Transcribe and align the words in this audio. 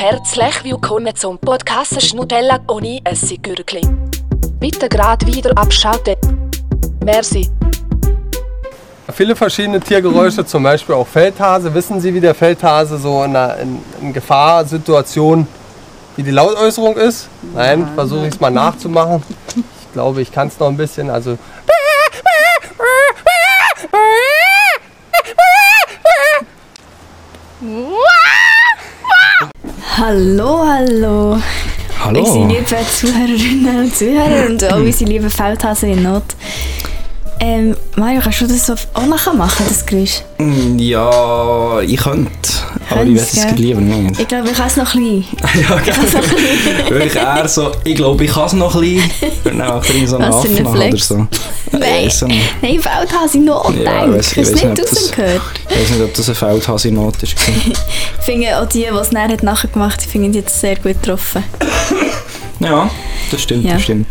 Herzlich 0.00 0.62
willkommen 0.62 1.12
zum 1.16 1.38
Podcast 1.38 2.00
Schnutella 2.00 2.60
ohne 2.68 3.00
Essiggürkli. 3.02 3.80
Bitte 4.60 4.88
gerade 4.88 5.26
wieder 5.26 5.50
abschalten. 5.58 6.14
Merci. 7.04 7.50
Viele 9.12 9.34
verschiedene 9.34 9.80
Tiergeräusche, 9.80 10.46
zum 10.46 10.62
Beispiel 10.62 10.94
auch 10.94 11.06
Feldhase. 11.08 11.74
Wissen 11.74 12.00
Sie, 12.00 12.14
wie 12.14 12.20
der 12.20 12.36
Feldhase 12.36 12.96
so 12.96 13.24
in 13.24 13.34
einer 13.34 13.56
in, 13.56 13.80
in 14.00 14.12
Gefahrsituation, 14.12 15.48
wie 16.14 16.22
die 16.22 16.30
Lautäußerung 16.30 16.96
ist? 16.96 17.28
Nein, 17.52 17.88
versuche 17.96 18.28
ich 18.28 18.34
es 18.34 18.40
mal 18.40 18.50
nachzumachen. 18.50 19.24
Ich 19.56 19.92
glaube, 19.94 20.22
ich 20.22 20.30
kann 20.30 20.46
es 20.46 20.60
noch 20.60 20.68
ein 20.68 20.76
bisschen. 20.76 21.10
Also 21.10 21.38
Hallo, 29.98 30.60
hallo. 30.64 31.38
Hallo. 32.04 32.20
Unsere 32.20 32.46
lieben 32.46 32.66
Zuhörerinnen 32.66 33.78
und 33.84 33.96
Zuhörer 33.96 34.46
und 34.48 34.64
auch 34.72 34.76
unsere 34.86 35.10
lieben 35.10 35.28
Feldhasen 35.28 35.90
in 35.92 36.02
Not. 36.04 36.22
Ähm, 37.40 37.76
Mario, 37.96 38.20
kannst 38.20 38.40
du 38.42 38.46
das 38.46 38.70
auch 38.94 39.06
nachher 39.06 39.32
machen, 39.34 39.64
das 39.68 39.84
Geräusch? 39.84 40.22
Mm, 40.38 40.78
Ja, 40.78 41.80
ich 41.80 41.96
könnte, 41.96 42.30
aber 42.90 43.04
ich 43.04 43.16
weiß 43.16 43.32
es 43.46 43.58
lieber 43.58 43.80
nicht. 43.80 44.20
Ich 44.20 44.28
glaube, 44.28 44.48
ich 44.50 44.56
kann 44.56 44.66
es 44.66 44.76
noch 44.76 44.94
ein 44.94 45.22
bisschen. 45.22 45.62
ja, 45.62 45.76
genau. 45.76 46.90
Wirklich 46.90 47.14
eher 47.16 47.48
so, 47.48 47.72
ich 47.84 47.94
glaube, 47.96 48.24
ich 48.24 48.30
kann 48.32 48.46
es 48.46 48.52
noch 48.54 48.74
ein 48.74 48.80
bisschen. 48.80 49.10
Und 49.44 49.58
dann 49.58 49.68
macht 49.68 49.90
er 49.90 50.06
so 50.08 50.16
einen 50.16 50.24
ein 50.26 50.32
Affen 50.32 50.66
oder 50.66 50.96
so. 50.98 51.26
Nein, 51.72 52.10
ein- 52.10 52.40
nein, 52.62 52.80
Feldhase 52.80 53.38
in 53.38 53.44
Not, 53.44 53.74
Ja, 53.84 54.06
ich 54.06 54.16
ich 54.32 54.36
weiss 54.38 54.52
nicht 54.52 54.64
nicht, 54.64 54.80
rausgehört? 54.90 55.42
Ich 55.68 55.76
weiß 55.80 55.90
nicht, 55.90 56.02
ob 56.02 56.14
das 56.14 56.28
ein 56.28 56.34
Feldhase 56.34 56.88
in 56.88 56.94
Not 56.94 57.22
ist. 57.22 57.34
Ich 58.18 58.24
finde 58.24 58.58
auch 58.60 58.66
die, 58.66 58.80
die 58.80 58.84
es 58.86 59.12
nachher 59.12 59.36
nachher 59.42 59.68
gemacht 59.68 60.00
haben, 60.00 60.10
finden 60.10 60.34
jetzt 60.34 60.60
sehr 60.60 60.76
gut 60.76 61.00
getroffen. 61.02 61.44
ja, 62.60 62.90
das 63.30 63.42
stimmt, 63.42 63.64
Ja. 63.64 63.74
das 63.74 63.82
stimmt. 63.82 64.06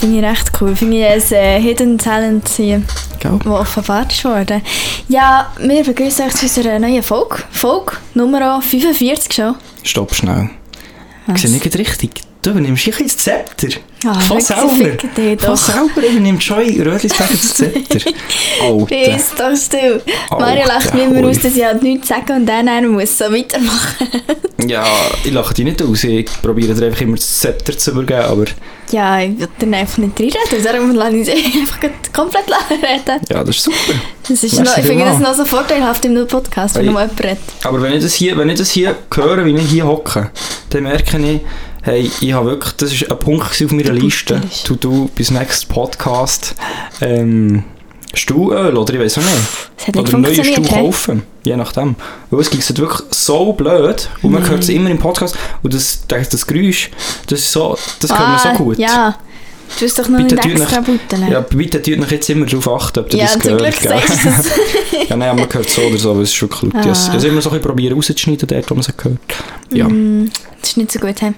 Finde 0.00 0.18
ich 0.18 0.24
recht 0.24 0.50
cool. 0.60 0.74
Finde 0.74 0.96
ich 0.98 1.04
ein 1.04 1.22
äh, 1.38 1.60
Hidden 1.60 1.98
Talent 1.98 2.48
hier, 2.56 2.82
Das 3.22 3.46
offenbart 3.46 4.12
ist 4.12 4.24
worden. 4.24 4.62
Ja, 5.08 5.52
wir 5.58 5.84
begrüßen 5.84 6.26
euch 6.26 6.34
zu 6.34 6.46
unserer 6.46 6.78
neuen 6.78 7.02
Folge. 7.02 7.36
Folge 7.50 7.92
Nummer 8.14 8.60
45 8.60 9.32
schon. 9.32 9.54
Stopp 9.82 10.14
schnell. 10.14 10.50
Ich 11.34 11.40
sehe 11.40 11.50
nicht 11.50 11.78
richtig. 11.78 12.22
Du 12.42 12.50
übernimmst 12.50 12.84
dich 12.86 12.96
das 12.96 13.16
Zepter. 13.18 13.68
Ah, 14.04 14.18
Von 14.18 14.40
selber. 14.40 14.96
dich 15.16 15.40
Von 15.40 15.56
selber 15.56 16.02
übernimmt 16.10 16.42
Joy 16.42 16.80
Rödlisberger 16.82 17.34
das 17.34 17.54
Zepter. 17.54 18.00
Bist 18.88 19.38
doch 19.38 19.56
still. 19.56 20.02
Alter, 20.28 20.40
Mario 20.44 20.66
lacht 20.66 20.92
mir 20.92 21.04
immer 21.04 21.28
aus, 21.28 21.38
dass 21.38 21.54
ich 21.54 21.64
halt 21.64 21.84
nichts 21.84 22.08
sagen 22.08 22.32
und 22.38 22.46
dann 22.46 22.66
er 22.66 22.82
muss 22.82 23.16
so 23.16 23.24
weitermachen. 23.26 24.08
Ja, 24.64 24.84
ich 25.24 25.32
lache 25.32 25.54
dich 25.54 25.64
nicht 25.64 25.82
aus. 25.82 26.04
Ich 26.04 26.26
probiere 26.40 26.72
dir 26.74 26.86
einfach 26.86 27.00
immer 27.00 27.16
das 27.16 27.40
Zepter 27.40 27.76
zu 27.76 27.90
übergeben, 27.90 28.20
aber 28.22 28.44
ja, 28.92 29.20
ich 29.20 29.36
will 29.40 29.48
dann 29.58 29.74
einfach 29.74 29.98
nicht 29.98 30.20
reinreden, 30.20 30.62
darum 30.62 30.94
lasse 30.94 31.16
ich 31.16 31.26
sie 31.26 31.32
einfach 31.60 31.80
komplett 32.12 32.44
reden. 32.70 33.20
ja, 33.28 33.42
das 33.42 33.56
ist 33.56 33.64
super. 33.64 33.76
Das 34.28 34.44
ist 34.44 34.60
noch, 34.60 34.78
ich 34.78 34.84
finde 34.84 35.04
das 35.04 35.18
noch 35.18 35.34
so 35.34 35.44
vorteilhaft 35.44 36.04
im 36.04 36.26
Podcast, 36.28 36.76
wenn 36.76 36.84
Hey. 36.84 36.92
nur 36.92 37.00
jemand 37.00 37.24
redet. 37.24 37.38
Aber 37.64 37.82
wenn 37.82 37.92
ich 37.94 38.04
das 38.04 38.14
hier, 38.14 38.36
wenn 38.38 38.50
ich 38.50 38.58
das 38.60 38.70
hier 38.70 38.94
höre, 39.12 39.44
wie 39.44 39.56
ich 39.56 39.68
hier 39.68 39.84
hocke, 39.84 40.30
dann 40.70 40.82
merke 40.84 41.18
ich, 41.18 41.40
hey, 41.82 42.10
ich 42.20 42.32
habe 42.32 42.46
wirklich, 42.50 42.72
das 42.74 42.92
ist 42.92 43.10
ein 43.10 43.18
Punkt 43.18 43.44
auf 43.44 43.72
meiner 43.72 43.92
Liste. 43.92 44.40
Du, 44.66 44.76
du, 44.76 45.10
bis 45.14 45.30
nächstes 45.30 45.64
Podcast, 45.66 46.54
ähm, 47.00 47.64
Stuhlöl, 48.14 48.76
oder 48.76 48.94
ich 48.94 49.00
weiß 49.00 49.18
auch 49.18 49.22
nicht. 49.22 49.96
Oder 49.98 50.18
neue 50.18 50.44
Stuhl 50.44 50.66
kaufen, 50.66 51.22
je 51.44 51.56
nachdem. 51.56 51.96
Weil 52.30 52.40
es 52.40 52.50
gibt 52.50 52.78
wirklich 52.78 53.00
so 53.10 53.52
blöd 53.52 54.08
und 54.22 54.32
man 54.32 54.48
hört 54.48 54.62
es 54.62 54.68
immer 54.68 54.90
im 54.90 54.98
Podcast 54.98 55.36
und 55.62 55.74
das, 55.74 56.04
das, 56.06 56.28
das 56.28 56.46
Geräusch, 56.46 56.90
das 57.26 57.40
ist 57.40 57.52
so, 57.52 57.76
das 58.00 58.10
hört 58.10 58.28
man 58.28 58.38
so 58.38 58.62
gut. 58.64 58.76
Ah, 58.78 58.82
Ja, 58.82 59.16
du 59.78 59.84
hast 59.84 59.98
doch 59.98 60.08
noch 60.08 60.18
Bitte 60.20 60.34
nicht 60.34 60.60
extra 60.60 60.80
butteln. 60.80 61.30
Ja, 61.30 61.40
bitte 61.40 61.82
tut 61.82 61.98
euch 62.00 62.10
jetzt 62.10 62.30
immer 62.30 62.46
darauf 62.46 62.68
achten, 62.68 63.00
ob 63.00 63.12
ihr 63.12 63.18
Ja, 63.20 63.24
das 63.24 63.32
zum 63.34 63.42
gehört. 63.42 63.60
Glück 63.60 63.80
gell? 63.80 63.90
sagst 64.08 64.24
du 64.24 64.28
das. 64.28 65.08
Ja, 65.08 65.16
nein, 65.16 65.36
man 65.36 65.48
hört 65.52 65.70
so 65.70 65.82
oder 65.82 65.98
so, 65.98 66.14
weil 66.16 66.22
es 66.22 66.32
ist 66.32 66.42
wirklich 66.42 66.62
laut. 66.72 66.86
Ah. 66.86 66.90
Es 66.90 67.08
immer 67.08 67.18
so 67.18 67.26
ein 67.26 67.32
bisschen 67.32 67.60
probieren 67.62 67.94
rauszuschneiden, 67.94 68.46
dort, 68.46 68.70
wo 68.70 68.74
man 68.74 68.80
es 68.80 68.88
hört. 68.88 69.18
Ja. 69.72 69.88
Mm, 69.88 70.30
das 70.60 70.70
ist 70.70 70.76
nicht 70.76 70.92
so 70.92 70.98
gut. 70.98 71.20
He? 71.20 71.32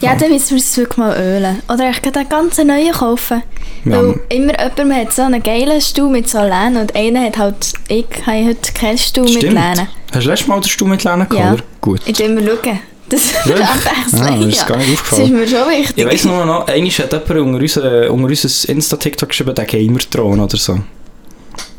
Ja, 0.00 0.14
dann 0.14 0.30
müssen 0.30 0.50
wir 0.50 0.58
es 0.58 0.76
wirklich 0.76 0.98
mal 0.98 1.16
ölen. 1.18 1.62
Oder 1.72 1.90
ich 1.90 2.04
einen 2.04 2.28
ganz 2.28 2.58
neuen 2.58 2.92
kaufen. 2.92 3.42
Ja. 3.84 3.92
Weil 4.02 4.20
immer 4.28 4.52
jemand 4.76 4.94
hat 4.94 5.12
so 5.12 5.22
einen 5.22 5.42
geilen 5.42 5.80
Stuhl 5.80 6.10
mit 6.10 6.28
so 6.28 6.38
Lehnen 6.40 6.76
und 6.76 6.94
einer 6.94 7.22
hat 7.24 7.38
halt, 7.38 7.72
ich 7.88 8.06
habe 8.26 8.44
heute 8.46 8.72
keinen 8.72 8.98
Stuhl 8.98 9.24
mit 9.24 9.32
Stimmt. 9.34 9.54
Lehnen. 9.54 9.88
Hast 10.12 10.24
du 10.24 10.30
letztes 10.30 10.48
Mal 10.48 10.60
den 10.60 10.68
Stuhl 10.68 10.88
mit 10.88 11.04
Lehnen 11.04 11.28
gehabt, 11.28 11.58
Ja. 11.60 11.64
Gut. 11.80 12.00
Ich 12.06 12.18
will 12.18 12.26
immer 12.26 12.42
schauen. 12.42 12.80
Das 13.08 13.20
ist 13.24 13.46
Wirklich? 13.46 13.66
abwechselnd. 13.66 14.22
Ah, 14.22 14.46
ist 14.48 14.56
ja. 14.58 14.64
gar 14.66 14.76
nicht 14.78 14.90
Das 14.92 15.00
aufgefallen. 15.00 15.22
ist 15.24 15.30
mir 15.52 15.58
schon 15.58 15.68
wichtig. 15.70 15.98
Ich 15.98 16.04
weiss 16.06 16.24
nur 16.24 16.44
noch, 16.44 16.66
einmal 16.66 16.90
hat 16.90 17.12
jemand 17.12 17.30
unter 17.30 17.58
unser, 17.60 18.10
unter 18.10 18.26
unser 18.28 18.68
Insta-TikTok 18.68 19.28
geschrieben, 19.30 19.54
der 19.54 19.64
Gamer-Thron 19.64 20.40
oder 20.40 20.56
so. 20.56 20.78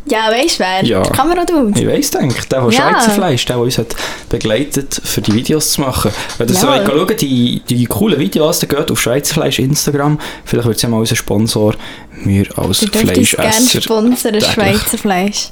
Ja, 0.06 0.31
weißt 0.31 0.56
du 0.59 0.63
wer? 0.63 0.84
Ja. 0.85 1.03
Die 1.03 1.09
Kamera 1.12 1.45
du. 1.45 1.72
Ich 1.75 1.85
weiss, 1.85 2.09
denke 2.09 2.34
der, 2.50 2.62
der 2.62 2.72
Ja. 2.72 2.89
Schweizer 2.94 3.12
Fleisch, 3.12 3.45
der, 3.45 3.57
der 3.57 3.63
uns 3.63 3.78
hat 3.78 3.95
begleitet, 4.29 5.00
für 5.03 5.22
die 5.22 5.34
Videos 5.35 5.73
zu 5.73 5.81
machen. 5.81 6.09
Wenn 6.39 6.47
ihr 6.47 6.56
so 6.56 6.66
Jawohl. 6.66 6.88
wollt 6.97 7.09
schauen, 7.09 7.18
die, 7.18 7.62
die 7.69 7.85
coolen 7.85 8.19
Videos, 8.19 8.59
dann 8.59 8.69
geht 8.69 8.89
auf 8.91 9.00
Schweizer 9.00 9.35
Fleisch 9.35 9.59
Instagram. 9.59 10.19
Vielleicht 10.45 10.66
wird 10.68 10.78
es 10.78 10.81
ja 10.81 10.89
mal 10.89 10.97
unser 11.00 11.16
Sponsor. 11.16 11.75
Wir 12.23 12.47
als 12.57 12.79
Du 12.79 12.88
dürftest 12.88 13.35
gerne 13.35 13.51
Fleischesser. 13.51 13.81
sponsern, 13.81 14.34
täglich. 14.34 14.45
Schweizer 14.51 14.97
Fleisch. 14.97 15.50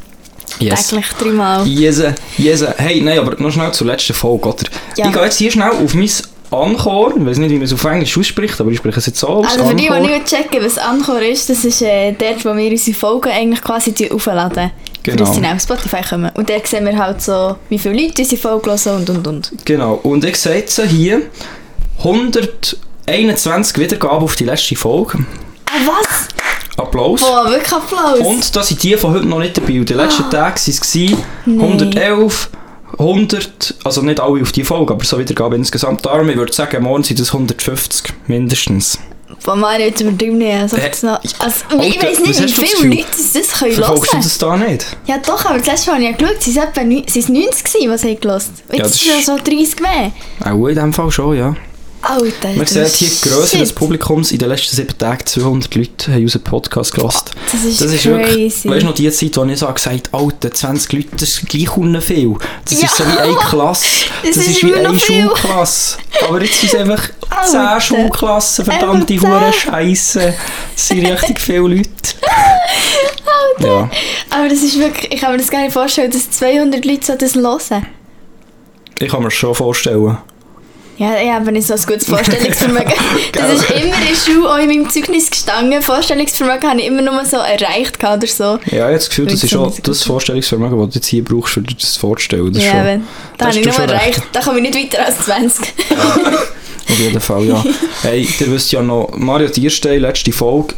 Yes. 0.59 0.88
Täglich 0.88 1.08
dreimal. 1.19 1.66
Jese, 1.68 2.16
jese. 2.38 2.74
Hey, 2.78 3.02
nein, 3.02 3.19
aber 3.19 3.35
noch 3.41 3.52
schnell 3.52 3.72
zur 3.72 3.88
letzten 3.88 4.13
Folge, 4.13 4.50
oder? 4.50 4.63
Ja. 4.96 5.08
Ich 5.08 5.13
gehe 5.13 5.24
jetzt 5.24 5.38
hier 5.38 5.52
schnell 5.52 5.72
auf 5.72 5.94
mein 5.94 6.09
Anchor. 6.52 7.13
Ich 7.18 7.25
weiß 7.25 7.38
nicht, 7.38 7.52
wie 7.52 7.56
man 7.56 7.63
es 7.63 7.74
auf 7.74 7.84
Englisch 7.84 8.18
ausspricht, 8.18 8.59
aber 8.59 8.72
ich 8.72 8.78
spreche 8.78 9.00
es 9.00 9.06
jetzt 9.06 9.19
so 9.19 9.28
aus. 9.28 9.47
Also 9.47 9.66
für 9.66 9.75
die, 9.75 9.88
die 9.88 10.00
nicht 10.00 10.25
checken, 10.25 10.63
was 10.63 10.78
Anchor 10.78 11.22
ist, 11.22 11.50
das 11.50 11.66
ist 11.66 11.81
äh, 11.81 12.13
dort, 12.13 12.44
wo 12.46 12.56
wir 12.56 12.72
unsere 12.72 12.97
Folgen 12.97 13.30
eigentlich 13.30 13.62
quasi 13.62 13.94
aufladen. 14.09 14.72
Genau. 15.03 15.18
Für 15.18 15.24
das 15.24 15.36
sie 15.36 15.41
dann 15.41 15.56
auf 15.56 15.62
Spotify 15.62 16.02
kommen. 16.07 16.31
Und 16.36 16.50
dort 16.50 16.68
sehen 16.68 16.86
wir 16.86 16.97
halt 16.97 17.22
so, 17.22 17.56
wie 17.69 17.80
viele 17.80 18.02
Leute 18.02 18.22
unsere 18.22 18.41
Folge 18.41 18.72
hören 18.72 18.97
und 18.97 19.09
und 19.09 19.28
und. 19.28 19.52
Genau. 19.66 20.00
Und 20.03 20.24
ich 20.25 20.38
sehe 20.38 20.56
jetzt 20.56 20.81
hier 20.81 21.22
121 22.00 23.78
Wiedergaben 23.78 24.24
auf 24.24 24.36
die 24.36 24.46
letzte 24.46 24.75
Folge. 24.75 25.19
Ah, 25.66 25.80
was? 25.86 26.28
Applaus. 26.88 27.22
Boah, 27.22 27.50
wirklich 27.50 27.72
Applaus. 27.74 28.20
Und 28.20 28.56
da 28.56 28.64
sind 28.64 28.81
die 28.84 28.96
von 28.98 29.14
heute 29.14 29.25
noch 29.28 29.40
nicht 29.40 29.58
dabei. 29.58 29.80
Und 29.80 29.90
die 29.90 29.94
letzten 29.94 30.24
Tage 30.30 30.56
waren 30.56 30.62
es 30.68 30.81
gewesen, 30.81 31.18
Nein. 31.46 31.62
111, 31.62 32.50
100, 32.98 33.75
also 33.84 34.02
nicht 34.02 34.20
alle 34.20 34.42
auf 34.42 34.52
die 34.52 34.64
Folge, 34.64 34.94
aber 34.94 35.03
so 35.03 35.20
Wiedergaben 35.20 35.59
insgesamt. 35.59 36.06
Darum, 36.06 36.30
ich 36.30 36.38
würde 36.38 36.53
sagen, 36.53 36.84
morgen 36.84 37.03
sind 37.03 37.20
es 37.20 37.30
150 37.34 38.14
mindestens. 38.28 38.98
Boah, 39.44 39.56
Mario, 39.56 39.88
jetzt 39.88 40.02
übertrieben 40.02 40.38
nicht. 40.38 40.53
Also, 40.56 40.78
jetzt 40.78 41.03
noch, 41.03 41.20
also, 41.40 41.81
ich 41.81 42.02
weiß 42.02 42.20
nicht, 42.22 42.40
wie 42.42 42.48
viele? 42.66 42.96
Leute 42.96 43.06
das, 43.34 43.52
können 43.59 43.74
Verfolgst 43.74 44.08
du 44.14 44.14
hören. 44.14 44.24
das 44.24 44.38
da 44.38 44.58
nicht? 44.58 44.98
Ja 45.06 45.18
doch, 45.19 45.46
aber 45.46 45.58
das 45.59 45.68
letzte 45.68 45.92
Mal 45.92 45.96
habe 45.98 46.06
ich 46.06 46.12
ja 46.12 46.18
geschaut, 46.18 46.42
sie 46.42 46.56
waren 46.56 46.68
etwa 46.69 46.81
neun- 46.81 47.04
sie 47.08 47.24
waren 47.24 47.34
90 47.34 47.64
gewesen, 47.66 47.92
was 47.92 48.02
sie 48.02 48.16
gehört 48.16 48.44
Jetzt 48.72 49.06
Ja, 49.06 49.14
ist 49.14 49.19
es 49.19 49.25
so 49.25 49.36
30 49.38 49.80
mehr. 49.81 50.12
Auch 50.46 50.68
in 50.68 50.75
dem 50.75 50.94
Fall 50.94 51.12
schon, 51.12 51.38
ja. 51.38 51.56
Alter, 52.07 52.53
das 52.57 52.69
sehen 52.72 52.84
ist 52.84 52.95
hier 52.95 53.09
die 53.09 53.29
Größe 53.29 53.57
des. 53.57 53.73
Publikums. 53.73 54.31
In 54.31 54.40
den 54.40 54.50
letzten 54.50 54.75
sieben 54.75 54.97
Tagen 54.97 55.25
200 55.25 55.75
Leute 55.75 56.12
haben 56.13 56.22
unseren 56.23 56.44
Podcast 56.44 56.94
gehört. 56.94 57.31
Das 57.51 57.63
ist 57.63 58.06
wirklich, 58.06 58.53
crazy. 58.53 58.69
weißt 58.69 58.81
du 58.81 58.85
noch 58.88 58.94
die 58.94 59.12
Zeit, 59.12 59.35
wo 59.38 59.44
ich 59.45 59.59
so 59.59 59.68
gesagt 59.68 60.09
habe, 60.13 60.23
Alter, 60.25 60.51
20 60.53 60.94
Leute, 60.94 61.07
das 61.13 61.23
ist 61.29 61.45
gleich 61.50 61.69
viel. 62.03 62.35
Das 62.66 62.79
Ja. 62.81 62.85
ist 62.88 62.95
so 62.97 63.03
wie 63.06 63.18
eine 63.18 63.35
Klasse. 63.35 63.85
Das 64.23 64.35
Das, 64.35 64.45
ist 64.45 64.50
ist, 64.51 64.63
wie 64.63 64.73
eine. 64.73 64.97
Schulklasse. 65.00 65.97
Aber 66.28 66.41
jetzt 66.41 66.59
sind 66.62 66.73
es 66.73 66.79
einfach 66.79 67.09
10 67.50 67.59
Alter. 67.59 67.81
Schulklassen, 67.81 68.66
verdammte 68.66 69.13
Einfach 69.13 69.28
Hure 69.29 69.51
10. 69.51 69.72
Scheiße. 69.72 70.34
Das 70.75 70.88
sind 70.88 71.06
richtig 71.06 71.39
viele 71.41 71.59
Leute. 71.59 71.89
Ja. 73.59 73.89
Aber 74.29 74.50
das 74.50 74.59
ist 74.62 74.78
wirklich, 74.78 75.12
ich 75.12 75.19
kann 75.19 75.31
mir 75.31 75.39
das 75.39 75.50
gar 75.50 75.62
nicht 75.62 75.74
vorstellen, 75.74 76.12
dass 76.12 76.29
200 76.29 76.85
Leute 76.85 77.06
so 77.06 77.16
das 77.16 77.34
hören. 77.35 77.88
Ich 79.00 79.09
kann 79.09 79.19
mir 79.22 79.25
das 79.29 79.34
schon 79.34 79.56
vorstellen. 79.56 80.18
Ja, 80.98 81.16
ich 81.22 81.30
habe 81.30 81.52
nicht 81.52 81.68
so 81.68 81.76
ein 81.76 81.82
gutes 81.86 82.08
Vorstellungsvermögen. 82.08 82.94
das 83.32 83.54
ist 83.54 83.70
immer 83.70 83.96
in 84.10 84.16
Schule, 84.16 84.50
auch 84.50 84.58
in 84.58 84.68
meinem 84.68 84.90
Zeugnis 84.90 85.30
gestanden. 85.30 85.80
Vorstellungsvermögen 85.84 86.70
habe 86.70 86.82
ich 86.82 86.88
immer 86.88 87.04
nur 87.04 87.24
so 87.24 87.38
erreicht 87.38 88.00
oder 88.00 88.26
so. 88.26 88.44
Ja, 88.44 88.60
ich 88.72 88.80
habe 88.82 88.94
das 88.94 89.10
Gefühl, 89.10 89.26
das 89.28 89.44
ist 89.44 89.52
schon 89.52 89.72
so 89.72 89.82
das 89.84 90.04
Vorstellungsvermögen, 90.04 90.80
das 90.80 90.90
du 90.90 90.96
jetzt 90.96 91.08
hier 91.08 91.24
brauchst, 91.24 91.56
um 91.58 91.66
dir 91.68 91.76
das 91.76 91.98
vorzustellen. 91.98 92.52
Das 92.52 92.64
Ja, 92.64 92.72
schon, 92.72 92.86
wenn, 92.86 93.08
da 93.38 93.46
das 93.46 93.48
habe 93.48 93.60
ich 93.60 93.78
nur 93.78 93.88
erreicht. 93.88 94.24
Da 94.34 94.42
komme 94.42 94.60
ich 94.60 94.76
nicht 94.76 94.94
weiter 94.94 95.06
als 95.06 95.20
20. 95.26 95.74
Auf 96.90 97.00
jeden 97.00 97.22
Fall, 97.22 97.44
ja. 97.44 97.64
hey, 98.02 98.28
ihr 98.40 98.52
wisst 98.52 98.72
ja 98.72 98.82
noch, 98.82 99.12
Mario 99.16 99.50
Tierstein, 99.50 100.02
letzte 100.02 100.32
Folge, 100.32 100.74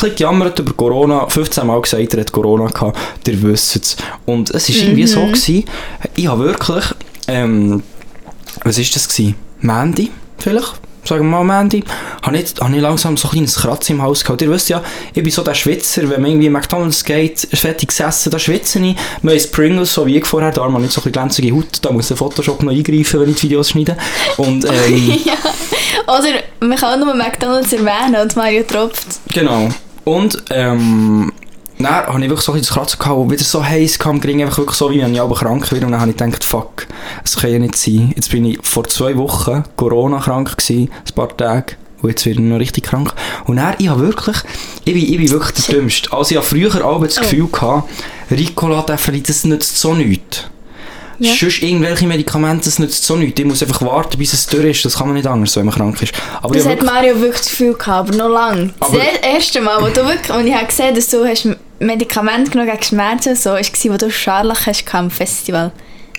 ein 0.00 0.14
gejammert 0.14 0.58
über 0.60 0.74
Corona, 0.74 1.28
15 1.28 1.66
Mal 1.66 1.80
gesagt, 1.80 2.14
er 2.14 2.20
hat 2.20 2.30
Corona 2.30 2.66
gehabt, 2.66 2.98
ihr 3.26 3.42
wisst 3.42 3.76
es. 3.76 3.96
Und 4.26 4.50
es 4.50 4.68
war 4.68 4.76
irgendwie 4.76 5.06
so, 5.08 5.20
gewesen, 5.26 5.64
ich 6.14 6.26
habe 6.28 6.44
wirklich, 6.44 6.84
ähm, 7.26 7.82
was 8.62 8.78
war 8.78 8.84
das 8.92 9.08
gewesen? 9.08 9.45
Mandy, 9.66 10.10
vielleicht? 10.38 10.80
sagen 11.06 11.30
wir 11.30 11.42
mal 11.42 11.58
am 11.58 11.64
Ende, 11.66 11.82
habe 12.22 12.38
ich, 12.38 12.54
habe 12.60 12.74
ich 12.74 12.82
langsam 12.82 13.16
so 13.16 13.28
ein 13.28 13.30
kleines 13.32 13.56
Kratz 13.56 13.88
im 13.90 14.02
Haus 14.02 14.24
gehabt. 14.24 14.42
Ihr 14.42 14.50
wisst 14.50 14.68
ja, 14.68 14.82
ich 15.14 15.22
bin 15.22 15.30
so 15.30 15.42
der 15.42 15.54
Schwitzer, 15.54 16.02
wenn 16.10 16.20
man 16.20 16.30
irgendwie 16.30 16.50
McDonalds 16.50 17.04
geht, 17.04 17.44
ist 17.44 17.60
fertig 17.60 17.88
gesessen, 17.88 18.30
da 18.30 18.38
schwitze 18.38 18.78
ich. 18.80 18.96
Wir 19.22 19.32
haben 19.32 19.50
Pringles, 19.52 19.92
so 19.92 20.06
wie 20.06 20.16
ich 20.16 20.26
vorher, 20.26 20.50
da 20.50 20.68
wir 20.68 20.78
nicht 20.78 20.92
so 20.92 21.00
ein 21.00 21.04
bisschen 21.04 21.12
glänzige 21.12 21.54
Haut, 21.54 21.78
da 21.82 21.92
muss 21.92 22.08
der 22.08 22.16
Photoshop 22.16 22.62
noch 22.62 22.72
eingreifen, 22.72 23.20
wenn 23.20 23.30
ich 23.30 23.36
die 23.36 23.42
Videos 23.44 23.70
schneide. 23.70 23.96
Und 24.36 24.64
ähm, 24.64 25.18
ja. 25.24 25.34
Oder 26.06 26.40
man 26.60 26.76
kann 26.76 27.00
auch 27.00 27.06
nur 27.06 27.14
McDonalds 27.14 27.72
erwähnen 27.72 28.20
und 28.22 28.36
Mario 28.36 28.62
tropft. 28.64 29.06
Genau. 29.32 29.68
Und, 30.04 30.42
ähm, 30.50 31.32
dann 31.78 32.06
habe 32.06 32.22
ich 32.22 32.28
wirklich 32.28 32.40
so 32.44 32.52
ein 32.52 32.58
bisschen 32.58 32.74
das 32.74 32.82
Kratzen 32.82 32.98
gehabt, 32.98 33.16
wo 33.16 33.30
wieder 33.30 33.44
so 33.44 33.64
heiß 33.64 33.98
kam, 33.98 34.20
ging 34.20 34.42
einfach 34.42 34.58
wirklich 34.58 34.76
so, 34.76 34.90
wie 34.90 35.00
wenn 35.00 35.14
ich 35.14 35.20
aber 35.20 35.34
krank 35.34 35.70
werde. 35.70 35.86
Und 35.86 35.92
dann 35.92 36.00
habe 36.00 36.10
ich 36.10 36.16
gedacht, 36.16 36.44
fuck, 36.44 36.86
das 37.22 37.36
kann 37.36 37.52
ja 37.52 37.58
nicht 37.58 37.76
sein. 37.76 38.12
Jetzt 38.16 38.30
bin 38.30 38.44
ich 38.44 38.58
vor 38.62 38.84
zwei 38.84 39.16
Wochen 39.16 39.64
Corona 39.76 40.18
krank 40.20 40.56
gewesen, 40.56 40.90
ein 41.06 41.14
paar 41.14 41.36
Tage. 41.36 41.74
Und 42.02 42.10
jetzt 42.10 42.24
werde 42.26 42.40
ich 42.40 42.46
noch 42.46 42.58
richtig 42.58 42.84
krank. 42.84 43.12
Und 43.46 43.56
dann, 43.56 43.74
ich 43.78 43.88
habe 43.88 44.00
wirklich, 44.00 44.36
ich 44.84 44.92
bin, 44.94 45.02
ich 45.02 45.16
bin 45.16 45.30
wirklich 45.30 45.66
der 45.66 45.74
Dümmste. 45.76 46.12
Also 46.12 46.30
ich 46.32 46.36
habe 46.36 46.46
früher 46.46 46.84
auch 46.84 47.02
das 47.04 47.16
Gefühl 47.16 47.48
gehabt, 47.50 47.88
Ricola-Täfeli, 48.30 49.22
das 49.22 49.44
nützt 49.44 49.78
so 49.78 49.94
nichts. 49.94 50.44
Ja. 51.18 51.32
Sonst 51.34 51.62
irgendwelche 51.62 52.06
Medikamente, 52.06 52.66
das 52.66 52.78
nützt 52.78 53.02
so 53.04 53.16
nichts. 53.16 53.40
Ich 53.40 53.46
muss 53.46 53.62
einfach 53.62 53.80
warten, 53.80 54.18
bis 54.18 54.34
es 54.34 54.46
durch 54.46 54.66
ist. 54.66 54.84
Das 54.84 54.98
kann 54.98 55.06
man 55.08 55.16
nicht 55.16 55.26
anders, 55.26 55.56
wenn 55.56 55.64
man 55.64 55.74
krank 55.74 56.02
ist. 56.02 56.12
Aber 56.42 56.52
Das 56.54 56.64
hat 56.66 56.72
wirklich- 56.72 56.90
Mario 56.90 57.20
wirklich 57.20 57.40
das 57.40 57.48
Gefühl 57.50 57.72
gehabt, 57.72 58.10
aber 58.10 58.16
noch 58.18 58.28
lange. 58.28 58.74
Das 58.78 58.90
Aber- 58.90 59.00
erste 59.22 59.60
Mal, 59.62 59.80
wo 59.80 59.86
du 59.88 60.06
wirklich, 60.06 60.30
und 60.36 60.46
ich 60.46 60.54
habe 60.54 60.66
gesehen, 60.66 60.94
dass 60.94 61.08
du 61.08 61.24
hast 61.26 61.48
Medikamente 61.78 62.50
genommen 62.50 62.70
gegen 62.70 62.82
Schmerzen, 62.82 63.36
so, 63.36 63.50
war, 63.50 63.60
wo 63.60 63.96
du 63.96 64.10
Scharlach 64.10 64.66
hast 64.66 64.94
am 64.94 65.10
Festival. 65.10 65.72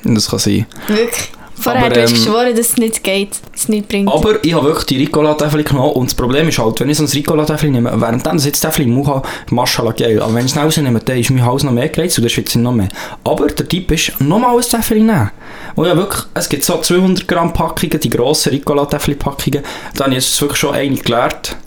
das 0.04 0.30
kann 0.30 0.39
sein. 0.39 0.65
Wirklich. 0.88 1.31
Vorher 1.59 1.86
Aber, 1.86 1.94
du 1.95 2.01
hast 2.04 2.12
ähm, 2.12 2.18
geschworen, 2.18 2.56
dass 2.56 2.68
es 2.68 2.77
nicht 2.77 3.04
geht, 3.04 3.31
dass 3.31 3.62
es 3.62 3.69
nicht 3.69 3.88
bringt. 3.88 4.12
Aber 4.12 4.44
ich 4.44 4.54
habe 4.54 4.68
wirklich 4.68 4.86
die 4.86 4.98
Ricola-Täfel 4.98 5.63
genommen 5.63 5.94
und 5.94 6.06
das 6.06 6.13
Problem 6.13 6.48
ist 6.48 6.59
halt, 6.59 6.80
wenn 6.80 6.89
ich 6.89 6.98
so 6.98 7.04
ein 7.04 7.09
Ricola-Täfel 7.09 7.71
nehme, 7.71 7.92
während 8.00 8.25
dann 8.25 8.38
jetzt 8.38 8.62
Täfel 8.62 8.86
im 8.86 8.92
Mund 8.92 9.07
habe, 9.07 9.27
Maschallah 9.50 9.92
geil. 9.92 10.21
Aber 10.21 10.36
wenn 10.36 10.45
ich 10.45 10.56
es 10.56 10.57
rausnehme, 10.57 11.00
dann 11.00 11.18
ist 11.18 11.31
mein 11.31 11.44
Hals 11.44 11.63
noch 11.63 11.71
mehr 11.71 11.89
gereizt 11.89 12.18
und 12.19 12.24
dann 12.24 12.30
schwitze 12.30 12.60
ich 12.60 12.63
noch 12.63 12.74
mehr. 12.74 12.89
Aber 13.24 13.48
der 13.48 13.68
Tipp 13.68 13.92
ist, 13.92 14.19
nochmal 14.21 14.56
ein 14.56 14.62
Täfel 14.62 15.00
nehmen. 15.00 15.31
Und 15.75 15.88
ja 15.88 15.98
wirklich, 15.98 16.24
es 16.36 16.48
gibt 16.48 16.63
so 16.63 16.80
200 16.80 17.27
Gramm 17.27 17.53
Packungen, 17.53 18.00
die 18.00 18.10
grossen 18.10 18.51
Ricola-Täfel-Packungen. 18.51 19.63
Da 19.95 20.06
habe 20.06 20.15
ich 20.15 20.24
jetzt 20.24 20.39
wirklich 20.39 20.60
schon 20.60 20.75
eine 20.75 20.95
gelernt. 20.95 21.57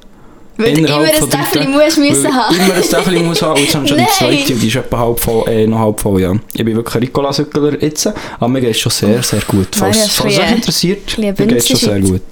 Weil 0.60 0.74
du 0.74 0.80
immer 0.80 0.98
ein 1.00 1.30
Tagen. 1.30 1.70
musst 1.72 1.98
müssen 1.98 2.34
haben. 2.34 2.54
Immer 2.54 2.74
ein 2.74 2.82
Täfel 2.82 3.20
muss 3.20 3.42
haben 3.42 3.54
und 3.54 3.62
jetzt 3.62 3.74
habe 3.74 3.84
ich 3.84 3.90
schon 3.90 3.98
die 3.98 4.06
zweite 4.06 4.52
und 4.54 4.62
die 4.62 4.68
ist 4.68 4.76
etwa 4.76 4.98
halb 4.98 5.20
voll, 5.20 5.48
äh, 5.48 5.66
noch 5.66 5.78
halb 5.78 6.00
voll, 6.00 6.20
ja. 6.20 6.34
Ich 6.52 6.64
bin 6.64 6.76
wirklich 6.76 6.94
ein 6.94 7.02
Ricola-Sückler 7.02 7.82
jetzt, 7.82 8.06
aber 8.06 8.48
mir 8.48 8.60
geht 8.60 8.70
es 8.70 8.80
schon 8.80 8.92
sehr, 8.92 9.22
sehr 9.22 9.40
gut. 9.46 9.68
Falls, 9.72 10.20
ein 10.20 10.26
euch 10.26 10.52
interessiert, 10.52 11.18
mir 11.18 11.32
geht 11.32 11.52
es 11.52 11.68
schon 11.68 11.76
sehr 11.76 12.00
gut. 12.00 12.22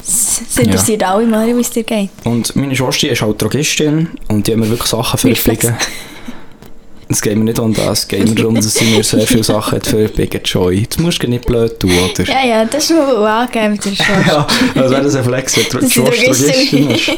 Es 0.00 0.56
interessiert 0.56 1.02
alle 1.02 1.26
Mario, 1.26 1.56
wie 1.56 1.60
es 1.60 1.70
dir 1.70 1.82
geht. 1.82 2.08
Und 2.24 2.56
meine 2.56 2.74
Schwester 2.74 3.10
ist 3.10 3.20
halt 3.20 3.42
Drogistin 3.42 4.08
und 4.28 4.46
die 4.46 4.52
haben 4.52 4.60
mir 4.60 4.70
wirklich 4.70 4.88
Sachen 4.88 5.28
Reflex. 5.28 5.66
Es 7.10 7.22
geht 7.22 7.36
mir 7.38 7.44
nicht 7.44 7.58
um 7.58 7.72
das, 7.72 8.00
es 8.00 8.08
geht 8.08 8.28
mir 8.28 8.34
darum, 8.34 8.54
dass 8.54 8.74
sie 8.74 8.84
mir 8.84 9.02
sehr 9.02 9.26
viele 9.26 9.42
Sachen 9.42 9.76
hat 9.76 9.86
verpflegen 9.86 10.42
Joy. 10.44 10.86
Das 10.88 10.98
musst 10.98 11.22
du 11.22 11.26
nicht 11.28 11.46
blöd 11.46 11.80
tun, 11.80 11.90
oder? 11.90 12.24
Ja, 12.24 12.44
ja, 12.46 12.64
das 12.66 12.90
ist 12.90 12.96
mal 12.96 13.26
angegeben 13.42 13.72
mit 13.72 13.84
der 13.84 13.90
Schwester. 13.90 14.46
Ja, 14.74 14.82
als 14.82 14.90
wäre 14.90 15.02
das 15.02 15.14
ein 15.14 15.24
Flex, 15.24 15.56
wenn 15.56 15.88
sie 15.88 15.94
Schwester 16.06 16.54
ist. 16.54 17.10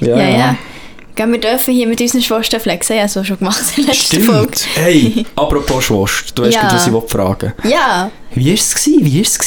Ja, 0.00 0.16
ja. 0.18 0.56
Gell, 1.14 1.32
wir 1.32 1.40
dürfen 1.40 1.74
hier 1.74 1.88
mit 1.88 2.00
unseren 2.00 2.22
Schwestern 2.22 2.60
flexen. 2.60 2.96
Es 2.96 3.16
auch 3.16 3.24
schon 3.24 3.38
gemacht 3.38 3.60
in 3.76 3.86
der 3.86 3.92
letzten 3.94 4.20
Folge. 4.22 4.52
Stimmt. 4.56 4.68
Hey, 4.76 5.26
apropos 5.36 5.84
Schwester, 5.84 6.32
du 6.36 6.42
weißt 6.44 6.54
Ja. 6.54 6.60
gerade, 6.60 6.74
was 6.76 6.86
ich 6.86 7.10
fragen 7.10 7.52
Ja, 7.64 8.10
Wie 8.34 8.46
war 8.46 8.54
es? 8.54 8.86
Wie 8.86 9.14
war 9.16 9.22
es? 9.22 9.38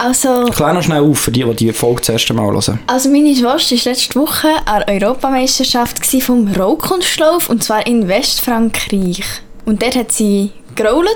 Also, 0.00 0.46
Klär 0.46 0.72
noch 0.72 0.82
schnell 0.82 1.02
auf, 1.02 1.18
für 1.18 1.30
die, 1.30 1.44
die 1.44 1.54
die 1.54 1.72
Folge 1.72 2.00
das 2.00 2.08
erste 2.08 2.32
Mal 2.32 2.50
hören. 2.50 2.80
also 2.86 3.10
meine 3.10 3.34
Schwester 3.34 3.76
war 3.76 3.92
letzte 3.92 4.14
Woche 4.18 4.48
an 4.64 4.82
der 4.86 4.94
Europameisterschaft 4.94 6.06
vom 6.22 6.48
Rollkunstlauf 6.48 7.50
und 7.50 7.62
zwar 7.62 7.86
in 7.86 8.08
Westfrankreich. 8.08 9.22
Und 9.66 9.82
dort 9.82 9.96
hat 9.96 10.12
sie 10.12 10.52
gerollt 10.74 11.06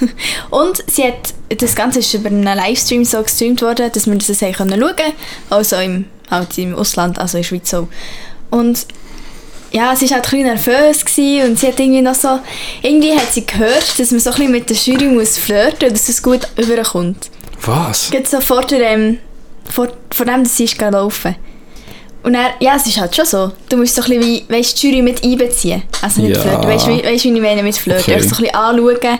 und 0.50 0.84
sie 0.86 1.04
hat, 1.04 1.34
das 1.58 1.74
Ganze 1.74 2.00
ist 2.00 2.12
über 2.12 2.28
einen 2.28 2.44
Livestream 2.44 3.04
so 3.04 3.22
gestreamt 3.22 3.62
worden, 3.62 3.90
dass 3.92 4.06
wir 4.06 4.14
das 4.14 4.26
sehen 4.26 4.52
können 4.52 4.78
schauen 4.78 5.12
also 5.48 5.76
im, 5.76 6.04
halt 6.30 6.58
im 6.58 6.74
Ausland, 6.74 7.18
also 7.18 7.38
in 7.38 7.42
der 7.42 7.48
Schweiz 7.48 7.72
auch. 7.72 7.88
Und 8.50 8.86
ja, 9.72 9.96
sie 9.96 10.08
war 10.10 10.18
halt 10.18 10.26
ein 10.26 10.30
bisschen 10.30 10.76
nervös 10.76 11.04
gewesen 11.04 11.50
und 11.50 11.58
sie 11.58 11.66
hat 11.66 11.80
irgendwie 11.80 12.02
noch 12.02 12.14
so, 12.14 12.38
irgendwie 12.82 13.14
hat 13.14 13.32
sie 13.32 13.44
gehört, 13.44 13.98
dass 13.98 14.10
man 14.10 14.20
so 14.20 14.30
ein 14.30 14.36
bisschen 14.36 14.52
mit 14.52 14.70
der 14.70 14.76
Jury 14.76 15.06
muss 15.06 15.38
flirten, 15.38 15.90
dass 15.90 16.08
es 16.08 16.22
gut 16.22 16.46
überkommt. 16.56 17.30
Was? 17.66 18.10
Geht 18.10 18.28
so 18.28 18.40
vor, 18.40 18.62
der, 18.66 18.80
ähm, 18.90 19.18
vor, 19.70 19.88
vor 20.12 20.26
dem, 20.26 20.44
dass 20.44 20.56
sie 20.56 20.64
ist 20.64 20.80
laufen. 20.80 21.34
Und 22.22 22.34
er, 22.34 22.52
ja, 22.60 22.76
es 22.76 22.86
ist 22.86 22.98
halt 22.98 23.14
schon 23.14 23.26
so. 23.26 23.52
Du 23.68 23.76
musst 23.76 23.94
so 23.94 24.02
ein 24.02 24.08
bisschen 24.08 24.22
wie, 24.22 24.44
weißt, 24.48 24.82
die 24.82 24.88
Jury 24.88 25.02
mit 25.02 25.22
einbeziehen. 25.22 25.82
Also 26.00 26.22
nicht 26.22 26.36
Ja. 26.36 26.42
flirten. 26.42 26.68
Weißt 26.68 26.86
du, 26.86 26.90
wie, 26.90 27.04
weißt, 27.04 27.24
wie 27.24 27.34
ich 27.34 27.40
meine 27.42 27.62
mit 27.62 27.76
flirten? 27.76 28.02
Okay. 28.02 28.14
Einfach 28.14 28.28
so 28.30 28.36
ein 28.36 28.42
bisschen 28.44 28.54
anschauen 28.56 29.18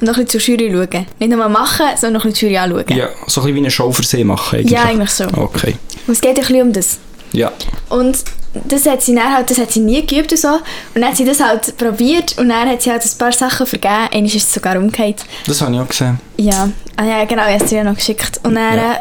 und 0.00 0.06
noch 0.06 0.16
ein 0.16 0.24
bisschen 0.24 0.40
zur 0.40 0.56
Jury 0.56 0.72
schauen. 0.90 1.06
Nicht 1.18 1.30
nur 1.32 1.48
machen, 1.50 1.86
sondern 1.96 2.12
noch 2.14 2.24
ein 2.24 2.30
bisschen 2.32 2.48
die 2.48 2.54
Jury 2.54 2.64
anschauen. 2.64 2.96
Ja, 2.96 3.08
so 3.26 3.40
ein 3.40 3.44
bisschen 3.44 3.54
wie 3.56 3.58
eine 3.60 3.70
Show 3.70 3.92
für 3.92 4.02
sie 4.02 4.24
machen 4.24 4.58
eigentlich. 4.58 4.72
Ja, 4.72 4.84
eigentlich 4.84 5.10
so. 5.10 5.24
Okay. 5.36 5.74
Und 6.06 6.12
es 6.14 6.20
geht 6.20 6.30
ein 6.30 6.34
bisschen 6.46 6.62
um 6.62 6.72
das. 6.72 6.98
Ja. 7.32 7.52
Und 7.90 8.24
das 8.64 8.86
hat 8.86 9.02
sie 9.02 9.14
dann 9.14 9.34
halt, 9.34 9.50
das 9.50 9.58
hat 9.58 9.70
sie 9.70 9.80
nie 9.80 10.04
geübt 10.06 10.30
und 10.32 10.38
so. 10.38 10.48
Und 10.48 10.60
dann 10.94 11.06
hat 11.06 11.16
sie 11.16 11.24
das 11.24 11.40
halt 11.40 11.76
probiert 11.76 12.38
und 12.38 12.48
dann 12.48 12.68
hat 12.68 12.82
sie 12.82 12.90
halt 12.90 13.04
ein 13.04 13.18
paar 13.18 13.32
Sachen 13.32 13.66
vergeben. 13.66 14.08
Einmal 14.12 14.26
ist 14.26 14.36
es 14.36 14.52
sogar 14.52 14.76
umgekehrt. 14.76 15.24
Das 15.46 15.60
habe 15.60 15.74
ich 15.74 15.80
auch 15.80 15.88
gesehen. 15.88 16.18
Ja, 16.36 16.68
ah, 16.96 17.04
ja 17.04 17.24
genau, 17.24 17.42
ich 17.42 17.54
habe 17.54 17.64
es 17.64 17.70
dir 17.70 17.78
ja 17.78 17.84
noch 17.84 17.96
geschickt. 17.96 18.40
Und 18.42 18.54
dann, 18.54 18.76
Ja. 18.76 19.00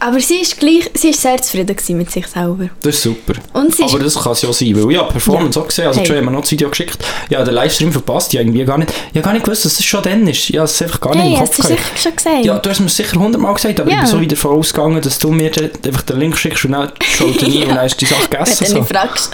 Aber 0.00 0.20
sie 0.20 0.36
ist 0.40 0.58
gleich, 0.58 0.90
sie 0.94 1.08
ist 1.10 1.20
sehr 1.22 1.40
zufrieden 1.42 1.76
mit 1.96 2.10
sich 2.10 2.26
selber. 2.26 2.68
Das 2.82 2.94
ist 2.96 3.02
super. 3.02 3.32
Ist, 3.32 3.80
Aber 3.82 3.98
das 3.98 4.14
kann 4.14 4.32
es 4.32 4.42
ja 4.42 4.52
sein, 4.52 4.74
weil 4.76 4.96
habe 4.98 5.12
Performance 5.12 5.58
auch 5.60 5.66
gesehen, 5.66 5.86
also 5.88 6.00
Hey. 6.00 6.06
hey. 6.08 6.16
haben 6.18 6.24
mir 6.26 6.30
noch 6.32 6.40
das 6.42 6.50
Video 6.52 6.68
geschickt. 6.68 6.98
Ja, 7.30 7.44
den 7.44 7.54
Livestream 7.54 7.92
verpasst, 7.92 8.32
ich 8.32 8.38
habe 8.38 8.48
irgendwie 8.48 8.64
gar 8.64 8.78
nicht, 8.78 8.90
ich 8.90 9.16
habe 9.16 9.22
gar 9.22 9.32
nicht 9.32 9.44
gewusst, 9.44 9.64
dass 9.64 9.78
es 9.78 9.84
schon 9.84 10.02
dann 10.02 10.26
ist. 10.26 10.48
Ja, 10.50 10.64
es 10.64 10.72
ist 10.72 10.82
einfach 10.82 11.00
gar 11.00 11.14
nicht 11.14 11.24
hey, 11.24 11.34
im 11.34 11.40
hast 11.40 11.54
Kopf 11.56 11.68
du 11.68 11.74
gehabt. 11.74 11.84
sicher 11.96 11.96
schon 12.10 12.16
gesehen? 12.16 12.44
Ja, 12.44 12.58
du 12.58 12.70
hast 12.70 12.80
mir 12.80 12.88
sicher 12.88 13.18
hundertmal 13.18 13.54
gesagt, 13.54 13.80
aber 13.80 13.90
Ja. 13.90 13.96
ich 13.96 14.02
bin 14.02 14.10
so 14.10 14.20
wieder 14.20 14.36
davon 14.36 14.58
ausgegangen, 14.58 15.00
dass 15.02 15.18
du 15.18 15.30
mir 15.30 15.50
einfach 15.84 16.02
den 16.02 16.18
Link 16.20 16.36
schickst 16.38 16.64
und 16.64 16.72
dann 16.72 16.92
schaut 17.16 17.42
er 17.42 17.48
nie 17.48 17.64
und 17.64 17.74
dann 17.74 17.86
ist 17.86 18.00
die 18.00 18.06
Sache 18.06 18.22
Wenn 18.30 18.38
gegessen. 18.44 18.64
du 18.64 18.70
So. 18.72 18.84
fragst. 18.84 19.30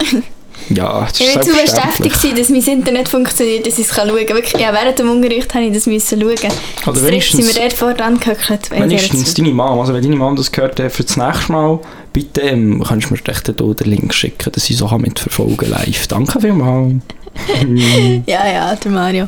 Ja, 0.69 1.07
das 1.09 1.19
Ich 1.19 1.35
war 1.35 1.41
zu 1.41 1.51
beschäftigt, 1.51 2.21
gewesen, 2.21 2.35
dass 2.37 2.49
mein 2.49 2.61
Internet 2.79 3.07
funktioniert, 3.09 3.67
dass 3.67 3.77
ich 3.77 3.87
es 3.87 3.95
schauen 3.95 4.07
kann. 4.09 4.35
Wirklich, 4.35 4.61
ja, 4.61 4.73
während 4.73 4.97
dem 4.97 5.09
Unterricht 5.11 5.53
musste 5.53 5.59
ich 5.67 5.73
das 5.73 5.85
müssen 5.85 6.21
schauen. 6.21 6.51
Oder 6.87 7.01
wenigstens- 7.03 7.45
sind 7.45 7.55
wir 7.55 7.61
dort 7.61 7.73
vor 7.73 7.93
dran 7.93 8.19
gehockt. 8.19 8.71
Wenigstens 8.71 9.33
deine 9.33 9.51
Mom, 9.51 9.79
also 9.79 9.93
wenn 9.93 10.01
deine 10.01 10.15
Mom 10.15 10.35
das 10.35 10.51
gehört 10.51 10.79
hat, 10.79 10.91
für 10.91 11.03
das 11.03 11.17
nächste 11.17 11.51
Mal, 11.51 11.79
bitte 12.15 12.41
ähm, 12.41 12.81
kannst 12.87 13.09
du 13.09 13.13
mir 13.13 13.19
echt 13.29 13.45
hier 13.45 13.53
den 13.53 13.89
Link 13.91 14.13
schicken, 14.13 14.51
dass 14.53 14.69
ich 14.69 14.77
so 14.77 14.87
kann 14.87 15.01
mitverfolgen 15.01 15.69
live. 15.69 16.07
Danke 16.07 16.39
vielmals. 16.39 16.95
Ja, 18.25 18.47
ja, 18.47 18.75
der 18.75 18.91
Mario. 18.91 19.27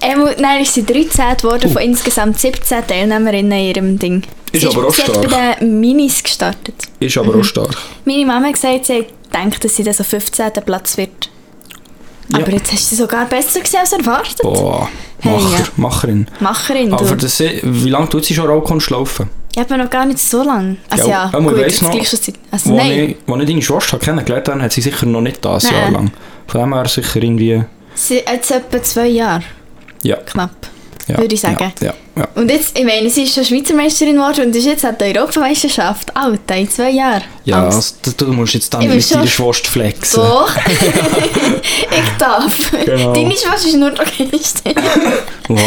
Ähm, 0.00 0.28
dann 0.40 0.60
ist 0.62 0.74
sie 0.74 0.84
13 0.86 1.36
geworden 1.38 1.68
von 1.72 1.82
insgesamt 1.82 2.38
17 2.38 2.86
Teilnehmerinnen 2.86 3.50
in 3.50 3.66
ihrem 3.66 3.98
Ding. 3.98 4.22
Ist 4.52 4.60
sie 4.62 4.68
aber 4.68 4.86
auch 4.86 4.94
sie 4.94 5.02
hat 5.02 5.10
stark. 5.10 5.28
bei 5.30 5.54
den 5.58 5.80
Minis 5.80 6.22
gestartet. 6.22 6.74
Ist 7.00 7.18
aber 7.18 7.34
Mhm. 7.34 7.40
auch 7.40 7.44
stark. 7.44 7.76
Meine 8.04 8.24
Mama 8.26 8.46
hat 8.46 8.54
gesagt, 8.54 8.86
sie 8.86 9.04
denkt, 9.34 9.64
dass 9.64 9.74
sie 9.74 9.82
dann 9.82 9.92
so 9.94 10.04
15. 10.04 10.52
Platz 10.64 10.96
wird. 10.96 11.30
Ja. 12.30 12.38
Aber 12.38 12.52
jetzt 12.52 12.72
hast 12.72 12.90
du 12.90 12.96
sie 12.96 13.02
sogar 13.02 13.26
besser 13.26 13.60
gesehen 13.60 13.80
als 13.80 13.92
erwartet. 13.92 14.42
Boah, 14.42 14.88
Hey, 15.20 15.32
Macher, 15.32 15.58
ja. 15.58 15.64
Macherin. 15.76 16.26
Macherin, 16.38 16.92
Aber 16.92 17.16
das, 17.16 17.40
wie 17.40 17.90
lange 17.90 18.08
tut 18.08 18.24
sie 18.24 18.34
schon 18.34 18.46
Rollkunst 18.46 18.90
laufen? 18.90 19.28
Ich 19.52 19.58
habe 19.58 19.76
noch 19.76 19.90
gar 19.90 20.04
nicht 20.06 20.20
so 20.20 20.44
lange. 20.44 20.76
Also 20.90 21.08
ja, 21.08 21.24
aber 21.32 21.40
gut, 21.50 21.58
jetzt 21.58 21.82
noch, 21.82 21.90
gleich 21.90 22.08
schon 22.08 22.20
Zeit. 22.20 22.36
Also 22.52 22.70
Wo 22.70 22.76
nein, 22.76 23.10
ich, 23.10 23.16
wo 23.26 23.36
ich 23.36 23.46
deine 23.48 23.60
Schwester 23.62 23.98
kennengelernt 23.98 24.48
habe, 24.48 24.62
hat 24.62 24.72
sie 24.72 24.80
sicher 24.80 25.06
noch 25.06 25.20
nicht 25.20 25.44
das 25.44 25.64
Nein. 25.64 25.74
Jahr 25.74 25.90
lang. 25.90 26.10
Von 26.46 26.60
dem 26.60 26.74
her 26.74 26.86
sicher 26.86 27.16
irgendwie... 27.22 27.64
sie 27.94 28.18
jetzt 28.18 28.50
etwa 28.52 28.80
zwei 28.82 29.08
Jahre, 29.08 29.42
Ja, 30.02 30.16
knapp. 30.16 30.50
Ja, 31.08 31.18
Würde 31.18 31.34
ich 31.34 31.40
sagen. 31.40 31.72
Ja, 31.80 31.86
ja, 31.86 31.94
ja. 32.16 32.28
Und 32.34 32.50
jetzt, 32.50 32.78
ich 32.78 32.84
meine, 32.84 33.08
sie 33.08 33.22
ist 33.22 33.34
schon 33.34 33.44
Schweizer 33.44 33.74
Meisterin 33.74 34.16
geworden 34.16 34.46
und 34.46 34.56
ist 34.56 34.66
jetzt 34.66 34.84
an 34.84 34.96
der 34.98 35.16
Europameisterschaft. 35.16 36.14
Alter, 36.14 36.56
in 36.56 36.70
zwei 36.70 36.90
Jahren. 36.90 37.22
Ja, 37.44 37.64
also, 37.64 37.94
du, 38.02 38.26
du 38.26 38.32
musst 38.32 38.54
jetzt 38.54 38.72
dann 38.74 38.86
mit 38.86 39.10
deiner 39.10 39.26
Schwester 39.26 39.70
flexen. 39.70 40.20
Doch. 40.20 40.54
ich 40.66 42.18
darf. 42.18 42.72
Genau. 42.84 43.14
Deine 43.14 43.30
Schwester 43.30 43.68
ist 43.68 43.76
nur 43.76 43.90
Drogistin. 43.90 44.74
Wow. 45.48 45.60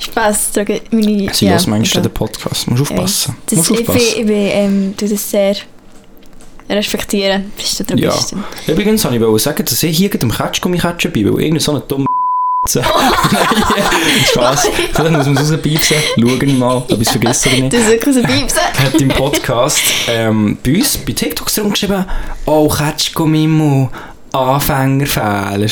Spaß, 0.00 0.52
Droge 0.52 0.80
meine, 0.90 1.32
Sie 1.32 1.46
ja, 1.46 1.52
hört 1.52 1.66
manchmal 1.68 2.02
den 2.02 2.12
Podcast. 2.12 2.68
Musst 2.68 2.82
aufpassen. 2.82 3.36
Das, 3.46 3.58
Musst 3.58 3.70
ich 3.70 3.76
bin, 3.76 3.88
aufpassen. 3.88 4.08
ich 4.16 4.26
bin 4.26 4.36
ähm, 4.36 4.94
tu 4.96 5.06
das 5.06 5.30
sehr 5.30 5.54
respektieren. 6.68 7.52
Bist 7.56 7.78
du 7.78 7.94
Ja. 7.94 8.10
Drogistin? 8.10 8.42
Übrigens 8.66 9.04
wollte 9.04 9.36
ich 9.36 9.42
sagen, 9.42 9.64
dass 9.64 9.82
ich 9.82 9.96
hier 9.96 10.08
gerade 10.08 10.26
im 10.26 10.32
Ketschgummi 10.32 10.78
catchen 10.78 11.12
bin, 11.12 11.26
weil 11.26 11.42
irgendein 11.42 11.60
so 11.60 11.74
ein 11.76 11.82
dummer 11.86 12.06
Nein, 12.64 12.84
Spaß. 14.24 14.68
Vielleicht 14.92 15.10
muss 15.10 15.26
man 15.26 15.36
es 15.36 15.50
rauspiepsen. 15.50 15.96
Schauen 16.16 16.48
ich 16.48 16.58
mal, 16.58 16.76
ob 16.76 16.92
ich 16.92 17.00
es 17.00 17.10
vergessen 17.10 17.48
oder 17.48 17.60
nicht. 17.62 17.72
Das 17.72 17.80
ist 17.80 17.88
wirklich 17.88 18.14
so 18.14 18.22
Piepsen. 18.22 18.60
hat 18.78 19.00
im 19.00 19.08
Podcast 19.08 19.80
ähm, 20.06 20.56
bei 20.64 20.76
uns 20.76 20.96
bei 20.98 21.12
TikTok 21.12 21.48
geschrieben, 21.52 22.04
oh, 22.46 22.68
Ketschgummi 22.68 23.44
im 23.44 23.50
Mund, 23.50 23.90
Anfängerfehler. 24.30 25.70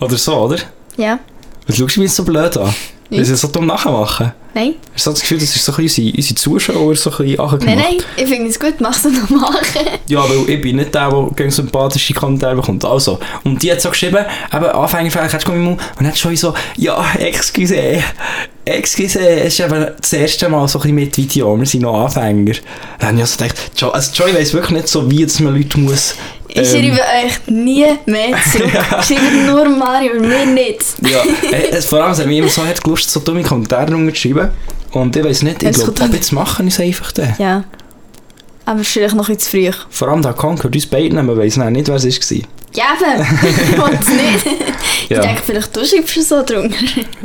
Oder 0.00 0.16
so, 0.16 0.36
oder? 0.40 0.58
Ja. 0.96 1.20
Was 1.68 1.76
schaust 1.76 1.96
du 1.96 2.00
mich 2.00 2.12
so 2.12 2.24
blöd 2.24 2.56
an? 2.56 2.74
Nicht. 3.10 3.18
Willst 3.18 3.30
du 3.32 3.36
so 3.36 3.48
dumm 3.48 3.66
nachmachen? 3.66 4.32
Nein? 4.54 4.74
Hast 4.94 5.06
du 5.06 5.10
das 5.10 5.20
Gefühl, 5.20 5.38
das 5.38 5.54
ist 5.54 5.64
so 5.64 5.72
ein 5.72 5.76
bisschen 5.84 6.04
unsere, 6.06 6.16
unsere 6.16 6.34
Zuschauer 6.36 6.94
so 6.96 7.10
ein 7.10 7.16
bisschen 7.16 7.36
Nein, 7.36 7.40
angemacht? 7.40 7.76
nein, 7.76 7.96
ich 8.16 8.26
finde 8.26 8.50
es 8.50 8.60
gut, 8.60 8.80
mach's 8.80 9.04
noch 9.04 9.30
machen. 9.30 9.60
Ja, 10.06 10.22
weil 10.28 10.48
ich 10.48 10.60
bin 10.60 10.76
nicht 10.76 10.94
der, 10.94 11.10
der 11.10 11.30
gegen 11.34 11.50
sympathische 11.50 12.14
Kommentare 12.14 12.54
bekommt. 12.56 12.84
Also, 12.84 13.18
und 13.42 13.62
die 13.62 13.70
hat 13.72 13.80
so 13.80 13.90
geschrieben, 13.90 14.24
eben 14.52 14.64
Anfängerfehler, 14.64 15.28
kannst 15.28 15.48
du 15.48 15.52
mal 15.52 15.68
und 15.72 15.80
dann 15.98 16.06
hat 16.06 16.16
schon 16.18 16.36
so, 16.36 16.54
ja, 16.76 17.04
excuse, 17.18 17.74
excuse, 18.64 19.18
es 19.20 19.58
ist 19.58 19.60
eben 19.60 19.86
das 20.00 20.12
erste 20.12 20.48
Mal 20.48 20.66
so 20.68 20.80
ein 20.80 20.94
mit 20.94 21.16
Video, 21.16 21.58
wir 21.58 21.66
sind 21.66 21.82
noch 21.82 22.04
Anfänger. 22.04 22.54
Dann 22.98 23.08
habe 23.08 23.16
ich 23.16 23.22
also 23.22 23.38
gedacht, 23.38 23.70
Jo, 23.76 23.88
also 23.90 24.12
Joy 24.12 24.34
weiss 24.34 24.52
wirklich 24.52 24.72
nicht 24.72 24.88
so, 24.88 25.10
wie 25.10 25.24
dass 25.24 25.40
man 25.40 25.56
Leute 25.56 25.78
muss... 25.78 26.14
Ich 26.48 26.58
ähm, 26.58 26.64
schreibe 26.64 27.00
euch 27.00 27.46
nie 27.48 27.86
mehr 28.06 28.36
zurück. 28.52 28.70
Schreibt 29.02 29.46
nur 29.46 29.68
Mario 29.68 30.20
mir 30.20 30.46
nicht. 30.46 30.84
Ja, 31.02 31.22
äh, 31.50 31.70
es, 31.70 31.86
vor 31.86 32.00
allem, 32.00 32.12
es 32.12 32.20
hat 32.20 32.26
mich 32.26 32.38
immer 32.38 32.48
so 32.48 32.64
hart 32.64 32.82
gelust, 32.82 33.10
so 33.10 33.20
dumme 33.20 33.42
Kommentare 33.42 33.92
rumzuschreiben. 33.92 34.50
Und 34.92 35.16
ich 35.16 35.24
weiss 35.24 35.42
nicht, 35.42 35.62
ich 35.62 35.72
glaube, 35.72 36.00
ab 36.00 36.10
jetzt 36.12 36.32
machen 36.32 36.68
ist 36.68 36.78
einfach 36.78 37.10
dann. 37.12 37.34
Ja. 37.38 37.64
Aber 38.66 38.82
vielleicht 38.84 39.14
noch 39.14 39.28
etwas 39.28 39.44
zu 39.44 39.50
früh. 39.50 39.70
Vor 39.90 40.08
allem 40.08 40.22
der 40.22 40.32
gehört 40.32 40.64
uns 40.64 40.86
beiden, 40.86 41.24
man 41.26 41.36
weiss 41.36 41.56
nicht, 41.56 41.88
wer 41.88 41.96
es 41.96 42.04
war. 42.04 42.38
Ja, 42.74 42.84
eben. 43.00 43.22
Ich 43.42 43.78
will 43.78 43.98
es 44.00 44.08
nicht. 44.08 44.46
Ja. 45.08 45.20
Ich 45.20 45.26
denke, 45.26 45.42
vielleicht 45.44 45.76
du 45.76 45.84
schreibst 45.84 46.16
es 46.16 46.28
so 46.28 46.42
drunter. 46.42 46.76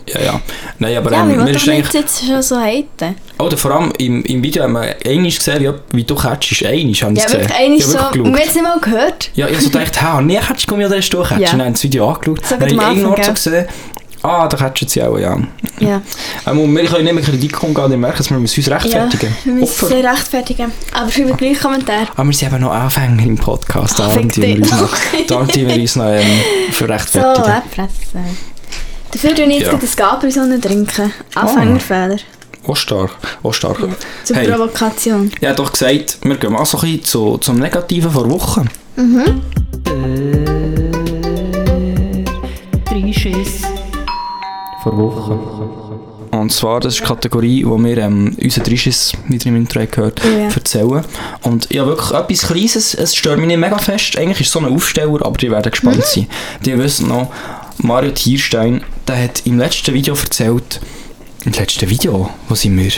Ja, 0.07 0.21
ja. 0.21 0.41
Nein, 0.79 0.97
aber 0.97 1.11
Ja, 1.11 1.23
ähm, 1.23 1.29
wir 1.29 1.43
mir 1.45 1.51
ist 1.55 1.67
eigentlich... 1.67 1.93
jetzt 1.93 2.25
schon 2.25 2.41
so 2.41 2.59
haten. 2.59 3.15
Oder 3.39 3.57
vor 3.57 3.71
allem 3.71 3.91
im, 3.97 4.21
im 4.23 4.43
Video 4.43 4.63
haben 4.63 4.73
wir 4.73 4.95
einmal 5.05 5.31
gesehen, 5.31 5.63
wie, 5.63 5.97
wie 5.97 6.03
du 6.03 6.13
catchst. 6.15 6.63
Einmal 6.65 6.93
haben 6.93 7.15
wir 7.15 7.23
Ja, 7.23 7.25
gesehen. 7.25 7.73
Ich 7.73 7.85
so... 7.85 7.93
wirklich 7.97 8.23
Und 8.23 8.33
wir 8.33 8.39
haben 8.41 8.47
es 8.49 8.55
nicht 8.55 8.63
mal 8.63 8.79
gehört. 8.79 9.31
Ja, 9.33 9.47
ich 9.47 9.53
habe 9.53 9.63
so 9.63 9.69
gedacht, 9.69 10.01
ha, 10.01 10.21
nie 10.21 10.37
catchst 10.37 10.69
du 10.69 10.75
mich 10.75 10.85
oder 10.85 10.97
hast 10.97 11.09
du 11.09 11.21
catchen? 11.23 11.39
Ja. 11.41 11.51
Dann 11.51 11.61
haben 11.61 11.67
wir 11.67 11.71
das 11.71 11.83
Video 11.83 12.09
angeschaut. 12.09 12.45
So 12.45 12.55
dann 12.57 12.61
habe 12.79 12.93
ich 12.93 12.99
irgendwo 12.99 13.23
so 13.23 13.33
gesehen, 13.33 13.65
ah, 14.23 14.47
da 14.47 14.57
catchen 14.57 14.87
sie 14.87 15.01
auch, 15.03 15.17
ja. 15.17 15.37
Ja. 15.79 16.01
Ähm, 16.47 16.75
wir 16.75 16.85
können 16.85 17.03
nicht 17.05 17.13
mehr 17.13 17.23
Kritik 17.23 17.61
umgehen, 17.63 17.91
dann 17.91 17.99
merken 17.99 18.17
dass 18.17 18.29
wir 18.29 18.37
müssen 18.39 18.59
uns 18.59 18.67
Ja, 18.67 18.75
rechtfertigen. 18.75 19.35
wir 19.43 19.53
müssen 19.53 19.63
Opfer. 19.85 19.87
sie 19.87 20.05
rechtfertigen. 20.05 20.71
Aber 20.93 21.11
schreibt 21.11 21.37
gleich 21.37 21.59
Kommentar. 21.59 22.07
Aber 22.15 22.27
wir 22.27 22.33
sind 22.33 22.51
eben 22.51 22.61
noch 22.61 22.71
Anfänger 22.71 23.23
im 23.23 23.37
Podcast, 23.37 23.97
da 23.99 24.07
Ah, 24.07 24.13
tun 24.15 24.29
fick 24.29 24.43
wir 24.45 24.57
uns 24.57 24.71
noch, 24.71 24.89
da 25.27 25.47
wir 25.67 25.75
uns 25.81 25.95
noch 25.95 26.05
ähm, 26.05 26.25
für 26.71 26.85
So, 26.85 26.91
rechtfertigen. 26.93 27.51
abfressen. 27.51 28.37
Dafür 29.11 29.35
tue 29.35 29.45
ich 29.45 29.59
jetzt 29.59 29.67
Ja. 29.67 29.73
ein 29.73 29.95
Capri-Sonne 29.95 30.59
trinken. 30.61 31.11
Anfängerfehler. 31.35 32.17
Auch 32.67 32.75
stark, 32.75 33.11
auch 33.41 33.53
stark. 33.53 33.77
Zur 34.25 34.35
Hey. 34.35 34.47
Provokation. 34.47 35.31
Ich 35.39 35.47
habe 35.47 35.55
doch 35.55 35.71
gesagt, 35.71 36.17
wir 36.23 36.35
gehen 36.35 36.51
mal 36.51 36.65
so 36.65 36.77
ein 36.77 36.81
bisschen 36.81 37.03
zu, 37.05 37.37
zum 37.39 37.57
Negativen 37.57 38.11
vor 38.11 38.29
Woche. 38.29 38.65
Vor 44.89 44.97
Woche. 44.97 45.39
Und 46.31 46.51
zwar, 46.51 46.79
das 46.79 46.93
ist 46.95 47.01
die 47.01 47.05
Kategorie, 47.05 47.65
wo 47.65 47.77
wir 47.77 47.97
ähm, 47.97 48.35
unseren 48.41 48.63
Drisches, 48.63 49.13
wie 49.27 49.37
ihr 49.37 49.45
im 49.47 49.55
Intro 49.55 49.85
gehört, 49.85 50.21
ja. 50.23 50.47
erzählen. 50.47 51.03
Und 51.43 51.69
ich 51.69 51.79
habe 51.79 51.89
wirklich 51.89 52.11
etwas 52.11 52.47
Kleines, 52.47 52.93
es 52.95 53.15
stört 53.15 53.37
mich 53.37 53.47
nicht 53.47 53.59
mega 53.59 53.77
fest. 53.77 54.17
Eigentlich 54.17 54.41
ist 54.41 54.47
es 54.47 54.53
so 54.53 54.59
ein 54.59 54.73
Aufsteller, 54.73 55.25
aber 55.25 55.37
die 55.37 55.51
werden 55.51 55.69
gespannt 55.69 56.03
sein. 56.05 56.27
Die 56.65 56.77
wissen 56.77 57.07
noch, 57.07 57.31
Mario 57.77 58.11
Tierstein, 58.11 58.83
der 59.07 59.23
hat 59.23 59.45
im 59.45 59.57
letzten 59.57 59.93
Video 59.93 60.15
erzählt, 60.15 60.79
im 61.45 61.51
letzten 61.51 61.89
Video, 61.89 62.29
wo 62.47 62.55
sind 62.55 62.77
wir? 62.77 62.91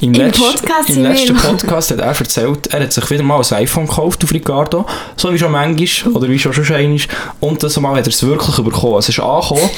Im, 0.00 0.14
Im 0.14 0.30
Podcast 0.30 0.90
Im 0.90 1.02
letzten. 1.02 1.36
Podcast 1.36 1.90
hat 1.90 1.98
er 1.98 2.06
erzählt, 2.06 2.68
er 2.68 2.82
hat 2.82 2.92
sich 2.92 3.10
wieder 3.10 3.24
mal 3.24 3.40
ein 3.40 3.56
iPhone 3.56 3.86
gekauft 3.86 4.22
auf 4.22 4.32
Ricardo, 4.32 4.86
so 5.16 5.32
wie 5.32 5.38
schon 5.38 5.50
manchmal, 5.50 6.12
oder 6.12 6.28
wie 6.28 6.38
schon 6.38 6.52
schon 6.52 6.76
einmal. 6.76 7.00
Und 7.40 7.62
das 7.62 7.78
Mal 7.80 7.96
hat 7.96 8.06
er 8.06 8.12
es 8.12 8.22
wirklich 8.22 8.56
bekommen. 8.56 8.98
Es 8.98 9.08
ist 9.08 9.18
angekommen. 9.18 9.68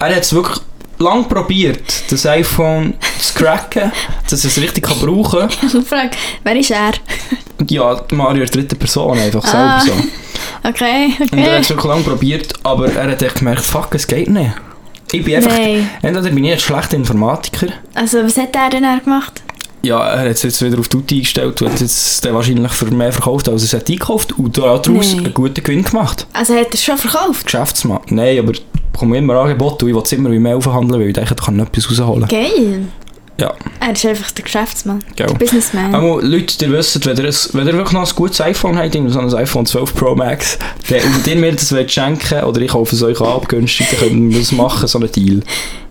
Er 0.00 0.16
hat 0.16 0.22
es 0.22 0.32
wirklich 0.32 0.58
lang 1.00 1.26
probiert, 1.28 2.10
das 2.10 2.26
iPhone 2.26 2.94
zu 3.18 3.34
cracken, 3.34 3.90
dass 4.28 4.44
es 4.44 4.58
richtig 4.60 4.84
kann 4.84 4.98
brauchen 5.00 5.48
kann. 5.48 5.80
Ich 5.80 5.88
frage, 5.88 6.10
wer 6.44 6.56
ist 6.56 6.70
er? 6.70 6.92
Ja, 7.68 8.00
Mario 8.12 8.42
in 8.44 8.50
dritte 8.50 8.76
Person 8.76 9.18
einfach 9.18 9.44
Ah. 9.52 9.80
selber 9.80 10.02
so. 10.02 10.68
Okay, 10.68 11.14
Und 11.20 11.32
er 11.38 11.42
hat 11.42 11.48
okay. 11.48 11.58
es 11.60 11.68
wirklich 11.70 11.86
lang 11.86 12.04
probiert, 12.04 12.52
aber 12.62 12.92
er 12.92 13.10
hat 13.10 13.22
echt 13.22 13.36
gemerkt, 13.36 13.62
fuck, 13.62 13.94
es 13.94 14.06
geht 14.06 14.28
nicht. 14.28 14.52
Ich 15.12 15.24
bin 15.24 15.36
einfach, 15.36 15.50
Nein. 15.50 15.88
entweder 16.02 16.30
bin 16.30 16.44
ich 16.44 16.52
ein 16.52 16.58
schlechter 16.60 16.96
Informatiker, 16.96 17.68
Also, 17.94 18.22
was 18.22 18.36
hat 18.36 18.54
er 18.54 18.70
denn 18.70 18.84
er 18.84 19.00
gemacht? 19.00 19.42
ja, 19.82 19.98
er 20.10 20.20
hat 20.20 20.26
es 20.36 20.42
jetzt 20.42 20.62
wieder 20.62 20.78
auf 20.78 20.88
Tutti 20.88 21.16
eingestellt 21.16 21.60
und 21.62 21.72
hat 21.72 21.80
jetzt 21.80 22.22
den 22.24 22.34
wahrscheinlich 22.34 22.72
für 22.72 22.84
mehr 22.86 23.12
verkauft, 23.12 23.48
als 23.48 23.62
er 23.62 23.66
es 23.66 23.72
hat 23.74 23.88
eingekauft 23.88 24.32
und 24.38 24.58
daraus 24.58 24.86
Nein. 24.86 25.18
einen 25.24 25.34
guten 25.34 25.62
Gewinn 25.64 25.82
gemacht. 25.82 26.26
Also, 26.34 26.54
hat 26.54 26.66
er 26.68 26.74
es 26.74 26.84
schon 26.84 26.98
verkauft? 26.98 27.44
Geschäftsmann. 27.46 28.00
Nein, 28.08 28.38
aber 28.40 28.52
ich 28.90 28.92
bekomme 28.92 29.18
immer 29.18 29.34
Angebote 29.36 29.84
und 29.84 29.90
ich 29.90 29.94
will 29.94 30.02
es 30.02 30.12
immer 30.12 30.30
wie 30.30 30.38
mehr 30.38 30.60
verhandeln, 30.60 31.00
weil 31.00 31.08
ich 31.08 31.14
denke, 31.14 31.34
da 31.34 31.44
kann 31.44 31.60
etwas 31.60 31.88
rausholen. 31.90 32.28
Geil. 32.28 32.82
Ja, 33.40 33.54
Er 33.80 33.92
ist 33.92 34.04
einfach 34.04 34.30
der 34.32 34.44
Geschäftsmann. 34.44 35.02
gell. 35.16 35.26
Der 35.28 35.34
Businessman. 35.34 35.94
Aber 35.94 36.20
Leute, 36.20 36.62
ihr 36.66 36.72
wisst, 36.72 37.06
wenn 37.06 37.16
ihr, 37.16 37.24
ein, 37.24 37.34
wenn 37.52 37.66
ihr 37.66 37.72
wirklich 37.72 37.92
noch 37.92 38.06
ein 38.06 38.14
gutes 38.14 38.40
iPhone 38.42 38.76
habt, 38.76 38.92
so 38.92 39.18
ein 39.18 39.34
iPhone 39.34 39.64
12 39.64 39.94
Pro 39.94 40.14
Max, 40.14 40.58
dann, 40.90 41.00
und 41.14 41.26
ihr 41.26 41.36
mir 41.36 41.52
das 41.52 41.72
wollt 41.72 41.90
schenken 41.90 42.44
oder 42.44 42.60
ich 42.60 42.70
kaufe 42.72 42.94
es 42.94 43.02
euch 43.02 43.18
ab, 43.20 43.48
günstig, 43.48 43.86
dann 43.92 44.00
können 44.00 44.30
wir 44.30 44.40
das 44.40 44.52
machen, 44.52 44.86
so 44.86 44.98
einen 44.98 45.10
Deal. 45.10 45.40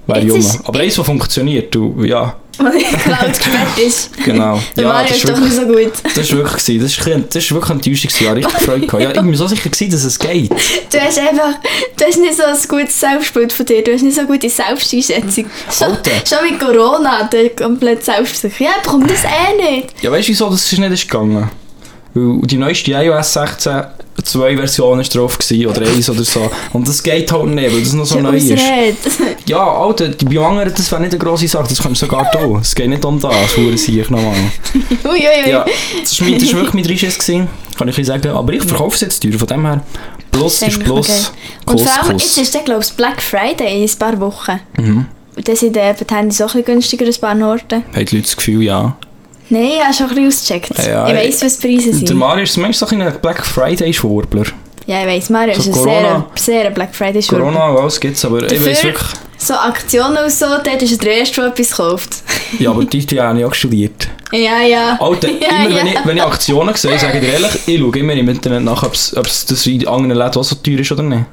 Wäre 0.05 0.19
jung. 0.21 0.45
Aber 0.65 0.79
eins, 0.79 0.99
was 0.99 1.05
funktioniert, 1.07 1.73
du, 1.73 2.03
ja, 2.03 2.35
Weil 2.59 2.75
er 2.81 2.97
Cloud 2.97 3.37
gesperrt 3.37 3.77
ist. 3.85 4.23
genau. 4.23 4.61
Der 4.75 4.83
ja, 4.83 4.89
Mario 4.89 5.07
das 5.07 5.17
ist 5.17 5.23
ist 5.23 5.29
doch 5.33 5.39
nicht 5.39 5.55
so 5.55 5.61
gut. 5.65 5.91
das 6.03 6.17
ist 6.17 6.35
wirklich, 6.35 6.63
gewesen. 6.65 6.81
das 6.81 6.91
ist, 6.91 7.35
das 7.35 7.43
ist 7.43 7.51
wirklich 7.53 7.71
enttäuschend. 7.71 8.13
Ich 8.13 8.27
habe 8.27 8.35
richtig 8.37 8.61
Freude 8.65 8.87
gehabt. 8.87 9.03
Ja, 9.03 9.09
ich 9.11 9.21
bin 9.21 9.35
so 9.35 9.47
sicher 9.47 9.69
gewesen, 9.69 9.91
dass 9.91 10.03
es 10.03 10.19
geht. 10.19 10.51
Du 10.51 10.99
hast 10.99 11.19
einfach, 11.19 11.53
du 11.97 12.05
hast 12.05 12.17
nicht 12.19 12.35
so 12.35 12.43
ein 12.43 12.57
gutes 12.67 12.99
Selbstbild 12.99 13.53
von 13.53 13.65
dir, 13.65 13.83
du 13.83 13.93
hast 13.93 14.01
nicht 14.01 14.15
so 14.15 14.21
eine 14.21 14.29
gute 14.29 14.49
Selbsteinschätzung. 14.49 15.45
Schon, 15.71 15.97
schon 16.27 16.49
mit 16.49 16.59
Corona 16.59 17.19
hat 17.19 17.33
er 17.33 17.49
komplett 17.49 18.03
selbstsicher. 18.03 18.65
Ja, 18.65 18.71
ich 18.77 18.83
bekomme 18.83 19.07
das 19.07 19.23
eh 19.23 19.55
nicht. 19.77 20.01
Ja, 20.01 20.11
weißt 20.11 20.27
du, 20.27 20.31
wieso 20.31 20.49
das 20.49 20.71
ist 20.71 20.77
nicht 20.77 20.91
ist 20.91 21.09
gegangen? 21.09 21.49
Weil 22.13 22.47
die 22.47 22.57
neueste 22.57 22.91
iOS 22.91 23.33
16 23.33 23.83
zwei 24.23 24.55
Versionen 24.57 25.01
ist 25.01 25.15
drauf 25.15 25.37
gewesen, 25.37 25.67
oder 25.67 25.81
eins 25.81 26.09
oder 26.09 26.23
so. 26.23 26.49
Und 26.73 26.87
das 26.87 27.01
geht 27.01 27.31
halt 27.31 27.47
nicht, 27.47 27.71
weil 27.73 27.81
das 27.81 27.93
noch 27.93 28.05
so 28.05 28.17
Ja, 28.17 28.23
neu 28.23 28.37
ist. 28.37 28.49
Ja, 29.45 29.65
Alter, 29.65 30.09
die 30.09 30.25
bei 30.25 30.39
anderen, 30.43 30.73
das 30.75 30.91
wäre 30.91 31.01
nicht 31.01 31.13
eine 31.13 31.19
grosse 31.19 31.47
Sache, 31.47 31.67
das 31.69 31.77
du 31.77 31.95
sogar 31.95 32.29
tun. 32.31 32.59
Es 32.61 32.75
geht 32.75 32.89
nicht 32.89 33.03
um 33.03 33.19
das, 33.19 33.57
hure 33.57 33.77
sehe 33.77 34.01
ich 34.01 34.09
nochmal. 34.09 34.35
Uiuiui. 35.03 35.49
Ja, 35.49 35.65
das 36.01 36.11
ist 36.11 36.21
wirklich 36.21 36.73
mein 36.73 36.83
Dreischiss 36.83 37.17
gewesen, 37.17 37.47
kann 37.77 37.87
ich 37.87 38.05
sagen. 38.05 38.29
Aber 38.29 38.53
ich 38.53 38.63
verkaufe 38.63 38.95
es 38.95 39.01
jetzt 39.01 39.23
teuer, 39.23 39.39
von 39.39 39.47
dem 39.47 39.65
her. 39.65 39.81
Plus 40.31 40.61
ist 40.61 40.79
Plus. 40.79 41.31
okay. 41.65 41.79
Und 41.79 41.81
vor 41.81 42.03
allem, 42.03 42.17
jetzt 42.17 42.37
ist 42.37 42.53
der, 42.53 42.61
glaube 42.61 42.83
ich, 42.83 42.93
Black 42.93 43.21
Friday 43.21 43.83
in 43.83 43.89
ein 43.89 43.97
paar 43.97 44.19
Wochen. 44.19 44.59
Mhm. 44.77 45.05
Und 45.35 45.47
dann 45.47 45.55
sind 45.55 45.75
eben 45.75 45.97
die 45.97 46.13
Handys 46.13 46.41
auch 46.41 46.53
ein 46.53 46.63
bisschen 46.63 46.65
günstiger 46.65 47.05
in 47.05 47.13
ein 47.13 47.19
paar 47.19 47.49
Orten. 47.49 47.83
Haben 47.93 48.05
die 48.05 48.15
Leute 48.15 48.21
das 48.27 48.37
Gefühl, 48.37 48.61
ja. 48.63 48.95
Nein, 49.49 49.63
ich 49.77 49.83
habe 49.83 49.93
schon 49.93 50.09
ein 50.09 50.15
bisschen 50.15 50.27
ausgecheckt. 50.27 50.87
Ja, 50.87 51.07
ich 51.07 51.15
weiss, 51.15 51.43
was 51.43 51.57
die 51.59 51.67
Preise 51.67 51.89
Der 51.89 52.07
sind. 52.07 52.13
Mario 52.17 52.43
ist 52.43 52.57
manchmal 52.57 52.89
so 52.89 52.95
ein 52.95 53.13
Black 53.21 53.45
Friday-Schwurbler. 53.45 54.43
Ja, 54.85 55.01
ich 55.01 55.07
weiss, 55.07 55.29
Mario 55.29 55.53
So 55.55 55.61
ist 55.61 55.67
ein 55.67 55.73
sehr, 55.83 56.25
sehr 56.35 56.69
Black 56.71 56.95
Friday 56.95 57.21
Schwurbler. 57.21 57.51
Corona 57.51 57.79
alles 57.79 57.99
gibt's, 57.99 58.23
aber 58.25 58.43
ich 58.43 58.47
Dafür- 58.53 58.67
weiß 58.71 58.83
wirklich... 58.83 59.07
So 59.41 59.53
Aktionen 59.53 60.17
und 60.17 60.29
so, 60.31 60.45
dort 60.65 60.81
ist 60.81 60.91
er 60.91 60.97
der 60.97 61.17
Erste, 61.19 61.39
der 61.41 61.51
etwas 61.51 61.71
kauft. 61.71 62.09
Ja, 62.59 62.71
aber 62.71 62.83
die 62.83 63.05
die 63.05 63.21
habe 63.21 63.39
ich 63.39 63.45
auch 63.45 63.53
studiert. 63.53 64.09
ja, 64.33 64.61
ja. 64.63 64.97
Alter, 64.99 65.29
ja, 65.29 65.63
immer 65.65 65.69
ja. 65.69 65.75
Wenn, 65.77 65.87
ich, 65.87 65.95
wenn 66.03 66.17
ich 66.17 66.23
Aktionen 66.23 66.75
sehe, 66.75 66.99
sage 66.99 67.19
ich 67.19 67.23
dir 67.25 67.33
ehrlich, 67.33 67.51
ich 67.65 67.79
schaue 67.79 67.97
immer 67.99 68.13
im 68.13 68.27
Internet 68.27 68.63
nach, 68.63 68.83
ob 68.83 68.93
es 68.93 69.45
das 69.47 69.65
in 69.65 69.87
anderen 69.87 70.17
Läden 70.17 70.35
auch 70.37 70.43
so 70.43 70.55
teuer 70.55 70.79
ist 70.79 70.91
oder 70.91 71.03
nicht. 71.03 71.23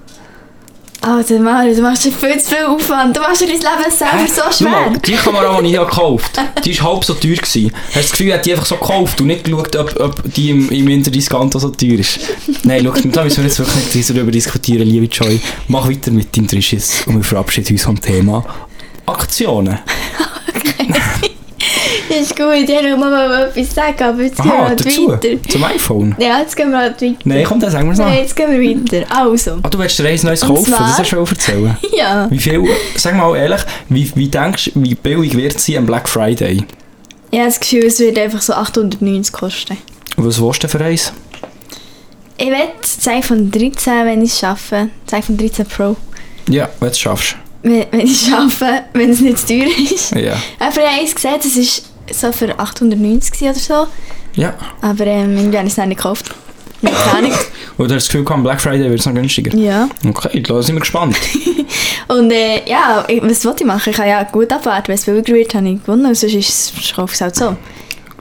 Alter 1.07 1.39
Mario, 1.39 1.73
du 1.73 1.83
machst 1.83 2.05
dir 2.05 2.11
viel 2.11 2.37
zu 2.41 2.51
viel 2.57 2.65
Aufwand. 2.65 3.17
Du 3.17 3.21
machst 3.21 3.41
dir 3.41 3.47
dein 3.47 3.59
Leben 3.59 3.91
selber 3.97 4.17
Hä? 4.19 4.27
so 4.27 4.43
Schau 4.51 4.69
mal, 4.69 4.89
schwer. 4.89 4.99
die 5.07 5.13
Kamera, 5.13 5.61
die 5.63 5.69
ich 5.69 5.77
habe 5.77 5.87
gekauft 5.89 6.37
habe, 6.37 6.61
die 6.65 6.77
war 6.81 6.93
halb 6.93 7.05
so 7.05 7.15
teuer. 7.15 7.37
Gewesen. 7.37 7.71
Hast 7.73 7.95
du 7.95 8.01
das 8.01 8.11
Gefühl, 8.11 8.27
ich 8.27 8.33
hätte 8.33 8.43
die 8.45 8.53
einfach 8.55 8.67
so 8.67 8.75
gekauft 8.75 9.21
und 9.21 9.29
nicht 9.29 9.45
geschaut, 9.45 9.77
ob, 9.77 10.01
ob 10.01 10.35
die 10.35 10.51
im, 10.51 10.69
im 10.69 10.89
Interdiscount 10.89 11.55
auch 11.55 11.61
so 11.61 11.69
teuer 11.69 12.01
ist? 12.01 12.19
Nein, 12.65 12.83
schau, 12.85 13.09
da 13.09 13.23
müssen 13.23 13.37
wir 13.37 13.45
jetzt 13.45 13.59
wirklich 13.61 13.95
nicht 13.95 14.11
darüber 14.11 14.33
diskutieren, 14.33 14.89
liebe 14.89 15.07
Joy. 15.07 15.41
Mach 15.69 15.89
weiter 15.89 16.11
mit 16.11 16.37
deinem 16.37 16.49
Drischiss 16.49 17.03
und 17.07 17.17
wir 17.19 17.23
verabschieden 17.25 17.75
uns 17.75 17.85
vom 17.85 18.01
Thema 18.01 18.45
Aktionen. 19.07 19.79
Das 22.19 22.27
ist 22.31 22.37
gut, 22.37 22.47
ich 22.55 22.69
wollte 22.69 22.97
mal 22.97 23.43
etwas 23.55 23.75
sagen, 23.75 24.03
aber 24.03 24.23
jetzt 24.23 24.37
gehen 24.37 24.47
wir 24.51 24.59
Aha, 24.59 24.69
halt 24.69 24.87
dazu? 24.87 25.09
weiter. 25.09 25.29
Zum 25.49 25.65
iPhone? 25.65 26.15
Ja, 26.19 26.39
jetzt 26.41 26.57
gehen 26.57 26.71
wir 26.71 26.79
halt 26.79 27.01
weiter. 27.03 27.15
Nein, 27.25 27.45
komm, 27.47 27.61
dann 27.61 27.71
sagen 27.71 27.87
wir 27.89 27.93
es 27.93 27.99
noch. 27.99 28.07
Nein, 28.07 28.19
jetzt 28.19 28.35
gehen 28.37 28.51
wir 28.51 28.61
weiter. 29.03 29.07
Also, 29.15 29.59
Ah, 29.63 29.69
du 29.69 29.79
willst 29.79 29.99
dir 29.99 30.09
eins 30.09 30.23
Neues 30.23 30.43
Und 30.43 30.49
kaufen, 30.49 30.65
zwar- 30.73 30.79
das 30.81 30.89
hast 30.99 30.99
du 31.01 31.05
schon 31.05 31.27
erzählen. 31.27 31.77
ja. 31.97 32.27
Wie 32.31 32.39
viel, 32.39 32.65
sag 32.97 33.17
mal 33.17 33.37
ehrlich, 33.37 33.61
wie, 33.89 34.11
wie 34.15 34.29
denkst 34.29 34.71
du, 34.75 34.83
wie 34.83 34.95
billig 34.95 35.37
wird 35.37 35.59
sie 35.61 35.77
am 35.77 35.87
Black 35.87 36.09
Friday? 36.09 36.65
Ich 37.31 37.39
habe 37.39 37.49
das 37.49 37.61
Gefühl, 37.61 37.85
es 37.87 37.99
wird 37.99 38.19
einfach 38.19 38.41
so 38.41 38.53
890 38.55 39.33
kosten. 39.33 39.77
Was 40.17 40.41
willst 40.41 40.65
du 40.65 40.69
für 40.69 40.81
eins? 40.83 41.13
Ich 42.39 42.49
werde 42.49 42.73
das 42.81 43.07
iPhone 43.09 43.51
13, 43.51 44.05
wenn 44.07 44.23
ich 44.23 44.31
es 44.31 44.39
schaffe. 44.41 44.89
Das 45.07 45.15
iPhone 45.15 45.37
13 45.39 45.67
Pro. 45.67 45.97
Ja, 46.49 46.69
wenn 46.81 46.89
du 46.89 46.93
es 46.93 46.99
schaffst. 46.99 47.37
Wenn, 47.63 47.85
wenn 47.91 48.01
ich 48.01 48.13
es 48.13 48.29
schaffe, 48.29 48.83
wenn 48.93 49.11
es 49.11 49.21
nicht 49.21 49.39
zu 49.39 49.47
teuer 49.49 49.67
ist. 49.91 50.13
Ja. 50.15 50.35
Aber 50.61 50.71
ich 50.71 50.77
habe 50.77 51.01
eins 51.01 51.15
gesehen, 51.15 51.35
das 51.43 51.57
war 51.57 51.96
so 52.13 52.33
für 52.33 52.59
890 52.59 53.43
oder 53.43 53.55
so. 53.55 53.87
Ja. 54.35 54.55
Aber 54.81 55.07
ähm, 55.07 55.37
irgendwie 55.37 55.57
habe 55.59 55.67
ich 55.67 55.73
es 55.77 55.85
nicht 55.85 55.97
gekauft. 55.97 56.35
Keine 56.83 56.97
Ahnung. 57.19 57.33
Oder 57.79 57.95
hast 57.97 58.13
du 58.13 58.19
das 58.19 58.25
Gefühl, 58.25 58.33
am 58.35 58.43
Black 58.43 58.61
Friday 58.61 58.89
wird 58.91 59.01
es 59.01 59.07
noch 59.07 59.15
günstiger? 59.15 59.55
Ja. 59.57 59.89
Okay, 60.07 60.41
da 60.41 60.63
sind 60.63 60.77
wir 60.77 60.81
gespannt. 60.81 61.17
Und 62.09 62.31
äh, 62.31 62.69
ja, 62.69 63.05
ich, 63.09 63.23
was 63.23 63.45
wollte 63.45 63.65
ich 63.65 63.67
machen? 63.67 63.91
Ich 63.91 63.97
kann 63.97 64.07
ja 64.09 64.23
gut 64.25 64.53
abwarten, 64.53 64.89
wenn 64.89 64.95
es 64.95 65.05
billiger 65.05 65.33
wird, 65.35 65.55
habe 65.55 65.69
ich 65.69 65.83
gewonnen. 65.83 66.07
Und 66.07 66.15
sonst 66.15 66.35
ist 66.35 66.49
es, 66.49 66.73
ich 66.79 66.95
kaufe 66.95 67.15
es 67.15 67.21
halt 67.21 67.35
so. 67.35 67.57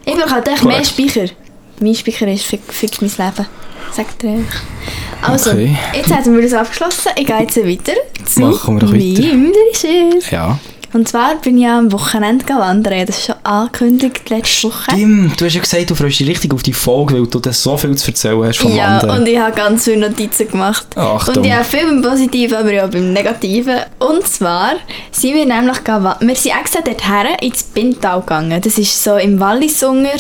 Ich 0.05 0.13
brauche 0.15 0.31
halt 0.31 0.47
echt 0.47 0.63
mehr. 0.63 0.83
Speicher. 0.83 1.25
Mein 1.79 1.93
Speicher 1.95 2.27
ist 2.27 2.45
fick, 2.45 2.61
fick 2.69 3.01
mein 3.01 3.11
Leben. 3.11 3.45
Sagt 3.91 4.23
er. 4.23 4.39
Also, 5.21 5.51
Okay. 5.51 5.77
jetzt 5.93 6.11
haben 6.13 6.35
wir 6.35 6.41
das 6.41 6.53
abgeschlossen. 6.53 7.11
Ich 7.17 7.25
gehe 7.27 7.39
jetzt 7.39 7.57
weiter 7.57 7.93
zu 8.25 8.39
Machen 8.41 8.75
wir 8.75 8.79
doch 8.87 8.93
weiter. 8.93 9.27
meinem 9.35 9.51
Drisches. 9.51 10.31
ja. 10.31 10.57
Und 10.95 11.09
zwar 11.09 11.35
bin 11.35 11.57
ich 11.57 11.67
am 11.67 11.91
Wochenende 11.91 12.45
wandern. 12.47 13.05
Das 13.05 13.17
ist 13.17 13.25
schon 13.25 13.35
angekündigt 13.43 14.29
letzte 14.29 14.69
Woche. 14.69 14.91
Stimmt, 14.91 15.41
du 15.41 15.45
hast 15.45 15.53
ja 15.53 15.59
gesagt, 15.59 15.89
du 15.89 15.95
freust 15.95 16.21
dich 16.21 16.27
richtig 16.29 16.53
auf 16.53 16.63
die 16.63 16.71
Folge, 16.71 17.15
weil 17.15 17.27
du 17.27 17.39
das 17.39 17.61
so 17.61 17.75
viel 17.75 17.95
zu 17.97 18.07
erzählen 18.11 18.41
hast 18.45 18.59
vom 18.59 18.73
Ja, 18.73 19.01
Wandern. 19.01 19.19
und 19.19 19.27
ich 19.27 19.37
habe 19.37 19.53
ganz 19.53 19.83
viele 19.83 20.07
Notizen 20.09 20.47
gemacht. 20.47 20.87
Achtung. 20.95 21.35
Und 21.37 21.45
ja, 21.45 21.63
viel 21.65 21.85
beim 21.85 22.01
Positiven, 22.01 22.55
aber 22.57 22.85
auch 22.85 22.89
beim 22.89 23.11
Negativen. 23.11 23.79
Und 23.99 24.25
zwar 24.25 24.75
sind 25.11 25.33
wir 25.35 25.45
nämlich 25.45 25.79
gewa- 25.79 26.15
wir 26.21 26.35
sind 26.35 26.55
extra 26.57 26.79
dorthin 26.79 27.35
ins 27.41 27.63
Bintal 27.63 28.21
gegangen. 28.21 28.61
Das 28.61 28.77
ist 28.77 29.03
so 29.03 29.17
im 29.17 29.37
Wallisunger, 29.37 30.15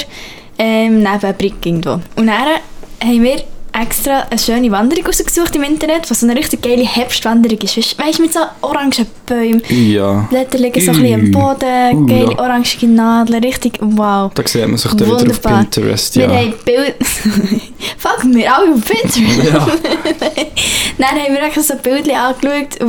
ähm, 0.59 0.99
neben 0.99 1.37
Brick 1.37 1.65
irgendwo. 1.65 2.01
Und 2.17 2.27
dann 2.27 2.59
haben 3.01 3.23
wir 3.23 3.41
extra 3.81 4.21
eine 4.29 4.39
schöne 4.39 4.71
Wanderung 4.71 5.05
rausgesucht 5.05 5.55
im 5.55 5.63
Internet, 5.63 6.09
was 6.09 6.21
so 6.21 6.27
eine 6.27 6.35
richtig 6.37 6.61
geile 6.61 6.83
Herbstwanderung 6.83 7.57
ist. 7.59 7.77
Weißt 7.77 8.19
du, 8.19 8.21
mit 8.23 8.33
so 8.33 8.39
orangen 8.61 9.05
Bäumen. 9.25 9.61
ja. 9.69 10.27
Blätter 10.29 10.57
liegen 10.57 10.81
so 10.81 10.91
ein 10.91 11.01
bisschen 11.01 11.25
am. 11.25 11.31
Boden, 11.31 11.75
Uh, 11.95 12.05
geile 12.05 12.31
ja. 12.31 12.39
orangige 12.39 12.87
Nadeln, 12.87 13.43
richtig 13.43 13.77
wow. 13.81 14.31
Da 14.33 14.47
sieht 14.47 14.67
man 14.67 14.77
sich 14.77 14.91
dann 14.93 15.07
wieder 15.07 15.31
auf. 15.31 15.41
Pinterest, 15.41 16.15
Wir 16.15 16.23
ja. 16.25 16.35
haben 16.35 16.53
Bild... 16.63 16.95
Fuck, 17.97 18.23
wir 18.25 18.55
alle 18.55 18.73
auf 18.73 18.85
Pinterest. 18.85 19.43
Ja. 19.43 19.67
Dann 20.97 21.09
haben 21.09 21.33
wir 21.33 21.41
wirklich 21.41 21.65
so 21.65 21.73
ein 21.73 21.81
Bild 21.81 22.09
angeschaut 22.09 22.79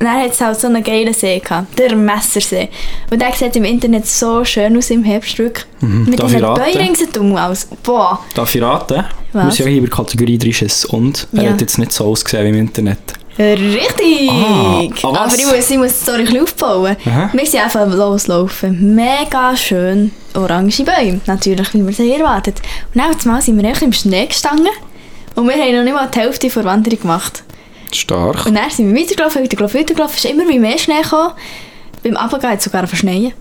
und 0.00 0.06
dann 0.06 0.22
hat 0.22 0.40
halt 0.40 0.58
so 0.58 0.66
einen 0.66 0.82
geilen 0.82 1.12
See 1.12 1.38
gehabt, 1.38 1.78
der 1.78 1.94
Messersee. 1.94 2.70
Und 3.10 3.20
der 3.20 3.32
sieht 3.32 3.54
im 3.56 3.64
Internet 3.64 4.06
so 4.06 4.42
schön 4.44 4.76
aus 4.78 4.88
im 4.90 5.04
Herbst, 5.04 5.38
wirklich. 5.38 5.66
Mit 5.80 5.90
Mhm. 6.08 6.16
Darf 6.16 6.32
diesen 6.32 6.80
ringsherum 6.80 7.36
aus. 7.36 7.68
Boah. 7.82 8.18
Darf 8.34 8.54
ich 8.54 8.62
raten? 8.62 9.04
Was? 9.34 9.56
Sind 9.56 9.66
ja 9.66 9.72
hier 9.72 9.82
bei 9.82 9.88
Kategorie 9.88 10.38
3 10.38 10.66
und 10.96 11.28
er 11.34 11.42
Ja. 11.42 11.50
hat 11.50 11.60
jetzt 11.60 11.78
nicht 11.78 11.92
so 11.92 12.06
ausgesehen 12.06 12.44
wie 12.46 12.48
im 12.48 12.54
Internet. 12.56 12.98
Richtig! 13.38 14.30
Ah, 14.30 14.82
ah? 15.02 15.24
Aber 15.24 15.34
ich 15.34 15.46
muss, 15.46 15.70
ich 15.70 15.78
muss 15.78 16.00
Story 16.00 16.20
ein 16.20 16.24
bisschen 16.24 16.42
aufbauen. 16.42 16.96
Aha. 17.06 17.30
Wir 17.32 17.46
sind 17.46 17.62
einfach 17.62 17.86
loslaufen. 17.86 18.94
Mega 18.94 19.56
schön 19.56 20.12
orange 20.34 20.82
Bäume. 20.84 21.20
Natürlich, 21.26 21.72
wie 21.74 21.86
wir 21.86 21.92
sie 21.92 22.12
erwartet. 22.12 22.60
Und 22.94 23.00
dann 23.00 23.14
Mal 23.24 23.40
sind 23.40 23.60
wir 23.62 23.70
echt 23.70 23.82
im 23.82 23.92
Schnee 23.92 24.26
gestanden. 24.26 24.68
Und 25.34 25.46
wir 25.48 25.54
haben 25.54 25.76
noch 25.76 25.84
nicht 25.84 25.94
mal 25.94 26.08
die 26.12 26.18
Hälfte 26.18 26.48
der 26.48 26.64
Wanderung 26.64 27.00
gemacht. 27.00 27.44
Stark. 27.96 28.46
Und 28.46 28.54
dann 28.54 28.70
sind 28.70 28.94
wir 28.94 29.02
weitergelaufen, 29.02 29.42
weitergelaufen, 29.42 29.80
weitergelaufen. 29.80 30.14
Es 30.16 30.24
ist 30.24 30.30
immer 30.30 30.48
wie 30.48 30.58
mehr 30.58 30.78
Schnee 30.78 31.02
gekommen. 31.02 31.32
Beim 32.02 32.16
Abgehen 32.16 32.50
hat 32.50 32.58
es 32.58 32.64
sogar 32.64 32.86
verschneien. 32.86 33.32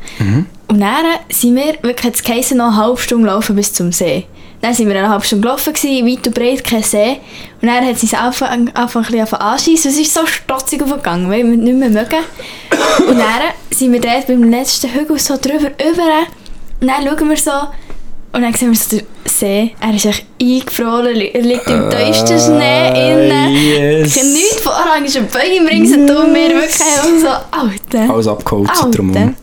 Und 0.68 0.79
dann 0.79 1.06
sind 1.29 1.56
wir, 1.56 1.75
wirklich 1.82 2.13
hat 2.27 2.39
es 2.39 2.51
noch 2.51 2.68
eine 2.68 2.75
halbe 2.75 3.00
Stunde 3.00 3.27
laufen 3.27 3.56
bis 3.56 3.74
zum 3.74 3.91
See. 3.91 4.25
Dann 4.62 4.74
sind 4.74 4.89
wir 4.89 4.98
eine 4.98 5.08
halbe 5.08 5.25
Stunde 5.25 5.44
gelaufen, 5.44 5.74
gewesen, 5.74 6.06
weit 6.06 6.27
und 6.27 6.34
breit, 6.36 6.63
kein 6.65 6.84
See. 6.84 7.20
Und 7.62 7.68
dann 7.70 7.86
hat 7.86 7.98
sie 7.98 8.13
Anfang 8.15 8.70
ein 8.74 8.74
bisschen 8.84 9.34
anschiessen. 9.36 9.91
Es 9.91 9.98
ist 9.98 10.13
so 10.13 10.25
strotzig 10.25 10.84
aufgegangen, 10.84 11.29
weil 11.29 11.50
wir 11.50 11.58
nicht 11.58 11.77
mehr 11.77 11.89
mögen. 11.89 12.25
Und 13.08 13.18
dann 13.18 13.53
sind 13.72 13.94
wir 13.94 14.01
dort 14.01 14.27
beim 14.27 14.44
letzten 14.44 14.94
Hügel 14.94 15.18
so 15.18 15.38
drüber, 15.38 15.72
über. 15.79 16.27
Und 16.82 16.88
dann 16.88 17.03
schauen 17.06 17.29
wir 17.29 17.38
so, 17.38 17.51
und 18.32 18.42
dann 18.42 18.54
sehen 18.54 18.72
wir 18.72 18.78
so 18.78 18.98
den 18.98 19.06
See. 19.26 19.74
Er 19.80 19.96
ist 19.96 20.06
echt 20.06 20.26
eingefroren, 20.42 21.16
er 21.16 21.42
liegt 21.42 21.68
im 21.68 21.90
tiefsten 21.90 22.40
Schnee 22.40 22.90
innen. 22.90 23.54
yes. 23.56 24.16
Nichts 24.16 24.62
von 24.62 24.74
orangen 24.74 25.28
Bäumen 25.28 25.68
ringsherum. 25.68 26.34
Wir 26.34 26.50
wirklich 26.50 26.76
so, 27.22 27.28
Alter. 27.28 28.14
Alles 28.14 28.28
abgeholzt 28.28 28.86
drumherum. 28.92 29.36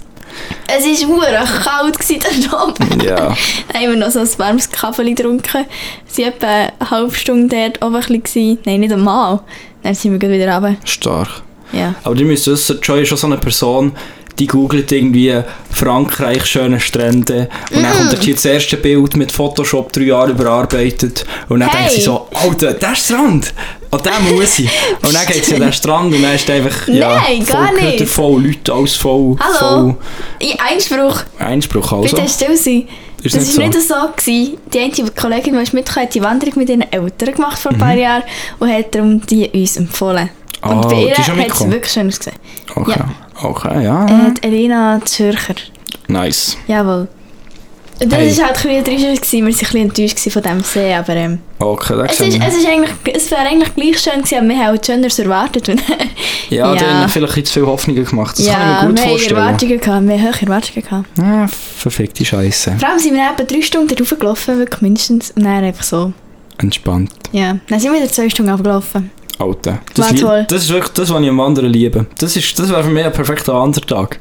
Es 0.68 0.84
war 0.84 1.20
verdammt 1.22 1.64
kalt 1.64 1.98
gewesen 1.98 2.48
dort 2.50 2.68
oben. 2.68 3.00
Ja. 3.00 3.16
Dann 3.72 3.82
haben 3.82 3.90
wir 3.90 3.96
noch 3.96 4.10
so 4.10 4.20
ein 4.20 4.28
warmes 4.38 4.70
Kaffee 4.70 5.14
getrunken. 5.14 5.64
Sie 6.06 6.22
waren 6.22 6.32
etwa 6.32 6.46
eine 6.46 6.90
halbe 6.90 7.14
Stunde 7.14 7.56
dort 7.56 7.84
oben. 7.84 8.20
bisschen. 8.22 8.58
Nein, 8.64 8.80
nicht 8.80 8.92
einmal. 8.92 9.40
Dann 9.82 9.94
sind 9.94 10.20
wir 10.20 10.30
wieder 10.30 10.52
runter. 10.54 10.76
Stark. 10.84 11.42
Ja. 11.72 11.94
Aber 12.04 12.16
ihr 12.16 12.26
müsst 12.26 12.46
wissen, 12.46 12.78
Joy 12.82 13.02
ist 13.02 13.08
schon 13.08 13.18
so 13.18 13.26
eine 13.26 13.38
Person, 13.38 13.92
die 14.38 14.46
googelt 14.46 14.90
irgendwie 14.92 15.40
Frankreich, 15.70 16.44
schöne 16.46 16.80
Strände. 16.80 17.48
Und 17.74 17.82
dann 17.82 17.92
kommt 18.08 18.22
hier 18.22 18.34
das 18.34 18.44
erste 18.44 18.76
Bild 18.76 19.16
mit 19.16 19.32
Photoshop 19.32 19.92
drei 19.92 20.02
Jahre 20.04 20.30
überarbeitet. 20.30 21.24
Und 21.48 21.60
dann 21.60 21.70
Hey. 21.70 21.78
denkt 21.80 21.92
sie 21.94 22.00
so, 22.02 22.28
Alter, 22.32 22.74
der 22.74 22.94
Strand! 22.94 23.52
An 23.90 24.00
dem 24.02 24.36
muss 24.36 24.58
ich. 24.58 24.68
Und 25.02 25.14
dann 25.14 25.24
geht 25.26 25.44
sie 25.44 25.54
an 25.54 25.60
den 25.60 25.72
Strand 25.72 26.12
und 26.12 26.20
dann 26.22 26.34
ist 26.34 26.50
einfach, 26.50 26.88
ja, 26.88 27.22
Nein, 27.22 27.46
gar 27.46 27.68
voll, 27.68 27.82
nicht. 27.82 28.08
voll 28.08 28.42
Leute, 28.46 28.72
alles 28.72 28.96
voll, 28.96 29.36
Hallo? 29.38 29.96
Ich, 30.40 30.60
Einspruch. 30.60 31.22
voll 31.38 31.46
Einspruch 31.46 31.92
also. 31.92 32.16
Bitte 32.16 32.28
still 32.28 32.56
sein. 32.56 32.88
Ist 33.22 33.34
das 33.36 33.46
nicht 33.46 33.58
war 33.58 33.72
so? 33.72 33.78
nicht 33.78 33.88
so. 33.88 33.94
Gewesen. 34.16 34.58
Die 34.72 34.78
eine 34.80 35.10
Kollegin, 35.12 35.54
die 35.54 35.76
mitgekommen, 35.76 36.04
hat 36.06 36.14
die 36.14 36.22
Wanderung 36.22 36.52
mit 36.56 36.68
ihren 36.68 36.92
Eltern 36.92 37.34
gemacht 37.34 37.58
vor 37.58 37.72
ein 37.72 37.78
paar 37.78 37.94
Jahren 37.94 38.22
und 38.58 38.70
hat 38.70 38.94
darum 38.94 39.24
die 39.24 39.48
uns 39.48 39.76
empfohlen. 39.76 40.28
Und 40.62 40.70
Mhm. 40.76 40.82
Ah, 40.82 40.86
bei 40.88 40.94
ihr 41.02 41.16
hat 41.16 41.50
es 41.50 41.70
wirklich 41.70 41.92
schön 41.92 42.08
ausgesehen. 42.08 42.36
Okay, 42.74 42.94
Ja. 42.98 43.08
okay, 43.48 43.84
ja. 43.84 44.06
Äh, 44.06 44.46
Elena 44.46 45.00
Zürcher. 45.04 45.54
Nice. 46.08 46.56
Jawohl. 46.66 47.08
Das 47.98 48.10
war 48.10 48.18
Hey. 48.18 48.34
halt 48.34 48.66
ein 48.66 48.84
bisschen 48.84 49.14
gewesen. 49.14 49.32
wir 49.32 49.42
waren 49.42 49.46
ein 49.46 49.46
bisschen 49.46 49.80
enttäuscht 49.80 50.30
von 50.30 50.42
diesem 50.42 50.62
See, 50.62 50.94
aber 50.94 51.14
ähm, 51.16 51.38
Okay, 51.58 51.94
das 51.96 52.20
es, 52.20 52.28
ist, 52.28 52.38
es, 52.46 52.54
ist 52.58 52.66
eigentlich, 52.68 52.90
es 53.14 53.30
wäre 53.30 53.40
eigentlich 53.42 53.74
gleich 53.74 53.98
schön 53.98 54.20
gewesen, 54.22 54.38
aber 54.38 54.48
wir 54.48 54.56
haben 54.56 54.66
halt 54.66 54.86
Schöneres 54.86 55.18
erwartet. 55.18 55.68
Ja, 56.50 56.74
Ja. 56.74 56.80
haben 57.00 57.08
vielleicht 57.08 57.46
zu 57.48 57.52
viel 57.54 57.66
Hoffnungen 57.66 58.04
gemacht. 58.04 58.38
Das 58.38 58.46
ja, 58.46 58.52
kann 58.54 58.68
ich 58.68 58.82
mir 58.82 58.88
gut 58.88 58.98
wir 58.98 59.08
vorstellen. 59.08 59.36
Erwartungen 59.38 59.80
gehabt, 59.80 60.06
wir 60.08 60.14
haben 60.14 60.22
hohe 60.34 60.42
Erwartungen 60.42 60.82
gehabt. 60.82 61.06
Ja, 61.18 61.46
verfickte 61.48 62.24
Scheiße. 62.24 62.76
Vor 62.78 62.88
allem 62.88 62.98
sind 63.00 63.14
wir 63.14 63.30
etwa 63.32 63.42
drei 63.44 63.62
Stunden 63.62 63.88
darauf 63.88 64.10
gelaufen, 64.18 64.58
wirklich 64.58 64.80
mindestens, 64.82 65.30
und 65.32 65.42
dann 65.44 65.64
einfach 65.64 65.82
so. 65.82 66.12
Entspannt. 66.58 67.10
Ja, 67.32 67.56
dann 67.68 67.80
sind 67.80 67.92
wir 67.92 68.00
wieder 68.00 68.12
zwei 68.12 68.28
Stunden 68.30 68.50
abgelaufen. 68.52 69.10
Alter. 69.38 69.80
Das, 69.94 70.14
das 70.48 70.62
ist 70.62 70.70
wirklich 70.70 70.92
das, 70.92 71.10
was 71.10 71.22
ich 71.22 71.28
am 71.28 71.38
Wandern 71.38 71.66
liebe. 71.66 72.06
Das, 72.18 72.36
ist, 72.36 72.58
das 72.58 72.70
wäre 72.70 72.82
für 72.82 72.90
mich 72.90 73.04
ein 73.04 73.12
perfekter 73.12 73.54
Wandertag. 73.54 74.18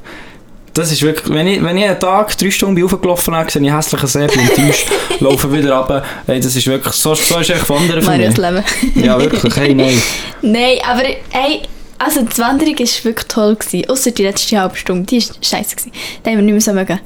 Das 0.73 0.91
ist 0.91 1.01
wirklich, 1.03 1.33
wenn 1.33 1.47
ich, 1.47 1.63
wenn 1.63 1.77
ich 1.77 1.85
einen 1.85 1.99
Tag 1.99 2.37
drei 2.37 2.51
Stunden 2.51 2.75
bin 2.75 2.83
hochgelaufen 2.83 3.33
habe, 3.33 3.49
sehe 3.49 3.61
ich 3.61 3.71
hässlichen 3.71 4.07
See, 4.07 4.27
bin 4.27 4.41
enttäuscht, 4.41 4.87
laufe 5.21 5.51
wieder 5.53 5.77
runter. 5.77 6.03
Hey, 6.25 6.41
das 6.41 6.53
ist 6.53 6.67
wirklich, 6.67 6.93
so, 6.93 7.15
so 7.15 7.39
ist 7.39 7.49
echt 7.49 7.69
Wandern 7.69 8.01
für 8.01 8.09
Marius 8.09 8.35
mich. 8.35 8.37
Leben. 8.37 9.05
Ja, 9.05 9.17
wirklich, 9.17 9.55
hey, 9.55 9.73
nein. 9.73 10.01
Nein, 10.41 10.77
aber 10.85 11.03
hey, 11.29 11.61
also 11.97 12.21
die 12.21 12.37
Wanderung 12.37 12.77
war 12.77 13.03
wirklich 13.03 13.27
toll. 13.27 13.55
Gewesen. 13.55 13.89
Ausser 13.89 14.11
die 14.11 14.23
letzte 14.23 14.59
halbe 14.59 14.75
Stunde, 14.75 15.05
die 15.05 15.25
war 15.25 15.35
scheiße. 15.41 15.75
Gewesen. 15.77 15.91
Die 16.25 16.29
haben 16.29 16.35
wir 16.37 16.43
nicht 16.43 16.51
mehr 16.51 16.61
so 16.61 16.73
mögen. 16.73 16.99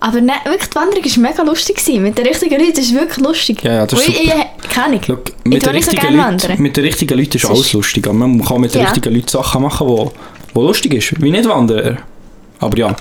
Aber 0.00 0.20
ne, 0.20 0.32
wirklich, 0.44 0.68
die 0.70 0.76
Wanderung 0.76 1.04
war 1.04 1.18
mega 1.30 1.42
lustig. 1.42 1.76
Gewesen. 1.76 2.02
Mit 2.02 2.18
den 2.18 2.26
richtigen 2.26 2.60
Leuten 2.60 2.72
ist 2.80 2.86
es 2.88 2.94
wirklich 2.94 3.24
lustig. 3.24 3.62
Ja, 3.64 3.72
ja, 3.72 3.86
das 3.86 4.00
ist 4.00 4.08
Und 4.08 4.14
ich, 4.14 4.20
super. 4.30 4.46
ich, 4.62 4.68
keine 4.68 4.86
Ahnung. 4.86 5.00
Mit, 5.06 5.24
tu 5.24 5.50
den 5.50 5.60
so 5.62 5.70
richtigen 5.70 6.00
gerne 6.00 6.16
Leuten, 6.16 6.28
wandern. 6.42 6.62
mit 6.62 6.76
den 6.76 6.84
richtigen 6.84 7.18
Leuten 7.18 7.36
ist 7.36 7.44
Es 7.44 7.50
alles 7.50 7.72
lustig. 7.72 8.06
Aber 8.06 8.14
man 8.14 8.44
kann 8.44 8.60
mit 8.60 8.74
den 8.74 8.82
Ja. 8.82 8.88
richtigen 8.90 9.14
Leuten 9.14 9.28
Sachen 9.28 9.62
machen, 9.62 9.86
die 9.88 10.10
wo 10.54 10.62
lustig 10.62 10.94
ist. 10.94 11.20
Wie 11.22 11.30
nicht 11.30 11.48
Wanderer. 11.48 11.96
Aber 12.60 12.78
ja. 12.78 12.94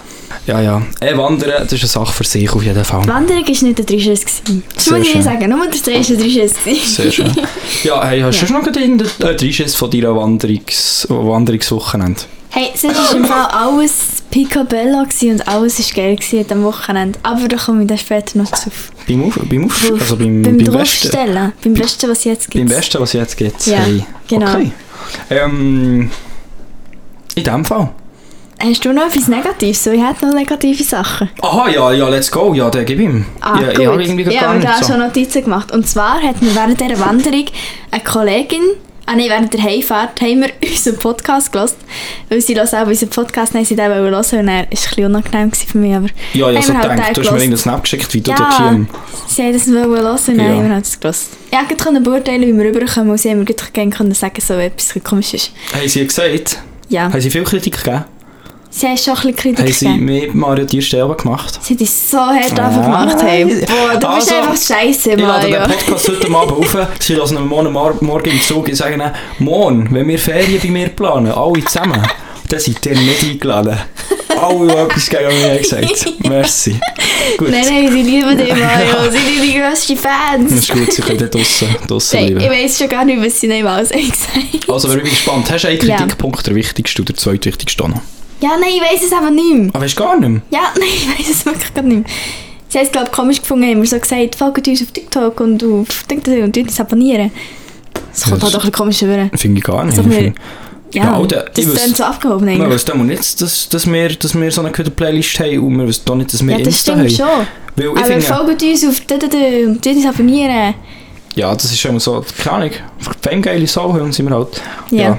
Ja, 0.48 0.60
ja. 0.62 0.82
Äh, 1.00 1.16
Wandern, 1.18 1.52
das 1.62 1.72
ist 1.74 1.82
eine 1.82 1.88
Sache 1.88 2.12
für 2.12 2.24
sich 2.24 2.50
auf 2.52 2.64
jeden 2.64 2.84
Fall. 2.84 3.02
Die 3.04 3.08
Wanderung 3.10 3.44
war 3.48 3.64
nicht 3.64 3.78
der 3.78 3.86
Drisches. 3.86 4.22
gewesen. 4.26 4.64
Das 4.74 4.90
muss 4.90 5.00
ich 5.08 5.22
sagen, 5.24 5.50
nur 5.50 5.68
der 5.68 5.80
Drisches 5.80 6.10
war 6.18 6.18
Drisches. 6.18 6.96
Sehr 6.96 7.12
schön. 7.12 7.32
Ja, 7.84 8.04
hey, 8.06 8.22
hast 8.22 8.42
Ja. 8.42 8.48
du 8.48 8.54
noch 8.54 8.64
gerade 8.64 8.80
irgendeinen 8.80 9.10
äh, 9.20 9.36
Dreischiss 9.36 9.76
von 9.76 9.92
deiner 9.92 10.16
Wanderungs 10.16 11.06
Wanderungswochenende? 11.10 12.22
Hey, 12.56 12.70
es 12.72 12.84
war 12.84 13.16
im 13.16 13.26
Fall 13.26 13.48
alles 13.48 14.22
picobello 14.30 15.00
und 15.00 15.48
alles 15.48 15.80
war 15.80 16.04
geil 16.04 16.16
gewesen 16.18 16.52
am 16.52 16.64
Wochenende. 16.64 17.18
Aber 17.24 17.48
da 17.48 17.58
komme 17.58 17.82
ich 17.82 17.88
dann 17.88 17.98
später 17.98 18.38
noch 18.38 18.52
zu. 18.52 18.70
Beim 19.08 19.24
Auf, 19.24 19.40
beim 19.50 19.66
Auf, 19.66 19.92
also 19.92 20.16
beim, 20.16 20.44
beim 20.44 20.58
beim, 20.58 20.58
Besten? 20.58 20.72
Draufstellen. 20.72 21.54
Beim 21.64 21.74
Besten, 21.74 22.10
was 22.12 22.24
jetzt 22.26 22.52
gibt. 22.52 22.64
Beim 22.64 22.78
Besten, 22.78 23.02
was 23.02 23.14
jetzt 23.14 23.38
gibt. 23.38 23.66
Ja, 23.66 23.80
hey. 23.80 24.06
genau. 24.28 24.54
Okay. 24.54 24.72
Ähm, 25.32 26.12
in 27.34 27.44
dem 27.44 27.66
Fall. 27.66 27.90
Hast 28.60 28.86
du 28.86 28.94
noch 28.94 29.08
etwas 29.08 29.28
Negatives? 29.28 29.84
So, 29.84 29.90
ich 29.90 30.02
hätte 30.02 30.28
noch 30.28 30.36
negative 30.36 30.84
Sachen. 30.84 31.32
Aha, 31.42 31.70
ja, 31.70 31.92
ja, 31.92 32.08
let's 32.08 32.30
go. 32.30 32.54
Ja, 32.54 32.70
den 32.70 32.86
gib 32.86 33.00
ihm. 33.00 33.26
Ah, 33.42 33.60
ja, 33.60 33.70
gut. 33.70 33.80
Ich 33.80 33.88
habe 33.88 34.04
irgendwie 34.04 34.22
ich 34.30 34.40
gar 34.40 34.50
habe 34.50 34.60
nicht 34.60 34.70
da 34.70 34.78
so. 34.78 34.92
schon 34.94 35.00
Notizen 35.00 35.44
gemacht. 35.44 35.72
Und 35.72 35.88
zwar 35.88 36.22
hat 36.22 36.40
mir 36.40 36.54
während 36.54 36.80
dieser 36.80 37.00
Wanderung 37.00 37.46
eine 37.90 38.04
Kollegin, 38.04 38.62
ah 39.06 39.16
nein, 39.16 39.28
während 39.30 39.54
der 39.54 39.62
Heimfahrt, 39.64 40.22
haben 40.22 40.42
wir 40.42 40.50
unseren 40.70 40.98
Podcast 41.00 41.52
gehört. 41.52 41.76
Weil 42.30 42.42
sie 42.42 42.54
auch 42.74 42.88
unseren 42.88 43.10
Podcast, 43.10 43.54
den 43.54 43.66
hören 43.66 44.04
wollen. 44.04 44.14
Und 44.14 44.34
dann 44.34 44.48
war 44.48 44.54
es 44.62 44.66
ein 44.66 44.70
bisschen 44.70 45.06
unangenehm 45.06 45.52
für 45.52 45.78
mich. 45.78 45.96
Aber 45.96 46.08
Ja, 46.34 46.50
ja, 46.52 46.62
so 46.62 46.74
halt 46.74 46.84
gedacht. 46.84 47.08
den 47.10 47.14
Du 47.16 47.22
hast 47.22 47.32
mir 47.32 47.38
irgendeinen 47.38 47.58
Snap 47.58 47.84
geschickt, 47.84 48.14
wie 48.14 48.22
du 48.22 48.32
Ja. 48.32 48.38
dort 48.38 48.58
hier... 48.58 48.86
Sie 49.28 49.42
haben 49.44 49.54
das 49.54 49.68
wollen 49.68 49.76
hören 49.90 50.06
und 50.08 50.28
dann 50.28 50.38
Ja. 50.40 50.44
haben 50.46 50.64
wir 50.68 50.74
halt 50.76 50.86
das 50.86 51.00
gehört. 51.00 51.18
Ich 51.52 51.78
konnte 51.78 52.02
beurteilen, 52.02 52.42
wie 52.42 52.58
wir 52.58 52.66
rüberkommen 52.66 53.10
und 53.12 53.18
sie 53.18 53.30
haben 53.30 53.40
mir 53.40 53.46
gerne 53.46 53.92
können 53.92 54.14
sagen, 54.14 54.42
so 54.42 54.54
etwas 54.56 54.94
komisch 55.04 55.34
ist. 55.34 55.52
Haben 55.74 55.88
sie 55.88 56.06
gesagt? 56.08 56.60
Ja. 56.90 57.04
Haben 57.12 57.22
sie 57.22 57.30
viel 57.30 57.44
Kritik 57.44 57.78
gegeben? 57.78 58.06
Sie 58.76 58.88
haben 58.88 58.98
schon 58.98 59.14
ein 59.14 59.22
bisschen 59.22 59.36
Kritik 59.36 59.60
Haben 59.60 59.72
sie 59.74 59.86
gegeben. 59.86 60.06
mit 60.06 60.34
Mario 60.36 60.66
Tierstelle 60.66 61.16
gemacht? 61.16 61.60
Sie 61.62 61.74
haben 61.74 61.78
dich 61.78 61.92
so 61.92 62.18
hart 62.18 62.60
einfach 62.60 62.82
gemacht. 62.84 63.18
Hey. 63.22 63.46
Boah, 63.46 64.00
du 64.00 64.16
bist 64.16 64.32
Also, 64.32 64.36
einfach 64.36 64.58
scheiße, 64.58 65.12
Ich 65.12 65.18
lade 65.20 65.48
Mario. 65.48 65.68
den 65.68 65.78
Podcast 65.78 66.10
heute 66.10 66.28
Abend 66.36 66.52
auf. 66.58 66.78
Sie 67.00 67.14
lassen 67.14 67.38
ihn 67.38 67.46
morgen, 67.48 67.72
morgen 67.72 68.30
im 68.32 68.42
Zug 68.42 68.68
und 68.68 68.76
sagen 68.76 69.02
morgen, 69.38 69.88
wenn 69.92 70.08
wir 70.08 70.18
Ferien 70.18 70.60
bei 70.60 70.70
mir 70.70 70.90
planen, 70.90 71.32
alle 71.32 71.64
zusammen, 71.66 72.02
dann 72.50 72.60
seid 72.60 72.84
ihr 72.88 72.98
nicht 72.98 73.24
eingeladen. 73.24 73.78
Alle, 74.42 74.68
die 74.68 74.74
etwas 74.74 75.10
gegen 75.10 75.28
mich 75.28 75.44
haben 75.46 75.62
gesagt 75.62 76.14
Merci. 76.28 76.80
Gut. 77.38 77.52
Nein, 77.52 77.66
nein, 77.70 77.92
sie 77.92 78.02
lieben 78.02 78.36
dich, 78.38 78.50
Mario. 78.50 79.12
Sie 79.12 79.18
sind 79.20 79.44
die 79.44 79.60
grössten 79.60 79.96
Das 79.96 80.04
Fans. 80.04 80.52
ist 80.52 80.72
gut, 80.74 80.92
sie 80.92 81.02
können 81.04 81.30
draussen, 81.30 81.68
draussen 81.88 82.20
Nein, 82.20 82.38
ich 82.42 82.50
weiss 82.50 82.78
schon 82.80 82.90
gar 82.90 83.06
nicht, 83.06 83.24
was 83.24 83.40
sie 83.40 83.48
nicht 83.48 83.64
alles 83.66 83.92
haben 83.92 84.02
gesagt 84.10 84.68
Also, 84.70 84.90
wer 84.90 84.96
bin 84.98 85.06
gespannt. 85.12 85.50
Hast 85.52 85.64
du 85.64 85.68
einen 85.68 85.88
Ja. 85.88 85.98
Kritikpunkt, 85.98 86.48
der 86.48 86.56
wichtigste 86.56 87.04
oder 87.04 87.14
der 87.14 87.18
zweitwichtigste 87.22 87.88
noch? 87.88 88.02
Ja, 88.44 88.50
nein, 88.60 88.70
ich 88.76 88.82
weiss 88.82 89.04
es 89.06 89.14
aber 89.14 89.32
nicht 89.32 89.54
mehr. 89.56 89.70
Ah, 89.74 89.80
weißt 89.82 89.98
du 89.98 90.04
gar 90.04 90.20
nicht 90.20 90.30
mehr? 90.30 90.42
Ja, 90.52 90.60
nein, 90.78 90.88
ich 90.94 91.08
weiss 91.20 91.30
es 91.30 91.46
wirklich 91.46 91.74
gar 91.74 91.84
nicht 91.84 91.96
mehr. 91.96 92.06
Sie 92.68 92.78
haben 92.78 92.86
es, 92.86 92.92
glaube 92.92 93.08
ich, 93.08 93.12
komisch 93.14 93.40
gefunden, 93.42 93.66
haben 93.70 93.80
wir 93.82 93.88
so 93.88 94.00
gesagt, 94.00 94.36
folgt 94.36 94.68
uns 94.68 94.82
auf 94.82 94.92
TikTok 94.92 95.40
und 95.40 95.64
auf 95.64 96.04
TikTok 96.08 96.44
und 96.44 96.58
uns 96.58 96.80
abonnieren. 96.80 97.32
Das 98.12 98.24
kommt 98.30 98.44
halt 98.44 98.54
doch 98.54 98.66
ein 98.66 98.72
komisch 98.72 99.02
rüber. 99.04 99.30
Finde 99.36 99.60
ich 99.60 99.64
gar 99.64 99.84
nicht. 99.86 99.98
Ich 99.98 100.06
wir- 100.06 100.12
finde- 100.12 100.34
Ja, 100.92 101.04
Ja, 101.06 101.18
oder- 101.18 101.46
das 101.54 101.66
ist 101.66 101.80
dann 101.88 101.96
so 101.96 102.04
abgehoben 102.04 102.48
eigentlich. 102.50 102.70
weiss 102.70 102.86
dann 102.86 103.06
nicht, 103.08 103.42
dass, 103.42 103.68
dass, 103.70 103.92
wir, 103.92 104.10
dass 104.10 104.36
wir 104.40 104.52
so 104.52 104.62
eine 104.62 104.72
gute 104.72 104.92
Playlist 104.92 105.40
haben 105.40 105.60
und 105.60 105.78
wir 105.80 105.88
wissen 105.88 106.08
auch 106.10 106.16
nicht, 106.16 106.32
dass 106.34 106.46
wir 106.46 106.52
Ja, 106.52 106.58
das 106.60 106.68
Insta 106.68 106.92
stimmt 106.94 107.20
haben. 107.20 107.30
schon. 107.38 107.48
Weil 107.76 108.12
Aber 108.12 108.22
folgt 108.22 108.62
uns 108.64 108.86
auf 108.88 109.00
TikTok 109.00 109.34
und 109.66 109.86
uns 109.88 110.06
abonnieren. 110.06 110.74
ja, 111.36 111.54
das 111.56 111.66
ist 111.66 111.80
schon 111.80 112.00
so, 112.00 112.24
keine 112.44 112.56
Ahnung, 112.58 112.72
fame 113.22 113.42
geile 113.42 113.66
Sau 113.66 113.92
haben 113.94 114.12
sind 114.12 114.30
wir 114.30 114.36
halt. 114.36 114.62
Ja. 114.92 115.18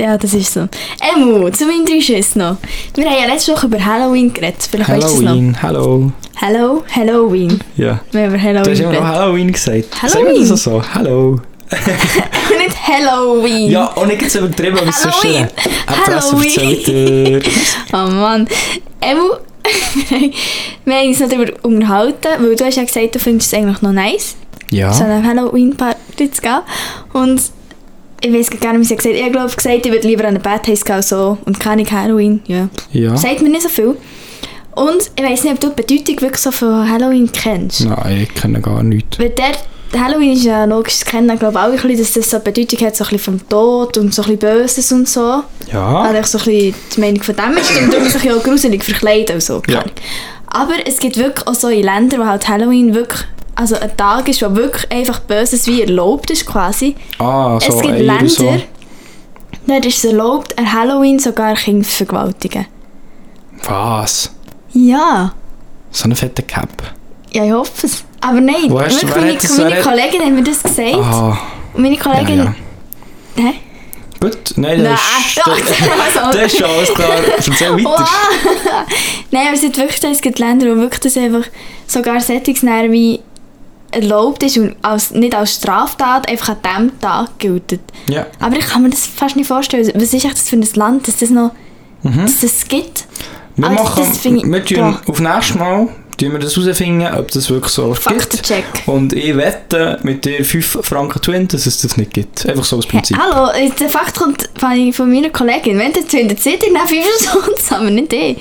Ja, 0.00 0.18
das 0.18 0.34
ist 0.34 0.52
so. 0.52 0.68
Emu, 1.00 1.48
zu 1.50 1.64
meinen 1.66 1.86
drei 1.86 2.00
Schüssen 2.00 2.40
noch. 2.40 2.56
Wir 2.94 3.06
haben 3.08 3.18
ja 3.22 3.26
letzte 3.32 3.52
Woche 3.52 3.66
über 3.66 3.82
Halloween 3.84 4.32
geredet. 4.32 4.68
Vielleicht 4.70 4.90
weißt 4.90 5.04
du. 5.20 5.26
Halloween, 5.26 5.56
hello. 5.60 6.12
Hello, 6.34 6.84
Halloween. 6.94 7.58
Ja. 7.76 8.00
Wir 8.12 8.22
haben 8.24 8.28
über 8.34 8.38
Du 8.38 8.42
Halloween 8.42 8.70
hast 8.72 8.80
immer 8.80 8.92
noch. 8.92 9.04
Halloween 9.04 9.52
gesagt. 9.52 9.84
Sagen 9.94 10.14
Halloween? 10.26 10.42
wir 10.42 10.48
das 10.50 10.62
so? 10.62 10.82
Hallo. 10.94 11.40
Nicht 12.58 12.76
Halloween. 12.86 13.70
Ja, 13.70 13.86
und 13.86 14.06
nicht 14.08 14.22
jetzt 14.22 14.36
übertrieben, 14.36 14.78
aber 14.78 14.92
so 14.92 15.10
schön. 15.10 15.48
Halloween. 16.06 16.50
Halloween. 16.56 17.42
Oh 17.92 17.96
Mann. 18.10 18.46
Emu, 19.00 19.30
wir 20.84 20.94
haben 20.94 21.08
uns 21.08 21.18
noch 21.20 21.28
darüber 21.28 21.52
unterhalten, 21.62 22.28
weil 22.38 22.54
du 22.54 22.64
hast 22.64 22.76
ja 22.76 22.84
gesagt, 22.84 23.14
du 23.14 23.18
findest 23.18 23.52
es 23.52 23.58
eigentlich 23.58 23.82
noch 23.82 23.90
nice, 23.92 24.36
so 24.70 24.76
Ja. 24.76 24.90
eine 24.92 25.24
Halloween-Party 25.26 26.30
zu 26.30 26.40
gehen. 26.42 26.60
Und 27.12 27.40
ich 28.26 28.34
weiß 28.34 28.60
gar 28.60 28.72
nicht, 28.72 28.80
wie 28.80 28.84
sie 28.84 28.96
gesagt 28.96 29.14
hat. 29.14 29.22
Ich 29.22 29.32
glaube 29.32 29.54
gesagt, 29.54 29.86
ich 29.86 29.92
würde 29.92 30.06
lieber 30.06 30.24
an 30.24 30.30
eine 30.30 30.40
Bad 30.40 30.66
House 30.68 30.84
gehen 30.84 31.02
so, 31.02 31.38
und 31.44 31.60
keine 31.60 31.84
Halloween. 31.84 32.40
Ja. 32.46 32.68
Ja. 32.92 33.16
Sagt 33.16 33.42
mir 33.42 33.48
nicht 33.48 33.62
so 33.62 33.68
viel. 33.68 33.96
Und 34.74 35.10
ich 35.16 35.24
weiß 35.24 35.44
nicht, 35.44 35.54
ob 35.54 35.60
du 35.60 35.68
die 35.70 35.82
Bedeutung 35.82 36.20
wirklich 36.20 36.42
so 36.42 36.50
von 36.50 36.88
Halloween 36.88 37.30
kennst. 37.32 37.86
Nein, 37.86 38.22
ich 38.22 38.34
kenne 38.34 38.60
gar 38.60 38.82
nichts. 38.82 39.18
Weil 39.18 39.30
der, 39.30 39.52
Halloween 39.98 40.32
ist 40.32 40.44
ja 40.44 40.64
logisch, 40.64 40.98
das 40.98 41.04
kennen 41.04 41.38
glaube 41.38 41.58
alle, 41.58 41.72
ein 41.74 41.80
bisschen, 41.80 41.98
dass 41.98 42.12
das 42.12 42.30
so 42.30 42.36
eine 42.36 42.44
Bedeutung 42.44 42.86
hat, 42.86 42.96
so 42.96 43.04
ein 43.04 43.10
bisschen 43.10 43.38
vom 43.40 43.48
Tod 43.48 43.96
und 43.96 44.14
so 44.14 44.22
ein 44.22 44.36
bisschen 44.36 44.58
Böses 44.58 44.92
und 44.92 45.08
so. 45.08 45.42
Ja. 45.72 46.00
Also 46.00 46.18
ich 46.18 46.26
so 46.26 46.38
ein 46.38 46.44
bisschen 46.44 46.74
die 46.94 47.00
Meinung 47.00 47.22
von 47.22 47.36
dem 47.36 47.56
ist, 47.56 47.80
und 47.80 48.02
man 48.02 48.10
sich 48.10 48.24
ja 48.24 48.34
auch 48.34 48.42
gruselig 48.42 48.84
verkleiden 48.84 49.36
und 49.36 49.42
so. 49.42 49.62
Ja. 49.68 49.84
Aber 50.56 50.86
es 50.86 50.98
gibt 50.98 51.16
wirklich 51.18 51.46
auch 51.46 51.54
so 51.54 51.68
in 51.68 51.82
Ländern, 51.84 52.20
wo 52.20 52.26
halt 52.26 52.48
Halloween 52.48 52.94
wirklich 52.94 53.24
also 53.54 53.76
ein 53.76 53.96
Tag 53.96 54.28
ist, 54.28 54.42
wo 54.42 54.54
wirklich 54.54 54.90
einfach 54.90 55.18
Böses 55.20 55.66
wie 55.66 55.82
erlaubt 55.82 56.30
ist 56.30 56.46
quasi. 56.46 56.94
Ah, 57.18 57.58
so 57.60 57.72
es 57.72 57.82
gibt 57.82 57.98
Länder, 57.98 58.28
so. 58.28 58.56
dort 59.66 59.86
ist 59.86 59.98
es 59.98 60.04
erlaubt, 60.04 60.58
an 60.58 60.72
Halloween 60.72 61.18
sogar 61.18 61.54
Kinder 61.54 61.86
zu 61.86 61.96
vergewaltigen. 61.96 62.66
Was? 63.64 64.30
Ja, 64.72 65.32
So 65.90 66.04
eine 66.04 66.16
fette 66.16 66.42
Cap. 66.42 66.68
ja 67.32 67.44
ich 67.44 67.52
hoffe 67.52 67.86
es. 67.86 68.04
Aber 68.20 68.40
nein, 68.40 68.70
wirklich, 68.70 69.16
meine, 69.16 69.70
meine 69.70 69.82
Kollegin 69.82 70.22
hat 70.22 70.32
mir 70.32 70.42
das 70.42 70.62
gesagt. 70.62 70.94
Ah, 70.94 71.38
Und 71.74 71.82
meine 71.82 71.96
ja, 71.96 72.02
Kollegin... 72.02 72.38
ja. 72.38 72.54
Hä? 73.36 73.54
Gut, 74.20 74.38
nein, 74.56 74.82
Nein, 74.82 74.84
das 75.26 75.26
ist... 75.26 75.38
doch, 75.38 75.52
also- 76.26 76.38
Das 76.38 76.52
ist 76.52 76.58
schon 76.58 76.70
alles 76.70 76.94
klar. 76.94 77.16
Erzähl 77.36 77.72
weiter. 77.72 77.84
Wow. 77.84 78.08
Nein, 79.30 79.46
aber 79.46 79.54
es 79.54 79.60
gibt 79.60 79.76
wirklich 79.76 80.02
es 80.04 80.20
gibt 80.20 80.38
Länder, 80.38 80.66
wo 80.70 80.76
wirklich 80.80 81.00
das 81.00 81.16
einfach 81.16 81.44
sogar 81.86 82.20
Sättigungsnäher 82.20 82.90
wie 82.90 83.20
erlaubt 83.92 84.42
ist 84.42 84.58
und 84.58 84.76
als, 84.82 85.10
nicht 85.12 85.34
als 85.34 85.54
Straftat 85.54 86.28
einfach 86.28 86.50
an 86.50 86.56
diesem 86.88 87.00
Tag 87.00 87.38
gilt. 87.38 87.78
Ja. 88.08 88.26
Aber 88.40 88.56
ich 88.56 88.66
kann 88.66 88.82
mir 88.82 88.90
das 88.90 89.06
fast 89.06 89.36
nicht 89.36 89.46
vorstellen. 89.46 89.90
Was 89.94 90.12
ist 90.12 90.24
echt 90.24 90.34
das 90.34 90.48
für 90.48 90.56
ein 90.56 90.68
Land, 90.74 91.06
dass 91.08 91.16
das 91.18 91.30
noch 91.30 91.52
dass 92.02 92.40
das 92.40 92.66
gibt? 92.68 93.04
Wir 93.56 93.68
Also, 93.68 93.82
machen... 93.84 94.04
das 94.06 94.24
Wir 94.24 94.64
tun 94.64 94.98
auf 95.06 95.20
nächstes 95.20 95.56
Mal 95.56 95.88
tun 96.16 96.32
wir 96.32 96.38
das 96.38 96.56
herausfinden, 96.56 97.06
ob 97.14 97.30
das 97.30 97.50
wirklich 97.50 97.72
so 97.72 97.88
gibt. 97.90 98.02
Faktencheck. 98.02 98.64
Und 98.86 99.12
ich 99.12 99.36
wette 99.36 99.98
mit 100.02 100.24
dir 100.24 100.44
5 100.44 100.78
Franken 100.82 101.20
Twin, 101.20 101.48
dass 101.48 101.66
es 101.66 101.80
das 101.82 101.96
nicht 101.96 102.14
gibt. 102.14 102.46
Einfach 102.46 102.64
so 102.64 102.76
als 102.76 102.86
Hey, 102.86 102.92
Prinzip. 102.92 103.18
hallo, 103.18 103.50
äh, 103.52 103.70
der 103.70 103.88
Fakt 103.88 104.16
kommt 104.16 104.48
von 104.58 105.10
meiner 105.12 105.30
Kollegin. 105.30 105.78
Wenn 105.78 105.92
das 105.92 106.04
findet, 106.06 106.40
seht 106.40 106.64
ihr 106.64 106.72
nach 106.72 106.86
5 106.88 107.04
Stunden 107.20 107.56
zusammen, 107.58 107.94
nicht 107.94 108.12
ich. 108.12 108.36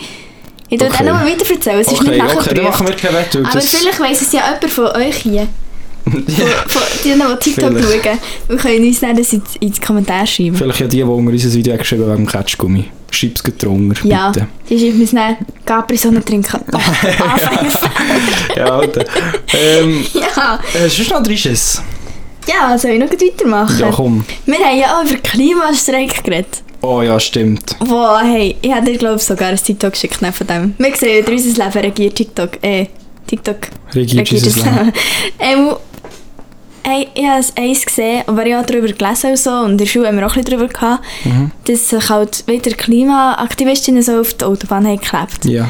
Ich 0.67 0.79
tue 0.79 0.87
Okay. 0.87 0.97
dann 1.03 1.07
nochmal 1.07 1.27
weiter 1.31 1.53
erzählen, 1.53 1.79
es 1.79 1.87
ist 1.91 2.01
Okay, 2.01 2.09
nicht 2.21 2.35
okay, 2.35 2.53
dann 2.55 2.63
machen 2.65 2.87
wir 2.87 2.95
keine 2.95 3.17
Wette. 3.17 3.39
Aber 3.39 3.49
das- 3.51 3.69
vielleicht 3.69 3.99
weiss 3.99 4.21
es 4.21 4.31
ja 4.31 4.41
jemand 4.45 4.71
von 4.71 4.85
euch 4.87 5.17
hier. 5.17 5.47
Die 7.03 7.09
TikTok 7.39 7.73
Vielleicht. 7.73 8.03
schauen. 8.03 8.19
Wir 8.47 8.57
können 8.57 8.85
uns 8.87 8.99
dann 8.99 9.15
das 9.15 9.33
in, 9.33 9.41
in 9.59 9.71
die 9.71 9.79
Kommentare 9.79 10.27
schreiben. 10.27 10.55
Vielleicht 10.55 10.79
ja 10.79 10.87
die, 10.87 10.97
die 10.97 11.03
unter 11.03 11.31
unser 11.31 11.53
Video 11.53 11.73
haben 11.73 11.79
geschrieben 11.79 12.03
wegen 12.05 12.15
dem 12.17 12.27
Ketschgummi. 12.27 12.85
Schreib 13.11 13.31
es 13.35 13.57
drunter, 13.57 14.05
Ja, 14.07 14.29
bitte. 14.31 14.47
die 14.69 14.79
schreiben 14.79 15.01
uns 15.01 15.11
dann 15.11 15.37
Capri-Sonne 15.65 16.23
trinken. 16.23 16.59
Oh. 16.73 16.79
Ja, 18.55 18.65
Alter. 18.65 19.05
ähm, 19.53 20.05
ja. 20.13 20.59
hast 20.79 20.97
du 20.99 21.03
noch 21.13 21.23
drei 21.23 21.35
Schiss? 21.37 21.81
ja, 22.47 22.77
soll 22.77 22.91
ich 22.91 22.99
noch 22.99 23.09
weitermachen? 23.09 23.79
Ja, 23.79 23.89
komm. 23.91 24.23
Wir 24.45 24.59
haben 24.59 24.77
ja 24.79 24.99
auch 24.99 25.03
über 25.09 25.17
Klimastreik 25.19 26.23
geredet. 26.23 26.61
Oh 26.81 27.01
ja, 27.01 27.19
stimmt. 27.19 27.75
Boah, 27.79 28.21
hey, 28.23 28.55
ich 28.61 28.71
habe 28.71 28.85
dir 28.91 28.97
glaube 28.97 29.15
ich 29.15 29.23
sogar 29.23 29.49
ein 29.49 29.57
TikTok 29.57 29.93
geschickt 29.93 30.21
ne, 30.21 30.31
von 30.31 30.45
dem. 30.47 30.75
Wir 30.77 30.95
sehen, 30.95 31.25
unser 31.27 31.65
Leben 31.65 31.79
regiert 31.79 32.15
TikTok. 32.15 32.63
Äh, 32.63 32.87
TikTok 33.27 33.57
Regiert 33.95 34.31
unser 34.31 34.49
Leben. 34.71 34.93
ähm, 35.39 35.69
hey, 36.85 37.07
ich 37.13 37.25
habe 37.27 37.43
eins 37.57 37.85
gesehen, 37.85 38.23
aber 38.27 38.45
ich 38.45 38.53
habe 38.53 38.65
darüber 38.65 38.87
gelesen 38.87 39.31
und 39.31 39.37
so, 39.39 39.49
und 39.51 39.71
in 39.71 39.77
der 39.79 39.85
Schule 39.85 40.07
haben 40.07 40.17
wir 40.17 40.25
auch 40.27 40.35
ein 40.35 40.43
bisschen 40.43 40.59
darüber 40.59 40.73
gehabt, 40.73 41.03
Mhm. 41.25 41.51
dass 41.65 41.89
sich 41.89 42.09
halt 42.09 42.47
wieder 42.47 42.71
Klimaaktivistinnen 42.75 44.03
so 44.03 44.19
auf 44.19 44.33
die 44.33 44.45
Autobahn 44.45 44.85
haben 44.85 44.99
geklebt. 44.99 45.45
Ja. 45.45 45.69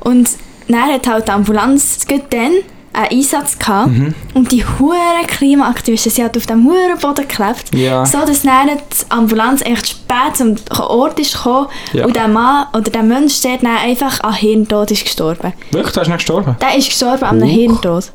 Und 0.00 0.28
dann 0.68 0.82
hat 0.82 1.06
halt 1.06 1.28
die 1.28 1.32
Ambulanz 1.32 2.06
dann 2.30 2.52
einen 2.92 3.08
Einsatz 3.08 3.56
gehabt 3.58 3.88
Mhm. 3.90 4.14
und 4.34 4.50
die 4.50 4.64
huren 4.64 5.26
Klimaaktivisten, 5.26 6.10
sie 6.10 6.24
hat 6.24 6.36
auf 6.36 6.46
dem 6.46 6.64
huren 6.66 6.98
Boden 7.00 7.26
geklebt, 7.28 7.72
Ja. 7.74 8.04
so 8.04 8.18
dass 8.26 8.42
dann 8.42 8.66
die 8.68 9.10
Ambulanz 9.10 9.62
echt 9.62 9.88
spät 9.88 10.36
zum 10.36 10.56
Ort 10.76 11.18
ist 11.20 11.34
gekommen 11.34 11.68
Ja. 11.92 12.04
und 12.04 12.16
der 12.16 12.26
Mann 12.28 12.66
oder 12.72 12.90
der 12.90 13.02
Mensch 13.04 13.40
der 13.42 13.58
dann 13.58 13.76
einfach 13.76 14.20
an 14.20 14.34
Hirntod 14.34 14.90
ist 14.90 15.04
gestorben. 15.04 15.52
Wirklich, 15.70 15.92
du 15.94 16.00
hast 16.00 16.08
nicht 16.08 16.18
gestorben? 16.18 16.56
Der 16.60 16.76
ist 16.76 16.88
gestorben 16.88 17.22
an 17.24 17.36
einem. 17.42 17.48
Hirntod. 17.48 18.10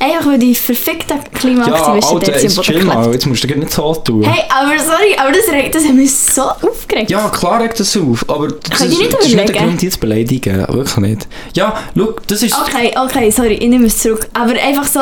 Einfach 0.00 0.26
weil 0.26 0.38
die 0.38 0.54
verfickten 0.54 1.16
Ja, 1.18 1.24
Klimaaktivisten 1.38 2.20
dort 2.20 2.24
sind 2.40 2.42
jetzt 2.68 2.84
mal. 2.84 3.08
musst 3.26 3.44
du 3.44 3.58
nicht 3.58 3.72
so 3.72 3.94
tun. 3.96 4.22
Hey, 4.22 4.44
aber 4.48 4.78
sorry, 4.78 5.16
aber 5.18 5.32
das, 5.32 5.48
regt- 5.52 5.74
das 5.74 5.84
hat 5.84 5.94
mich 5.94 6.14
so 6.14 6.42
aufgeregt. 6.42 7.10
Ja, 7.10 7.28
klar 7.30 7.60
regt 7.60 7.80
das 7.80 7.96
auf, 7.96 8.24
aber 8.28 8.46
das, 8.48 8.78
Kann 8.78 8.88
ist, 8.88 8.98
nicht 8.98 9.12
das 9.12 9.20
ist 9.20 9.26
nicht 9.26 9.36
der 9.38 9.44
überlegen? 9.46 9.66
Grund, 9.66 9.82
dich 9.82 9.92
zu 9.92 9.98
beleidigen. 9.98 10.58
Wirklich 10.68 10.96
nicht. 10.98 11.28
Ja, 11.54 11.74
schau, 11.96 12.14
das 12.28 12.42
ist... 12.44 12.54
Okay, 12.56 12.94
okay, 12.96 13.30
sorry, 13.30 13.54
ich 13.54 13.68
nehme 13.68 13.86
es 13.86 13.98
zurück. 13.98 14.28
Aber 14.34 14.52
einfach 14.52 14.84
so, 14.86 15.00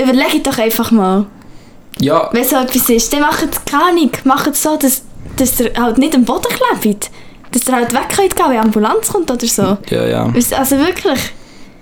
überlege 0.00 0.40
doch 0.42 0.56
einfach 0.58 0.90
mal. 0.92 1.26
Ja, 2.00 2.28
Wenn 2.32 2.44
so 2.44 2.56
etwas 2.56 2.88
ist, 2.90 3.12
dann 3.12 3.22
macht 3.22 3.42
es 3.50 3.64
keine 3.64 3.84
Ahnung. 3.86 4.10
Macht 4.22 4.46
es 4.52 4.62
so, 4.62 4.76
dass, 4.76 5.02
dass 5.36 5.58
ihr 5.58 5.72
halt 5.76 5.98
nicht 5.98 6.14
am 6.14 6.24
Boden 6.24 6.46
klebt. 6.80 7.10
Dass 7.50 7.66
ihr 7.66 7.74
halt 7.74 7.92
weg 7.92 8.08
könnt 8.14 8.36
gehen, 8.36 8.46
wenn 8.50 8.58
Ambulanz 8.58 9.08
kommt 9.08 9.28
oder 9.30 9.46
so. 9.46 9.78
ja, 9.90 10.06
ja. 10.06 10.32
Also 10.56 10.78
wirklich, 10.78 11.18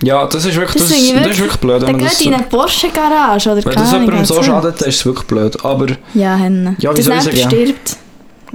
Ja, 0.03 0.27
das 0.27 0.45
ist 0.45 0.55
wirklich, 0.57 0.83
das, 0.83 0.91
das, 0.91 0.99
finde 0.99 1.19
ich 1.19 1.23
das 1.23 1.33
ist 1.33 1.39
wirklich 1.41 1.61
blöd, 1.61 1.83
wenn 1.83 1.93
man 1.93 2.01
das 2.05 2.21
in 2.21 2.35
eine 2.35 2.43
Porsche-Garage 2.43 3.51
oder 3.51 3.65
Wenn 3.65 3.73
keine 3.73 3.87
das 3.87 3.93
jemandem 3.93 4.25
so 4.25 4.43
schadet, 4.43 4.81
dann 4.81 4.89
ist 4.89 4.97
es 4.97 5.07
wirklich 5.07 5.27
blöd. 5.27 5.65
Aber 5.65 5.87
Ja, 6.15 6.37
Henne. 6.37 6.77
Ja, 6.79 6.95
wie 6.97 7.03
soll 7.03 7.15
ich 7.17 7.23
sagen? 7.23 7.37
stirbt. 7.39 7.97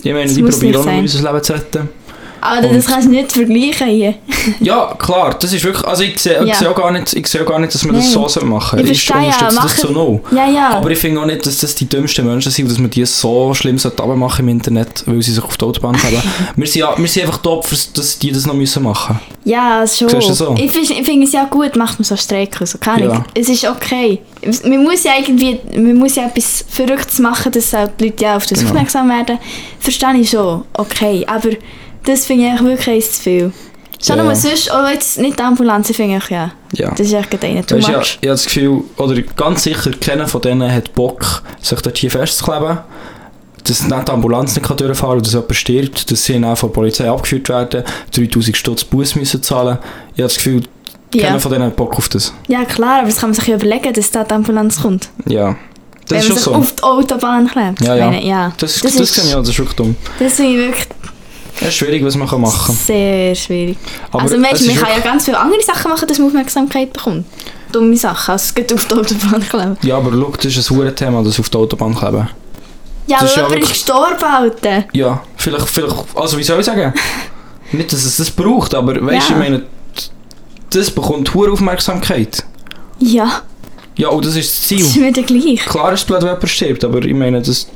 ich 0.03 0.11
meine, 0.11 0.23
Das 0.25 0.37
ich 0.37 0.43
muss 0.43 0.59
probiere 0.59 0.79
auch 0.79 0.85
noch 0.85 0.97
unser 0.97 1.31
Leben 1.31 1.43
zu 1.43 1.53
retten. 1.53 1.89
Aber 2.41 2.67
das 2.67 2.85
kannst 2.87 3.07
du 3.07 3.11
nicht 3.11 3.31
vergleichen 3.31 3.87
hier. 3.87 4.15
Ja, 4.59 4.95
klar, 4.97 5.35
das 5.39 5.53
ist 5.53 5.63
wirklich... 5.63 5.85
Also 5.85 6.03
ich 6.03 6.17
sehe, 6.19 6.41
ich 6.41 6.47
Ja. 6.49 6.55
sehe, 6.55 6.69
auch, 6.69 6.75
gar 6.75 6.91
nicht, 6.91 7.13
ich 7.13 7.27
sehe 7.27 7.41
auch 7.43 7.45
gar 7.45 7.59
nicht, 7.59 7.73
dass 7.73 7.85
wir 7.85 7.93
das 7.93 8.05
Nein. 8.05 8.11
so 8.13 8.27
sollen 8.27 8.49
machen 8.49 8.79
Ich 8.79 8.89
Ich 8.91 9.05
verstehe 9.05 9.29
ja, 9.29 9.49
das 9.51 9.77
zu 9.77 9.91
null. 9.91 10.19
Ja, 10.31 10.49
ja. 10.49 10.69
Aber 10.71 10.89
ich 10.89 10.97
finde 10.97 11.21
auch 11.21 11.25
nicht, 11.25 11.45
dass 11.45 11.59
das 11.59 11.75
die 11.75 11.87
dümmsten 11.87 12.25
Menschen 12.25 12.51
sind, 12.51 12.69
dass 12.69 12.79
man 12.79 12.89
die 12.89 13.05
so 13.05 13.53
schlimm 13.53 13.75
machen 13.75 14.19
machen 14.19 14.47
im 14.47 14.49
Internet, 14.49 15.03
weil 15.05 15.21
sie 15.21 15.31
sich 15.31 15.43
auf 15.43 15.57
die 15.57 15.65
Autobahn 15.65 15.95
haben. 16.03 16.21
wir, 16.55 16.67
sind 16.67 16.81
ja, 16.81 16.97
wir 16.97 17.07
sind 17.07 17.25
einfach 17.25 17.43
Opfer, 17.45 17.75
dass 17.93 18.17
die 18.17 18.31
das 18.31 18.45
noch 18.47 18.53
müssen 18.55 18.83
machen 18.83 19.19
Ja, 19.45 19.85
schon. 19.85 20.09
So? 20.21 20.55
Ich, 20.57 20.75
ich 20.75 21.05
finde 21.05 21.25
es 21.27 21.33
ja 21.33 21.43
gut, 21.45 21.75
macht 21.75 21.99
man 21.99 22.03
so 22.03 22.15
Streiken. 22.15 22.65
So. 22.65 22.77
Ahnung. 22.85 23.09
Ja. 23.09 23.25
Es 23.33 23.49
ist 23.49 23.65
okay. 23.65 24.19
Man 24.63 24.83
muss 24.83 25.03
ja 25.03 25.11
irgendwie 25.19 25.59
man 25.75 25.97
muss 25.97 26.15
ja 26.15 26.25
etwas 26.25 26.65
Verrücktes 26.67 27.19
machen, 27.19 27.51
dass 27.51 27.73
halt 27.73 27.91
die 27.99 28.05
Leute 28.05 28.23
ja 28.23 28.37
auf 28.37 28.45
das 28.45 28.59
Genau. 28.59 28.71
aufmerksam 28.71 29.09
werden. 29.09 29.37
Verstehe 29.79 30.15
ich 30.17 30.29
schon. 30.29 30.63
Okay. 30.73 31.23
Aber 31.27 31.49
Das 32.05 32.25
finde 32.25 32.51
ich 32.55 32.63
wirklich 32.63 32.87
eins 32.95 33.11
zu 33.17 33.21
viel. 33.23 33.53
Schon 34.03 34.17
Ja. 34.17 34.23
nur 34.23 34.35
sonst, 34.35 34.71
auch 34.71 34.89
jetzt 34.89 35.19
nicht 35.19 35.37
die 35.37 35.43
Ambulanz, 35.43 35.91
finde 35.95 36.17
ich, 36.17 36.29
ja. 36.29 36.51
Ja. 36.73 36.89
Das 36.91 37.01
ist 37.01 37.13
echt 37.13 37.43
einer 37.43 37.65
too 37.65 37.75
Weißt, 37.75 37.87
ja, 37.89 37.97
much. 37.97 38.17
ich 38.21 38.27
habe 38.27 38.27
das 38.29 38.45
Gefühl, 38.45 38.83
oder 38.97 39.21
ganz 39.35 39.63
sicher, 39.63 39.91
keiner 40.01 40.27
von 40.27 40.41
denen 40.41 40.71
hat 40.73 40.93
Bock, 40.95 41.43
sich 41.61 41.79
dort 41.81 41.97
hier 41.97 42.09
festzukleben. 42.09 42.79
Dass 43.63 43.83
nicht 43.83 44.07
die 44.07 44.11
Ambulanz 44.11 44.55
nicht 44.55 44.67
durchfahren 44.67 45.17
kann, 45.17 45.23
dass 45.23 45.33
jemand 45.33 45.55
stirbt, 45.55 46.09
dass 46.11 46.23
sie 46.25 46.41
dann 46.41 46.55
von 46.55 46.69
der 46.69 46.73
Polizei 46.73 47.07
abgeführt 47.07 47.47
werden, 47.49 47.83
3000 48.11 48.57
Stutz 48.57 48.83
Bus 48.83 49.15
müssen 49.15 49.43
zahlen. 49.43 49.77
Ich 50.15 50.21
habe 50.21 50.23
das 50.23 50.35
Gefühl, 50.37 50.63
Ja. 51.13 51.27
keiner 51.27 51.39
von 51.39 51.51
denen 51.51 51.65
hat 51.65 51.75
Bock 51.75 51.95
auf 51.95 52.09
das. 52.09 52.33
ja, 52.47 52.65
klar, 52.65 52.99
aber 52.99 53.07
das 53.07 53.17
kann 53.17 53.29
man 53.29 53.35
sich 53.35 53.45
ja 53.47 53.55
überlegen, 53.55 53.93
dass 53.93 54.09
da 54.09 54.23
die 54.23 54.33
Ambulanz 54.33 54.81
kommt. 54.81 55.09
Ja. 55.27 55.55
Das 56.07 56.09
Wenn 56.09 56.17
ist 56.17 56.23
man 56.23 56.23
schon 56.23 56.35
sich 56.37 56.43
so. 56.45 56.55
auf 56.55 56.75
die 56.75 56.83
Autobahn 56.83 57.47
klebt. 57.47 57.81
Ja, 57.81 57.95
ja. 57.95 58.09
Meine, 58.09 58.25
ja. 58.25 58.51
Das, 58.57 58.79
das, 58.79 58.93
das, 58.95 59.01
ist, 59.01 59.13
sehe 59.13 59.25
ich 59.25 59.31
das 59.35 59.49
ist 59.49 59.59
wirklich 59.59 59.75
dumm. 59.75 59.95
das 60.17 60.33
finde 60.33 60.51
ich 60.53 60.57
wirklich 60.57 60.87
Es 61.59 61.67
ist 61.67 61.73
schwierig, 61.75 62.03
was 62.03 62.15
man 62.15 62.27
kann 62.27 62.41
machen 62.41 62.75
sehr 62.75 63.35
schwierig. 63.35 63.77
kann. 64.11 64.21
also 64.21 64.41
weißt, 64.41 64.61
ist 64.61 64.67
man 64.67 64.75
kann 64.77 64.89
ja 64.95 64.99
ganz 64.99 65.25
viele 65.25 65.39
andere 65.39 65.61
Sachen 65.61 65.91
machen, 65.91 66.07
dass 66.07 66.17
man 66.17 66.27
Aufmerksamkeit 66.27 66.93
bekommt. 66.93 67.25
Dumme 67.71 67.95
Sachen, 67.95 68.31
als 68.33 68.53
es 68.55 68.73
auf 68.73 68.85
die 68.85 68.93
Autobahn 68.95 69.41
kleben. 69.47 69.77
Ja, 69.83 69.97
aber 69.97 70.11
schau, 70.11 70.31
das 70.35 70.45
ist 70.57 70.71
ein 70.71 70.77
hohes 70.77 70.95
Thema, 70.95 71.23
das 71.23 71.39
auf 71.39 71.49
der 71.49 71.61
Autobahn 71.61 71.95
kleben. 71.95 72.29
Ja, 73.07 73.17
Das 73.19 73.31
ist 73.31 73.37
aber 73.37 73.47
ja 73.49 73.53
jemand 73.55 73.63
ist 73.63 73.69
gestorben, 73.69 74.23
Alter. 74.23 74.83
Ja, 74.93 75.21
vielleicht, 75.37 75.69
vielleicht, 75.69 75.95
also 76.15 76.37
wie 76.37 76.43
soll 76.43 76.59
ich 76.59 76.65
sagen? 76.65 76.93
Nicht, 77.71 77.93
dass 77.93 78.03
es 78.03 78.17
das 78.17 78.29
braucht, 78.31 78.73
aber 78.75 78.93
weißt 78.95 79.29
du, 79.29 79.33
Ja. 79.33 79.39
ich 79.39 79.49
meine, 79.49 79.63
das 80.71 80.91
bekommt 80.91 81.33
hohe 81.33 81.51
Aufmerksamkeit. 81.51 82.43
Ja, 82.99 83.41
Ja, 83.97 84.09
und 84.09 84.25
das 84.25 84.35
ist 84.35 84.49
das 84.51 84.59
das 84.59 84.67
Ziel. 84.67 84.79
ist 84.79 84.95
wieder 84.95 85.23
gleich. 85.23 85.65
Klar 85.65 85.93
ist 85.93 86.01
es 86.01 86.05
blöd, 86.05 86.21
wenn 86.21 86.29
jemand 86.29 86.49
stirbt, 86.49 86.83
aber 86.83 87.03
ich 87.03 87.13
meine, 87.13 87.41
das 87.41 87.67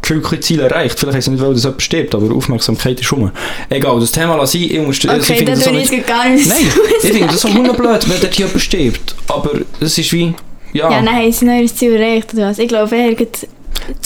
gefühlte 0.00 0.40
Ziel 0.40 0.60
erreicht. 0.60 0.98
Vielleicht 0.98 1.16
heisst 1.16 1.28
es 1.28 1.32
nicht, 1.32 1.42
weil 1.42 1.54
das 1.54 1.64
jemand 1.64 1.82
stirbt, 1.82 2.14
aber 2.14 2.34
Aufmerksamkeit 2.34 3.00
ist 3.00 3.12
rum. 3.12 3.30
Egal, 3.68 4.00
das 4.00 4.12
Thema 4.12 4.36
lasse 4.36 4.58
ich. 4.58 4.74
ich 4.74 4.80
muss, 4.80 4.96
also 5.06 5.16
ich 5.16 5.30
Okay, 5.30 5.36
finde 5.38 5.52
das 5.52 5.66
ich 5.66 5.90
nicht, 5.90 6.06
gar 6.06 6.28
nicht 6.28 6.48
Nein, 6.48 6.58
ich 7.02 7.10
finde 7.10 7.26
das 7.26 7.44
auch 7.44 7.50
blöd, 7.50 8.08
wenn 8.08 8.20
dort 8.20 8.34
jemand 8.34 8.60
stirbt. 8.60 9.14
Aber 9.28 9.50
es 9.80 9.98
ist 9.98 10.12
wie, 10.12 10.34
ja, 10.72 10.90
Ja, 10.90 11.02
nein, 11.02 11.16
haben 11.16 11.32
sie 11.32 11.44
noch 11.44 11.54
ihr 11.54 11.74
Ziel 11.74 11.94
erreicht 11.94 12.34
oder 12.34 12.50
was? 12.50 12.58
Ich 12.58 12.68
glaube, 12.68 12.96
er 12.96 13.10
hat... 13.10 13.18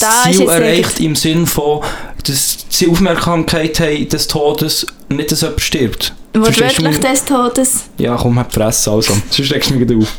Da 0.00 0.24
das 0.24 0.26
ist 0.28 0.38
Ziel 0.38 0.48
erreicht 0.48 1.00
im 1.00 1.14
Sinn 1.14 1.46
von, 1.46 1.83
dass 2.26 2.66
sie 2.68 2.88
Aufmerksamkeit 2.88 3.78
haben 3.80 4.09
des 4.09 4.26
Todes, 4.28 4.87
nicht 5.09 5.30
dass 5.30 5.42
jemand 5.42 5.61
stirbt. 5.61 6.14
Wortwörtlich 6.35 6.99
des 6.99 7.25
Todes. 7.25 7.85
Ja, 7.99 8.16
komm, 8.16 8.38
hab 8.38 8.49
die 8.51 8.55
Fresse, 8.57 8.90
also. 8.90 9.14
Sonst 9.31 9.53
regst 9.53 9.70
du 9.70 9.75
mich 9.75 9.87
gleich 9.87 9.99
auf. 10.03 10.12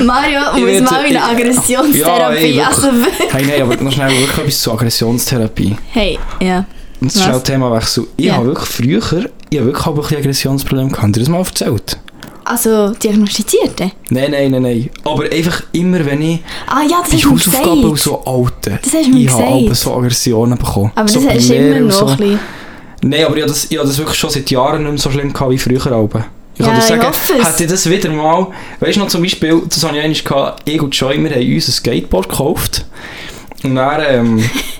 Mario 0.04 0.40
Ich 0.56 0.80
muss 0.82 0.90
mal 0.90 1.04
in 1.04 1.16
eine 1.16 1.18
ich- 1.18 1.22
Aggressionstherapie. 1.46 2.46
Ja, 2.54 2.66
also, 2.68 2.88
Hey, 3.30 3.44
nein, 3.46 3.62
aber 3.62 3.76
noch 3.82 3.92
schnell 3.92 4.10
wirklich 4.10 4.38
etwas 4.38 4.60
zur 4.60 4.74
Aggressionstherapie. 4.74 5.76
hey, 5.92 6.18
ja. 6.40 6.64
Und 7.00 7.14
Was? 7.14 7.22
schnell 7.22 7.40
Themawechsel. 7.40 8.06
Ich 8.16 8.24
Ja. 8.26 8.34
habe 8.36 8.46
wirklich 8.46 8.68
früher, 8.68 9.26
ich 9.50 9.58
habe 9.58 9.66
wirklich 9.66 9.86
auch 9.86 9.94
ein 9.94 10.00
bisschen 10.00 10.16
Aggressionsprobleme 10.18 10.88
gehabt. 10.90 11.02
Habt 11.04 11.16
ihr 11.16 11.20
das 11.20 11.28
mal 11.28 11.38
erzählt? 11.38 11.98
Also, 12.44 12.90
diagnostizierte? 12.90 13.90
Nein, 14.10 14.30
nein, 14.30 14.50
nein, 14.52 14.62
nein. 14.62 14.90
Aber 15.04 15.24
einfach 15.24 15.62
immer, 15.72 16.04
wenn 16.06 16.22
ich 16.22 16.40
Ah 16.68 16.82
ja, 16.88 17.02
das 17.02 17.12
mir 17.12 17.30
Hausaufgaben 17.30 17.84
und 17.84 17.98
so 17.98 18.22
alte, 18.24 18.78
Das 18.82 18.92
hast 18.94 19.06
du 19.06 19.10
mir 19.10 19.24
ich 19.24 19.30
habe 19.30 19.42
gesagt. 19.42 19.66
aber 19.66 19.74
so 19.74 19.94
Aggressionen 19.96 20.56
bekommen. 20.58 20.92
Aber 20.94 21.08
so 21.08 21.20
das 21.20 21.34
hast 21.34 21.48
du 21.50 21.54
immer 21.54 21.80
noch 21.80 21.92
so. 21.92 22.06
ein 22.06 22.16
bisschen. 22.16 22.38
Nein, 23.08 23.24
aber 23.24 23.36
ich 23.36 23.42
habe 23.42 23.52
das, 23.52 23.70
ich 23.70 23.78
habe 23.78 23.86
das 23.86 23.98
wirklich 23.98 24.18
schon 24.18 24.30
seit 24.30 24.50
Jahren 24.50 24.82
nicht 24.82 24.90
mehr 24.90 24.98
so 24.98 25.10
schlimm 25.10 25.32
gehabt 25.32 25.50
wie 25.50 25.58
früher. 25.58 25.86
Alben. 25.92 26.24
Ich 26.54 26.60
Ja, 26.60 26.66
kann 26.72 26.76
dir 26.76 26.82
sagen, 26.82 27.02
hätte 27.44 27.64
ich 27.64 27.70
das 27.70 27.88
wieder 27.90 28.10
mal, 28.10 28.46
weißt 28.80 28.96
du 28.96 29.00
noch 29.00 29.08
zum 29.08 29.22
Beispiel, 29.22 29.62
das 29.68 29.84
habe 29.84 29.96
ich 29.96 30.02
einmal 30.02 30.18
gehabt, 30.18 30.62
ich 30.68 30.80
und 30.80 30.94
Joy, 30.94 31.22
wir 31.22 31.30
haben 31.30 31.54
uns 31.54 31.68
ein 31.68 31.72
Skateboard 31.72 32.28
gekauft. 32.30 32.86
Und 33.62 33.74
dann, 33.76 34.02
ähm, 34.08 34.50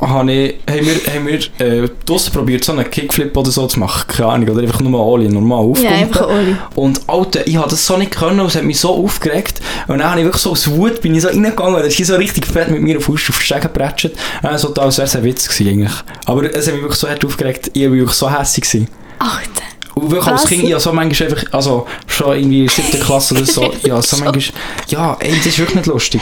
habe 0.00 0.32
ich, 0.32 0.54
haben 0.68 0.86
wir, 0.86 1.14
haben 1.14 1.26
wir 1.26 1.84
äh, 1.84 1.88
draussen 2.04 2.32
probiert, 2.32 2.64
so 2.64 2.72
einen 2.72 2.90
Kickflip 2.90 3.36
oder 3.36 3.50
so 3.50 3.66
zu 3.66 3.78
machen. 3.80 4.04
Keine 4.08 4.28
Ahnung, 4.28 4.48
oder 4.50 4.62
einfach 4.62 4.80
nur 4.80 5.00
Oli, 5.04 5.28
normal 5.28 5.58
Ja, 5.58 5.70
aufpumpen. 5.70 5.92
einfach 5.96 6.28
Oli. 6.28 6.56
Und 6.74 7.00
Alter, 7.08 7.46
ich 7.46 7.56
habe 7.56 7.70
das 7.70 7.86
so 7.86 7.96
nicht 7.96 8.12
können 8.12 8.40
und 8.40 8.46
es 8.46 8.56
hat 8.56 8.64
mich 8.64 8.78
so 8.78 8.94
aufgeregt. 8.94 9.60
Und 9.88 9.98
dann 9.98 10.10
habe 10.10 10.20
ich 10.20 10.26
wirklich 10.26 10.42
so 10.42 10.50
aus 10.52 10.70
Wut 10.70 11.00
bin 11.00 11.14
ich 11.14 11.22
so 11.22 11.28
reingegangen 11.28 11.76
er 11.76 11.84
ist 11.84 12.04
so 12.04 12.16
richtig 12.16 12.46
fett 12.46 12.70
mit 12.70 12.82
mir 12.82 12.98
auf 12.98 13.04
Fuß 13.04 13.30
auf 13.30 13.38
den 13.38 13.42
Stegen 13.42 13.60
gepratscht. 13.62 14.10
Äh, 14.42 14.58
so, 14.58 14.74
als 14.74 14.98
wäre 14.98 15.06
es 15.06 15.16
ein 15.16 15.24
Witz 15.24 15.48
gewesen 15.48 15.70
eigentlich. 15.70 15.94
Aber 16.26 16.42
es 16.54 16.66
hat 16.66 16.74
mich 16.74 16.82
wirklich 16.82 17.00
so 17.00 17.08
hart 17.08 17.24
aufgeregt. 17.24 17.70
Ich 17.72 17.84
war 17.84 17.92
wirklich 17.92 18.16
so 18.16 18.30
hässlich. 18.30 18.64
Gewesen. 18.68 18.88
Alter. 19.18 19.66
Und 19.94 20.10
wirklich 20.10 20.26
als? 20.26 20.44
Kind, 20.44 20.64
habe 20.64 20.80
so 20.80 20.92
manchmal 20.92 21.30
einfach, 21.30 21.52
also 21.52 21.86
schon 22.06 22.36
irgendwie 22.36 22.60
in 22.60 22.66
der 22.66 22.74
siebten 22.74 23.00
Klasse 23.00 23.34
oder 23.34 23.46
so, 23.46 23.72
ja, 23.82 24.02
so 24.02 24.18
manchmal, 24.18 24.42
ja, 24.88 25.16
ey, 25.20 25.34
das 25.38 25.46
ist 25.46 25.58
wirklich 25.58 25.76
nicht 25.76 25.86
lustig. 25.86 26.20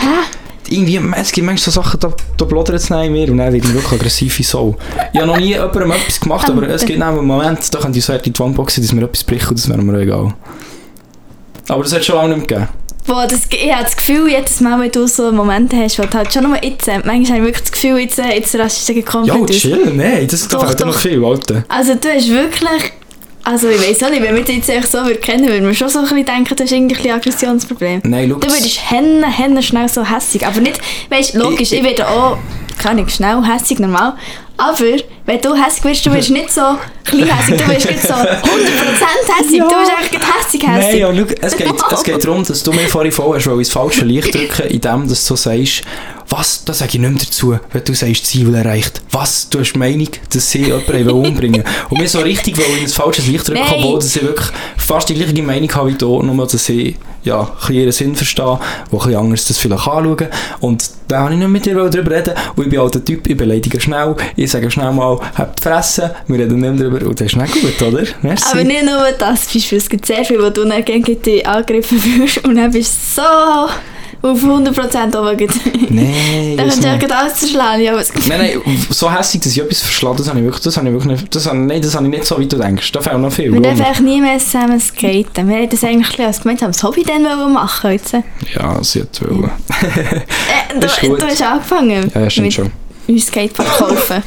Irgendwie, 0.69 1.01
es 1.17 1.33
gibt 1.33 1.47
manchmal 1.47 1.73
so 1.73 1.83
Sachen, 1.83 2.01
da, 2.01 2.13
da 2.37 2.45
blodert 2.45 2.77
es 2.77 2.91
in 2.91 3.13
mir 3.13 3.31
und 3.31 3.39
dann 3.39 3.53
werde 3.53 3.57
ich 3.59 3.73
wirklich 3.75 3.93
aggressiv 3.93 4.39
wie 4.39 4.43
so. 4.43 4.77
Ich 5.13 5.19
habe 5.21 5.27
noch 5.31 5.37
nie 5.39 5.49
jemandem 5.49 5.91
etwas 5.93 6.21
gemacht, 6.21 6.49
aber 6.49 6.69
es 6.69 6.85
gibt 6.85 7.01
einen 7.03 7.27
Moment, 7.27 7.75
da 7.75 7.79
könnte 7.79 7.99
ich 7.99 8.05
so 8.05 8.13
in 8.13 8.23
die 8.23 8.39
Wand 8.39 8.57
boxen, 8.57 8.83
dass 8.83 8.93
mir 8.93 9.03
etwas 9.05 9.25
bricht 9.25 9.49
und 9.49 9.59
das 9.59 9.69
wäre 9.69 9.83
mir 9.83 10.01
egal. 10.01 10.33
Aber 11.69 11.83
das 11.83 11.93
hat 11.93 12.01
es 12.01 12.07
schon 12.07 12.17
lange 12.17 12.37
nicht 12.37 12.51
mehr 12.51 12.67
gegeben. 12.67 12.85
Boah, 13.07 13.27
das, 13.27 13.41
ich 13.51 13.71
habe 13.73 13.85
das 13.85 13.97
Gefühl, 13.97 14.31
jedes 14.31 14.61
Mal, 14.63 14.81
wenn 14.81 14.91
du 14.91 15.07
so 15.07 15.31
Momente 15.31 15.77
hast, 15.77 15.99
wo 15.99 16.05
du 16.05 16.15
halt 16.15 16.33
schon 16.33 16.45
nur 16.45 16.63
jetzt, 16.65 16.89
äh, 16.89 17.01
manchmal 17.05 17.39
habe 17.39 17.39
ich 17.39 17.45
wirklich 17.45 17.63
das 17.63 17.73
Gefühl, 17.73 17.99
jetzt, 17.99 18.19
äh, 18.19 18.35
jetzt 18.35 18.55
rastest 18.55 18.89
du 18.89 19.03
komplett 19.03 19.37
Ja, 19.37 19.43
aus. 19.43 19.51
chillen, 19.51 19.97
nein, 19.99 20.27
das 20.27 20.49
da 20.49 20.57
Doch, 20.59 20.73
dir 20.73 20.87
noch 20.87 20.95
doch. 20.95 21.01
viel, 21.01 21.23
Alter. 21.23 21.65
Also 21.69 21.95
du 21.97 22.09
hast 22.09 22.31
wirklich... 22.31 22.93
Also 23.45 23.69
ich 23.69 23.79
weiß 23.79 24.03
auch 24.05 24.11
nicht, 24.11 24.23
wenn 24.23 24.35
wir 24.35 24.43
dich 24.43 24.57
jetzt 24.57 24.71
echt 24.71 24.91
so 24.91 24.99
würden 25.05 25.21
kennen, 25.21 25.47
würden 25.47 25.67
wir 25.67 25.75
schon 25.75 25.89
so 25.91 25.99
ein 25.99 26.05
bisschen 26.07 26.25
denken, 26.25 26.57
du 26.57 26.63
hast 26.65 26.73
irgendwie 26.73 27.11
ein 27.11 27.17
Aggressionsproblem. 27.19 28.01
Nein, 28.05 28.29
schau, 28.31 28.35
Du 28.39 28.47
das- 28.47 28.57
würdest 28.59 28.91
hennen, 28.91 29.23
hennen 29.25 29.63
schnell 29.63 29.89
so 29.89 30.03
hässig. 30.05 30.47
Aber 30.47 30.61
nicht, 30.61 30.81
weißt 31.11 31.35
du, 31.35 31.39
logisch, 31.41 31.73
ich, 31.73 31.83
werde 31.85 32.09
auch, 32.09 32.39
keine 32.83 33.07
schnell 33.09 33.43
hässig, 33.45 33.79
normal. 33.79 34.15
Aber 34.57 34.79
wenn 35.27 35.41
du 35.41 35.55
hässig 35.55 35.85
wirst, 35.85 36.07
du 36.07 36.13
wirst 36.13 36.31
nicht 36.31 36.51
so 36.53 36.61
klein 37.05 37.29
hässig, 37.29 37.57
du 37.57 37.69
wirst 37.69 37.87
nicht 37.91 38.03
so 38.03 38.15
100% 38.15 38.25
hässig, 39.39 39.59
Ja. 39.59 39.69
du 39.69 39.79
bist 39.79 39.93
eigentlich 39.99 40.23
hässig 40.23 40.67
hässig. 40.67 41.01
Nein, 41.03 41.27
schau, 41.29 41.37
es 41.47 41.57
geht, 41.57 41.73
es 41.93 42.03
geht 42.05 42.25
darum, 42.25 42.45
dass 42.45 42.63
du 42.63 42.73
mir 42.73 42.87
vorhin 42.89 43.11
voll 43.13 43.37
hast, 43.37 43.47
weil 43.49 43.59
ins 43.59 43.73
falsche 43.73 44.05
Licht 44.05 44.33
drücken, 44.35 44.69
indem 44.69 45.09
du 45.09 45.15
so 45.15 45.35
sagst, 45.35 45.83
was, 46.29 46.65
das 46.65 46.79
sage 46.79 46.93
ich 46.95 47.01
nicht 47.01 47.11
mehr 47.11 47.23
dazu, 47.25 47.59
wenn 47.73 47.85
du 47.85 47.95
sagst, 47.95 48.27
Ziel 48.27 48.55
erreicht. 48.55 49.03
Was, 49.11 49.49
du 49.51 49.59
hast 49.61 49.73
die 49.73 49.79
Meinung, 49.79 50.09
dass 50.33 50.51
sie 50.51 50.63
jemanden 50.65 51.11
umbringen 51.11 51.63
wollen. 51.65 51.75
Und 51.91 51.99
mir 51.99 52.09
so 52.09 52.21
richtig 52.21 52.57
wollen 52.57 52.79
in 52.79 52.85
ein 52.85 52.89
falsches 52.89 53.27
Licht 53.27 53.49
drücken, 53.49 53.61
obwohl 53.71 53.99
ich 54.05 54.23
wirklich 54.23 54.49
fast 54.77 55.09
die 55.09 55.15
gleiche 55.15 55.43
Meinung 55.43 55.75
habe 55.75 55.91
wie 55.91 55.95
du, 55.95 56.23
nur 56.23 56.47
dass 56.47 56.69
ich 56.69 56.97
ja, 57.25 57.51
ein 57.67 57.75
ihren 57.75 57.93
Sinn 57.93 58.15
verstehe, 58.15 58.59
wo 58.91 59.01
ein 59.01 59.15
anders 59.15 59.47
das 59.47 59.59
vielleicht 59.59 59.87
anschauen. 59.87 60.29
Und 60.61 60.91
da 61.09 61.21
habe 61.21 61.33
ich 61.33 61.39
nicht 61.39 61.49
mit 61.49 61.67
dir 61.67 61.75
darüber 61.75 62.11
reden. 62.11 62.35
Und 62.57 62.65
ich 62.65 62.71
bin 62.71 62.81
halt 62.81 62.95
der 62.95 63.05
Typ, 63.05 63.27
ich 63.27 63.37
beleidige 63.37 63.81
schnell, 63.81 64.15
ich 64.37 64.51
sage 64.51 64.71
schnell 64.71 64.93
mal, 64.93 65.19
habt 65.35 65.59
die 65.59 65.63
Fresse, 65.63 66.15
wir 66.27 66.39
reden 66.39 66.61
nicht 66.61 66.75
mehr 66.75 66.91
darüber. 66.91 67.07
Und 67.07 67.21
das 67.21 67.27
ist 67.27 67.37
nicht 67.37 67.55
gut, 67.55 67.83
oder? 67.83 68.05
Merci. 68.23 68.45
Aber 68.53 68.65
nicht 68.65 68.85
nur 68.85 69.11
das, 69.19 69.47
Beispiel, 69.53 69.79
es 69.79 69.89
gibt 69.89 70.07
sehr 70.07 70.25
viel, 70.25 70.43
wo 70.43 70.51
du 70.51 70.65
dann 70.65 70.85
gegen 70.85 71.23
dich 71.23 71.47
angegriffen 71.47 72.03
wirst 72.19 72.45
und 72.45 72.57
dann 72.57 72.71
bist 72.71 73.17
du 73.17 73.23
so 73.23 73.69
auf 74.25 74.43
100% 74.43 75.17
oben. 75.19 75.49
Nein, 75.91 76.57
Dann 76.57 76.69
kannst 76.69 76.83
du 76.83 76.89
ja 76.89 77.17
alles 77.17 77.35
zerschlagen. 77.35 77.89
Aber 77.89 78.01
es 78.01 78.11
Nein, 78.27 78.39
nein, 78.65 78.87
so 78.91 79.13
hässlich, 79.13 79.43
dass 79.43 79.53
ich 79.53 79.61
etwas 79.63 79.81
verschlage, 79.83 80.17
das 80.19 80.29
habe 80.29 80.39
ich 80.39 80.45
wirklich, 80.45 80.63
das 80.63 80.77
habe 80.79 80.87
ich 80.89 80.93
wirklich 80.95 81.21
nicht, 81.21 81.35
das 81.35 81.47
habe, 81.47 81.59
nein, 81.59 81.83
das 81.83 81.95
habe 81.95 82.07
ich 82.07 82.11
nicht 82.11 82.25
so, 82.25 82.39
wie 82.39 82.47
du 82.47 82.57
denkst. 82.57 82.91
Da 82.93 83.01
fehlt 83.03 83.19
noch 83.19 83.31
viel. 83.33 83.53
wir 83.53 83.61
dürfen 83.61 83.83
eigentlich 83.83 84.01
nie 84.01 84.21
mehr 84.21 84.39
zusammen 84.39 84.81
skaten. 84.81 85.49
Wir 85.49 85.57
hätten 85.57 85.71
das 85.71 85.85
eigentlich 85.85 86.21
als 86.27 86.41
gemeinsames 86.41 86.83
Hobby 86.83 87.03
dann 87.05 87.25
wollen 87.25 87.53
machen 87.53 87.91
jetzt. 87.93 88.15
Äh, 88.15 88.23
Ja, 88.55 88.83
sie 88.83 89.03
hat 89.03 89.21
wollen. 89.21 89.51
du, 90.81 90.87
ist 90.87 91.01
gut. 91.01 91.21
du 91.21 91.27
hast 91.27 91.43
angefangen 91.43 92.11
Ja, 92.15 92.31
stimmt 92.31 92.47
mit 92.47 92.55
schon. 92.55 92.71
uns 93.09 93.27
Skateboard 93.27 93.69
kaufen. 93.69 94.23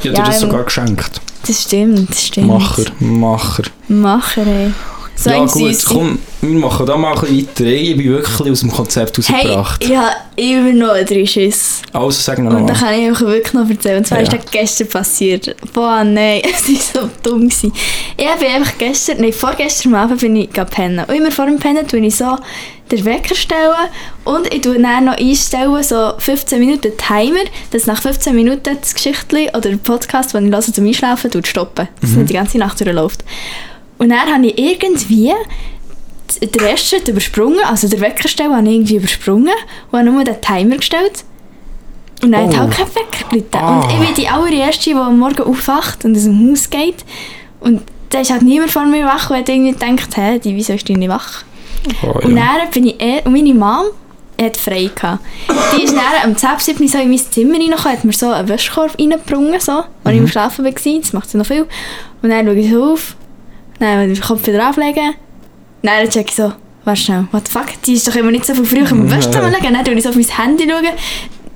Ich 0.00 0.08
habe 0.08 0.16
Ja, 0.18 0.22
dir 0.22 0.22
das 0.24 0.42
ähm, 0.42 0.48
sogar 0.50 0.64
geschenkt. 0.64 1.20
Das 1.46 1.62
stimmt, 1.62 2.10
das 2.10 2.26
stimmt. 2.26 2.48
Macher, 2.48 2.82
Macher. 2.98 3.62
Macher, 3.86 4.44
ey. 4.46 4.72
So 5.18 5.30
ja 5.30 5.40
ein 5.40 5.46
gut, 5.48 5.84
komm, 5.86 6.18
wir 6.42 6.58
machen 6.58 6.84
da 6.84 6.96
mal 6.96 7.14
ein 7.14 7.20
bisschen 7.20 7.48
weiter. 7.48 7.64
Ich 7.64 7.96
bin 7.96 8.04
wirklich 8.10 8.50
aus 8.52 8.60
dem 8.60 8.70
Konzept 8.70 9.16
Hey, 9.28 9.46
rausgebracht. 9.48 9.84
ich 9.84 9.96
habe 9.96 10.10
immer 10.36 10.72
noch 10.72 11.04
drei 11.06 11.24
Schiss. 11.24 11.80
Also 11.92 12.10
sag 12.10 12.38
noch 12.38 12.50
Und 12.52 12.66
da 12.66 12.74
mal. 12.74 12.78
kann 12.80 12.94
ich 13.00 13.10
euch 13.10 13.20
wirklich 13.22 13.52
noch 13.54 13.68
erzählen. 13.68 13.98
Und 13.98 14.06
zwar 14.06 14.18
Ja. 14.18 14.24
ist 14.24 14.32
das 14.34 14.50
gestern 14.50 14.88
passiert. 14.88 15.56
Boah, 15.72 16.04
nein, 16.04 16.42
es 16.44 16.68
war 16.94 17.02
so 17.02 17.10
dumm. 17.22 17.48
Gewesen. 17.48 17.72
Ich 18.18 18.24
bin 18.38 18.48
einfach 18.54 18.76
gestern, 18.78 19.20
nein, 19.22 19.32
vorgestern 19.32 19.94
Abend 19.94 20.20
bin 20.20 20.36
ich 20.36 20.50
pennen. 20.50 21.04
Und 21.08 21.14
immer 21.14 21.30
vor 21.30 21.46
dem 21.46 21.58
Pennen 21.58 21.86
tue 21.88 22.00
ich 22.00 22.14
so 22.16 22.36
den 22.92 23.04
Wecker 23.04 23.34
stellen 23.34 23.72
und 24.24 24.52
ich 24.54 24.60
tue 24.60 24.78
dann 24.80 25.06
noch 25.06 25.16
einstellen, 25.18 25.82
so 25.82 26.12
15 26.18 26.60
Minuten 26.60 26.92
Timer, 26.96 27.40
dass 27.72 27.86
nach 27.86 28.00
15 28.00 28.34
Minuten 28.34 28.76
das 28.80 28.94
Geschichtli 28.94 29.48
oder 29.48 29.70
der 29.70 29.76
Podcast, 29.78 30.34
den 30.34 30.46
ich 30.46 30.52
höre 30.52 30.60
zum 30.60 30.86
Einschlafen, 30.86 31.30
stoppen. 31.44 31.88
Dass 32.00 32.10
es 32.10 32.16
nicht 32.16 32.28
die 32.28 32.34
ganze 32.34 32.58
Nacht 32.58 32.78
durchläuft. 32.78 33.24
Und 33.98 34.10
dann 34.10 34.32
habe 34.32 34.46
ich 34.46 34.58
irgendwie 34.58 35.32
den 36.40 36.76
Schritt 36.76 37.08
übersprungen, 37.08 37.60
also 37.64 37.88
den 37.88 38.00
Wecker 38.00 38.28
stellen 38.28 38.54
habe 38.54 38.66
ich 38.68 38.74
irgendwie 38.74 38.96
übersprungen 38.96 39.52
und 39.90 39.98
habe 39.98 40.10
nur 40.10 40.24
den 40.24 40.40
Timer 40.40 40.76
gestellt. 40.76 41.24
Und 42.22 42.32
dann 42.32 42.44
Oh. 42.48 42.48
hat 42.48 42.58
halt 42.58 42.70
kein 42.72 42.86
Wecker 42.94 43.28
gelitten. 43.28 43.56
Ah. 43.58 43.80
Und 43.82 43.90
ich 43.92 43.98
bin 43.98 44.14
die 44.16 44.28
allererste, 44.28 44.90
die 44.90 44.94
am 44.96 45.18
Morgen 45.18 45.42
aufwacht 45.42 46.04
und 46.04 46.16
aus 46.16 46.24
dem 46.24 46.50
Haus 46.50 46.68
geht. 46.70 47.04
Und 47.60 47.82
da 48.10 48.20
ist 48.20 48.30
halt 48.30 48.42
niemand 48.42 48.70
vor 48.70 48.84
mir 48.86 49.04
wach 49.04 49.30
und 49.30 49.36
hat 49.36 49.48
irgendwie 49.48 49.72
gedacht, 49.72 50.16
hä, 50.16 50.38
die, 50.38 50.54
wieso 50.56 50.74
ist 50.74 50.88
die 50.88 50.96
nicht 50.96 51.08
wach? 51.08 51.42
Oh, 52.02 52.18
Und 52.24 52.36
ja. 52.36 52.56
dann 52.58 52.70
bin 52.70 52.86
ich, 52.88 53.00
eh, 53.00 53.22
und 53.24 53.32
meine 53.32 53.54
Mom 53.54 53.86
hat 54.40 54.56
frei 54.56 54.90
gehabt. 54.94 55.20
Die 55.76 55.82
ist 55.84 55.94
dann 55.94 56.02
am 56.30 56.36
10 56.36 56.48
7 56.58 56.88
so 56.88 56.98
in 56.98 57.08
mein 57.08 57.18
Zimmer 57.18 57.54
reingekommen, 57.54 57.92
hat 57.96 58.04
mir 58.04 58.12
so 58.12 58.30
einen 58.30 58.48
Wäschkorb 58.48 58.98
reingebrungen, 58.98 59.58
so, 59.60 59.72
als 60.04 60.14
ich 60.14 60.20
am 60.20 60.26
Schlafen 60.28 60.64
war, 60.64 60.72
das 60.72 61.12
macht 61.12 61.30
sie 61.30 61.38
noch 61.38 61.46
viel. 61.46 61.66
Und 62.22 62.30
dann 62.30 62.44
schaue 62.46 62.54
ich 62.56 62.70
so 62.70 62.84
auf, 62.92 63.16
ich 63.80 64.18
den 64.18 64.20
Kopf 64.20 64.46
wieder 64.46 64.66
ablegen, 64.66 65.14
dann 65.82 66.08
check 66.08 66.28
ich 66.28 66.34
so, 66.34 66.52
warte 66.84 67.00
schnell, 67.00 67.28
what 67.32 67.46
the 67.46 67.52
fuck, 67.52 67.66
die 67.86 67.94
ist 67.94 68.06
doch 68.08 68.14
immer 68.16 68.30
nicht 68.30 68.46
so 68.46 68.54
viel 68.54 68.64
früher 68.64 68.90
im 68.90 69.10
Wäschzimmer 69.10 69.50
legen, 69.50 69.74
dann 69.74 69.84
schaue 69.84 69.94
ich 69.94 70.02
so 70.02 70.08
auf 70.10 70.16
mein 70.16 70.24
Handy, 70.24 70.68
schauen, 70.68 70.84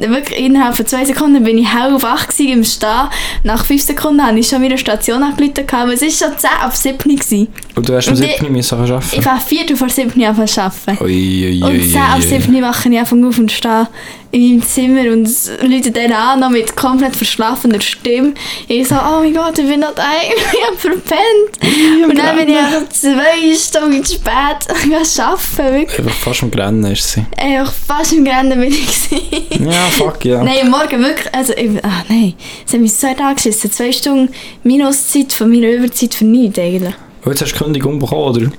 wirklich 0.08 0.38
innerhalb 0.38 0.76
von 0.76 0.86
zwei 0.86 1.04
Sekunden 1.04 1.42
bin 1.44 1.58
ich 1.58 1.72
hell 1.72 1.92
wach 2.00 2.26
gewesen 2.28 2.52
im 2.52 2.64
Stehen. 2.64 3.08
Nach 3.44 3.64
fünf 3.64 3.82
Sekunden 3.82 4.24
hatte 4.24 4.38
ich 4.38 4.48
schon 4.48 4.60
wieder 4.62 4.72
eine 4.72 4.78
Station 4.78 5.22
angerufen, 5.22 5.64
aber 5.72 5.92
es 5.92 6.02
war 6.02 6.28
schon 6.28 6.38
10 6.38 6.50
ab 6.60 6.74
7 6.76 6.98
gewesen. 6.98 7.48
Und 7.74 7.88
du 7.88 7.94
hast 7.94 8.08
um 8.08 8.14
Und 8.14 8.18
7 8.18 8.52
müssen 8.52 8.78
arbeiten? 8.78 9.04
Ich 9.12 9.24
war 9.24 9.38
viertel 9.40 9.76
vor 9.76 9.88
7 9.88 10.18
Uhr 10.18 10.28
arbeiten. 10.28 11.04
Ui, 11.04 11.04
ui, 11.04 11.62
ui, 11.62 11.70
Und 11.70 11.90
10 11.90 11.96
ab 12.00 12.18
ui. 12.18 12.22
7 12.22 12.54
Uhr 12.54 12.62
wache 12.62 12.88
ich 12.88 12.98
einfach 12.98 13.16
auf 13.16 13.38
und 13.38 13.52
stehe 13.52 13.88
in 14.32 14.58
meinem 14.58 14.62
Zimmer 14.62 15.12
und 15.12 15.28
Leute 15.62 15.90
dann 15.90 16.12
an, 16.12 16.40
noch 16.40 16.50
mit 16.50 16.76
komplett 16.76 17.16
verschlafener 17.16 17.80
Stimme. 17.80 18.34
Ich 18.68 18.88
so, 18.88 18.94
oh 18.94 19.20
mein 19.20 19.34
Gott, 19.34 19.58
ich 19.58 19.66
bin 19.66 19.80
noch 19.80 19.94
daheim, 19.94 20.32
ich 20.52 20.66
habe 20.66 20.76
verpennt. 20.76 22.08
Und 22.08 22.16
dann 22.16 22.36
bin 22.36 22.48
ich 22.48 22.56
einfach 22.56 22.88
zwei 22.90 23.54
Stunden 23.56 24.04
zu 24.04 24.14
spät 24.14 24.30
arbeiten, 24.30 25.74
wirklich. 25.74 25.98
Einfach 25.98 26.18
fast 26.18 26.42
am 26.42 26.50
Grennen 26.50 26.84
ist 26.84 27.10
sie. 27.10 27.24
Einfach 27.36 27.72
fast 27.72 28.12
im 28.12 28.26
Rennen 28.26 28.60
bin 28.60 28.72
ich. 28.72 29.60
Ja, 29.60 29.72
fuck, 29.90 30.24
ja. 30.24 30.42
Nein, 30.44 30.70
morgen 30.70 31.02
wirklich, 31.02 31.34
also, 31.34 31.52
ich, 31.54 31.84
ah 31.84 32.04
nein, 32.08 32.34
es 32.66 32.72
hat 32.72 32.80
mich 32.80 32.94
zwei 32.94 33.14
Tage 33.14 33.34
geschissen, 33.34 33.72
zwei 33.72 33.92
Stunden 33.92 34.32
Minuszeit 34.62 35.32
von 35.32 35.50
meiner 35.50 35.70
Überzeit 35.70 36.14
für 36.14 36.24
nichts 36.24 36.58
eigentlich. 36.58 36.94
Und 37.24 37.32
jetzt 37.32 37.42
hast 37.42 37.52
du 37.52 37.64
Kündigung 37.64 37.98
bekommen, 37.98 38.36
oder? 38.36 38.52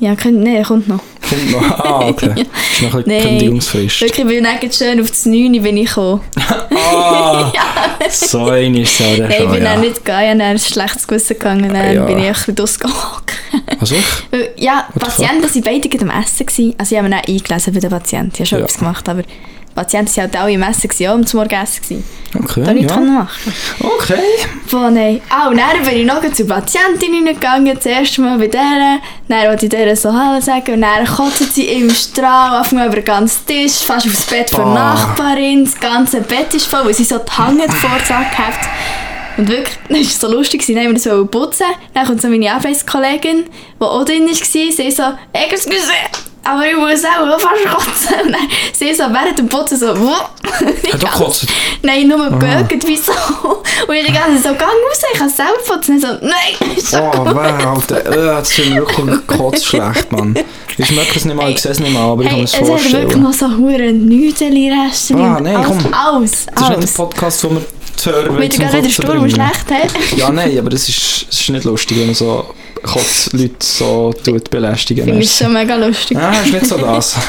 Ja, 0.00 0.14
könnt, 0.16 0.42
nein, 0.42 0.62
kommt 0.64 0.88
noch. 0.88 1.00
Kommt 1.28 1.50
noch. 1.52 1.62
Ah, 1.84 2.08
okay. 2.08 2.30
Ist 2.72 2.82
noch 2.82 2.94
ein 2.94 3.04
bisschen 3.04 3.06
Nein. 3.06 3.22
Kündigungsfrist. 3.22 4.00
Wirklich, 4.00 4.18
ich 4.18 4.26
bin 4.26 4.44
dann 4.44 4.72
schön 4.72 5.00
auf 5.00 5.08
das 5.08 5.24
9 5.26 5.62
bin 5.62 5.76
ich 5.76 5.88
gekommen. 5.88 6.20
Ah, 6.86 7.50
so 8.10 8.46
ein 8.46 8.74
ist 8.74 9.00
auch 9.00 9.14
der 9.16 9.28
Nein, 9.28 9.30
ich 9.42 9.48
bin 9.48 9.54
ja. 9.62 9.72
dann 9.72 9.80
nicht 9.80 9.96
gegangen, 10.04 10.38
dann 10.40 10.48
ein 10.48 10.58
schlechtes 10.58 11.06
Gewissen 11.06 11.34
gegangen, 11.34 11.72
dann 11.72 11.94
Ja. 11.94 12.04
bin 12.04 12.18
ich 12.18 12.26
ein 12.26 12.32
bisschen 12.32 12.58
ausgehockt. 12.60 13.32
Also 13.80 13.94
ich? 13.94 14.04
Weil, 14.30 14.50
Ja, 14.56 14.86
Patienten 14.98 15.42
waren 15.44 15.62
beide 15.62 16.00
am 16.02 16.10
Essen. 16.22 16.46
Gewesen. 16.46 16.74
Also 16.76 16.94
ich 16.94 16.98
habe 17.00 17.08
mich 17.08 17.18
auch 17.18 17.28
eingelesen 17.28 17.72
bei 17.74 17.80
den 17.80 17.90
Patienten, 17.90 18.32
ich 18.34 18.40
habe 18.40 18.46
schon 18.48 18.58
Ja. 18.58 18.64
etwas 18.64 18.78
gemacht, 18.78 19.08
aber 19.08 19.22
waren 19.74 20.08
halt 20.16 20.36
alle 20.36 20.52
im 20.52 20.62
Essen, 20.62 20.88
gewesen, 20.88 21.22
auch 21.22 21.24
zum 21.24 21.40
Morgenessen. 21.40 21.82
Gewesen. 21.82 22.04
Okay, 22.36 22.62
Da 22.64 22.72
nichts 22.72 22.92
ja. 22.92 23.00
machen. 23.00 23.52
Okay. 23.80 24.18
Boah, 24.70 24.90
nein. 24.90 25.20
Ah, 25.28 25.48
und 25.48 25.56
dann 25.56 25.84
bin 25.84 26.00
ich 26.00 26.06
noch 26.06 26.20
zur 26.32 26.48
Patientin 26.48 27.12
hineingegangen, 27.12 27.74
das 27.74 27.86
erste 27.86 28.20
Mal 28.22 28.38
bei 28.38 28.48
der. 28.48 28.98
Dann 29.28 29.48
wollte 29.48 29.66
ich 29.66 29.70
der 29.70 29.94
so 29.94 30.12
Hallo 30.12 30.40
sagen 30.40 30.74
und 30.74 30.80
dann 30.80 31.06
kotzt 31.06 31.54
sie 31.54 31.66
im 31.66 31.90
Strahl 31.90 32.60
auf 32.60 32.72
über 32.72 32.88
den 32.88 33.04
ganzen 33.04 33.46
Tisch, 33.46 33.78
fast 33.84 34.06
aufs 34.06 34.26
Bett 34.26 34.50
von 34.50 34.64
der 34.64 34.74
Nachbarin. 34.74 35.64
Das 35.64 35.78
ganze 35.78 36.20
Bett 36.22 36.52
ist 36.54 36.66
voll, 36.66 36.86
weil 36.86 36.94
sie 36.94 37.04
so 37.04 37.18
die 37.18 37.32
Hange 37.32 37.68
vor 37.68 37.90
angeheftet. 37.90 38.68
Und 39.36 39.48
wirklich, 39.48 39.76
das 39.88 40.22
war 40.22 40.30
so 40.30 40.36
lustig, 40.36 40.64
dann 40.66 40.76
haben 40.78 40.96
wir 41.04 41.12
wollen 41.12 41.28
putzen. 41.28 41.66
Dann 41.92 42.06
kommt 42.06 42.22
so 42.22 42.28
meine 42.28 42.52
Arbeitskollegin, 42.52 43.44
die 43.80 43.84
auch 43.84 44.04
drin 44.04 44.26
war, 44.26 44.34
sie 44.34 44.90
so, 44.90 45.02
«Excuse, 45.32 45.92
aber 46.44 46.66
ich 46.66 46.76
muss 46.76 47.02
auch 47.04 47.40
fast 47.40 47.64
kotzen.» 47.64 48.26
Und 48.26 48.32
dann 48.32 48.48
sie 48.72 48.94
so 48.94 49.04
während 49.04 49.38
dem 49.38 49.48
Putzen 49.48 49.78
so, 49.78 49.98
«Wuh!» 49.98 50.10
Hat 50.92 50.92
er 50.92 50.98
gekotzt? 50.98 51.46
Nein, 51.82 52.06
nur 52.08 52.30
gebögt, 52.30 52.84
wieso? 52.86 53.12
Und 53.12 53.94
ich 53.94 54.06
Zeit 54.06 54.38
so, 54.42 54.48
gang 54.50 54.60
raus, 54.62 55.00
ich 55.12 55.18
kann 55.18 55.28
es 55.28 55.36
selber 55.36 55.52
putzen. 55.66 55.94
Und 55.94 56.00
so, 56.00 56.08
nein, 56.20 56.76
ist 56.76 56.94
Oh, 56.94 57.12
schon 57.12 57.34
wow, 57.34 57.66
Alter. 57.76 58.06
Äh, 58.06 58.26
das 58.38 58.56
ist 58.58 58.68
mir 58.70 58.76
wirklich 58.76 59.26
kotz 59.26 59.64
schlecht, 59.64 60.12
Mann. 60.12 60.38
Ich 60.76 60.86
schmecke 60.86 61.16
es 61.16 61.24
nicht 61.24 61.36
mal, 61.36 61.50
ich 61.50 61.60
sehe 61.60 61.72
es 61.72 61.80
nicht 61.80 61.92
mal, 61.92 62.10
aber 62.12 62.22
ich 62.22 62.28
kann 62.28 62.38
mir 62.38 62.44
es 62.44 62.52
es 62.54 62.60
hat 62.60 62.66
wirklich 62.68 62.92
vorstellen. 62.92 63.22
noch 63.22 63.32
so 63.32 63.46
hure 63.48 63.92
Nüdeli-Reste. 63.92 65.14
Ah, 65.14 65.38
nein, 65.40 65.56
alles, 65.56 65.66
komm. 65.68 65.94
Alles, 65.94 66.30
Das 66.46 66.54
ist 66.62 66.68
nicht 66.68 66.76
alles. 66.78 66.94
der 66.94 67.02
Podcast, 67.04 67.44
wo 67.44 67.50
wir 67.50 67.62
Weil 68.04 68.48
du 68.48 68.58
gerade 68.58 68.78
wieder 68.78 68.90
Sturm 68.90 69.28
schlecht 69.30 69.66
hast. 69.70 70.16
Ja, 70.16 70.30
nein, 70.30 70.58
aber 70.58 70.70
das 70.70 70.88
ist, 70.88 71.26
das 71.28 71.40
ist 71.40 71.50
nicht 71.50 71.64
lustig, 71.64 71.98
wenn 71.98 72.06
man 72.06 72.14
so 72.14 72.54
Kotzleute 72.82 73.54
so 73.60 74.12
tut 74.24 74.50
belästigen. 74.50 75.04
Finde 75.04 75.22
ich 75.22 75.32
schon 75.32 75.52
mega 75.52 75.74
lustig. 75.76 76.18
Ah, 76.18 76.32
ist 76.44 76.52
nicht 76.52 76.66
so 76.66 76.76
das. 76.76 77.16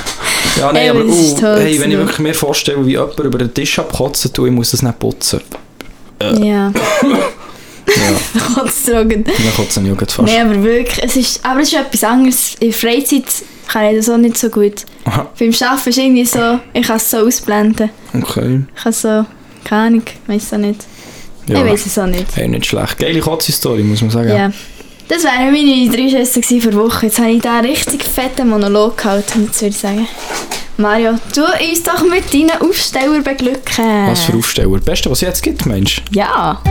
Ja, 0.57 0.71
nein, 0.71 0.89
aber 0.91 1.03
uh, 1.03 1.37
hey, 1.57 1.77
wenn 1.81 1.91
ich 1.91 1.97
wirklich 1.97 2.19
mir 2.19 2.33
vorstelle, 2.33 2.85
wie 2.85 2.91
jemand 2.91 3.19
über 3.19 3.37
den 3.39 3.53
Tisch 3.53 3.77
abkotzen 3.77 4.31
tue, 4.31 4.47
ich 4.47 4.53
muss 4.53 4.71
das 4.71 4.83
nicht 4.83 4.99
putzen. 4.99 5.41
Ja, 6.21 6.31
Ja, 6.39 6.71
kotztrocken. 8.55 9.23
dann 9.25 9.55
kotzen 9.55 9.83
gleich 9.83 10.09
fast. 10.11 10.31
Nein, 10.31 10.49
aber 10.49 10.63
wirklich, 10.63 11.03
es 11.03 11.15
ist, 11.17 11.39
aber 11.45 11.59
es 11.61 11.73
ist 11.73 11.79
etwas 11.79 12.03
anderes. 12.05 12.55
In 12.59 12.69
der 12.69 12.77
Freizeit 12.77 13.25
kann 13.67 13.85
ich 13.89 13.97
das 13.97 14.09
auch 14.09 14.17
nicht 14.17 14.37
so 14.37 14.49
gut. 14.49 14.85
Aha, 15.05 15.27
Beim 15.37 15.51
Arbeiten 15.61 15.89
ist 15.89 15.97
irgendwie 15.97 16.25
so, 16.25 16.59
ich 16.73 16.87
kann 16.87 16.97
es 16.97 17.11
so 17.11 17.17
ausblenden. 17.17 17.89
okay. 18.13 18.61
Ich 18.77 18.83
kann 18.83 18.93
so, 18.93 19.25
keine 19.65 19.87
Ahnung, 19.87 20.03
weiß 20.27 20.53
auch 20.53 20.57
nicht. 20.57 20.85
Ja. 21.47 21.57
Ich 21.57 21.71
weiß 21.71 21.85
es 21.85 21.99
auch 21.99 22.05
nicht. 22.05 22.25
Hey, 22.35 22.47
nicht 22.47 22.65
schlecht. 22.65 22.97
Geile 22.97 23.19
Kotze-Story, 23.19 23.83
muss 23.83 24.01
man 24.01 24.11
sagen. 24.11 24.29
Ja. 24.29 24.51
Das 25.07 25.23
wären 25.23 25.51
meine 25.51 25.89
drei 25.89 26.09
Schüsse 26.09 26.41
für 26.41 26.71
die 26.71 26.77
Woche. 26.77 27.07
Jetzt 27.07 27.19
habe 27.19 27.31
ich 27.31 27.41
da 27.41 27.59
einen 27.59 27.67
richtig 27.69 28.03
fetten 28.03 28.49
Monolog 28.49 28.97
gehalten, 28.97 29.43
jetzt 29.45 29.61
würde 29.61 29.75
ich 29.75 29.77
sagen. 29.77 30.07
Mario, 30.77 31.13
du 31.33 31.41
uns 31.41 31.83
doch 31.83 32.03
mit 32.03 32.33
deinen 32.33 32.59
Aufsteller 32.61 33.21
beglücken. 33.21 34.07
Was 34.07 34.23
für 34.23 34.33
Aufsteller? 34.35 34.77
Das 34.77 34.85
Beste, 34.85 35.11
was 35.11 35.19
es 35.19 35.27
jetzt 35.27 35.43
gibt, 35.43 35.65
Mensch. 35.65 36.01
Ja. 36.11 36.61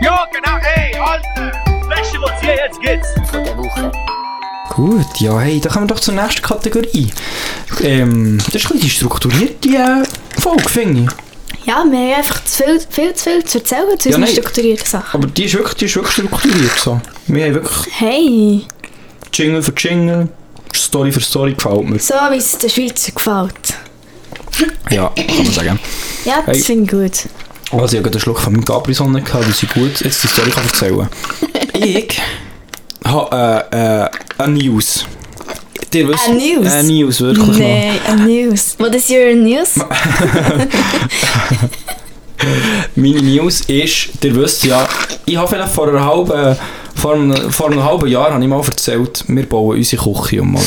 Ja, 0.00 0.26
genau, 0.32 0.56
ey, 0.76 0.94
Alter! 0.98 1.52
Das 1.66 1.88
Beste, 1.88 2.18
was 2.20 2.40
hier 2.40 2.54
jetzt 2.54 2.80
gibt. 2.80 3.28
Von 3.28 3.44
der 3.44 3.58
Woche. 3.58 3.92
Gut, 4.70 5.20
ja, 5.20 5.38
hey, 5.40 5.60
dann 5.60 5.72
kommen 5.72 5.88
wir 5.88 5.94
doch 5.94 6.00
zur 6.00 6.14
nächsten 6.14 6.42
Kategorie. 6.42 7.10
Ähm, 7.82 8.38
das 8.38 8.46
ist 8.46 8.54
ein 8.54 8.60
bisschen 8.62 8.80
die 8.80 8.90
strukturierte 8.90 9.68
äh, 9.68 10.40
Folge, 10.40 10.68
finde 10.68 11.02
ich. 11.02 11.25
Ja, 11.66 11.84
wir 11.90 11.98
haben 11.98 12.14
einfach 12.14 12.44
zu 12.44 12.62
viel, 12.62 12.80
viel 12.88 13.14
zu 13.14 13.24
viel 13.30 13.44
zu 13.44 13.58
erzählen 13.58 13.98
zu 13.98 14.08
Ja, 14.10 14.16
unseren 14.16 14.32
strukturierten 14.32 14.86
Sachen. 14.86 15.18
Aber 15.20 15.26
die 15.26 15.44
ist 15.44 15.54
wirklich, 15.54 15.74
die 15.74 15.84
ist 15.86 15.96
wirklich 15.96 16.12
strukturiert. 16.14 16.78
So. 16.78 17.00
Wir 17.26 17.44
haben 17.46 17.54
wirklich 17.54 17.86
Hey, 17.98 18.62
Jingle 19.32 19.62
für 19.62 19.72
Jingle, 19.76 20.28
Story 20.74 21.10
für 21.12 21.20
Story 21.20 21.54
gefällt 21.54 21.88
mir. 21.88 21.98
so 21.98 22.14
wie 22.30 22.36
es 22.36 22.56
den 22.58 22.70
Schweizer 22.70 23.12
gefällt. 23.12 23.74
Ja, 24.90 25.08
kann 25.14 25.36
man 25.44 25.52
sagen. 25.52 25.78
Ja, 26.24 26.42
das 26.46 26.56
Hey. 26.56 26.64
finde 26.64 26.84
ich 26.84 26.90
gut. 26.90 27.28
Also 27.72 27.96
ich 27.96 28.02
habe 28.02 28.10
einen 28.10 28.20
Schluck 28.20 28.38
von 28.38 28.52
meinem 28.52 28.64
Capri-Sonne 28.64 29.20
gehabt, 29.22 29.44
weil 29.44 29.52
sie 29.52 29.66
gut 29.66 30.00
jetzt 30.00 30.22
die 30.22 30.28
Story 30.28 30.50
kann 30.50 30.64
erzählen 30.64 31.08
Ich 31.74 32.20
habe 33.04 33.66
äh, 33.72 34.04
äh, 34.04 34.08
eine 34.38 34.52
News. 34.54 35.04
Wisst, 35.92 36.28
Eine 36.28 36.38
News? 36.38 36.72
Eine 36.72 36.88
News, 36.88 37.20
wirklich 37.20 37.46
noch. 37.46 37.58
Nein, 37.58 37.98
a 38.06 38.14
News. 38.16 38.76
What 38.78 38.94
is 38.94 39.08
your 39.08 39.34
news? 39.34 39.74
Meine 42.94 43.22
News 43.22 43.60
ist, 43.62 44.08
ihr 44.22 44.34
wisst 44.36 44.64
ja, 44.64 44.86
ich 45.24 45.36
habe 45.36 45.48
vielleicht 45.48 45.72
vor 45.72 45.88
einer 45.88 46.04
halben, 46.04 46.56
vor 46.94 47.14
einem, 47.14 47.50
vor 47.50 47.70
einem 47.70 47.82
halben 47.82 48.08
Jahr 48.08 48.32
habe 48.32 48.42
ich 48.42 48.48
mal 48.48 48.60
erzählt, 48.60 49.24
wir 49.28 49.48
bauen 49.48 49.76
unsere 49.76 50.02
Küche 50.02 50.42
um, 50.42 50.54
oder? 50.54 50.64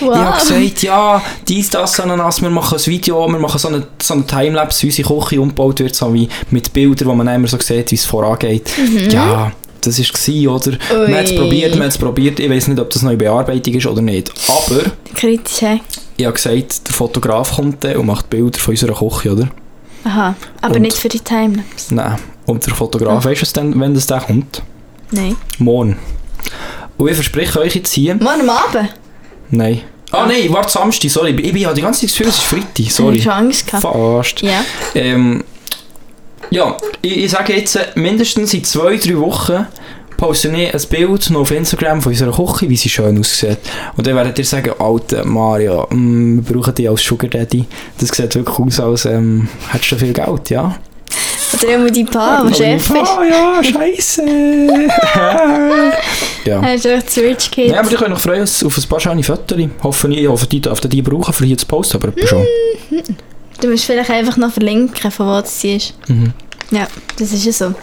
Wow. 0.00 0.12
Ich 0.12 0.18
habe 0.18 0.38
gesagt, 0.38 0.82
ja, 0.82 1.22
dies, 1.46 1.70
das, 1.70 1.98
Ananas, 2.00 2.40
wir 2.40 2.50
machen 2.50 2.78
ein 2.78 2.86
Video, 2.86 3.26
wir 3.26 3.38
machen 3.38 3.58
so 3.58 3.68
eine, 3.68 3.86
so 4.00 4.14
eine 4.14 4.26
Timelapse, 4.26 4.82
wie 4.82 4.86
unsere 4.88 5.08
Küche 5.20 5.40
umgebaut 5.40 5.80
wird, 5.80 5.94
so 5.94 6.12
wie 6.14 6.28
mit 6.50 6.72
Bildern, 6.72 7.08
wo 7.08 7.14
man 7.14 7.28
immer 7.28 7.48
so 7.48 7.58
sieht, 7.58 7.90
wie 7.90 7.96
es 7.96 8.04
vorangeht. 8.04 8.70
Ja, 9.10 9.52
das 9.80 9.98
war 9.98 10.54
oder? 10.54 10.78
Man 11.08 11.14
hat 11.14 11.24
es 11.26 11.32
Ui. 11.32 11.38
probiert, 11.38 11.72
man 11.74 11.84
hat 11.84 11.90
es 11.92 11.98
probiert, 11.98 12.40
ich 12.40 12.50
weiß 12.50 12.68
nicht, 12.68 12.80
ob 12.80 12.90
das 12.90 13.02
noch 13.02 13.10
in 13.12 13.18
Bearbeitung 13.18 13.74
ist 13.74 13.86
oder 13.86 14.02
nicht, 14.02 14.32
aber 14.48 14.82
Kritisch, 15.14 15.60
hey? 15.60 15.80
ich 16.16 16.24
habe 16.24 16.34
gesagt, 16.34 16.86
der 16.88 16.94
Fotograf 16.94 17.56
kommt 17.56 17.82
dann 17.84 17.96
und 17.96 18.06
macht 18.06 18.28
Bilder 18.30 18.58
von 18.58 18.72
unserer 18.72 18.94
Küche, 18.94 19.32
oder? 19.32 19.48
Aha, 20.04 20.34
aber 20.60 20.76
Und? 20.76 20.82
nicht 20.82 20.96
für 20.96 21.08
die 21.08 21.20
Timelapse. 21.20 21.94
Nein. 21.94 22.16
Und 22.46 22.64
der 22.64 22.74
Fotograf, 22.74 23.24
weißt 23.24 23.42
du 23.42 23.44
es 23.44 23.52
denn, 23.52 23.78
wenn 23.78 23.94
das 23.94 24.06
dann 24.06 24.20
kommt? 24.22 24.62
Nein. 25.10 25.36
Morgen. 25.58 25.96
Und 26.96 27.08
ich 27.08 27.14
verspreche 27.14 27.60
euch 27.60 27.74
jetzt 27.74 27.92
hier... 27.92 28.14
Morgen 28.14 28.40
am 28.42 28.50
Abend? 28.50 28.94
Nein. 29.50 29.82
Ah 30.10 30.24
nein, 30.26 30.46
warte, 30.50 30.70
Samstag, 30.72 31.10
sorry. 31.10 31.30
Ich 31.32 31.52
bin 31.52 31.62
ja 31.62 31.72
die 31.74 31.82
ganze 31.82 32.00
Zeit 32.00 32.10
das 32.10 32.16
Gefühl, 32.16 32.28
es 32.28 32.36
ist 32.38 32.44
Freitag, 32.44 32.78
Ich 32.78 32.94
sorry. 32.94 33.14
habe 33.16 33.22
schon 33.22 33.32
Angst 33.32 33.66
gehabt. 33.66 33.82
Fast. 33.82 34.40
Ja. 34.42 34.64
Ähm, 34.94 35.44
ja, 36.50 36.76
ich, 37.02 37.24
ich 37.24 37.30
sage 37.30 37.54
jetzt, 37.54 37.76
äh, 37.76 37.86
mindestens 37.94 38.54
in 38.54 38.64
zwei, 38.64 38.96
drei 38.96 39.18
Wochen 39.18 39.66
poste 40.16 40.48
ich 40.48 40.74
ein 40.74 40.88
Bild 40.90 41.30
noch 41.30 41.40
auf 41.40 41.50
Instagram 41.52 42.02
von 42.02 42.12
unserer 42.12 42.32
Küche, 42.32 42.68
wie 42.68 42.76
sie 42.76 42.88
schön 42.88 43.18
aussieht. 43.18 43.58
Und 43.96 44.06
dann 44.06 44.16
werdet 44.16 44.38
ihr 44.38 44.44
sagen, 44.44 44.72
Alter 44.78 45.24
Mario, 45.24 45.86
mm, 45.90 46.40
wir 46.46 46.56
brauchen 46.56 46.74
dich 46.74 46.88
als 46.88 47.04
Sugar 47.04 47.30
Daddy. 47.30 47.64
Das 47.98 48.08
sieht 48.08 48.34
wirklich 48.34 48.58
aus, 48.58 48.80
als 48.80 49.04
ähm, 49.04 49.48
hättest 49.70 49.92
du 49.92 49.96
viel 49.96 50.12
Geld, 50.12 50.50
ja? 50.50 50.74
Oder 51.54 51.74
immer 51.74 51.90
die 51.90 52.04
Paar, 52.04 52.44
der 52.44 52.54
Chef 52.54 52.90
ist. 52.90 52.92
Oh 52.94 53.22
ja, 53.22 53.62
scheiße. 53.64 54.22
ja. 56.44 56.60
Er 56.60 56.74
ist 56.74 56.84
echt 56.84 57.10
zu 57.10 57.20
rich 57.20 57.50
Kid. 57.50 57.68
Ja, 57.68 57.80
aber 57.80 57.90
ich 57.90 57.96
kann 57.96 58.10
mich 58.10 58.20
freuen 58.20 58.42
auf 58.42 58.76
ein 58.76 58.88
paar 58.88 59.00
schöne 59.00 59.22
Fotos. 59.22 59.58
Hoffe 59.82 60.08
ich, 60.12 60.28
hoffe, 60.28 60.46
die 60.46 60.60
dürfen 60.60 60.90
die 60.90 61.00
brauchen, 61.00 61.32
für 61.32 61.46
hier 61.46 61.56
zu 61.56 61.66
posten, 61.66 61.96
aber 61.96 62.08
etwa 62.08 62.26
schon. 62.26 62.44
Du 63.60 63.68
musst 63.68 63.84
vielleicht 63.84 64.10
einfach 64.10 64.36
noch 64.36 64.52
verlinken, 64.52 65.10
von 65.10 65.26
wo 65.26 65.40
das 65.40 65.62
ist. 65.64 65.94
Mhm. 66.08 66.32
Ja, 66.70 66.86
das 67.18 67.32
ist 67.32 67.44
ja 67.44 67.52
so. 67.52 67.74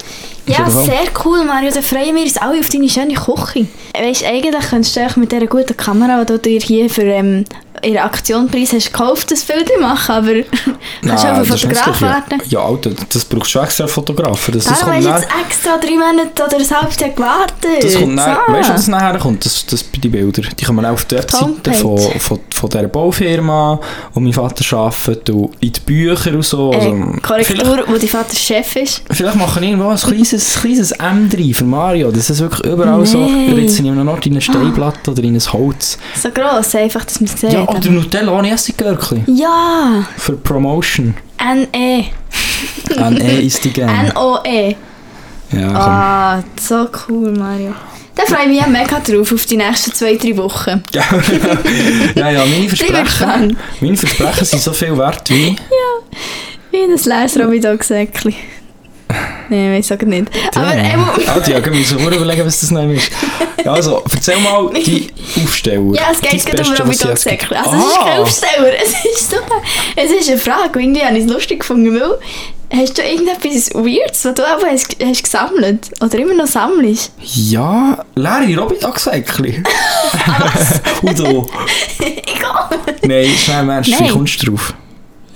Ja, 0.48 0.70
sehr 0.70 1.06
cool, 1.24 1.44
Mario. 1.44 1.72
Dann 1.72 1.84
freuen 1.84 2.16
wir 2.16 2.24
uns 2.24 2.38
alle 2.38 2.60
auf 2.60 2.70
deine 2.70 2.90
schöne 2.90 3.14
Küche. 3.16 3.68
Weißt 3.98 4.22
du, 4.22 4.26
eigentlich 4.28 4.70
könntest 4.70 4.96
du 4.96 5.02
euch 5.02 5.16
mit 5.18 5.32
dieser 5.32 5.48
guten 5.48 5.76
Kamera, 5.76 6.24
die 6.24 6.34
du 6.34 6.40
dir 6.40 6.60
hier 6.60 6.90
für 6.90 7.04
ähm, 7.04 7.46
der 7.84 8.06
Aktionpreis 8.06 8.74
hast 8.74 8.92
gekauft, 8.92 9.32
das 9.32 9.44
Bild 9.44 9.70
machen, 9.80 10.12
aber 10.16 10.32
kannst 11.06 11.24
du 11.24 11.28
einfach 11.28 11.46
Fotograf 11.58 12.02
werden. 12.02 12.42
Ja, 12.48 12.60
Alter, 12.66 12.92
das 13.12 13.26
brauchst 13.26 13.54
du 13.54 13.60
extra 13.60 13.84
einen 13.84 13.92
Fotografen. 13.94 14.54
Das, 14.54 14.66
das 14.66 14.80
Darum 14.80 14.94
kommt 14.96 15.08
hast 15.08 15.24
du 15.24 15.28
jetzt 15.28 15.46
extra 15.48 15.78
drei 15.78 15.92
Monate 15.92 16.44
oder 16.44 16.58
ein 16.58 16.70
halbes 16.82 17.00
Jahr 17.00 17.10
gewartet. 17.10 17.84
das 17.84 17.96
kommt 17.96 18.18
dann, 18.20 18.38
So. 18.48 18.54
weißt 18.54 18.70
du, 18.70 18.74
was 18.74 18.88
nachher 18.88 19.20
kommt? 19.20 19.46
Das, 19.46 19.66
das, 19.66 19.86
die 19.92 20.08
Bilder. 20.10 20.42
Die 20.58 20.66
kommen 20.66 20.86
auch 20.86 20.92
auf 20.94 21.06
die 21.06 21.16
Webseite 21.16 21.74
von, 21.74 21.98
von, 22.20 22.40
von 22.54 22.70
dieser 22.70 22.88
Baufirma, 22.88 23.80
wo 24.14 24.20
mein 24.20 24.34
Vater 24.34 24.78
arbeitet, 24.78 25.30
und 25.30 25.52
in 25.60 25.72
die 25.74 25.80
Bücher 25.82 26.32
und 26.34 26.44
so. 26.46 26.72
Äh, 26.72 26.76
Also, 26.78 26.92
Korrektur, 27.22 27.84
wo 27.88 27.98
dein 27.98 28.08
Vater 28.08 28.36
Chef 28.36 28.76
ist. 28.78 29.02
vielleicht 29.12 29.36
machen 29.36 29.62
wir 29.62 29.70
irgendwo 29.70 29.90
ein 29.90 29.98
kleines, 29.98 30.35
kleines 30.38 30.92
M 30.92 31.30
drin 31.30 31.54
für 31.54 31.64
Mario. 31.66 32.12
Das 32.12 32.30
ist 32.30 32.40
wirklich 32.40 32.72
überall 32.72 33.06
so. 33.06 33.20
Nein. 33.20 33.48
Wir 33.48 33.58
ritzen 33.58 33.86
ihm 33.86 34.04
noch 34.04 34.26
in 34.26 34.32
eine 34.34 34.42
Steinplatte 34.42 35.12
oder 35.12 35.24
in 35.24 35.36
ein 35.36 35.54
Holz. 35.54 35.98
So 36.16 36.30
gross, 36.32 36.76
einfach, 36.76 37.06
dass 37.06 37.20
man 37.20 37.30
es 37.34 37.40
sieht. 37.40 37.54
Ja, 37.54 37.68
oder 37.68 37.90
Nutella 37.90 38.32
ohne 38.32 38.52
Essiggürkli. 38.52 39.24
ja, 39.28 40.06
Für 40.18 40.34
Promotion. 40.34 41.16
N-E. 41.38 42.06
N-E 42.96 43.42
ist 43.46 43.64
die 43.64 43.72
gerne. 43.72 44.10
N-O-E. 44.10 44.76
Ja, 45.52 45.68
komm. 45.68 45.76
Ah, 45.76 46.44
so 46.60 46.88
cool, 47.08 47.32
Mario. 47.32 47.74
Da 48.16 48.24
freue 48.24 48.44
ich 48.44 48.48
mich 48.48 48.62
ja 48.62 48.68
mega 48.68 49.00
drauf 49.00 49.34
auf 49.34 49.46
die 49.46 49.58
nächsten 49.58 49.94
zwei, 49.94 50.16
drei 50.16 50.38
Wochen. 50.38 50.82
ja, 52.16 52.30
ja, 52.32 52.46
meine 52.46 52.68
Versprechen, 52.70 53.58
meine 53.82 53.98
Versprechen 53.98 54.46
sind 54.46 54.62
so 54.62 54.72
viel 54.72 54.98
wert 54.98 55.30
wie... 55.30 55.56
Wie 56.72 56.82
ein 56.82 56.98
leeres 56.98 57.38
Robidog-Säckchen. 57.38 58.34
Nein, 59.50 59.74
ich 59.76 59.86
sage 59.88 60.06
nicht. 60.06 60.28
Aber 60.56 60.74
ähm, 60.74 61.06
Alter, 61.28 61.52
ja, 61.52 61.66
wir 61.74 61.86
so 61.86 61.98
überlegen, 61.98 62.46
was 62.46 62.62
das 62.62 62.72
noch 62.72 62.90
ist. 62.90 63.12
Ja, 63.64 63.74
also, 63.74 64.04
erzähl 64.12 64.38
mal 64.40 64.70
die 64.74 65.10
Aufsteller. 65.44 65.94
ja, 65.96 66.04
es 66.12 66.22
geht 66.22 66.46
gerade 66.46 66.64
um 66.64 66.70
was 66.70 67.00
gibt. 67.00 67.06
Robidog-Säckchen. 67.06 67.58
Also, 67.58 67.76
es 67.76 67.84
ist 67.86 68.00
kein 68.00 68.20
Aufsteller. 68.20 68.72
Es 68.84 68.90
ist, 68.90 69.32
so 69.32 69.38
eine, 69.38 70.06
es 70.06 70.12
ist 70.12 70.30
eine 70.30 70.38
Frage. 70.38 70.80
Irgendwie 70.80 71.04
habe 71.04 71.18
ich 71.18 71.26
es 71.26 71.32
lustig 71.32 71.60
gefunden, 71.62 72.00
weil 72.00 72.20
hast 72.80 72.98
du 72.98 73.02
irgendetwas 73.02 73.74
Weirds, 73.74 74.26
was 74.26 74.34
du 74.36 74.44
auch 74.44 74.64
hast, 74.64 74.96
hast 75.04 75.24
gesammelt 75.24 75.92
oder 76.02 76.20
immer 76.20 76.34
noch 76.34 76.48
sammelst? 76.48 77.12
Ja, 77.22 78.04
leere 78.16 78.62
Robidog-Säckchen. 78.62 79.64
Udo. 81.04 81.48
Egal. 82.00 82.70
Nein, 83.04 83.30
schnell 83.30 83.70
Ernst, 83.70 84.00
wie 84.00 84.10
kommst 84.10 84.42
du 84.44 84.52
drauf? 84.52 84.74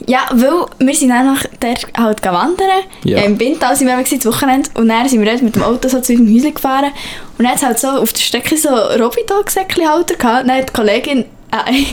Ja, 0.09 0.25
weil 0.31 0.65
wir 0.79 0.95
sind 0.95 1.09
dann 1.09 1.27
noch 1.27 1.43
dort 1.59 1.85
halt 1.95 2.25
wandern. 2.25 2.81
Ja. 3.03 3.21
Im 3.21 3.37
Bintal 3.37 3.75
sind 3.75 3.87
wir 3.87 3.95
das 3.95 4.25
Wochenende. 4.25 4.67
Und 4.73 4.89
dann 4.89 5.07
sind 5.07 5.23
wir 5.23 5.29
dort 5.29 5.43
mit 5.43 5.55
dem 5.55 5.61
Auto 5.61 5.87
so 5.87 6.01
zu 6.01 6.13
unserem 6.13 6.33
Häuschen 6.35 6.55
gefahren. 6.55 6.91
Und 7.37 7.45
dann 7.45 7.49
hat 7.49 7.57
es 7.57 7.63
halt 7.63 7.79
so 7.79 7.89
auf 7.89 8.11
der 8.11 8.21
Strecke 8.21 8.57
so 8.57 8.69
Robidog-Säckchen-Halter 8.69 10.15
gehabt. 10.15 10.49
Dann 10.49 10.57
hat 10.57 10.69
die 10.69 10.73
Kollegin, 10.73 11.25
äh, 11.51 11.81
äh, 11.81 11.85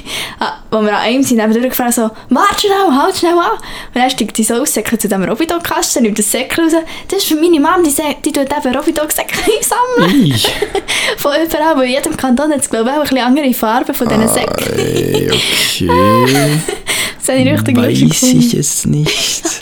wo 0.70 0.80
wir 0.80 0.96
an 0.96 1.02
einem 1.02 1.22
sind, 1.24 1.40
eben 1.40 1.52
durchgefahren, 1.52 1.92
so, 1.92 2.10
warte 2.30 2.60
schnell, 2.60 2.98
halt 2.98 3.16
schnell 3.16 3.34
an. 3.34 3.50
Und 3.50 3.96
dann 3.96 4.08
steigt 4.08 4.34
sie 4.34 4.44
so 4.44 4.54
aus, 4.54 4.72
Säckchen 4.72 4.98
zu 4.98 5.08
diesem 5.08 5.22
Robidog-Kasten, 5.22 6.02
nimmt 6.04 6.18
das 6.18 6.32
Säckchen 6.32 6.64
raus. 6.64 6.72
Das 7.08 7.18
ist 7.18 7.28
für 7.28 7.36
meine 7.36 7.60
Mom, 7.60 7.84
die, 7.84 7.92
die 8.24 8.32
tut 8.32 8.50
eben 8.50 8.76
Robidog-Säckchen 8.76 9.52
sammeln. 9.60 10.34
Von 11.18 11.32
überall, 11.44 11.76
weil 11.76 11.84
in 11.84 11.90
jedem 11.90 12.16
Kanton 12.16 12.50
hat 12.50 12.60
es, 12.60 12.70
glaube 12.70 12.88
ich, 12.88 12.96
auch 12.96 13.00
ein 13.00 13.02
bisschen 13.02 13.26
andere 13.26 13.52
Farben 13.52 13.94
von 13.94 14.08
diesen 14.08 14.28
Säckchen. 14.28 14.78
Ey, 14.78 15.30
okay. 15.30 16.60
Das 17.26 17.34
habe 17.34 17.48
ich 17.48 17.52
richtig 17.52 17.76
Weiß 17.76 17.98
gefunden. 17.98 18.38
ich 18.40 18.54
es 18.54 18.86
nicht. 18.86 19.42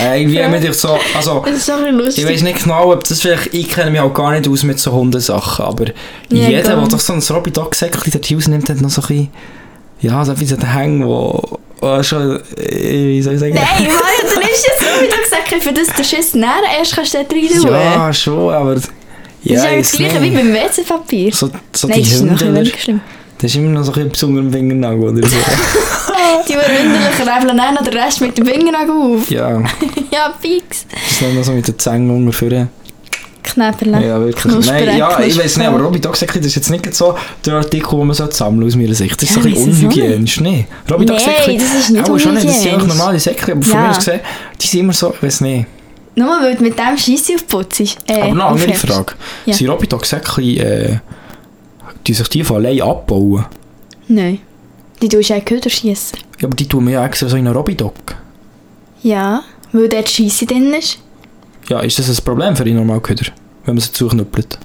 Äh, 0.00 0.20
irgendwie 0.20 0.42
haben 0.42 0.52
wir 0.52 0.72
so... 0.72 0.98
Also, 1.14 1.42
Das 1.44 1.56
ist 1.56 1.68
ein 1.70 1.78
bisschen 1.78 1.98
lustig. 1.98 2.24
Ich 2.24 2.30
weiß 2.30 2.42
nicht 2.42 2.62
genau, 2.62 2.92
ob 2.92 3.04
das 3.04 3.20
vielleicht, 3.20 3.52
ich 3.52 3.68
kenne 3.68 3.90
mich 3.90 4.00
auch 4.00 4.14
gar 4.14 4.30
nicht 4.30 4.48
aus 4.48 4.62
mit 4.62 4.78
so 4.78 4.92
Hundesachen, 4.92 5.64
aber 5.64 5.86
Ja, 6.30 6.48
jeder, 6.48 6.76
der 6.76 6.88
doch 6.88 7.00
so 7.00 7.12
ein 7.12 7.20
Robidog-Säckchen 7.20 8.12
dort 8.12 8.32
rausnimmt, 8.32 8.70
hat 8.70 8.80
noch 8.80 8.90
so 8.90 9.02
ein 9.02 9.08
bisschen, 9.08 9.28
ja, 10.00 10.24
so 10.24 10.34
den 10.34 10.72
Hängen, 10.72 11.06
wo, 11.06 11.58
wo 11.80 12.02
schon, 12.02 12.40
äh, 12.56 13.06
wie 13.08 13.22
soll 13.22 13.34
ich 13.34 13.40
sagen? 13.40 13.54
Nein, 13.54 13.64
Mario, 13.66 14.34
du 14.34 14.40
nimmst 14.40 14.66
jetzt 14.66 14.82
Robidog-Säckchen, 14.96 15.60
für 15.60 15.72
das 15.72 15.88
du 15.88 16.04
Schiss 16.04 16.34
näher 16.34 16.62
erst 16.78 16.94
kannst 16.94 17.14
du 17.14 17.18
dort 17.18 17.32
rein 17.32 17.48
tun. 17.48 17.70
ja, 17.70 18.12
schon, 18.12 18.54
aber... 18.54 18.76
das 18.76 18.88
Ja, 19.42 19.56
ist 19.56 19.64
ja 19.64 19.76
das 19.78 19.92
gleiche 19.92 20.22
wie 20.22 20.30
beim 20.30 20.54
WC-Papier. 20.54 21.32
So, 21.34 21.50
so 21.72 21.88
Nein, 21.88 22.02
die 22.02 22.10
das 22.10 22.20
ein 22.22 22.40
Hündler, 22.40 22.64
schlimm. 22.78 23.00
Das 23.42 23.50
ist 23.50 23.56
immer 23.56 23.70
noch 23.70 23.84
so 23.84 23.90
ein 23.92 24.08
bisschen 24.08 24.10
besonders 24.12 24.44
im 24.46 24.52
Fingernagel 24.52 25.02
oder 25.10 25.28
so. 25.28 25.36
Die 26.48 26.54
Wunderlichen 26.54 27.28
rebeln 27.28 27.56
dann 27.56 27.74
noch 27.74 27.82
den 27.82 27.94
Rest 27.98 28.20
mit 28.20 28.36
dem 28.38 28.46
Fingernagel 28.46 28.90
auf. 28.90 29.30
ja, 29.30 29.58
Ja, 30.12 30.34
fix. 30.40 30.86
das 30.90 31.12
ist 31.12 31.22
dann 31.22 31.34
noch 31.34 31.44
so 31.44 31.52
mit 31.52 31.66
den 31.68 31.78
Zängen 31.78 32.10
ungefähr. 32.10 32.68
Knäpperle. 33.42 34.06
Ja, 34.06 34.20
wirklich. 34.20 34.66
Nein, 34.66 34.96
ja, 34.96 35.18
ich 35.20 35.36
weiß 35.38 35.56
nicht, 35.56 35.66
aber 35.66 35.76
Knusper. 35.76 35.86
Robidog-Säckchen, 35.88 36.40
das 36.40 36.46
ist 36.48 36.54
jetzt 36.56 36.70
nicht 36.70 36.94
so 36.94 37.16
der 37.44 37.54
Artikel, 37.54 37.98
den 37.98 38.06
man 38.06 38.14
so 38.14 38.30
sammeln 38.30 38.66
aus 38.66 38.76
meiner 38.76 38.94
Sicht. 38.94 39.20
Das 39.20 39.28
ist 39.28 39.36
Ja, 39.36 39.42
ein 39.42 39.50
bisschen 39.52 39.72
auch 39.72 39.76
unhygienisch, 39.92 40.40
ne? 40.40 40.64
Robidog-Säckchen, 40.90 41.56
Nein, 41.56 41.58
das 41.58 41.74
ist 41.80 41.90
nicht 41.90 42.08
auch 42.10 42.18
schon 42.18 42.34
nicht, 42.34 42.46
das 42.48 42.62
sind 42.62 42.72
unhygienisch. 42.74 42.96
normale 42.98 43.18
Säckchen, 43.20 43.52
aber 43.54 43.62
von 43.62 43.72
Ja. 43.72 43.80
mir 43.82 43.90
aus 43.90 43.96
gesehen, 43.96 44.20
die 44.60 44.66
sind 44.66 44.80
immer 44.80 44.92
so, 44.92 45.12
ich 45.14 45.22
weiß 45.22 45.40
nicht. 45.42 45.66
Nur 46.14 46.28
weil 46.40 46.54
du 46.56 46.62
mit 46.62 46.78
dem 46.78 46.96
Scheisse 46.96 47.34
aufputzt. 47.34 47.80
Äh, 47.80 48.20
aber 48.20 48.34
noch 48.34 48.46
eine 48.52 48.60
andere. 48.62 48.74
Frage. 48.74 49.14
Ja. 49.46 49.54
Sind 49.54 49.68
Robidog-Säckchen, 49.68 50.56
äh, 50.58 50.96
die 52.06 52.14
sich 52.14 52.28
die 52.28 52.44
von 52.44 52.56
allein 52.56 52.82
abbauen? 52.82 53.44
Nein. 54.08 54.40
Die 55.00 55.08
tust 55.08 55.30
du 55.30 55.34
auch 55.34 55.44
Köder 55.44 55.70
schiessen. 55.70 56.18
Ja, 56.40 56.46
aber 56.46 56.56
die 56.56 56.68
tun 56.68 56.86
wir 56.86 56.94
ja 56.94 57.06
extra 57.06 57.28
so 57.28 57.36
in 57.36 57.46
einen 57.46 57.56
Robidog. 57.56 57.94
Ja, 59.02 59.42
weil 59.72 59.88
dort 59.88 60.08
Scheisse 60.08 60.46
drin 60.46 60.72
ist. 60.74 60.98
Ja, 61.68 61.80
ist 61.80 61.98
das 61.98 62.08
ein 62.08 62.24
Problem 62.24 62.54
für 62.54 62.64
die 62.64 62.72
Normalköder, 62.72 63.32
wenn 63.64 63.74
man 63.74 63.80
sie 63.80 63.92
zuknüppelt? 63.92 64.58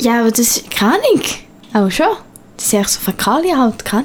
Ja, 0.00 0.20
aber 0.20 0.30
das 0.30 0.62
kann 0.70 0.98
ich. 1.14 1.44
Auch 1.74 1.90
schon. 1.90 2.06
Das 2.56 2.70
sind 2.70 2.80
echt 2.80 2.90
so 2.90 3.00
Fäkalien 3.00 3.58
halt, 3.58 3.84
kann 3.84 4.04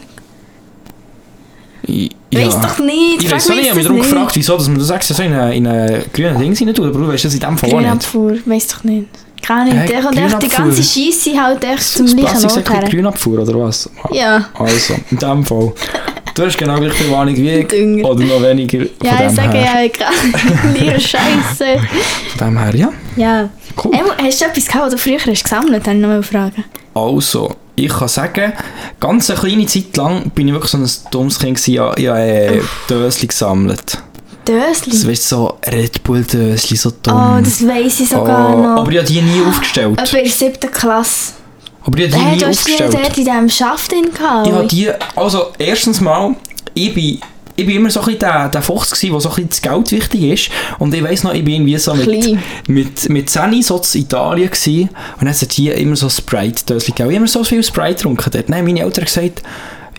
Ich, 1.83 2.11
Weiss 2.33 2.59
doch 2.59 2.79
nicht. 2.79 3.23
Ich 3.23 3.31
weiß 3.31 3.45
auch 3.45 3.55
mich 3.55 3.57
nicht, 3.57 3.65
ich 3.65 3.69
habe 3.69 3.79
mich 3.79 3.87
darum 3.87 4.01
gefragt, 4.01 4.35
wieso 4.35 4.57
dass 4.57 4.67
man 4.67 4.79
das 4.79 4.89
extra 4.89 5.15
so 5.15 5.23
in 5.23 5.33
einen, 5.33 5.53
in 5.53 5.67
einen 5.67 6.03
grünen 6.13 6.39
Ding 6.39 6.53
rein 6.53 6.75
tut, 6.75 6.85
aber 6.85 6.99
du 6.99 7.07
weißt 7.07 7.25
das 7.25 7.33
in 7.33 7.39
dem 7.39 7.57
Fall 7.57 7.69
auch 7.69 7.77
nicht. 7.77 7.87
Grünabfuhr, 7.87 8.37
weiss 8.45 8.67
doch 8.67 8.83
nicht. 8.83 9.07
Kann 9.41 9.67
ich. 9.67 9.73
Hä, 9.73 9.87
Der 9.87 10.01
kommt 10.01 10.17
echt 10.17 10.41
die 10.43 10.47
ganze 10.47 10.83
Scheisse 10.83 11.41
halt 11.41 11.63
echt 11.63 11.81
zum 11.83 12.05
Das 12.05 12.15
gleichen 12.15 12.45
Ort 12.45 12.69
her. 12.69 12.89
Grünabfuhr 12.89 13.39
oder 13.39 13.59
was? 13.59 13.89
Ja. 14.11 14.45
Also, 14.57 14.95
in 15.09 15.17
dem 15.17 15.45
Fall. 15.45 15.73
Du 16.33 16.45
hast 16.45 16.57
genau 16.57 16.79
gleich 16.79 16.93
viel 16.93 17.13
Ahnung 17.13 17.35
wie 17.35 17.49
ich. 17.49 18.05
Oder 18.05 18.23
noch 18.23 18.41
weniger 18.41 18.79
Ja, 19.03 19.25
ich 19.27 19.35
sage 19.35 19.57
her. 19.57 19.65
ja, 19.75 19.81
ich 19.83 19.93
kann 19.93 20.75
ihre 20.85 20.99
Scheiße. 20.99 21.79
Von 22.37 22.47
dem 22.47 22.57
her, 22.57 22.75
ja. 22.75 22.89
Ja. 23.17 23.49
Cool. 23.83 23.93
Emo, 23.95 24.09
hast 24.17 24.41
du 24.41 24.45
etwas 24.45 24.65
gehabt, 24.67 24.85
was 24.85 24.91
du 24.93 24.97
früher 24.97 25.17
hast 25.25 25.43
gesammelt? 25.43 25.85
Habe 25.87 25.95
ich 25.97 26.01
noch 26.01 26.23
fragen. 26.23 26.63
Also, 26.93 27.55
ich 27.75 27.89
kann 27.89 28.07
sagen, 28.07 28.53
ganz 28.99 29.29
eine 29.29 29.39
kleine 29.39 29.65
Zeit 29.65 29.95
lang 29.97 30.29
bin 30.31 30.47
ich 30.47 30.53
wirklich 30.53 30.71
so 30.71 30.77
ein 30.77 30.89
dummes 31.11 31.39
Kind 31.39 31.57
gewesen. 31.57 31.73
Ich 31.73 31.79
habe- 31.79 32.01
Ich 32.01 32.07
habe 32.07 32.19
äh, 32.19 32.61
Dösli. 34.47 34.91
Das 34.91 35.07
weißt 35.07 35.31
du, 35.31 35.35
so 35.35 35.57
Red 35.67 36.03
Bull 36.03 36.23
Dösli, 36.23 36.75
so 36.77 36.91
dumm. 37.01 37.37
Oh, 37.37 37.41
das 37.43 37.65
weiss 37.67 37.99
ich 37.99 38.09
sogar 38.09 38.53
Oh, 38.55 38.57
noch. 38.61 38.81
Aber 38.81 38.91
ich 38.91 38.97
habe 38.97 39.07
die 39.07 39.21
nie 39.21 39.41
aufgestellt. 39.47 39.99
Etwa 39.99 40.17
in 40.17 40.23
der 40.23 40.31
siebten 40.33 40.71
Klasse. 40.71 41.33
Aber 41.85 41.97
ich 41.97 42.05
habe 42.11 42.17
die 42.17 42.23
Hey, 42.25 42.33
nie 42.35 42.39
du 42.39 42.45
hast 42.47 42.67
die 42.67 42.73
aufgestellt. 42.73 42.93
dort 42.93 43.17
in 43.17 43.25
diesem 43.25 43.49
Schaft 43.49 43.91
drin 43.91 44.09
gehabt. 44.13 44.47
Ich 44.47 44.53
habe 44.53 44.67
die, 44.67 44.89
also 45.15 45.47
erstens 45.57 45.99
mal, 46.01 46.35
ich 46.73 46.93
bin, 46.93 47.19
ich 47.55 47.65
bin 47.65 47.75
immer 47.77 47.89
so 47.89 48.01
ein 48.01 48.17
der, 48.19 48.49
der 48.49 48.61
Fuchs 48.61 48.91
gewesen, 48.91 49.13
wo 49.13 49.19
so 49.19 49.29
ein 49.29 49.35
bisschen 49.35 49.49
das 49.49 49.61
Geld 49.61 49.91
wichtig 49.91 50.23
ist. 50.23 50.49
Und 50.79 50.93
ich 50.93 51.03
weiss 51.03 51.23
noch, 51.23 51.33
ich 51.33 51.43
bin 51.43 51.55
irgendwie 51.55 51.77
so 51.77 51.93
mit, 51.93 52.05
Klein. 52.05 52.43
mit, 52.67 53.09
mit 53.09 53.29
10 53.29 53.61
so 53.63 53.81
in 53.93 54.01
Italien 54.01 54.49
gewesen. 54.49 54.81
Und 54.83 55.21
dann 55.21 55.29
hat 55.29 55.41
es 55.41 55.47
hier 55.55 55.75
immer 55.75 55.95
so 55.95 56.07
Sprite-Döschen 56.09 56.93
gegeben. 56.95 56.95
Ich 56.95 57.01
habe 57.01 57.13
immer 57.15 57.27
so 57.27 57.43
viel 57.43 57.63
Sprite 57.63 57.95
getrunken 57.95 58.29
dort. 58.31 58.49
Dann 58.49 58.57
haben 58.57 58.65
meine 58.65 58.81
Eltern 58.81 59.05
gesagt, 59.05 59.41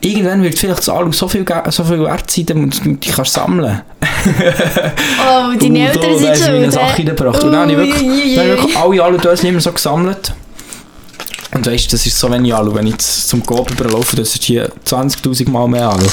irgendwann 0.02 0.42
wird 0.42 0.58
vielleicht 0.58 0.78
das 0.80 0.88
Alu 0.88 1.12
so 1.12 1.28
viel, 1.28 1.44
so 1.70 1.84
viel 1.84 2.00
wert 2.00 2.30
sein, 2.30 2.46
musst 2.54 2.84
du- 2.84 2.94
die 2.94 3.10
kannst 3.10 3.32
sammeln. 3.34 3.80
Oh, 4.24 5.52
deine 5.58 5.66
Und 5.68 5.76
Eltern 5.76 6.12
da 6.12 6.18
sind 6.18 6.28
haben 6.28 6.34
sie 6.36 6.42
mir 6.42 6.46
schon. 6.46 6.54
eine 6.54 6.70
Sache 6.72 6.98
reingebracht. 6.98 7.42
Und 7.44 7.52
dann 7.52 7.60
habe 7.70 7.72
ich 7.72 7.78
wirklich, 7.78 8.34
dann 8.36 8.44
habe 8.44 8.54
ich 8.54 8.62
wirklich 8.62 8.78
alle 8.78 9.02
Alu-Döschen 9.04 9.48
immer 9.48 9.60
so 9.60 9.72
gesammelt. 9.72 10.32
Und 11.54 11.66
weißt 11.66 11.86
du, 11.86 11.90
das 11.90 12.06
ist 12.06 12.18
so 12.18 12.32
wenig 12.32 12.54
Alu. 12.54 12.74
Wenn 12.74 12.86
ich 12.86 12.98
zum 12.98 13.44
Coop 13.44 13.70
überlaufe, 13.70 14.16
das 14.16 14.34
ist 14.34 14.42
hier 14.44 14.70
20'000 14.86 15.50
Mal 15.50 15.68
mehr 15.68 15.90
Alu. 15.90 16.06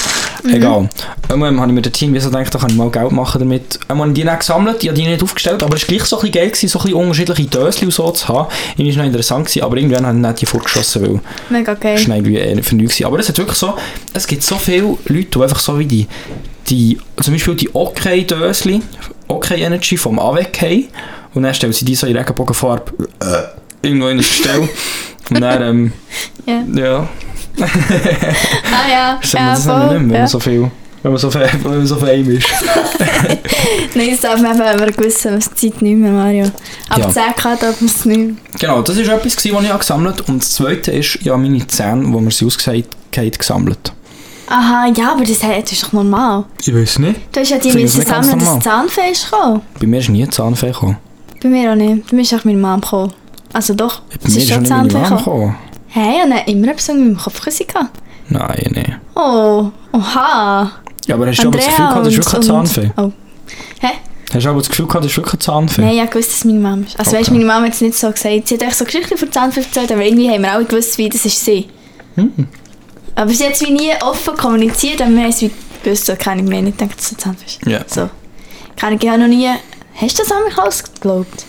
Mhm. 0.44 0.54
Egal. 0.54 0.90
Irgendwann 1.30 1.60
habe 1.62 1.72
ich 1.72 1.76
mir 1.76 1.82
dort 1.82 2.02
irgendwie 2.02 2.20
so 2.20 2.30
gedacht, 2.30 2.54
da 2.54 2.60
kann 2.60 2.70
ich 2.70 2.76
mal 2.76 2.90
Geld 2.92 3.12
machen 3.12 3.40
damit. 3.40 3.80
Einmal 3.88 4.08
habe 4.10 4.18
ich 4.18 4.22
die 4.22 4.30
nicht 4.30 4.40
gesammelt, 4.40 4.84
ich 4.84 4.90
habe 4.90 5.00
die 5.00 5.08
nicht 5.08 5.24
aufgestellt, 5.24 5.64
aber 5.64 5.76
es 5.78 5.84
war 5.84 5.88
gleich 5.96 6.04
so 6.06 6.18
ein 6.18 6.22
bisschen 6.24 6.34
geil, 6.34 6.50
gewesen, 6.50 6.68
so 6.68 6.80
ein 6.80 6.84
bisschen 6.84 7.00
unterschiedliche 7.00 7.50
Döschen 7.50 7.86
und 7.86 7.92
so 7.92 8.12
zu 8.12 8.28
haben. 8.28 8.50
Irgendwie 8.76 8.96
war 8.96 9.04
noch 9.04 9.08
interessant, 9.08 9.46
gewesen, 9.46 9.64
aber 9.64 9.78
irgendwann 9.78 10.06
habe 10.06 10.18
ich 10.18 10.24
nicht 10.24 10.42
die 10.42 10.46
vorgeschossen, 10.46 11.02
weil 11.02 11.22
Mega 11.50 11.74
geil. 11.74 11.96
das 11.96 12.10
war 12.10 12.16
irgendwie 12.18 12.38
eh 12.38 12.90
für. 12.90 13.08
Aber 13.08 13.20
es 13.20 13.30
hat 13.30 13.38
wirklich 13.38 13.58
so, 13.58 13.76
es 14.14 14.28
gibt 14.28 14.44
so 14.44 14.58
viele 14.58 14.98
Leute, 15.06 15.26
die 15.26 15.42
einfach 15.42 15.60
so 15.60 15.80
wie 15.80 15.86
die, 15.86 16.08
die 16.68 16.98
zum 17.22 17.34
Beispiel 17.34 17.56
die 17.56 17.74
OK-Dösli, 17.74 18.82
OK-Energy 19.30 19.96
vom 19.96 20.20
AWEC 20.20 20.62
haben 20.62 20.88
und 21.34 21.44
dann 21.44 21.54
stellen 21.54 21.74
sie 21.74 21.86
die 21.86 21.96
so 21.96 22.08
in 22.08 22.18
Regenbogenfarbe 22.18 22.92
äh, 23.22 23.88
irgendwo 23.88 24.08
in 24.08 24.18
ein 24.18 24.18
Gestell 24.18 24.68
und 25.32 25.42
dann, 25.42 25.62
ähm, 25.64 25.94
Ja. 26.46 26.64
ja, 26.76 27.10
Ah 27.60 28.90
ja, 28.90 29.18
das 29.22 29.32
ja, 29.34 29.40
haben 29.40 29.48
das 29.56 29.68
haben 29.68 29.82
wir 29.82 29.88
voll. 29.90 30.00
nicht 30.00 30.08
mehr, 30.12 30.20
ja. 30.22 30.28
so 30.28 30.40
viel. 30.40 30.72
Wenn 31.02 31.12
man 31.14 31.20
so, 31.20 31.32
fe- 31.32 31.50
wenn 31.64 31.78
man 31.78 31.88
so 31.88 31.96
fein 31.96 32.26
ist. 32.26 32.48
Nein, 33.96 34.10
das 34.12 34.22
darf 34.22 34.42
man 34.42 34.52
eben, 34.52 34.60
wenn 34.66 34.80
man 34.80 34.92
gewissen 34.92 35.38
was 35.38 35.46
Zeit 35.56 35.82
nicht 35.82 35.98
mehr, 35.98 36.12
Mario. 36.12 36.46
Aber 36.90 37.02
Ja. 37.04 37.08
10k 37.10 37.56
darf 37.60 37.80
man 37.82 37.90
es 37.90 38.06
nicht 38.06 38.18
mehr. 38.18 38.36
Genau, 38.60 38.82
das 38.82 38.98
war 38.98 39.16
etwas, 39.16 39.36
was 39.38 39.46
ich 39.46 39.80
gesammelt 39.80 40.20
habe. 40.20 40.32
Und 40.32 40.42
das 40.44 40.52
zweite 40.54 40.92
ist 40.92 41.20
ja 41.22 41.38
meine 41.38 41.66
Zähne, 41.68 42.04
die 42.04 42.22
mir 42.22 42.32
sie 42.32 42.46
ausgesagt 42.46 42.88
haben, 43.16 43.32
gesammelt. 43.32 43.94
Aha, 44.48 44.88
ja, 44.98 45.12
aber 45.14 45.24
das, 45.24 45.40
das 45.40 45.72
ist 45.72 45.84
doch 45.84 45.94
normal. 45.94 46.44
Ich 46.66 46.74
weiß 46.74 47.00
nicht. 47.00 47.20
Du 47.32 47.40
hast 47.40 47.50
ja 47.52 47.60
die 47.60 47.72
müssen 47.72 48.02
sammeln, 48.02 48.40
dass 48.40 48.60
Zahnfee 48.60 49.12
ist 49.12 49.30
gekommen. 49.30 49.62
Bei 49.80 49.86
mir 49.88 50.00
ist 50.00 50.10
nie 50.10 50.24
ein 50.24 50.32
Zahnfee 50.32 50.68
gekommen. 50.72 50.98
Bei 51.42 51.48
mir 51.50 51.72
auch 51.72 51.76
nicht. 51.76 52.10
Bei 52.10 52.16
mir 52.16 52.24
ist 52.24 52.34
auch 52.34 52.44
meine 52.44 52.58
Mom 52.58 52.82
gekommen. 52.82 53.14
Also 53.54 53.74
doch, 53.74 54.02
es 54.24 54.34
mir 54.34 54.42
ist 54.42 54.50
schon 54.50 54.64
gekommen. 54.64 55.56
Hey, 55.88 56.18
ich 56.24 56.34
hatte 56.34 56.52
immer 56.52 56.68
etwas 56.68 56.90
in 56.90 57.00
meinem 57.00 57.18
Kopf 57.18 57.42
gehabt. 57.42 58.00
Nein, 58.30 58.72
nein. 58.76 59.02
Oh, 59.16 59.72
oha. 59.92 60.72
Ja, 61.08 61.16
aber 61.16 61.28
hast 61.28 61.42
du 61.44 61.48
aber 61.48 61.58
das 61.58 61.66
Gefühl 61.66 61.88
gehabt, 61.88 62.06
das 62.06 62.14
ist 62.14 62.18
wirklich 62.18 62.36
ein 62.36 62.44
Zahnfee? 62.44 62.92
Oh. 62.98 63.12
Hä? 63.80 63.88
Hast 64.32 64.46
du 64.46 64.50
aber 64.50 64.60
das 64.60 64.70
Gefühl 64.70 64.86
gehabt, 64.86 65.04
das 65.04 65.12
ist 65.12 65.18
wirklich 65.18 65.34
ein 65.34 65.40
Zahnfee? 65.40 65.82
Nein, 65.82 66.08
ich 66.08 66.16
wusste, 66.16 66.20
dass 66.20 66.38
es 66.38 66.46
meine 66.46 66.60
Mama 66.60 66.84
ist. 66.86 67.00
Also 67.00 67.10
Okay. 67.10 67.20
weißt, 67.20 67.32
meine 67.32 67.46
Mama 67.46 67.66
hat 67.66 67.74
es 67.74 67.82
nicht 67.82 67.98
so 67.98 68.12
gesagt. 68.12 68.48
Sie 68.48 68.54
hat 68.54 68.62
echt 68.62 68.76
so 68.76 68.86
Geschichten 68.86 69.18
von 69.18 69.32
Zahnfee 69.32 69.62
erzählt, 69.62 69.92
aber 69.92 70.04
irgendwie 70.04 70.30
haben 70.30 70.44
wir 70.44 70.52
alle 70.52 70.66
gewusst, 70.66 70.98
wie 71.00 71.10
das 71.10 71.26
ist 71.26 71.44
sie. 71.44 71.68
Hm. 72.16 72.48
Aber 73.16 73.32
sie 73.32 73.46
hat 73.46 73.54
es 73.54 73.62
wie 73.62 73.72
nie 73.72 73.92
offen 74.04 74.36
kommuniziert, 74.36 75.02
aber 75.02 75.10
wir 75.12 75.24
haben 75.24 75.30
es 75.30 75.42
wie 75.42 75.50
gewusst, 75.84 76.06
so 76.06 76.14
keine 76.16 76.44
mehr 76.44 76.62
nicht 76.62 76.78
gedacht, 76.78 77.00
dass 77.00 77.08
es 77.08 77.14
ein 77.14 77.18
Zahnfee 77.18 77.46
ist. 77.48 77.66
Ja. 77.66 77.80
So. 77.88 78.10
Keine 78.76 78.98
ich 79.02 79.10
habe 79.10 79.20
noch 79.20 79.28
nie... 79.28 79.50
Hast 79.96 80.20
du 80.20 80.24
das 80.24 80.32
an 80.32 80.44
mich 80.46 80.58
ausgeglaubt? 80.58 81.46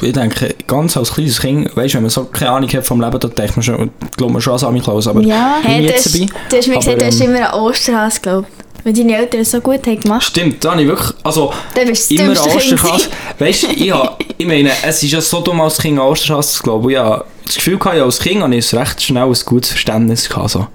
Ich 0.00 0.12
denke, 0.12 0.54
ganz 0.66 0.96
als 0.96 1.12
kleines 1.14 1.40
Kind, 1.40 1.76
weißt 1.76 1.94
du, 1.94 1.96
wenn 1.96 2.02
man 2.02 2.10
so 2.10 2.24
keine 2.24 2.52
Ahnung 2.52 2.70
hat 2.70 2.86
vom 2.86 3.00
Leben, 3.00 3.18
dann 3.18 3.34
denkt 3.34 3.56
man 3.56 3.62
schon, 3.62 3.90
glaubt 4.16 4.32
man 4.32 4.40
schon 4.40 4.52
an 4.52 4.58
Sammy 4.60 4.80
Klaus, 4.80 5.08
aber 5.08 5.20
Ja. 5.20 5.58
Hey, 5.62 5.84
jetzt 5.84 6.06
hast, 6.06 6.14
dabei. 6.14 6.26
du 6.48 6.56
hast 6.56 6.68
mir 6.68 6.76
gesagt, 6.76 7.00
du 7.00 7.06
hast 7.06 7.20
ähm, 7.20 7.30
immer 7.30 7.52
an 7.52 7.60
Osterhase 7.60 8.20
geglaubt. 8.20 8.48
Weil 8.84 8.92
deine 8.92 9.16
Eltern 9.16 9.40
es 9.42 9.50
so 9.52 9.60
gut 9.60 9.86
haben 9.86 10.00
gemacht. 10.00 10.24
Stimmt, 10.24 10.64
da 10.64 10.72
habe 10.72 10.82
ich 10.82 10.88
wirklich, 10.88 11.10
also 11.22 11.52
Dann 11.74 11.86
bist 11.86 12.10
du 12.10 12.16
das 12.16 12.24
immer 12.24 12.34
Kind 12.34 12.56
Osterhass. 12.56 13.08
Weißt 13.38 13.62
du, 13.62 13.66
ich, 13.68 13.92
ich 14.38 14.46
meine, 14.46 14.70
es 14.84 15.02
ist 15.02 15.12
ja 15.12 15.20
so 15.20 15.40
dumm 15.40 15.60
als 15.60 15.78
Kind 15.78 15.98
an 15.98 16.06
Osterhass 16.06 16.54
zu 16.54 16.62
glauben. 16.62 16.90
Ich 16.90 16.96
habe 16.96 17.24
das 17.44 17.54
Gefühl 17.56 17.78
ja, 17.84 18.04
als 18.04 18.18
Kind 18.18 18.42
habe 18.42 18.54
ich 18.54 18.74
recht 18.74 19.02
schnell 19.02 19.24
ein 19.24 19.36
gutes 19.44 19.70
Verständnis 19.70 20.28
gehabt. 20.28 20.50
So. 20.50 20.66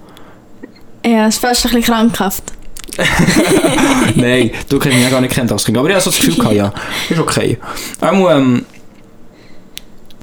Ja, 1.04 1.26
es 1.26 1.34
ist 1.34 1.40
fast 1.40 1.66
ein 1.66 1.72
bisschen 1.72 1.94
krankhaft. 1.94 2.44
Nein, 4.16 4.50
du 4.68 4.78
kennst 4.78 4.96
mich 4.96 5.04
ja 5.04 5.10
gar 5.10 5.20
nicht 5.20 5.34
kennt 5.34 5.52
als 5.52 5.64
Kind. 5.64 5.76
Aber 5.78 5.88
ich 5.88 5.94
habe 5.94 6.02
so 6.02 6.10
das 6.10 6.18
Gefühl 6.18 6.34
gehabt, 6.36 6.54
ja, 6.56 6.72
ist 7.08 7.18
okay. 7.20 7.58
Einmal, 8.00 8.38
ähm, 8.38 8.64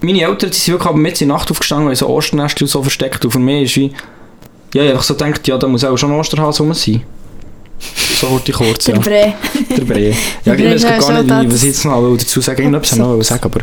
meine 0.02 0.22
Eltern 0.22 0.50
die 0.52 0.56
sind 0.58 0.74
wirklich 0.74 0.88
aber 0.90 0.98
mit 0.98 1.22
in 1.22 1.28
der 1.30 1.38
Nacht 1.38 1.50
aufgestanden, 1.52 1.88
weil 1.88 1.96
so 1.96 2.08
Osternest 2.10 2.60
so 2.60 2.82
versteckt. 2.82 3.24
Und 3.26 3.32
für 3.32 3.40
mich 3.40 3.64
ist 3.64 3.76
wie, 3.78 3.94
ja, 4.74 4.84
ich 4.84 4.90
einfach 4.92 5.04
so 5.04 5.14
gedacht, 5.16 5.48
ja, 5.48 5.58
da 5.58 5.68
muss 5.68 5.84
auch 5.84 5.98
schon 5.98 6.12
ein 6.12 6.20
Osterhase 6.20 6.64
rum 6.64 6.74
sein. 6.74 7.02
So 8.20 8.30
wurde 8.30 8.44
ich 8.48 8.54
kurz, 8.56 8.86
Der 8.86 8.96
ja. 8.96 9.02
Der 9.78 9.84
Brei. 9.86 10.16
Ja, 10.46 10.54
ich 10.54 10.84
weiß 10.84 11.08
gar 11.08 11.22
nicht, 11.24 11.30
wie- 11.50 11.54
was 11.54 11.64
ich 11.64 11.70
jetzt 11.70 11.86
noch 11.86 12.18
dazu 12.18 12.42
sagen 12.42 12.62
Irgendetwas 12.62 12.98
noch 12.98 13.16
will 13.16 13.24
sagen, 13.24 13.44
aber 13.44 13.62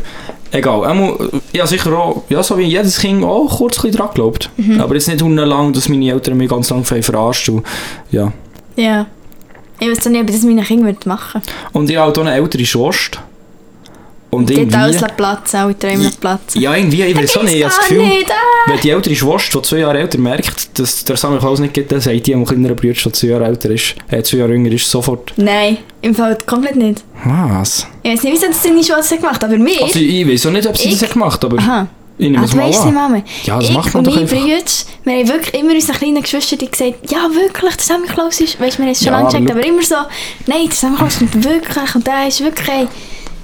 egal. 0.51 0.85
Einmal, 0.85 1.17
ja, 1.53 1.67
sicher 1.67 1.93
auch, 1.93 2.23
ja, 2.29 2.43
so 2.43 2.59
wie 2.59 2.65
jedes 2.65 2.99
Kind 2.99 3.25
auch 3.25 3.49
kurz 3.59 3.83
ein 3.85 3.91
dran 3.91 4.09
geglaubt. 4.09 4.51
Mhm. 4.57 4.81
Aber 4.81 4.95
jetzt 4.95 5.09
nicht 5.09 5.21
lang, 5.21 5.73
dass 5.73 5.89
meine 5.89 6.11
Eltern 6.11 6.37
mich 6.37 6.49
ganz 6.51 6.71
lange 6.71 6.85
verarscht 6.85 7.49
und 7.49 7.65
ja. 8.11 8.33
Ja. 8.77 9.07
Ich 9.81 9.89
weiß 9.91 10.05
nicht, 10.07 10.21
ob 10.23 10.29
ich 10.29 10.37
das 10.37 10.45
meinen 10.45 10.65
Kindern 10.65 10.97
machen 11.07 11.41
würde. 11.43 11.53
Und 11.73 11.91
ich 11.91 11.97
habe 11.97 12.07
halt 12.07 12.19
auch 12.19 12.23
eine 12.23 12.35
ältere 12.35 12.65
Schwester. 12.65 13.21
Und 14.31 14.49
Die 14.49 14.65
hat 14.65 14.75
alles 14.75 14.97
irgendwie... 14.97 15.15
Platz, 15.15 15.55
alle 15.55 15.79
Träume 15.79 16.11
Platz. 16.19 16.55
Ja, 16.55 16.75
irgendwie, 16.75 17.03
ich 17.03 17.15
weiß 17.15 17.37
auch 17.37 17.43
nicht, 17.43 17.57
ich 17.57 17.65
habe 17.65 17.75
das 17.77 17.87
Gefühl... 17.89 18.07
nicht, 18.07 18.31
ah. 18.31 18.71
Wenn 18.71 18.81
die 18.81 18.89
ältere 18.91 19.15
Schwester, 19.15 19.61
die 19.61 19.69
zwei 19.69 19.79
Jahre 19.79 19.99
älter 19.99 20.17
merkt, 20.19 20.79
dass 20.79 21.05
der 21.05 21.17
Samuel 21.17 21.41
Klaus 21.41 21.59
nicht 21.59 21.75
geht, 21.75 21.93
dann 21.93 22.01
sagt 22.01 22.27
die, 22.27 22.35
am 22.35 22.47
kleineren 22.47 22.75
Bruder, 22.77 22.95
der 22.95 23.13
zwei 23.13 23.27
Jahre 23.27 23.45
älter 23.45 23.69
ist, 23.71 23.95
äh, 24.11 24.23
zwei 24.23 24.39
Jahre 24.39 24.53
jünger 24.53 24.71
ist, 24.73 24.89
sofort, 24.91 25.35
Nein, 25.37 25.79
im 26.01 26.15
Fall 26.15 26.39
komplett 26.47 26.77
nicht. 26.77 27.05
was? 27.25 27.87
Ich 28.03 28.11
weiß 28.13 28.23
nicht, 28.23 28.33
wieso 28.33 28.47
das 28.47 28.63
deine 28.63 28.83
Schwester 28.83 29.17
gemacht 29.19 29.35
hat, 29.35 29.45
aber 29.45 29.59
mir... 29.59 29.83
Also 29.83 29.99
ich, 29.99 30.27
weiß 30.27 30.47
auch 30.47 30.51
nicht, 30.53 30.67
ob 30.67 30.79
sie 30.79 30.89
Ich- 30.89 30.95
das 30.95 31.03
hat 31.09 31.13
gemacht 31.13 31.45
aber 31.45 31.59
Aha. 31.59 31.89
Ich 32.23 32.31
nehme 32.31 32.43
Ah, 32.43 32.69
es 32.69 32.81
du 32.83 32.91
Mama. 32.93 33.23
Ja, 33.45 33.59
das 33.59 33.69
ich 33.69 33.75
macht 33.75 33.95
man 33.95 34.05
doch 34.05 34.17
einfach. 34.17 34.37
Brüder, 34.37 34.57
wir 35.05 35.13
haben 35.15 35.29
wirklich 35.29 35.55
immer 35.55 35.73
unseren 35.73 35.97
kleinen 35.97 36.23
Geschwistern 36.23 36.59
gesagt, 36.59 37.11
ja 37.11 37.29
wirklich, 37.35 37.77
der 37.77 37.85
Sammy 37.85 38.07
Klaus 38.07 38.41
ist, 38.41 38.61
weißt 38.61 38.79
du, 38.79 38.83
wir 38.83 38.87
haben 38.87 38.93
es 38.93 38.99
schon 38.99 39.07
Ja, 39.13 39.21
lange 39.21 39.37
aber 39.51 39.51
aber 39.51 39.67
immer 39.67 39.83
so, 39.83 39.97
nein, 40.47 40.69
der 40.69 41.07
ist 41.07 41.21
nicht 41.21 41.45
wirklich 41.45 41.95
und 41.95 42.07
der 42.07 42.29
ist 42.29 42.41
wirklich, 42.43 42.69
ey. 42.69 42.89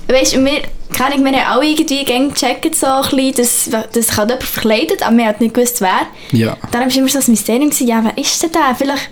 weißt 0.09 0.37
du, 0.37 0.45
wir, 0.45 0.63
keine 0.97 1.15
Ahnung, 1.17 1.25
wir 1.33 1.41
haben 1.41 1.53
alle 1.59 1.67
irgendwie 1.67 2.05
gecheckt, 2.05 2.75
so 2.75 2.87
ein 2.87 3.03
bisschen, 3.03 3.35
dass, 3.35 3.71
dass 3.93 4.07
sich 4.07 4.17
halt 4.17 4.31
jemand 4.31 4.45
verkleidet, 4.45 5.03
aber 5.07 5.17
wir 5.17 5.27
haben 5.27 5.37
nicht 5.41 5.55
gewusst, 5.55 5.81
wer. 5.81 6.07
Ja, 6.33 6.57
Dann 6.71 6.83
war 6.89 6.97
immer 6.97 7.09
so 7.09 7.19
ein 7.19 7.25
Mysterium, 7.29 7.71
gewesen, 7.71 7.89
ja, 7.89 8.03
wer 8.03 8.17
ist 8.17 8.43
denn 8.43 8.53
der? 8.53 8.75
Vielleicht, 8.77 9.11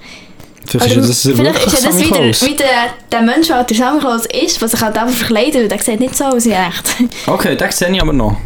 vielleicht 0.67 0.97
ist 0.97 1.09
das 1.27 1.33
vielleicht 1.35 1.67
ist 1.67 1.85
das 1.85 2.01
wieder, 2.01 2.19
wieder 2.25 2.65
der 3.13 3.23
Mensch, 3.23 3.49
der 3.49 3.65
Klaus 3.65 4.27
ist, 4.27 4.61
der 4.61 4.69
sich 4.69 4.81
halt 4.81 4.97
einfach 4.97 5.15
verkleidet, 5.17 5.63
und 5.65 5.73
der 5.73 5.79
sieht 5.81 6.01
nicht 6.01 6.17
so 6.17 6.25
aus, 6.25 6.45
ja 6.45 6.69
echt. 6.69 7.11
Okay, 7.27 7.57
das 7.57 7.79
sehe 7.79 7.91
ich 7.93 8.01
aber 8.01 8.13
noch. 8.13 8.37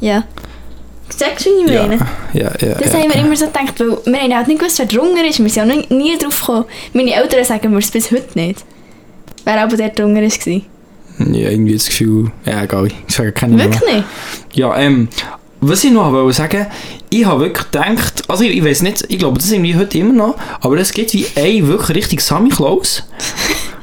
ja. 0.00 0.22
Sagst 1.16 1.46
du, 1.46 1.50
wie 1.50 1.64
ich 1.66 1.70
Ja, 1.72 1.82
meine? 1.86 1.98
ja, 2.32 2.52
ja. 2.60 2.74
Das 2.74 2.92
ja. 2.92 2.98
haben 3.00 3.08
wir 3.12 3.16
immer 3.16 3.36
so 3.36 3.46
gedacht, 3.46 3.74
weil 3.80 3.98
wir 4.12 4.20
haben 4.20 4.34
halt 4.36 4.48
nicht 4.48 4.60
gewusst, 4.60 4.78
wer 4.78 4.86
drunter 4.86 5.24
ist. 5.26 5.42
Wir 5.42 5.48
sind 5.50 5.70
auch 5.70 5.76
nie, 5.76 5.86
nie 5.94 6.18
drauf 6.18 6.40
gekommen. 6.40 6.64
Meine 6.92 7.14
Eltern 7.14 7.44
sagen 7.44 7.72
mir 7.72 7.78
es 7.78 7.90
bis 7.90 8.10
heute 8.10 8.28
nicht. 8.38 8.64
Wer 9.44 9.62
aber 9.62 9.76
der 9.76 9.88
drunter 9.90 10.20
war. 10.22 10.60
Ja, 11.32 11.50
irgendwie 11.50 11.74
das 11.74 11.86
Gefühl, 11.86 12.30
ja 12.44 12.62
egal, 12.62 12.86
ich 12.86 13.14
sage 13.14 13.32
keine. 13.32 13.58
Wirklich 13.58 13.80
nicht? 13.92 14.04
Ja, 14.52 14.76
ähm, 14.78 15.08
was 15.60 15.82
ich 15.82 15.90
noch 15.90 16.12
wollte 16.12 16.36
sagen, 16.36 16.66
ich 17.10 17.24
habe 17.24 17.40
wirklich 17.40 17.64
gedacht, 17.64 18.22
also 18.28 18.44
ich, 18.44 18.56
ich 18.56 18.64
weiß 18.64 18.82
nicht, 18.82 19.04
ich 19.08 19.18
glaube, 19.18 19.38
das 19.38 19.46
ist 19.46 19.52
irgendwie 19.52 19.74
heute 19.74 19.98
immer 19.98 20.12
noch, 20.12 20.36
aber 20.60 20.76
es 20.76 20.92
gibt 20.92 21.12
wie 21.14 21.26
ein 21.34 21.66
wirklich 21.66 21.96
richtig 21.96 22.20
Sammy 22.20 22.50
Klaus. 22.50 23.02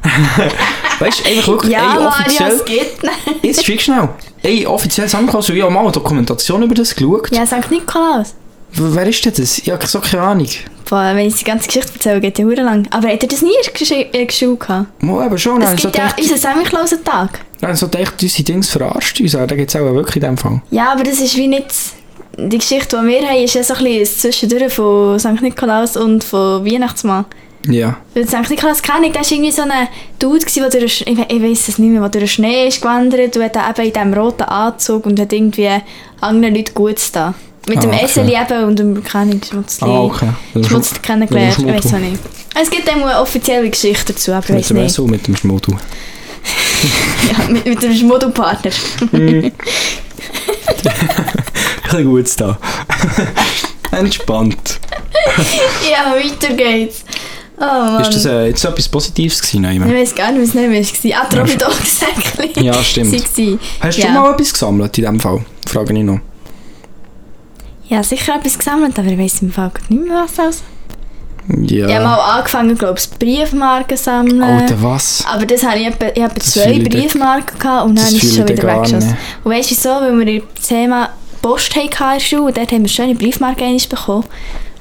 weißt 1.00 1.20
du, 1.26 1.30
einfach 1.30 1.48
wirklich 1.48 1.72
Ja, 1.74 1.84
Mario, 1.84 2.08
offiziell, 2.08 2.62
nicht. 2.68 2.96
jetzt 3.44 3.66
schick 3.66 3.82
schnell, 3.82 4.10
ein 4.44 4.68
offiziell 4.68 5.08
Klaus, 5.08 5.50
und 5.50 5.56
ich 5.56 5.62
habe 5.62 5.72
mal 5.74 5.82
eine 5.82 5.92
Dokumentation 5.92 6.64
über 6.64 6.76
das 6.76 6.96
geschaut. 6.96 7.32
Ja, 7.32 7.46
St. 7.46 7.70
Nikolaus. 7.70 8.36
Wer 8.74 9.08
ist 9.08 9.24
denn 9.26 9.34
das? 9.38 9.60
Ich 9.60 9.70
habe 9.70 9.86
so 9.88 10.00
keine 10.02 10.24
Ahnung. 10.24 10.50
Boah, 10.90 11.12
wenn 11.16 11.28
ich 11.28 11.36
die 11.36 11.44
ganze 11.46 11.68
Geschichte 11.68 11.94
erzähle, 11.96 12.22
geht 12.22 12.38
ja 12.38 12.46
lang. 12.46 12.88
Aber 12.92 13.08
hat 13.08 13.24
er 13.24 13.30
das 13.30 13.42
nie 13.42 13.50
in 13.50 14.12
der 14.12 14.32
Schule 14.32 14.58
gehabt? 14.58 15.02
Mal 15.04 15.26
eben 15.26 15.38
schon, 15.38 15.62
Es 15.62 15.70
dann 15.70 15.78
so 15.78 15.90
gibt 15.90 15.98
ja 15.98 16.14
unseren 16.18 16.38
Sammy-Klausen-Tag. 16.38 17.40
dann 17.62 17.76
so 17.76 17.88
gedacht, 17.88 18.22
unsere 18.22 18.44
Dings 18.44 18.70
verarscht 18.70 19.20
uns, 19.20 19.32
da 19.32 19.46
gibt 19.48 19.74
es 19.74 19.76
auch 19.76 19.94
wirklich 19.94 20.18
in 20.18 20.22
dem 20.22 20.38
Fall. 20.38 20.62
Ja, 20.72 20.92
aber 20.92 21.04
das 21.04 21.20
ist 21.20 21.36
wie 21.36 21.48
nicht... 21.48 21.68
Die 22.38 22.58
Geschichte, 22.58 23.00
die 23.02 23.08
wir 23.08 23.22
haben, 23.30 23.44
ist 23.44 23.54
ja 23.56 23.64
so 23.64 23.76
ein 23.76 23.84
bisschen 23.86 24.20
Zwischendurch 24.34 24.74
von 24.74 25.18
St. 25.18 25.42
Nikolaus 25.42 25.96
und 25.96 26.22
von 26.22 26.66
Weihnachtsmann. 26.66 27.24
Ja. 27.68 27.98
Weil 28.14 28.28
St. 28.28 28.50
Nikolaus 28.50 28.82
kenne 28.82 29.08
ich, 29.08 29.14
der 29.14 29.22
war 29.22 29.32
irgendwie 29.32 29.52
so 29.52 29.62
ein 29.64 29.72
Dude, 30.20 30.40
gewesen, 30.46 30.70
der 30.72 30.80
durch, 30.80 31.02
ich, 31.02 31.18
ich 31.20 31.42
weiss 31.44 31.68
es 31.68 31.78
nicht 31.78 31.90
mehr, 31.92 32.02
der 32.02 32.10
durch 32.10 32.24
den 32.24 32.28
Schnee 32.28 32.68
ist 32.68 32.82
gewandert 32.82 33.36
und 33.38 33.44
hat 33.44 33.56
eben 33.80 33.88
in 33.88 33.94
diesem 33.94 34.14
roten 34.14 34.44
Anzug 34.44 35.06
und 35.06 35.20
hat 35.20 35.34
irgendwie 35.34 35.70
anderen 36.22 36.56
Leuten 36.56 36.74
Gutes 36.74 37.12
da. 37.12 37.34
Mit 37.68 37.82
dem 37.82 37.90
Ah, 37.92 37.96
okay. 37.96 38.06
Eseli 38.06 38.36
eben 38.36 38.64
und 38.66 38.78
dem, 38.78 39.04
keine 39.04 39.32
Ahnung, 39.32 39.42
Schmutzli. 39.44 39.88
Ah, 39.88 40.02
okay. 40.02 40.30
Schmutzli 40.68 41.00
kennengelernt, 41.00 41.58
ich 41.58 41.66
dem 41.66 41.74
weiß 41.74 41.94
auch 41.94 41.98
nicht. 41.98 42.20
Es 42.62 42.70
gibt 42.70 42.88
eine 42.88 43.20
offizielle 43.20 43.70
Geschichte 43.70 44.14
dazu, 44.14 44.32
aber 44.34 44.50
ich 44.50 44.56
weiß 44.56 44.68
dem 44.68 44.78
nicht. 44.78 44.94
SO, 44.94 45.08
mit 45.08 45.26
dem 45.28 45.36
Schmuddel. 45.36 45.76
Ja, 47.32 47.48
mit, 47.50 47.66
mit 47.66 47.82
dem 47.82 47.92
Schmuddelpartner. 47.96 48.70
Ein 49.12 49.52
bisschen 51.84 52.06
gutes 52.06 52.36
da. 52.36 52.58
Entspannt. 53.92 54.80
ja, 55.90 56.14
weiter 56.14 56.54
geht's. 56.54 57.04
Oh. 57.58 58.02
Ist 58.02 58.14
das 58.14 58.26
äh, 58.26 58.48
jetzt 58.48 58.66
etwas 58.66 58.90
Positives 58.90 59.42
gewesen? 59.42 59.64
ich 59.64 59.80
Nein, 59.80 59.94
weiß 59.96 60.14
gar 60.14 60.32
nicht, 60.32 60.42
was 60.42 60.50
es 60.50 60.56
nicht 60.56 61.16
war. 61.16 61.22
Ah, 61.22 61.28
die 61.32 61.38
Robidog-Säckchen. 61.38 62.64
Ja, 62.64 62.74
stimmt. 62.84 63.14
Hast 63.80 63.98
ja. 63.98 64.08
du 64.08 64.12
mal 64.12 64.34
etwas 64.34 64.52
gesammelt 64.52 64.98
in 64.98 65.06
dem 65.06 65.20
Fall? 65.20 65.42
Frage 65.66 65.98
ich 65.98 66.04
noch. 66.04 66.20
Ja, 67.88 68.04
sicher 68.04 68.36
etwas 68.36 68.58
gesammelt, 68.58 68.98
aber 68.98 69.08
ich 69.08 69.18
weiß 69.18 69.42
im 69.44 69.52
Fall 69.52 69.72
nicht 69.90 70.04
mehr 70.06 70.26
was 70.26 70.40
aus. 70.40 70.64
Ja. 71.48 71.88
Ich 71.88 71.94
habe 71.94 72.06
mal 72.06 72.38
angefangen, 72.38 72.76
glaube 72.76 72.98
ich, 72.98 73.10
Briefmarken 73.20 73.98
sammeln. 73.98 74.42
Alter, 74.42 74.82
was? 74.82 75.24
Aber 75.32 75.46
das 75.46 75.64
habe 75.64 75.78
ich 75.78 75.88
etwa, 75.88 76.08
ich 76.14 76.24
habe 76.24 76.40
zwei 76.40 76.72
ich 76.72 76.90
Briefmarken 76.90 77.60
gehabt 77.60 77.86
und 77.88 77.98
dann 78.00 78.06
ist 78.08 78.24
es 78.24 78.36
schon 78.36 78.48
ich 78.48 78.58
wieder 78.58 78.68
weggeschossen. 78.68 79.16
Und 79.44 79.52
weißt 79.52 79.70
du 79.70 79.76
wieso? 79.76 79.90
Weil 79.90 80.26
wir 80.26 80.42
das 80.56 80.68
Thema 80.68 81.10
Post 81.44 81.76
hatten 81.76 81.86
in 81.86 82.14
der 82.14 82.20
Schule 82.20 82.44
und 82.44 82.58
dort 82.58 82.72
haben 82.72 82.82
wir 82.82 82.90
schöne 82.90 83.14
Briefmarken 83.14 83.78
bekommen. 83.88 84.26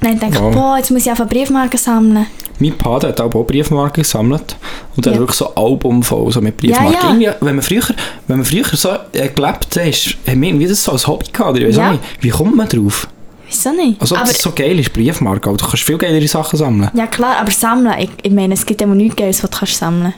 Und 0.01 0.21
dann 0.23 0.35
Wow. 0.35 0.49
ich, 0.49 0.55
boah, 0.55 0.77
jetzt 0.77 0.91
muss 0.91 1.03
ich 1.03 1.09
einfach 1.09 1.27
Briefmarken 1.27 1.77
sammeln. 1.77 2.25
Mein 2.59 2.73
Vater 2.81 3.09
hat 3.09 3.19
auch 3.21 3.29
Briefmarken 3.29 4.03
gesammelt 4.03 4.55
und 4.95 5.05
er 5.05 5.11
Ja. 5.11 5.15
hat 5.15 5.19
wirklich 5.21 5.37
so 5.37 5.53
Album 5.55 6.01
voll 6.03 6.31
so 6.31 6.39
mit 6.41 6.55
Briefmarken. 6.57 6.93
Ja, 6.93 6.99
ja. 7.01 7.09
Irgendwie, 7.09 7.29
wenn 7.45 7.55
man 7.55 7.63
früher, 7.63 7.83
wenn 8.27 8.37
man 8.37 8.45
früher 8.45 8.63
so 8.73 8.89
äh, 9.11 9.27
gelebt 9.29 9.75
hat, 9.75 10.17
haben 10.27 10.41
wir 10.41 10.49
irgendwie 10.49 10.67
das 10.67 10.83
so 10.83 10.91
als 10.93 11.05
Hobby 11.07 11.25
gehabt. 11.31 11.51
oder 11.57 11.67
Ich 11.67 11.75
Ja. 11.75 11.87
auch 11.87 11.91
nicht. 11.91 12.03
Wie 12.21 12.29
kommt 12.29 12.55
man 12.55 12.67
drauf? 12.69 13.07
Wieso 13.47 13.71
nicht? 13.71 14.01
Also, 14.01 14.15
aber, 14.15 14.25
das 14.25 14.41
so 14.41 14.51
geil 14.53 14.79
ist, 14.79 14.91
Briefmarken. 14.93 15.49
aber 15.49 15.57
Du 15.57 15.65
kannst 15.65 15.83
viel 15.83 15.97
geilere 15.97 16.27
Sachen 16.27 16.57
sammeln. 16.57 16.89
ja 16.93 17.07
klar, 17.07 17.37
aber 17.41 17.51
sammeln, 17.51 17.93
ich, 17.99 18.09
ich 18.23 18.31
meine, 18.31 18.53
es 18.53 18.65
gibt 18.65 18.81
immer 18.81 18.95
nichts 18.95 19.15
Geiles, 19.17 19.43
was 19.43 19.49
du 19.51 19.57
kannst 19.59 19.77
sammeln 19.77 20.13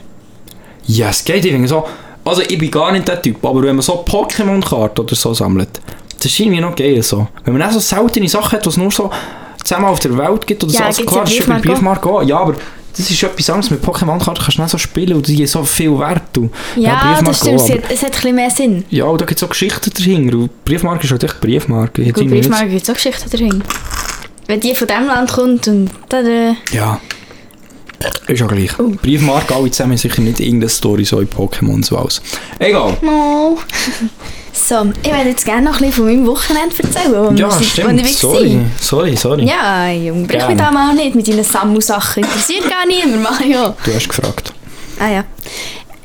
Ja, 0.86 1.08
es 1.10 1.24
geht. 1.24 1.42
Finde 1.42 1.68
so, 1.68 1.84
also 2.24 2.42
ich 2.42 2.56
bin 2.58 2.70
gar 2.70 2.92
nicht 2.92 3.06
der 3.08 3.20
Typ, 3.20 3.44
aber 3.44 3.62
wenn 3.62 3.76
man 3.76 3.82
so 3.82 4.04
Pokémon-Karten 4.06 5.00
oder 5.02 5.14
so 5.14 5.34
sammelt, 5.34 5.68
das 6.16 6.26
ist 6.26 6.40
irgendwie 6.40 6.60
noch 6.60 6.74
geil 6.74 7.02
so. 7.02 7.28
Wenn 7.44 7.52
man 7.58 7.62
auch 7.68 7.72
so 7.72 7.80
seltene 7.80 8.28
Sachen 8.28 8.52
hat, 8.52 8.64
die 8.64 8.68
es 8.70 8.76
nur 8.76 8.90
so 8.90 9.10
zusammen 9.68 9.86
auf 9.86 10.00
der 10.00 10.16
Welt 10.16 10.46
gibt 10.46 10.64
oder 10.64 10.72
Ja, 10.72 10.78
so, 10.78 10.84
also 10.84 11.04
klar, 11.04 11.16
ja 11.18 11.24
das 11.24 11.32
ist 11.32 11.46
ja 11.46 11.58
bei 11.58 12.06
auch. 12.10 12.22
Ja, 12.22 12.38
aber 12.38 12.54
das 12.96 13.10
ist 13.10 13.22
etwas 13.22 13.50
anderes. 13.50 13.70
Mit 13.70 13.84
Pokémon-Karten 13.84 14.42
kannst 14.42 14.58
du 14.58 14.62
nicht 14.62 14.70
so 14.70 14.78
spielen 14.78 15.14
und 15.16 15.28
die 15.28 15.36
haben 15.36 15.46
so 15.46 15.62
viel 15.62 15.96
Wert. 15.98 16.22
Du. 16.32 16.50
Ja, 16.76 16.94
Briefmarke 16.96 17.24
das 17.24 17.36
stimmt. 17.38 17.60
auch, 17.60 17.68
Es 17.90 18.02
hat, 18.02 18.10
ein 18.10 18.10
bisschen 18.12 18.34
mehr 18.34 18.50
Sinn. 18.50 18.84
Ja, 18.90 19.04
und 19.04 19.20
da 19.20 19.24
gibt 19.24 19.40
es 19.40 19.44
auch 19.44 19.50
Geschichten 19.50 19.90
dahinter. 19.96 20.36
Und 20.38 20.64
Briefmarke 20.64 21.04
ist 21.04 21.10
halt 21.10 21.24
echt 21.24 21.40
Briefmarke. 21.40 22.04
Gut, 22.12 22.28
Briefmarke 22.28 22.68
gibt 22.68 22.82
es 22.82 22.90
auch 22.90 22.94
Geschichten 22.94 23.30
dahin. 23.30 23.62
Wenn 24.46 24.60
die 24.60 24.74
von 24.74 24.88
diesem 24.88 25.06
Land 25.06 25.32
kommt 25.32 25.68
und. 25.68 25.90
Äh, 26.12 26.54
Ja. 26.72 27.00
Ist 28.28 28.40
ja 28.40 28.46
gleich. 28.46 28.78
Oh. 28.78 28.90
Briefmarke, 29.02 29.54
alle 29.54 29.70
zusammen 29.70 29.96
sicher 29.96 30.20
nicht 30.22 30.38
irgendeine 30.40 30.68
Story 30.68 31.04
so 31.04 31.20
in 31.20 31.28
Pokémon 31.28 31.84
so 31.84 31.96
aus. 31.96 32.20
Egal. 32.58 32.96
no. 33.02 33.58
so, 34.52 34.86
ich 35.02 35.10
werde 35.10 35.30
jetzt 35.30 35.44
gerne 35.44 35.62
noch 35.70 35.80
ein 35.80 35.86
bisschen 35.86 35.92
von 35.94 36.04
meinem 36.06 36.26
Wochenende 36.26 36.76
erzählen, 36.82 37.12
wo, 37.12 37.32
Ja, 37.34 37.48
wo 37.58 37.62
stimmt. 37.62 38.00
ich 38.00 38.22
war. 38.22 38.30
Sorry, 38.32 38.60
sorry, 38.80 39.16
sorry. 39.16 39.44
Ja, 39.46 39.90
Junge, 39.90 40.26
brich 40.26 40.38
Gerne. 40.38 40.54
mich 40.54 40.62
da 40.62 40.70
mal 40.70 40.94
nicht 40.94 41.14
mit 41.14 41.26
deinen 41.26 41.42
Sammelsachen. 41.44 42.22
Interessiert 42.22 42.64
gar 42.68 42.86
niemand, 42.86 43.22
Mario. 43.22 43.74
Du 43.84 43.94
hast 43.94 44.08
gefragt. 44.08 44.52
Ah 45.00 45.08
ja. 45.08 45.24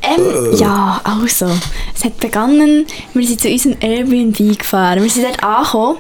Ähm, 0.01 0.57
ja, 0.57 0.99
also. 1.03 1.47
Es 1.95 2.03
hat 2.03 2.17
begonnen, 2.19 2.85
wir 3.13 3.27
sind 3.27 3.39
zu 3.39 3.47
unserem 3.49 3.77
Airbnb 3.79 4.57
gefahren. 4.57 5.01
Wir 5.01 5.09
sind 5.09 5.25
dort 5.25 5.43
angekommen. 5.43 5.97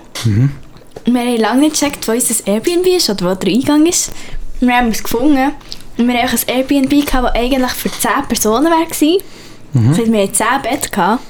Und 1.05 1.13
wir 1.13 1.21
haben 1.21 1.37
lange 1.37 1.59
nicht 1.61 1.73
gecheckt, 1.79 2.07
wo 2.07 2.11
unser 2.11 2.47
Airbnb 2.47 2.85
ist 2.87 3.09
oder 3.09 3.29
wo 3.31 3.35
der 3.35 3.53
Eingang 3.53 3.85
ist. 3.85 4.11
Wir 4.59 4.73
haben 4.75 4.89
es 4.89 5.03
gefunden. 5.03 5.51
Und 5.97 6.07
wir 6.07 6.23
hatten 6.23 6.37
ein 6.47 6.55
Airbnb, 6.55 7.05
das 7.05 7.35
eigentlich 7.35 7.71
für 7.71 7.91
10 7.91 8.11
Personen 8.27 8.65
war. 8.65 8.85
Das 8.87 9.01
heißt, 9.01 10.11
wir 10.11 10.21
hatten 10.21 10.33
10 10.33 10.47
Betten. 10.63 10.91
Gehabt. 10.91 11.23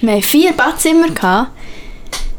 Wir 0.00 0.12
hatten 0.12 0.22
4 0.22 0.52
Badzimmer. 0.52 1.08
Gehabt. 1.10 1.50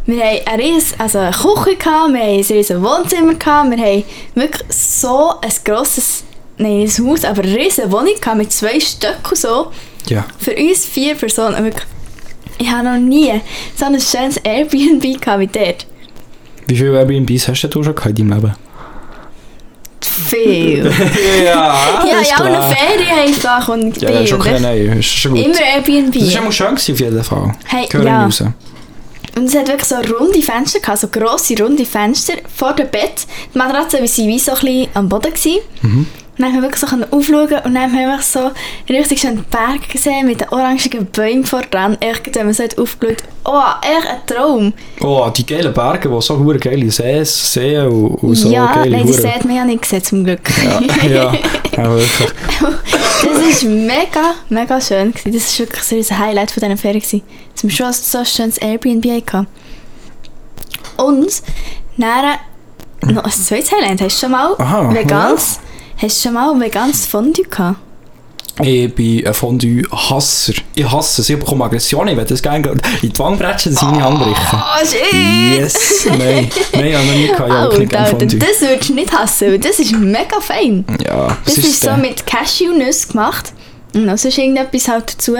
Wir 0.05 0.23
hatten 0.23 0.47
eine, 0.47 0.63
riesen, 0.63 0.99
also 0.99 1.17
eine 1.17 1.31
Küche, 1.31 1.77
gehabt, 1.77 2.13
wir 2.13 2.19
hatten 2.19 2.29
ein 2.29 2.35
riesiges 2.35 2.69
Wohnzimmer, 2.69 3.33
gehabt, 3.33 3.71
wir 3.71 3.77
hatten 3.77 4.03
wirklich 4.35 4.63
so 4.69 5.33
ein 5.41 5.51
grosses, 5.63 6.23
nein, 6.59 6.81
ein 6.81 7.07
Haus, 7.07 7.25
aber 7.25 7.41
eine 7.41 7.55
riesige 7.55 7.91
Wohnung 7.91 8.13
gehabt, 8.21 8.37
mit 8.37 8.51
zwei 8.51 8.79
Stöcken 8.79 9.35
so. 9.35 9.71
Ja. 10.07 10.25
Für 10.37 10.55
uns 10.55 10.85
vier 10.85 11.15
Personen, 11.15 11.63
wirklich. 11.63 11.87
Ich 12.59 12.69
habe 12.69 12.87
noch 12.87 12.99
nie 12.99 13.41
so 13.75 13.85
ein 13.85 13.99
schönes 13.99 14.37
Airbnb 14.37 15.01
gehabt 15.19 15.39
wie 15.39 15.47
dort. 15.47 15.87
Wie 16.67 16.75
viele 16.75 16.99
Airbnbs 16.99 17.47
hast 17.47 17.63
du 17.63 17.83
schon 17.83 17.95
gehabt 17.95 18.19
in 18.19 18.29
deinem 18.29 18.41
Leben? 18.41 18.55
Viel. 20.07 20.85
ja, 21.43 21.43
ja, 21.43 22.21
ja, 22.21 22.35
auch 22.35 22.45
eine 22.45 22.61
Ferien 22.61 23.19
einfach 23.19 23.67
und 23.69 24.01
Ja, 24.01 24.11
ja, 24.11 24.19
ist 24.19 24.29
viel. 24.29 24.37
okay, 24.37 24.59
nein, 24.59 24.99
ist 24.99 25.05
schon 25.05 25.33
gut. 25.33 25.45
Immer 25.45 25.61
Airbnb. 25.61 26.13
Das 26.13 26.43
war 26.43 26.51
schön 26.51 26.67
gewesen, 26.75 26.93
auf 26.93 26.99
jeden 26.99 27.23
Fall. 27.23 27.51
Hey, 27.65 27.87
Gehöre 27.87 28.05
ja. 28.05 28.23
raus. 28.25 28.43
Und 29.37 29.45
es 29.45 29.55
hat 29.55 29.67
wirklich 29.67 29.89
so 29.89 29.95
runde 29.95 30.41
Fenster 30.41 30.79
gehabt, 30.79 30.99
so 30.99 31.07
grosse 31.09 31.61
runde 31.61 31.85
Fenster 31.85 32.35
vor 32.55 32.73
dem 32.73 32.89
Bett. 32.89 33.27
Die 33.53 33.57
Matratze 33.57 33.97
war 33.97 34.03
wie 34.03 34.39
so 34.39 34.51
ein 34.53 34.59
bisschen 34.59 34.87
am 34.93 35.09
Boden. 35.09 35.33
Gewesen. 35.33 35.59
Mhm. 35.81 36.07
Und 36.37 36.41
dann 36.41 36.47
haben 36.51 36.55
wir 36.55 36.63
wirklich 36.63 36.81
so 36.81 36.87
aufschauen 37.17 37.61
und 37.63 37.73
dann 37.75 37.83
haben 37.83 37.93
wir 37.93 38.19
so 38.21 38.51
richtig 38.89 39.21
schön 39.21 39.35
den 39.37 39.45
Berg 39.45 39.87
gesehen 39.89 40.27
mit 40.27 40.41
den 40.41 40.49
orangigen 40.49 41.05
Bäumen 41.05 41.45
vor 41.45 41.61
dran. 41.61 41.95
Echt, 42.01 42.35
wenn 42.35 42.45
man 42.45 42.53
so 42.53 42.63
aufgeschaut, 42.63 43.23
oh, 43.45 43.61
echt 43.81 44.05
ein 44.09 44.17
Traum. 44.25 44.73
Oh, 44.99 45.29
die 45.35 45.45
geilen 45.45 45.73
Berge, 45.73 46.09
die 46.09 46.21
so 46.21 46.37
hure 46.37 46.57
geile 46.59 46.91
Sees, 46.91 47.53
Seen 47.53 47.87
und, 47.87 48.15
und 48.15 48.35
so 48.35 48.49
ja, 48.49 48.65
geile 48.73 48.89
nein, 48.97 49.07
das 49.07 49.19
Hure- 49.19 49.31
hat 49.33 49.45
man 49.45 49.55
ja 49.55 49.63
nicht 49.63 49.81
gesehen, 49.83 50.03
zum 50.03 50.23
Glück. 50.25 50.41
Ja, 51.01 51.07
ja, 51.07 51.33
ja, 51.77 51.89
wirklich. 51.95 52.29
Das 52.59 53.63
war 53.63 53.69
mega, 53.71 54.33
mega 54.49 54.81
schön. 54.81 55.13
Gewesen. 55.13 55.33
Das 55.33 55.59
war 55.59 55.67
wirklich 55.67 55.83
so 56.05 56.13
ein 56.13 56.19
Highlight 56.19 56.51
von 56.51 56.61
dieser 56.63 56.77
Ferien. 56.77 56.99
gewesen, 57.01 57.21
wir 57.61 57.69
schon 57.71 57.93
so 57.93 58.17
ein 58.17 58.25
schönes 58.25 58.57
Airbnb 58.57 59.05
hatten. 59.05 59.47
Und 60.97 61.41
dann 61.97 62.37
noch 63.13 63.23
ein 63.23 63.31
zweites 63.31 63.71
Highlight. 63.71 64.01
Hast 64.01 64.17
du 64.17 64.25
schon 64.25 64.31
mal 64.31 64.55
Aha, 64.57 64.93
veganes, 64.93 65.59
hast 65.97 66.17
du 66.19 66.27
schon 66.27 66.33
mal 66.33 66.59
veganes 66.59 67.05
Fondue 67.05 67.43
gehabt? 67.45 67.79
Ich 68.61 68.95
bin 68.95 69.27
ein 69.27 69.33
Fondue-Hasser. 69.33 70.53
Ich 70.75 70.89
hasse 70.89 71.21
es, 71.21 71.29
ich 71.29 71.37
bekomme 71.37 71.65
Aggression, 71.65 72.07
ich 72.07 72.15
will 72.15 72.23
das 72.23 72.41
gerne 72.41 72.69
in 73.01 73.09
die 73.11 73.19
Wange 73.19 73.35
bretschen, 73.35 73.73
dass 73.73 73.81
ich 73.83 73.89
meine 73.89 74.03
Hand 74.05 74.19
breche. 74.19 74.35
Oh, 74.53 74.85
shit! 74.85 75.57
Yes! 75.59 76.05
Nein, 76.07 76.49
nein, 76.73 76.85
ich 76.85 76.95
habe 76.95 77.05
noch 77.05 77.13
nie 77.15 77.27
gehabt, 77.27 77.49
ich 77.49 77.53
Alter, 77.53 77.85
gerne 77.85 78.05
Alter, 78.05 78.17
Fondue. 78.19 78.39
das 78.39 78.61
würdest 78.61 78.89
du 78.89 78.93
nicht 78.93 79.11
hassen, 79.11 79.47
weil 79.49 79.59
das 79.59 79.79
ist 79.79 79.91
mega 79.91 80.39
fein. 80.39 80.85
Ja, 81.05 81.37
Das 81.43 81.57
was 81.57 81.65
ist, 81.65 81.81
so 81.81 81.91
mit 81.97 82.25
Cashewnüsse 82.25 83.07
gemacht. 83.09 83.51
Noch 83.95 84.17
sonst 84.17 84.37
irgendetwas 84.37 84.87
halt 84.89 85.13
dazu. 85.13 85.35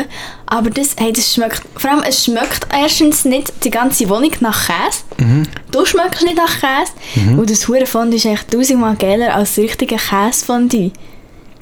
Aber 0.45 0.69
das, 0.69 0.95
hey, 0.97 1.11
das 1.11 1.33
schmeckt, 1.33 1.61
vor 1.75 1.91
allem 1.91 2.03
es 2.07 2.23
schmeckt 2.23 2.67
erstens 2.71 3.25
nicht 3.25 3.51
die 3.63 3.69
ganze 3.69 4.07
Wohnung 4.09 4.31
nach 4.39 4.67
Käse. 4.67 4.99
Mhm. 5.17 5.43
Du 5.71 5.85
schmeckst 5.85 6.23
nicht 6.23 6.37
nach 6.37 6.59
Käse. 6.59 6.93
Und 7.37 7.49
das 7.49 7.67
Hurenfondue 7.67 8.15
ist 8.15 8.25
echt 8.25 8.49
tausendmal 8.51 8.95
geiler 8.95 9.35
als 9.35 9.55
das 9.55 9.63
richtige 9.65 9.97
Käsefondue. 9.97 10.91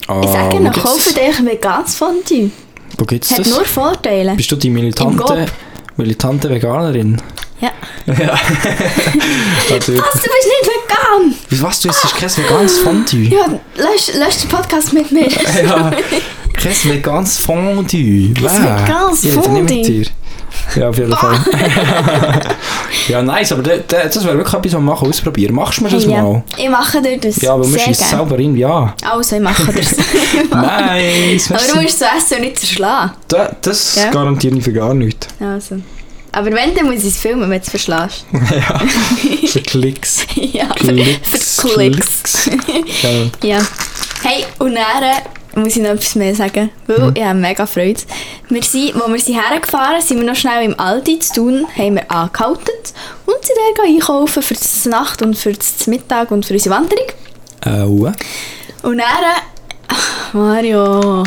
Ah, 0.07 0.21
Ich 0.23 0.29
sage 0.29 0.59
noch, 0.59 0.73
kauft 0.73 1.17
euch 1.17 1.45
veganes 1.45 1.95
Fondue. 1.95 2.51
Wo 2.97 3.05
gibt's 3.05 3.31
hat 3.31 3.39
das? 3.39 3.49
nur 3.49 3.65
Vorteile. 3.65 4.35
Bist 4.35 4.51
du 4.51 4.55
die 4.55 4.69
militante, 4.69 5.47
militante 5.97 6.49
Veganerin? 6.49 7.19
Ja. 7.59 7.71
Ja. 8.05 8.13
also, 9.71 9.93
Was, 9.97 10.11
du 10.13 10.29
bist 10.29 10.49
nicht 10.49 10.67
vegan? 10.67 11.35
Was, 11.61 11.79
du 11.79 11.87
isst 11.89 12.15
kein 12.17 12.29
veganes 12.29 12.77
Fondue? 12.79 13.21
Ja, 13.29 13.45
lösch, 13.77 14.13
lösch 14.13 14.37
den 14.41 14.49
Podcast 14.49 14.91
mit 14.91 15.09
mir. 15.11 15.27
Ja, 15.63 15.91
kein 16.53 16.73
veganes 16.83 17.37
Fondue. 17.39 18.33
Kein 18.33 18.63
veganes 18.63 19.25
Fondue. 19.27 20.03
Ja, 20.75 20.89
auf 20.89 20.97
jeden 20.97 21.11
Fall. 21.13 21.39
ja, 23.07 23.21
nice, 23.23 23.51
aber 23.53 23.63
da- 23.63 23.77
da- 23.87 24.03
das 24.05 24.23
wäre 24.23 24.37
wirklich 24.37 24.53
etwas, 24.53 24.73
was 24.73 24.79
wir 24.79 24.79
machen, 24.79 25.09
ausprobieren. 25.09 25.55
Machst 25.55 25.79
du 25.79 25.83
mir 25.83 25.89
das 25.89 26.03
Hey, 26.03 26.11
ja. 26.11 26.21
mal? 26.21 26.43
Ich 26.57 26.69
mache 26.69 27.01
dir 27.01 27.17
das 27.17 27.41
Ja, 27.41 27.53
aber 27.53 27.63
wir 27.63 27.71
sehr 27.71 27.79
schießen 27.87 28.07
gerne. 28.09 28.27
selber 28.29 28.39
in, 28.41 28.55
ja. 28.57 28.95
Also, 29.03 29.35
ich 29.35 29.41
mache 29.41 29.73
das. 29.73 29.95
Nice, 30.51 31.51
Aber 31.51 31.59
du 31.73 31.81
musst 31.81 32.01
es 32.01 32.07
essen 32.17 32.35
und 32.37 32.41
nicht 32.41 32.59
zerschlagen. 32.59 33.11
Da, 33.27 33.55
das 33.61 33.95
Ja. 33.95 34.11
garantiere 34.11 34.55
ich 34.57 34.63
für 34.63 34.73
gar 34.73 34.93
nichts. 34.93 35.27
Also. 35.39 35.77
Aber 36.31 36.47
wenn, 36.51 36.73
dann 36.75 36.85
muss 36.85 36.99
ich 36.99 37.05
es 37.05 37.17
filmen, 37.17 37.41
wenn 37.49 37.59
du 37.59 37.63
es 37.63 37.69
verschlägst. 37.69 38.25
ja, 38.31 38.81
für 39.47 39.61
Klicks. 39.61 40.25
ja, 40.35 40.65
für, 40.77 40.87
Klicks, 40.87 41.61
für 41.61 41.67
Klicks. 41.69 42.49
Ja. 43.41 43.57
ja. 43.57 43.59
Hey, 44.23 44.45
und 44.59 44.75
dann 44.75 45.03
äh, 45.03 45.15
muss 45.55 45.75
ich 45.75 45.81
noch 45.83 45.89
etwas 45.91 46.15
mehr 46.15 46.33
sagen, 46.35 46.69
weil 46.87 46.99
Mhm. 46.99 47.11
ich 47.15 47.23
habe 47.23 47.39
mega 47.39 47.65
Freude. 47.65 48.01
Wir 48.49 48.63
sind, 48.63 48.95
wo 48.95 49.11
wir 49.11 49.19
sind 49.19 49.39
hergefahren 49.41 50.01
sind, 50.01 50.19
wir 50.19 50.25
noch 50.27 50.35
schnell 50.35 50.63
im 50.63 50.79
Aldi 50.79 51.19
zu 51.19 51.33
tun, 51.33 51.67
haben 51.77 51.95
wir 51.95 52.09
angehalten 52.11 52.73
und 53.25 53.45
sind 53.45 53.57
dann 53.77 53.85
einkaufen 53.85 54.41
für 54.43 54.53
die 54.55 54.89
Nacht 54.89 55.21
und 55.21 55.37
für 55.37 55.53
das 55.53 55.87
Mittag 55.87 56.31
und 56.31 56.45
für 56.45 56.53
unsere 56.53 56.75
Wanderung. 56.75 57.05
Äh, 57.65 57.83
Und 57.83 58.97
dann... 58.97 58.99
äh, 58.99 59.93
Mario... 60.33 61.23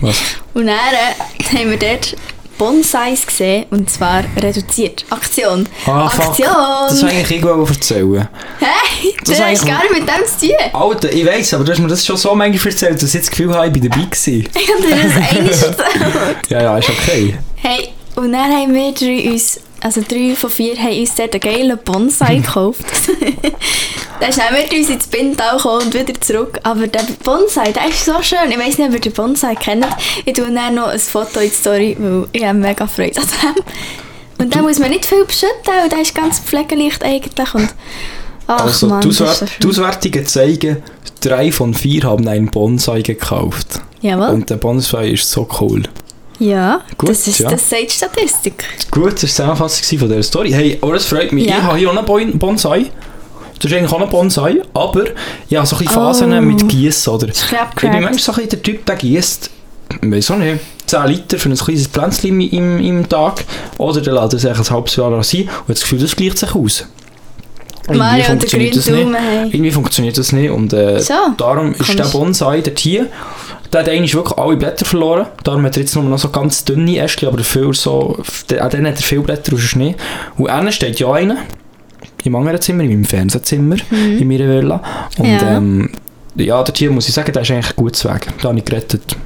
was? 0.00 0.16
Und 0.54 0.66
dann 0.66 0.76
haben 0.76 1.70
wir 1.70 1.76
dort 1.78 2.16
Bonsais 2.60 3.26
gesehen, 3.26 3.64
und 3.70 3.88
zwar 3.88 4.22
reduziert. 4.36 5.06
Aktion. 5.08 5.66
Ah, 5.86 6.10
fuck. 6.10 6.26
Aktion! 6.28 6.46
Das 6.90 7.02
wollte 7.02 7.16
ich 7.16 7.30
irgendwo 7.30 7.64
erzählen. 7.64 8.28
Hey, 8.58 9.14
Das 9.24 9.24
du 9.24 9.32
hast 9.32 9.40
eigentlich- 9.40 9.64
gar 9.66 9.80
nicht 9.82 9.92
mit 9.92 10.02
dem 10.06 10.26
zu 10.26 10.46
tun. 10.46 10.56
Alter, 10.74 11.10
ich 11.10 11.24
weiss, 11.24 11.54
aber 11.54 11.64
du 11.64 11.72
hast 11.72 11.78
mir 11.78 11.88
das 11.88 12.04
schon 12.04 12.18
so 12.18 12.34
manchmal 12.34 12.70
erzählt, 12.72 13.02
dass 13.02 13.14
ich 13.14 13.20
das 13.22 13.30
Gefühl 13.30 13.54
habe, 13.54 13.66
ich 13.68 13.72
bin 13.72 13.88
dabei 13.88 14.04
gewesen. 14.04 14.46
Ich 14.54 14.70
habe 14.70 14.82
dir 14.82 15.02
das 15.08 15.16
einiges 15.36 15.62
erzählt. 15.68 16.36
Ja, 16.50 16.62
ja, 16.62 16.76
ist 16.78 16.90
okay. 16.90 17.38
Hey, 17.56 17.88
und 18.16 18.30
dann 18.32 18.52
haben 18.52 18.74
wir 18.74 18.92
drei 18.92 19.30
uns, 19.32 19.58
also 19.80 20.02
drei 20.06 20.34
von 20.36 20.50
vier, 20.50 20.76
haben 20.76 20.98
uns 20.98 21.14
dort 21.14 21.32
einen 21.32 21.40
geilen 21.40 21.78
Bonsai 21.84 22.36
gekauft. 22.40 22.84
dann 24.20 24.32
sind 24.32 24.44
wir 24.52 24.78
uns 24.78 24.90
ins 24.90 25.06
Bintal 25.06 25.56
gekommen 25.56 25.86
und 25.86 25.94
wieder 25.94 26.20
zurück. 26.20 26.58
Aber 26.62 26.86
der 26.86 27.04
Bonsai, 27.24 27.72
der 27.72 27.88
ist 27.88 28.04
so 28.04 28.20
schön. 28.22 28.50
Ich 28.50 28.58
weiss 28.58 28.78
nicht, 28.78 28.88
ob 28.88 28.94
ihr 28.94 29.00
den 29.00 29.12
Bonsai 29.12 29.54
kennt. 29.54 29.86
Ich 30.24 30.34
tue 30.34 30.52
dann 30.52 30.74
noch 30.74 30.88
ein 30.88 30.98
Foto 30.98 31.40
in 31.40 31.48
die 31.48 31.54
Story, 31.54 31.96
weil 31.98 32.26
ich 32.32 32.44
habe 32.44 32.58
mega 32.58 32.86
Freude 32.86 33.20
an 33.20 33.26
dem. 33.26 33.64
Und 34.40 34.54
dann 34.54 34.62
muss 34.62 34.78
man 34.78 34.90
nicht 34.90 35.04
viel 35.04 35.24
beschütten, 35.24 35.74
und 35.84 35.92
der 35.92 36.00
ist 36.00 36.14
ganz 36.14 36.40
pflegeleicht 36.40 37.04
eigentlich. 37.04 37.54
Und, 37.54 37.68
ach 38.46 38.64
also, 38.64 38.86
Mann, 38.86 39.02
die, 39.02 39.10
ist 39.10 39.20
Auswert 39.20 39.50
die. 39.62 39.68
Auswertungen 39.68 40.26
zeigen, 40.26 40.82
drei 41.20 41.52
von 41.52 41.74
vier 41.74 42.04
haben 42.04 42.26
einen 42.26 42.50
Bonsai 42.50 43.02
gekauft. 43.02 43.80
Jawohl. 44.00 44.28
Und 44.28 44.48
der 44.48 44.56
Bonsai 44.56 45.10
ist 45.10 45.30
so 45.30 45.46
cool. 45.60 45.82
Ja, 46.40 46.80
Gut, 46.98 47.10
das, 47.10 47.26
ist, 47.28 47.38
ja. 47.40 47.50
das 47.50 47.68
sagt 47.68 47.90
Statistik. 47.92 48.64
Gut, 48.90 49.04
das 49.04 49.12
war 49.12 49.14
die 49.20 49.26
Zusammenfassung 49.26 49.98
von 49.98 50.08
dieser 50.08 50.22
Story. 50.22 50.50
Hey, 50.50 50.78
aber 50.80 50.94
es 50.94 51.04
freut 51.06 51.30
mich. 51.32 51.46
Ja. 51.46 51.58
Ich 51.58 51.62
habe 51.62 51.78
hier 51.78 51.90
auch 51.90 51.96
einen 51.96 52.04
Bon- 52.06 52.38
Bonsai. 52.38 52.86
Das 53.58 53.70
ist 53.70 53.76
eigentlich 53.76 53.92
auch 53.92 54.00
ein 54.00 54.08
Bonsai, 54.08 54.62
aber 54.72 55.04
ich 55.48 55.54
habe 55.56 55.66
so 55.66 55.76
ein 55.76 55.84
Phasen 55.86 56.32
Oh. 56.32 56.40
mit 56.40 56.66
Gießen, 56.66 57.12
oder? 57.12 57.28
ist 57.28 57.44
Ich 57.44 57.80
bin 57.80 57.90
manchmal 57.92 58.14
so 58.18 58.32
ein 58.32 58.48
der 58.48 58.62
Typ, 58.62 58.86
der 58.86 58.96
gießt, 58.96 59.50
weiß 60.00 60.30
auch 60.30 60.36
nicht, 60.38 60.60
10 60.86 61.06
Liter 61.08 61.38
für 61.38 61.50
ein 61.50 61.56
kleines 61.56 61.86
Pflänzchen 61.88 62.40
im, 62.40 62.80
im, 62.80 63.06
Tag. 63.08 63.44
Oder 63.76 64.00
der 64.00 64.14
lässt 64.14 64.32
es 64.32 64.46
ein 64.46 64.56
halbes 64.56 64.96
Jahr 64.96 65.22
sein 65.22 65.42
und 65.42 65.48
hat 65.50 65.68
das 65.68 65.82
Gefühl, 65.82 65.98
das 65.98 66.16
gleicht 66.16 66.38
sich 66.38 66.54
aus. 66.54 66.86
Irgendwie 67.82 67.98
Mario 67.98 68.32
und 68.32 68.42
der 68.42 68.48
funktioniert 68.48 68.72
grüne 68.72 68.82
das 68.82 68.90
nicht. 68.90 69.04
Daumen. 69.04 69.52
Irgendwie 69.52 69.70
funktioniert 69.72 70.18
das 70.18 70.32
nicht 70.32 70.50
und 70.50 70.72
äh, 70.72 71.00
So, 71.00 71.14
darum 71.36 71.74
ist 71.74 71.98
der. 71.98 72.04
Bonsai 72.06 72.60
dort 72.62 72.78
hier, 72.78 73.06
der 73.72 73.80
hat 73.80 73.88
eigentlich 73.88 74.14
wirklich 74.14 74.36
alle 74.38 74.56
Blätter 74.56 74.84
verloren. 74.84 75.26
Darum 75.44 75.64
hat 75.64 75.76
er 75.76 75.82
jetzt 75.82 75.94
nur 75.94 76.04
noch 76.04 76.18
so 76.18 76.28
ganz 76.30 76.64
dünne 76.64 76.98
Ästchen, 76.98 77.28
aber 77.28 77.38
dafür 77.38 77.72
so, 77.74 78.18
der- 78.48 78.66
auch 78.66 78.70
dann 78.70 78.86
hat 78.86 78.96
er 78.96 79.02
viele 79.02 79.20
Blätter 79.22 79.52
aus 79.54 79.60
dem 79.60 79.68
Schnee. 79.68 79.94
Und 80.36 80.48
einer 80.50 80.72
steht 80.72 80.98
ja 80.98 81.12
einer 81.12 81.36
im 82.24 82.34
anderen 82.36 82.60
Zimmer, 82.60 82.82
in 82.84 82.90
meinem 82.90 83.04
Fernsehzimmer, 83.04 83.76
in 83.90 84.26
meiner 84.28 84.48
Villa. 84.48 84.82
Und 85.18 85.26
Mhm. 85.26 85.32
Ja. 85.32 85.56
ähm, 85.56 85.90
ja, 86.36 86.62
der 86.62 86.74
Tier 86.74 86.90
muss 86.90 87.08
ich 87.08 87.14
sagen, 87.14 87.32
der 87.32 87.42
ist 87.42 87.50
eigentlich 87.50 87.76
gut 87.76 88.02
Weg. 88.04 88.26
Da 88.42 88.48
habe 88.48 88.58
ich 88.58 88.64
gerettet. 88.64 89.16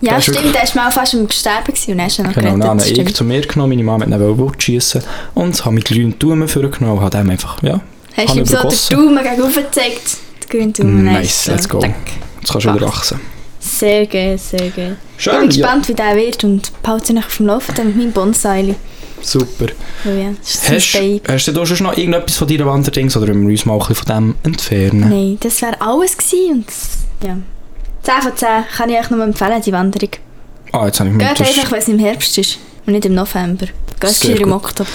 Ja, 0.00 0.16
ist 0.16 0.24
stimmt, 0.24 0.54
der 0.54 0.62
war 0.62 0.84
mal 0.84 0.90
fast 0.92 1.14
am 1.14 1.28
Sterben 1.28 1.72
und 1.72 1.88
dann 1.88 2.00
hast 2.02 2.18
ihn 2.20 2.26
noch 2.26 2.32
Genau, 2.34 2.54
gerettet. 2.54 2.98
habe 2.98 3.08
ich 3.08 3.14
zu 3.16 3.24
mir 3.24 3.40
genommen, 3.40 3.70
meine 3.70 3.82
Mama 3.82 4.04
hat 4.06 4.12
ihn 4.20 4.38
Wut 4.38 4.62
schiessen 4.62 5.02
und 5.34 5.64
habe 5.64 5.74
mit 5.74 5.86
grünen 5.86 6.16
Daumen 6.18 6.46
vorgenommen 6.46 6.98
und 6.98 7.04
habe 7.04 7.18
ihm 7.18 7.30
einfach, 7.30 7.60
ja, 7.64 7.80
Hast 8.16 8.34
du 8.34 8.38
ihm 8.38 8.44
so 8.46 8.56
den. 8.56 8.96
Daumen 8.96 9.24
gegenüber 9.24 9.62
gezeigt? 9.62 10.18
Den 10.44 10.48
grünen 10.50 10.72
Daumen. 10.72 11.04
Nice, 11.04 11.46
let's 11.48 11.68
go. 11.68 11.80
Tack. 11.80 11.94
jetzt 12.40 12.52
kannst 12.52 12.66
du 12.66 12.74
wieder 12.74 12.86
wachsen. 12.86 13.20
Sehr 13.68 14.06
geil, 14.06 14.38
sehr 14.38 14.70
geil. 14.70 14.96
Schön, 15.16 15.34
ich 15.34 15.40
bin 15.40 15.50
ja. 15.50 15.66
gespannt, 15.66 15.88
wie 15.88 15.94
der 15.94 16.16
wird 16.16 16.42
und 16.44 16.82
behalte 16.82 17.12
ihn 17.12 17.18
auf 17.18 17.36
dem 17.36 17.46
Laufenden 17.46 17.86
mit 17.88 17.96
meinem 17.96 18.12
Bonsai. 18.12 18.74
Super. 19.20 19.66
Oh 20.04 20.10
ja, 20.10 20.30
Hast, 20.42 20.96
hast 21.28 21.48
du 21.48 21.52
da 21.52 21.66
schon 21.66 21.82
noch 21.82 21.96
irgendetwas 21.96 22.36
von 22.36 22.48
deiner 22.48 22.66
Wanderdings 22.66 23.16
oder 23.16 23.28
wollen 23.28 23.42
wir 23.42 23.50
uns 23.50 23.66
mal 23.66 23.74
ein 23.74 23.78
bisschen 23.80 23.94
von 23.96 24.06
dem 24.06 24.34
entfernen? 24.44 25.08
Nein, 25.08 25.38
das 25.40 25.60
wäre 25.60 25.80
alles 25.80 26.16
gewesen 26.16 26.52
und 26.52 26.66
ja. 27.26 27.36
10 28.02 28.22
von 28.22 28.36
10 28.36 28.48
kann 28.76 28.90
ich 28.90 28.98
euch 28.98 29.10
nur 29.10 29.22
empfehlen, 29.24 29.60
die 29.60 29.72
Wanderung. 29.72 30.10
Ah, 30.72 30.86
jetzt 30.86 31.00
habe 31.00 31.10
ich 31.10 31.16
mir 31.16 31.26
Geht 31.26 31.40
einfach, 31.40 31.72
wenn 31.72 31.78
es 31.78 31.88
im 31.88 31.98
Herbst 31.98 32.38
ist 32.38 32.58
und 32.86 32.92
nicht 32.92 33.04
im 33.04 33.14
November. 33.14 33.66
Geht 34.00 34.24
im. 34.24 34.52
Oktober. 34.52 34.88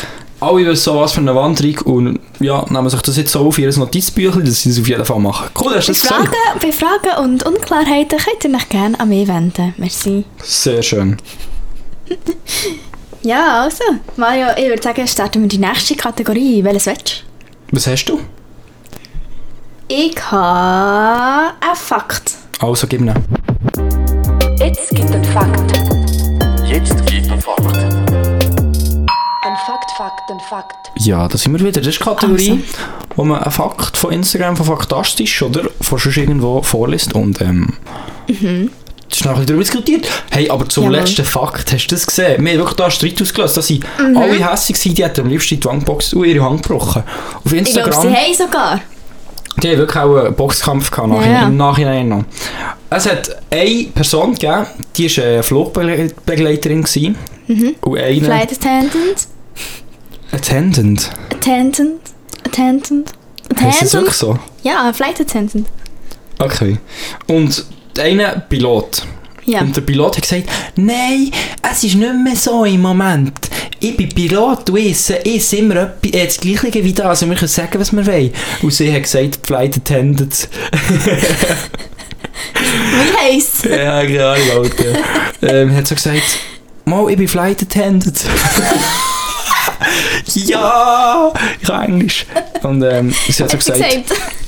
Alle 0.43 0.65
wissen 0.65 0.95
was 0.95 1.13
für 1.13 1.21
eine 1.21 1.33
Wanderung 1.35 1.77
und 1.85 2.19
ja, 2.39 2.65
nehmen 2.69 2.89
sich 2.89 3.01
das 3.01 3.17
jetzt 3.17 3.31
so 3.31 3.39
auf 3.47 3.57
ihr 3.57 3.71
Notizbüchlein, 3.75 4.45
dass 4.45 4.61
sie 4.61 4.69
das 4.69 4.79
auf 4.79 4.87
jeden 4.87 5.05
Fall 5.05 5.19
machen. 5.19 5.49
Cool, 5.59 5.75
hast 5.75 5.87
du 5.87 5.93
das 5.93 6.01
gesagt? 6.01 6.27
Fragen, 6.27 6.59
bei 6.61 6.71
Fragen 6.71 7.23
und 7.25 7.45
Unklarheiten 7.45 8.17
könnt 8.19 8.43
ihr 8.43 8.55
euch 8.55 8.69
gerne 8.69 8.99
an 8.99 9.09
mich 9.09 9.27
wenden. 9.27 9.73
Merci. 9.77 10.25
Sehr 10.43 10.81
schön. 10.81 11.17
Ja, 13.25 13.63
also, 13.63 13.85
Mario, 14.17 14.47
ich 14.57 14.67
würde 14.67 14.83
sagen, 14.83 15.07
starten 15.07 15.43
wir 15.43 15.47
die 15.47 15.57
nächste 15.57 15.95
Kategorie. 15.95 16.61
Welches 16.61 16.87
willst 16.87 17.23
Was 17.71 17.87
hast 17.87 18.03
du? 18.03 18.17
du? 18.17 18.21
Ich 19.87 20.29
habe 20.29 21.53
einen 21.61 21.75
Fakt. 21.75 22.33
Also, 22.59 22.85
gib 22.85 22.99
ihn. 22.99 23.13
Jetzt 24.59 24.89
gibt 24.89 25.09
ein 25.11 25.23
Fakt. 25.23 25.71
Jetzt 26.65 27.05
gibt 27.05 27.31
ein 27.31 27.39
Fakt. 27.39 27.65
Ein 27.65 27.81
Fakt, 27.81 28.02
Fakt, 29.66 30.30
ein 30.30 30.39
Fakt. 30.39 30.91
Ja, 30.97 31.28
da 31.28 31.38
sind 31.38 31.53
wir 31.53 31.59
wieder. 31.66 31.80
Das 31.82 31.88
ist 31.89 31.99
die 31.99 32.03
Kategorie, 32.03 32.51
Also. 32.51 32.64
wo 33.16 33.24
man 33.24 33.41
einen 33.41 33.51
Fakt 33.51 33.97
von 33.97 34.11
Instagram, 34.11 34.55
von 34.57 34.66
Faktastisch 34.66 35.41
oder 35.41 35.61
von 35.82 35.97
sonst 35.99 36.18
irgendwo 36.18 36.61
vorliest 36.61 37.14
und 37.14 37.39
ähm... 37.41 37.74
Das 38.28 39.20
ist 39.20 39.26
nachher 39.26 39.45
darüber 39.45 39.61
diskutiert. 39.64 40.07
Hey, 40.32 40.49
aber 40.49 40.68
zum 40.68 40.86
Mhm. 40.86 40.91
Jawohl. 40.93 41.01
letzten 41.05 41.26
Fakt, 41.26 41.72
hast 41.72 41.88
du 41.88 41.95
das 41.95 42.07
gesehen? 42.07 42.43
Wir 42.43 42.51
haben 42.53 42.57
wirklich 42.59 42.78
da 42.78 42.84
einen 42.86 42.91
Streit 42.91 43.22
ausgelöst, 43.22 43.57
dass 43.57 43.68
sie 43.68 43.80
Mhm. 43.99 44.18
alle 44.18 44.51
hässlich 44.51 44.78
sind, 44.78 44.97
die 44.97 45.03
hätten 45.03 45.22
am 45.22 45.28
liebsten 45.30 45.59
die 45.59 45.66
Wandbox 45.68 46.14
und 46.14 46.26
ihre 46.26 46.43
Hand 46.43 46.64
gebrochen. 46.64 47.03
Auf 47.05 47.41
Ich 47.45 47.51
glaube, 47.51 47.57
Instagram... 47.59 48.01
sie 48.01 48.07
haben 48.16 48.34
sogar. 48.34 48.82
Die 49.61 49.70
haben 49.70 49.78
wirklich 49.78 50.03
auch 50.03 50.16
einen 50.18 50.34
Boxkampf 50.36 50.89
gehabt, 50.89 51.09
nachher, 51.09 51.32
Ja, 51.32 51.41
ja. 51.41 51.47
im 51.47 51.57
Nachhinein 51.57 52.09
noch. 52.09 52.24
Es 52.89 53.07
hat 53.09 53.30
eine 53.51 53.84
Person 53.93 54.32
gegeben, 54.34 54.66
die 54.97 55.16
war 55.18 55.24
eine 55.26 55.43
Flugbegleiterin. 55.43 56.82
gewesen. 56.84 57.16
Mhm. 57.47 57.76
Und 57.82 57.97
eine 57.99 58.22
Flight 58.22 58.51
Attendant, 58.53 59.28
Attendant. 60.34 61.09
Attendant, 61.34 61.99
Attendant, 62.45 63.13
Heißt 63.59 63.81
das 63.84 63.93
wirklich 63.93 64.15
Attendant. 64.15 64.41
so? 64.63 64.67
Ja, 64.69 64.91
Flight 64.93 65.21
Attendant. 65.21 65.67
Okay. 66.39 66.77
Und 67.27 67.65
der 67.95 68.05
eine 68.05 68.43
Pilot. 68.49 69.05
Ja. 69.45 69.59
Und 69.61 69.75
der 69.75 69.81
Pilot 69.81 70.15
hat 70.17 70.23
gesagt, 70.23 70.45
nein, 70.75 71.29
es 71.69 71.84
ist 71.84 71.95
nicht 71.95 72.13
mehr 72.23 72.36
so 72.36 72.63
im 72.65 72.81
Moment. 72.81 73.34
Ich 73.79 73.95
bin 73.97 74.09
Pilot 74.09 74.69
ich 74.75 74.91
esse, 74.91 75.17
ich 75.23 75.53
immer 75.59 75.75
etwas, 75.75 76.11
äh, 76.13 76.25
das 76.25 76.38
Gleiche 76.39 76.84
wie 76.84 76.93
das. 76.93 77.05
Also 77.05 77.27
wir 77.29 77.36
können 77.36 77.49
sagen, 77.49 77.79
was 77.79 77.91
wir 77.91 78.05
wollen. 78.07 78.31
Und 78.61 78.73
sie 78.73 78.91
hat 78.93 79.03
gesagt, 79.03 79.39
Flight 79.45 79.77
Attendant. 79.77 80.47
Wie 82.53 83.17
heisst 83.36 83.65
Ja, 83.65 84.01
keine 84.01 84.25
Ahnung, 84.25 84.49
Alter. 84.63 84.93
ähm, 85.41 85.75
hat 85.75 85.88
so 85.88 85.95
gesagt, 85.95 86.21
Mal, 86.86 87.09
ich 87.11 87.17
bin 87.17 87.27
Flight 87.27 87.61
Attendant. 87.61 88.21
ja, 90.36 91.32
ich 91.61 91.68
kann 91.68 91.84
Englisch. 91.84 92.26
Und 92.64 92.82
ähm, 92.84 93.14
sie 93.28 93.43
hat 93.43 93.51
so 93.51 93.57
gesagt, 93.57 93.80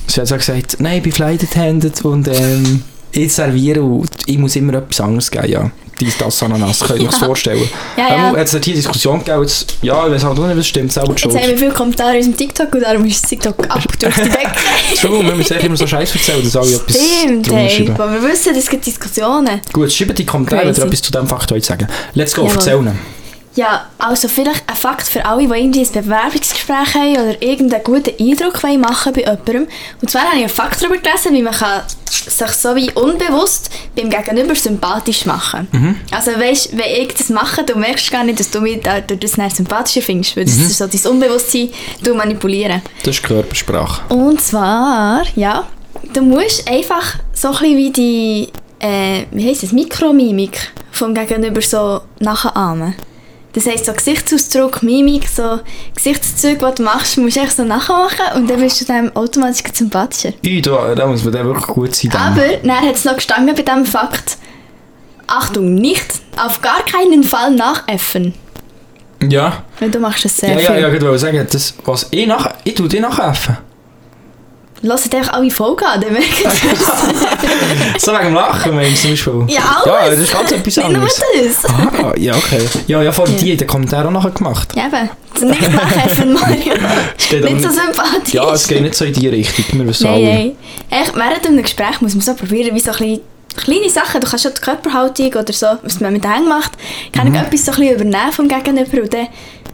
sie 0.06 0.20
hat 0.20 0.28
so 0.28 0.36
gesagt, 0.36 0.76
nein, 0.80 0.98
ich 0.98 1.02
bin 1.02 1.12
Flight 1.12 1.42
Attendant 1.42 2.04
und 2.04 2.28
ähm, 2.28 2.82
ich 3.12 3.32
serviere 3.32 3.82
und 3.82 4.10
ich 4.26 4.38
muss 4.38 4.56
immer 4.56 4.74
etwas 4.74 5.00
anderes 5.00 5.30
geben, 5.30 5.48
ja. 5.48 5.70
Dies, 5.98 6.18
das, 6.18 6.42
Ananas, 6.42 6.80
könnt 6.80 7.00
ihr 7.00 7.08
euch 7.08 7.18
Ja. 7.20 7.26
vorstellen. 7.26 7.68
Ja, 7.96 8.08
Ähm, 8.08 8.34
ja. 8.34 8.40
Jetzt 8.40 8.52
hat 8.52 8.64
hier 8.66 8.74
eine 8.74 8.82
Diskussion 8.82 9.18
gegeben, 9.20 9.40
jetzt, 9.42 9.76
ja, 9.80 10.06
ich 10.06 10.12
weiß 10.12 10.24
halt 10.24 10.38
auch 10.38 10.46
nicht, 10.46 10.58
was 10.58 10.66
stimmt, 10.66 10.92
selber 10.92 11.14
die 11.14 11.22
Jetzt 11.22 11.34
haben 11.34 11.48
wir 11.48 11.56
viele 11.56 11.70
Kommentare 11.72 12.10
in 12.10 12.16
unserem 12.18 12.36
TikTok 12.36 12.74
und 12.74 12.80
darum 12.82 13.06
ist 13.06 13.22
das 13.22 13.30
TikTok 13.30 13.70
ab 13.70 13.82
durch 13.98 14.14
die 14.14 14.20
Decke. 14.20 14.50
Entschuldigung, 14.90 15.26
wir 15.26 15.34
müssen 15.36 15.54
echt 15.54 15.64
immer 15.64 15.76
so 15.78 15.86
Scheiß 15.86 16.14
erzählen, 16.14 16.44
dass 16.44 16.54
alle 16.56 16.74
etwas 16.74 16.96
Stimmt, 16.96 17.50
hey. 17.50 17.90
Aber 17.94 18.12
wir 18.12 18.22
wissen, 18.30 18.54
es 18.54 18.68
gibt 18.68 18.84
Diskussionen. 18.84 19.60
Gut, 19.72 19.90
schreibt 19.90 20.18
die 20.18 20.26
Kommentare, 20.26 20.66
wenn 20.66 20.74
ihr 20.74 20.82
etwas 20.84 21.00
zu 21.00 21.10
diesem 21.12 21.26
Fakt 21.26 21.50
wollt 21.50 21.64
sagen 21.64 21.88
Let's 22.12 22.34
go, 22.34 22.42
Jawohl. 22.42 22.56
erzähl 22.56 22.76
ihn. 22.76 22.98
Ja, 23.56 23.86
also 23.98 24.28
vielleicht 24.28 24.62
ein 24.68 24.76
Fakt 24.76 25.06
für 25.08 25.24
alle, 25.24 25.48
die 25.48 25.54
irgendwie 25.54 25.80
ein 25.86 26.04
Bewerbungsgespräch 26.04 26.94
haben 26.94 27.12
oder 27.14 27.42
irgendeinen 27.42 27.82
guten 27.84 28.12
Eindruck 28.20 28.62
wollen 28.62 28.80
machen 28.80 29.12
bei 29.14 29.22
jemandem. 29.22 29.66
Und 30.00 30.10
zwar 30.10 30.22
habe 30.24 30.36
ich 30.36 30.40
einen 30.42 30.48
Fakt 30.50 30.80
darüber 30.82 30.98
gelesen, 30.98 31.32
wie 31.32 31.42
man 31.42 31.54
kann 31.54 31.82
sich 32.10 32.48
so 32.50 32.74
wie 32.76 32.90
unbewusst 32.92 33.70
beim 33.96 34.10
Gegenüber 34.10 34.54
sympathisch 34.54 35.24
machen 35.26 35.68
Also 36.10 36.32
weißt, 36.32 36.76
wenn 36.76 37.02
ich 37.02 37.14
das 37.14 37.30
mache, 37.30 37.64
du 37.64 37.76
merkst 37.78 38.10
gar 38.10 38.24
nicht, 38.24 38.38
dass 38.40 38.50
du 38.50 38.60
mich 38.60 38.80
da- 38.80 39.00
durch 39.00 39.20
das 39.20 39.32
sympathischer 39.56 40.02
findest, 40.02 40.36
weil 40.36 40.44
das 40.44 40.54
ist 40.56 40.76
so 40.78 40.86
dein 40.86 41.12
Unbewusstsein 41.12 41.70
du 42.02 42.14
manipulieren. 42.14 42.82
Das 43.04 43.16
ist 43.16 43.22
Körpersprache. 43.22 44.02
Und 44.14 44.40
zwar, 44.40 45.22
ja, 45.34 45.64
du 46.12 46.20
musst 46.22 46.68
einfach 46.68 47.16
so 47.32 47.48
ein 47.48 47.52
bisschen 47.54 47.76
wie 47.76 47.90
die, 47.90 48.48
äh, 48.80 49.24
wie 49.30 49.48
heisst 49.48 49.62
das, 49.62 49.72
Mikromimik 49.72 50.72
vom 50.92 51.14
Gegenüber 51.14 51.60
so 51.62 52.00
nachahmen. 52.20 52.94
Das 53.56 53.66
heisst, 53.66 53.86
so 53.86 53.94
Gesichtsausdruck, 53.94 54.82
Mimik, 54.82 55.26
so 55.34 55.60
Gesichtszüge, 55.94 56.58
die 56.58 56.74
du 56.74 56.82
machst, 56.82 57.16
musst 57.16 57.36
du 57.36 57.40
echt 57.40 57.56
so 57.56 57.64
nachmachen 57.64 58.26
und 58.34 58.50
dann 58.50 58.60
bist 58.60 58.78
du 58.82 58.84
dem 58.84 59.16
automatisch 59.16 59.62
sympathischer. 59.72 60.34
Ui, 60.44 60.60
da, 60.60 60.94
da 60.94 61.06
muss 61.06 61.24
man 61.24 61.32
dann 61.32 61.46
wirklich 61.46 61.66
gut 61.66 61.94
sein. 61.94 62.10
dann. 62.10 62.32
Aber 62.34 62.46
dann 62.62 62.86
hat 62.86 62.96
es 62.96 63.06
noch 63.06 63.14
gestanden 63.16 63.54
bei 63.54 63.62
diesem 63.62 63.86
Fakt, 63.86 64.36
Achtung, 65.26 65.74
nicht 65.74 66.06
auf 66.36 66.60
gar 66.60 66.84
keinen 66.84 67.24
Fall 67.24 67.50
nachäffen. 67.52 68.34
Ja, 69.26 69.64
Weil 69.80 69.90
du 69.90 70.00
machst 70.00 70.26
das 70.26 70.36
sehr 70.36 70.50
ja, 70.50 70.60
ja, 70.60 70.72
viel. 70.72 70.82
ja, 70.82 70.92
ich 70.92 71.00
wollte 71.00 71.18
sagen, 71.18 71.46
das, 71.50 71.74
was 71.86 72.08
ich 72.10 72.26
nach, 72.26 72.52
ich 72.62 72.74
tue 72.74 72.88
dir 72.88 73.00
nachhelfen. 73.00 73.56
Hört 74.82 75.14
einfach 75.14 75.32
alle 75.32 75.50
Folgen 75.50 75.84
an, 75.84 76.00
dann 76.00 76.12
merkt 76.12 76.40
ihr 76.40 76.50
So 77.98 78.12
wegen 78.12 78.24
dem 78.26 78.34
Lachen, 78.34 78.74
meinst 78.74 79.04
du 79.04 79.14
zum 79.14 79.34
Beispiel? 79.46 79.54
Ja, 79.56 79.82
alles. 79.84 79.86
Ja, 79.86 80.10
das 80.10 80.18
ist 80.20 80.32
ganz 80.32 80.52
etwas 80.52 80.64
Nicht 80.76 80.76
nur 80.76 80.86
anderes. 80.86 81.22
das. 81.62 81.70
Ah, 81.70 82.12
ja, 82.16 82.34
okay. 82.36 82.60
Ja, 82.86 83.02
ja, 83.02 83.12
vor 83.12 83.26
die 83.26 83.52
in 83.52 83.58
den 83.58 83.66
Kommentaren 83.66 84.06
auch 84.08 84.10
nachher 84.22 84.30
gemacht. 84.30 84.68
Ja, 84.76 84.86
eben. 84.86 85.48
Nicht 85.50 85.72
nachhelfen, 85.72 86.32
Mario. 86.32 86.56
geht 87.30 87.42
aber 87.44 87.52
nicht 87.54 87.62
so 87.62 87.70
sympathisch. 87.70 88.34
Ja, 88.34 88.52
es 88.52 88.66
geht 88.68 88.82
nicht 88.82 88.94
so 88.94 89.04
in 89.04 89.12
die 89.12 89.28
Richtung, 89.28 89.64
wir 89.80 89.86
wissen 89.88 90.04
Nein, 90.04 90.14
alle. 90.14 90.24
nein. 90.24 90.52
Echt, 90.90 91.14
während 91.16 91.46
einem 91.46 91.62
Gespräch 91.62 92.00
muss 92.00 92.14
man 92.14 92.20
so 92.22 92.34
probieren, 92.34 92.74
wie 92.74 92.80
so 92.80 92.90
ein 92.92 92.96
bisschen 92.98 93.20
kleine 93.56 93.90
Sachen, 93.90 94.20
du 94.20 94.26
kannst 94.28 94.42
schon 94.44 94.52
die 94.54 94.60
Körperhaltung 94.60 95.26
oder 95.34 95.52
so, 95.52 95.66
was 95.82 96.00
man 96.00 96.12
mit 96.12 96.22
den 96.24 96.32
Händen 96.32 96.48
macht, 96.48 96.72
kann 97.12 97.28
Mhm. 97.28 97.34
ich 97.34 97.40
etwas 97.40 97.64
so 97.64 97.72
ein 97.72 97.78
bisschen 97.78 97.94
übernehmen 97.94 98.32
vom 98.32 98.48
Gegenüber 98.48 99.02
und 99.02 99.12
dann 99.14 99.28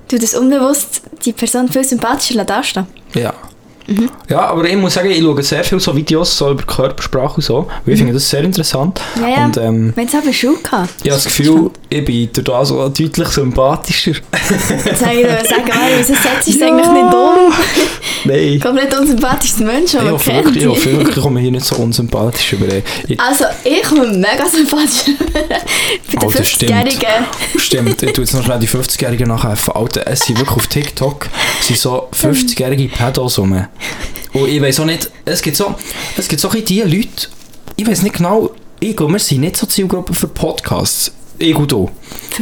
tut 0.08 0.22
das 0.22 0.34
unbewusst 0.34 1.02
die 1.24 1.32
Person 1.32 1.68
viel 1.68 1.84
sympathischer 1.84 2.44
dastehen. 2.44 2.86
Ja. 3.14 3.32
Mhm. 3.86 4.10
Ja, 4.28 4.46
aber 4.46 4.64
ich 4.64 4.76
muss 4.76 4.94
sagen, 4.94 5.10
ich 5.10 5.20
schaue 5.20 5.42
sehr 5.42 5.64
viele 5.64 5.80
so 5.80 5.94
Videos 5.94 6.36
so 6.36 6.50
über 6.50 6.62
Körpersprache 6.62 7.36
und 7.36 7.42
so. 7.42 7.68
weil 7.84 7.94
Ich 7.94 7.98
finde 7.98 8.14
das 8.14 8.28
sehr 8.28 8.42
interessant. 8.44 9.00
Mhm. 9.16 9.22
Ja, 9.22 9.28
ja. 9.28 9.44
Und 9.44 9.56
ähm, 9.56 9.92
haben 9.96 10.06
es 10.06 10.14
aber 10.14 10.32
schon 10.32 10.62
gehabt. 10.62 10.90
ich 11.02 11.10
habe 11.10 11.22
das 11.22 11.24
Gefühl, 11.24 11.70
ich 11.88 12.04
bin 12.04 12.30
durch 12.32 12.44
das 12.46 12.68
so 12.68 12.88
deutlich 12.88 13.28
sympathischer. 13.28 14.12
Jetzt 14.12 15.00
soll 15.00 15.08
ich 15.10 15.22
dir 15.26 15.44
sagen, 15.48 15.68
Mario, 15.68 15.98
wieso 15.98 16.14
setzt 16.14 16.60
du 16.60 16.64
eigentlich 16.64 16.86
nicht 16.86 17.14
um? 17.14 17.52
Nein. 18.24 18.38
Ich 18.38 18.64
nicht 18.72 18.98
unsympathischste 18.98 19.64
Mensch, 19.64 19.94
Ich 19.94 20.00
aber 20.00 20.12
hoffe 20.12 20.30
kennt 20.30 20.44
wirklich, 20.44 20.62
ich 20.64 20.68
hoffe 20.70 20.92
wirklich, 20.92 21.16
ich 21.16 21.22
komme 21.22 21.40
hier 21.40 21.50
nicht 21.50 21.64
so 21.64 21.76
unsympathisch 21.76 22.52
über. 22.52 22.66
Ich, 23.08 23.18
Also, 23.20 23.44
ich 23.64 23.82
komme 23.82 24.06
mega 24.06 24.46
sympathisch 24.48 25.14
Bei 25.32 25.40
den 26.12 26.18
Alter, 26.22 26.44
stimmt. 26.44 26.72
50-Jährigen. 26.72 27.26
Stimmt, 27.56 28.02
ich 28.02 28.12
tue 28.12 28.24
jetzt 28.24 28.34
noch 28.34 28.44
schnell 28.44 28.60
die 28.60 28.68
50-Jährigen 28.68 29.28
nachhelfen. 29.28 29.74
Alter, 29.74 30.06
es 30.06 30.20
sind 30.20 30.38
wirklich 30.38 30.56
auf 30.56 30.66
TikTok 30.68 31.28
sind 31.60 31.78
so 31.78 32.08
50-jährige 32.12 32.88
Pedos 32.88 33.38
rum. 33.38 33.66
Und 34.34 34.48
ich 34.48 34.60
weiß 34.62 34.80
auch 34.80 34.84
nicht, 34.86 35.10
es 35.24 35.42
gibt 35.42 35.56
so, 35.56 35.74
es 36.16 36.26
gibt 36.28 36.40
so 36.40 36.48
ein 36.50 36.64
die 36.64 36.80
Leute, 36.82 37.28
ich 37.76 37.86
weiß 37.86 38.02
nicht 38.02 38.16
genau, 38.16 38.50
ich 38.80 38.96
glaube, 38.96 39.12
wir 39.12 39.18
sind 39.20 39.40
nicht 39.42 39.56
so 39.56 39.66
Zielgruppe 39.66 40.14
für 40.14 40.28
Podcasts. 40.28 41.12
Ich 41.38 41.56
und 41.56 41.72
du. 41.72 41.90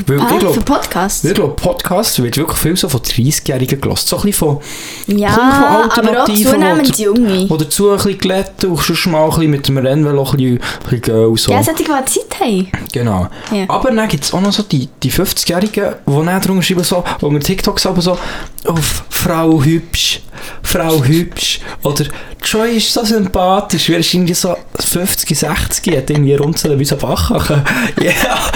Weil 0.07 0.21
Ah, 0.21 0.29
ich 0.33 0.39
glaube, 0.41 0.55
für 0.55 0.61
Podcasts? 0.61 1.25
ich 1.25 1.33
glaube, 1.33 1.55
Podcasts 1.55 2.23
wird 2.23 2.37
wirklich 2.37 2.59
viel 2.59 2.77
so 2.77 2.89
von 2.89 3.01
30-Jährigen 3.01 3.81
gelassen. 3.81 4.07
So 4.09 4.17
ein 4.17 4.23
bisschen 4.23 4.39
von, 4.39 4.59
Ja, 5.07 5.31
Kommt 5.31 5.55
von 5.55 5.65
aber 5.65 5.79
auch 5.79 5.83
Alternativen, 5.97 6.53
zunehmend 6.53 6.99
Junge. 6.99 7.49
wo 7.49 7.57
dazu 7.57 7.91
ein 7.91 7.97
bisschen 7.97 8.19
glätten 8.19 8.71
und 8.71 8.81
sonst 8.83 9.07
mal 9.07 9.23
ein 9.25 9.31
bisschen 9.31 9.51
mit 9.51 9.69
dem 9.69 9.79
Rennvelo 9.79 10.23
ein 10.25 10.37
bisschen, 10.37 10.61
ein 10.61 10.91
bisschen 10.91 11.37
so. 11.37 11.53
Ja, 11.53 11.63
solche, 11.63 11.85
die 11.85 11.89
Zeit 11.89 12.41
haben. 12.41 12.69
Genau. 12.93 13.29
Ja. 13.53 13.65
Aber 13.69 13.91
dann 13.91 14.09
gibt 14.09 14.25
es 14.25 14.35
auch 14.35 14.41
noch 14.41 14.53
so 14.53 14.65
die, 14.65 14.89
die 15.03 15.11
50-Jährigen, 15.11 15.95
die 16.07 16.27
dann 16.27 16.41
drunter 16.43 16.63
schreiben, 16.63 16.85
so, 16.85 17.03
unter 17.23 17.41
TikToks 17.41 17.87
aber 17.87 18.03
so, 18.03 18.19
auf 18.67 19.05
Frau 19.09 19.63
hübsch, 19.63 20.21
Frau 20.63 21.03
hübsch. 21.05 21.61
Oder 21.83 22.07
Joy 22.45 22.77
ist 22.77 22.93
so 22.93 23.05
sympathisch, 23.05 23.89
wir 23.89 23.99
ist 23.99 24.13
irgendwie 24.15 24.35
so 24.35 24.57
50, 24.79 25.39
60, 25.39 25.97
hat 25.97 26.11
irgendwie 26.11 26.35
runzeln 26.35 26.79
wie 26.79 26.85
so 26.85 26.97
Bachachen. 26.97 27.63
Ja. 28.03 28.51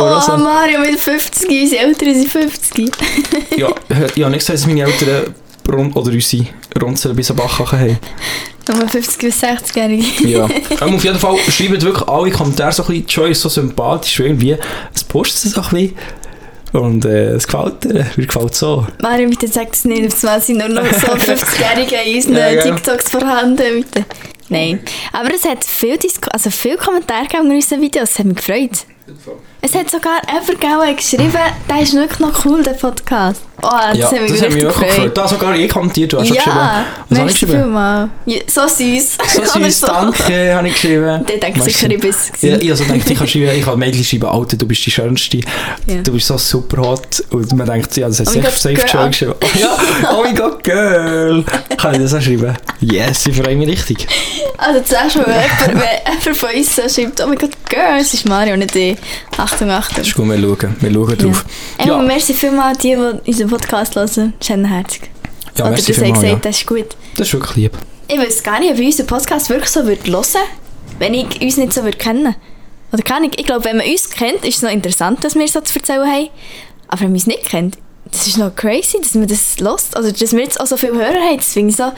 Auch 0.00 0.16
Oh, 0.16 0.20
so, 0.20 0.36
Mario 0.36 0.80
mit 0.80 0.98
50, 0.98 1.48
unsere 1.48 1.82
Eltern 1.82 2.14
sind 2.14 2.30
50. 2.30 2.90
ja, 3.56 3.68
ich 4.14 4.22
habe 4.24 4.30
nicht 4.30 4.46
gesagt, 4.46 4.58
dass 4.58 4.66
meine 4.66 4.82
Eltern 4.82 5.34
rund, 5.70 5.96
oder 5.96 6.12
unsere 6.12 6.46
runzeln 6.80 7.16
wie 7.16 7.22
so 7.22 7.34
Bachachen 7.34 7.78
haben. 7.78 7.98
Nur 8.68 8.88
50 8.88 9.18
bis 9.20 9.42
60-Jährige. 9.42 10.28
Ja. 10.28 10.48
Ähm, 10.80 10.96
auf 10.96 11.04
jeden 11.04 11.18
Fall 11.18 11.36
schreiben 11.48 11.80
wirklich 11.80 12.06
alle 12.08 12.30
Kommentare 12.30 12.72
so 12.72 12.82
ein 12.82 12.88
bisschen, 12.88 13.06
Joy 13.06 13.30
ist 13.30 13.40
so 13.40 13.48
sympathisch, 13.48 14.20
irgendwie, 14.20 14.56
es 14.94 15.04
postet 15.04 15.52
es 15.52 15.58
auch 15.58 15.72
ein 15.72 15.88
bisschen. 15.88 15.96
Und 16.76 17.04
äh, 17.06 17.30
es 17.30 17.46
gefällt 17.46 17.84
dir, 17.84 18.06
mir 18.16 18.26
gefällt 18.26 18.52
es 18.52 18.58
so. 18.58 18.86
Mario, 19.00 19.28
bitte 19.30 19.48
sag 19.48 19.70
das 19.70 19.84
nicht, 19.84 20.12
auf 20.12 20.22
einmal 20.22 20.40
sind 20.40 20.58
nur 20.58 20.68
noch 20.68 20.84
so 20.84 21.06
50-Jährige 21.12 21.96
in 22.04 22.16
unseren 22.16 22.36
Ja, 22.36 22.50
ja. 22.50 22.62
TikToks 22.62 23.10
vorhanden, 23.10 23.82
bitte. 23.82 24.04
Nein. 24.48 24.80
Aber 25.12 25.34
es 25.34 25.44
hat 25.44 25.64
viel, 25.64 25.96
Disku 25.96 26.28
also 26.30 26.50
viel 26.50 26.76
Kommentare 26.76 27.22
gegeben 27.24 27.44
unter 27.44 27.54
unseren 27.56 27.80
Videos, 27.80 28.10
das 28.10 28.18
hat 28.18 28.26
mich 28.26 28.36
gefreut. 28.36 28.86
Es 29.62 29.74
hat 29.74 29.90
sogar 29.90 30.20
jemand 30.28 30.96
geschrieben 30.98 31.32
der 31.68 31.82
ist 31.82 31.94
wirklich 31.94 32.18
noch 32.20 32.44
cool, 32.44 32.62
der 32.62 32.72
Podcast. 32.72 33.42
Oh, 33.62 33.68
das 33.88 33.98
ja, 33.98 34.10
hat 34.12 34.20
mich 34.20 34.30
das 34.32 34.42
hat 34.42 34.50
mich 34.52 34.62
wirklich 34.62 34.88
gefreut. 34.90 35.16
Da 35.16 35.26
sogar 35.28 35.56
ich 35.56 35.68
kommentiert, 35.70 36.12
du 36.12 36.18
hast 36.20 36.26
schon 36.28 36.36
geschrieben. 36.36 36.56
Ja, 36.56 36.84
Was 37.08 37.18
habe 37.18 37.28
ich 37.30 37.40
geschrieben? 37.40 37.62
vielmals. 37.62 38.10
Ja, 38.26 38.36
so 38.46 38.60
süß. 38.68 39.18
So 39.34 39.44
süß, 39.60 39.80
danke, 39.80 40.54
habe 40.54 40.68
ich 40.68 40.74
geschrieben. 40.74 41.24
Der 41.26 41.38
denkt 41.38 41.62
sicher, 41.62 41.90
ich 41.90 42.00
bin 42.00 42.10
es. 42.10 42.30
Ja, 42.42 42.56
ich 42.58 42.70
also 42.70 42.84
denke, 42.84 43.10
ich 43.12 43.18
kann 43.18 43.26
schreiben, 43.26 43.58
ich 43.58 43.64
kann 43.64 43.78
Mädchen 43.78 44.04
schreiben, 44.04 44.26
Alter, 44.26 44.56
du 44.58 44.66
bist 44.66 44.84
die 44.84 44.90
Schönste, 44.90 45.38
Ja. 45.86 46.02
du 46.02 46.12
bist 46.12 46.26
so 46.26 46.36
super 46.36 46.82
hot. 46.82 47.24
Und 47.30 47.50
man 47.54 47.66
denkt, 47.66 47.96
ja, 47.96 48.08
das 48.08 48.20
hat 48.20 48.28
Oh 48.28 48.32
safe, 48.42 48.50
safe. 48.50 48.86
Joy 48.86 49.08
geschrieben. 49.08 49.34
Oh, 49.40 49.58
ja, 49.58 49.76
oh 50.12 50.22
mein 50.22 50.36
Gott, 50.36 50.62
Girl. 50.62 51.42
Kann 51.78 51.94
ich 51.94 52.00
das 52.02 52.14
auch 52.14 52.20
schreiben? 52.20 52.54
Yes, 52.80 53.26
ich 53.26 53.36
freue 53.36 53.56
mich 53.56 53.68
richtig. 53.68 54.06
Also 54.58 54.80
zuerst 54.80 55.16
mal, 55.16 55.26
wenn 55.26 55.76
jemand, 55.76 56.36
von 56.36 56.50
uns 56.50 56.76
so 56.76 56.82
schreibt, 56.88 57.20
oh 57.22 57.26
mein 57.26 57.38
Gott, 57.38 57.50
Girl, 57.70 57.98
es 58.00 58.12
ist 58.12 58.28
Mario, 58.28 58.56
nicht 58.56 58.76
ich. 58.76 58.98
Achtung, 59.38 59.55
Achtung. 59.62 59.96
Das 59.96 60.06
ist 60.06 60.14
gut, 60.14 60.28
wir 60.28 60.38
schauen, 60.38 60.76
wir 60.80 60.92
schauen 60.92 61.18
drauf. 61.18 61.44
Ja. 61.78 61.86
Ja, 61.86 62.00
Ey, 62.00 62.06
merci 62.06 62.34
vielmals 62.34 62.78
die, 62.78 62.96
die 62.96 63.30
unseren 63.30 63.48
Podcast 63.48 63.96
hören. 63.96 64.34
Schönherzig. 64.42 65.10
ja 65.56 65.64
Oder 65.64 65.70
merci 65.72 65.94
vielmals, 65.94 66.20
gesagt, 66.20 66.32
ja. 66.44 66.50
das 66.50 66.56
ist 66.58 66.66
gut. 66.66 66.96
Das 67.16 67.26
ist 67.28 67.32
wirklich 67.34 67.56
lieb. 67.56 67.72
Ich 68.08 68.18
weiß 68.18 68.42
gar 68.42 68.60
nicht, 68.60 68.72
ob 68.72 68.78
ich 68.78 68.86
unseren 68.86 69.06
Podcast 69.06 69.48
wirklich 69.50 69.70
so 69.70 69.84
würde 69.86 70.10
hören 70.10 70.24
wenn 70.98 71.12
ich 71.12 71.42
uns 71.42 71.56
nicht 71.58 71.72
so 71.72 71.82
würde 71.84 71.98
kennen 71.98 72.34
Oder 72.92 73.02
kann 73.02 73.24
ich? 73.24 73.38
Ich 73.38 73.46
glaube, 73.46 73.64
wenn 73.64 73.76
man 73.76 73.86
uns 73.86 74.08
kennt, 74.10 74.44
ist 74.44 74.56
es 74.56 74.62
noch 74.62 74.70
interessant, 74.70 75.22
dass 75.24 75.34
wir 75.34 75.46
so 75.48 75.60
zu 75.60 75.78
erzählen 75.78 76.06
haben. 76.06 76.28
Aber 76.88 77.00
wenn 77.00 77.08
man 77.08 77.14
uns 77.14 77.26
nicht 77.26 77.44
kennt, 77.44 77.76
das 78.10 78.26
ist 78.26 78.38
noch 78.38 78.54
crazy, 78.54 78.98
dass 79.02 79.14
man 79.14 79.26
das 79.26 79.58
lost. 79.58 79.96
Also, 79.96 80.10
dass 80.10 80.32
wir 80.32 80.40
jetzt 80.40 80.60
auch 80.60 80.66
so 80.66 80.76
viele 80.76 80.94
Hörer 80.94 81.20
haben, 81.20 81.36
das 81.36 81.52
finde 81.52 81.70
ich 81.70 81.76
so 81.76 81.92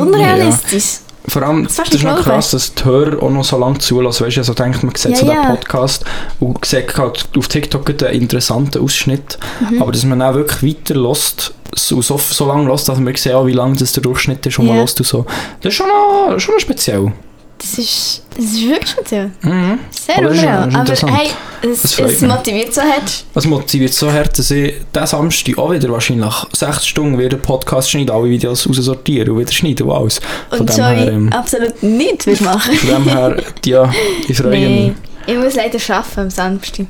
unrealistisch. 0.00 1.00
Vor 1.26 1.42
allem, 1.42 1.64
Das 1.64 1.76
das, 1.76 1.88
ist 1.90 2.04
noch 2.04 2.22
krass, 2.22 2.52
dass 2.52 2.74
die 2.74 2.84
Hörer 2.84 3.22
auch 3.22 3.30
noch 3.30 3.44
so 3.44 3.58
lange 3.58 3.78
zulassen. 3.78 4.24
Weißt 4.26 4.36
du, 4.36 4.40
also 4.40 4.54
denkt, 4.54 4.82
man 4.82 4.94
sieht 4.94 5.10
Ja, 5.12 5.16
so 5.16 5.26
den 5.26 5.34
ja. 5.34 5.50
Podcast 5.50 6.04
und 6.40 6.64
sieht 6.64 6.96
halt 6.96 7.28
auf 7.36 7.48
TikTok 7.48 7.88
einen 8.04 8.22
interessanten 8.22 8.82
Ausschnitt. 8.82 9.38
Mhm. 9.70 9.82
Aber 9.82 9.92
dass 9.92 10.04
man 10.04 10.22
auch 10.22 10.34
wirklich 10.34 10.76
weiter 10.76 10.94
lässt, 10.94 11.52
so, 11.74 12.00
so, 12.00 12.16
so 12.18 12.46
lange 12.46 12.70
lässt, 12.70 12.88
dass 12.88 12.98
man 12.98 13.14
sieht, 13.14 13.32
auch, 13.32 13.46
wie 13.46 13.52
lang 13.52 13.76
das 13.76 13.92
der 13.92 14.02
Durchschnitt 14.02 14.46
ist, 14.46 14.58
und 14.58 14.66
man 14.66 14.76
Ja. 14.76 14.82
lässt 14.82 15.00
und 15.00 15.06
so. 15.06 15.26
Das 15.60 15.72
ist 15.72 15.76
schon 15.76 15.88
noch, 15.88 16.38
schon 16.38 16.54
noch 16.54 16.60
speziell. 16.60 17.12
Das 17.60 17.76
ist, 17.76 18.22
das 18.36 18.44
ist 18.44 18.68
wirklich 18.68 18.90
speziell. 18.90 19.30
Mhm. 19.42 19.80
Sehr 19.90 20.18
Aber 20.18 20.30
unreal. 20.30 20.70
Aber 20.76 20.94
hey, 20.94 21.30
es, 21.62 21.98
es 21.98 22.20
mich. 22.20 22.30
motiviert 22.30 22.72
so 22.72 22.82
hart. 22.82 23.24
Es 23.34 23.44
motiviert 23.46 23.92
so 23.92 24.12
hart, 24.12 24.38
dass 24.38 24.50
ich 24.52 24.74
diesen 24.94 25.06
Samstag 25.08 25.58
auch 25.58 25.72
wieder 25.72 25.90
wahrscheinlich 25.90 26.32
sechs 26.52 26.86
Stunden 26.86 27.18
wieder 27.18 27.36
Podcast 27.36 27.90
schneiden, 27.90 28.10
alle 28.10 28.30
Videos 28.30 28.68
raussortieren 28.68 29.30
und 29.30 29.40
wieder 29.40 29.50
schneiden 29.52 29.88
und 29.88 29.92
alles. 29.92 30.20
Von 30.50 30.60
Und 30.60 30.68
dem 30.68 30.76
so 30.76 30.84
her, 30.84 31.08
ähm, 31.08 31.32
absolut 31.32 31.82
nichts 31.82 32.26
will 32.26 32.38
machen. 32.42 32.74
von 32.74 32.88
dem 32.90 33.04
her, 33.08 33.36
ja, 33.66 33.92
ich 34.28 34.36
freue 34.36 34.50
mich. 34.50 34.86
Nein, 34.86 34.94
ich 35.26 35.36
muss 35.36 35.54
leider 35.54 35.78
arbeiten 35.96 36.20
am 36.20 36.30
Samstag. 36.30 36.86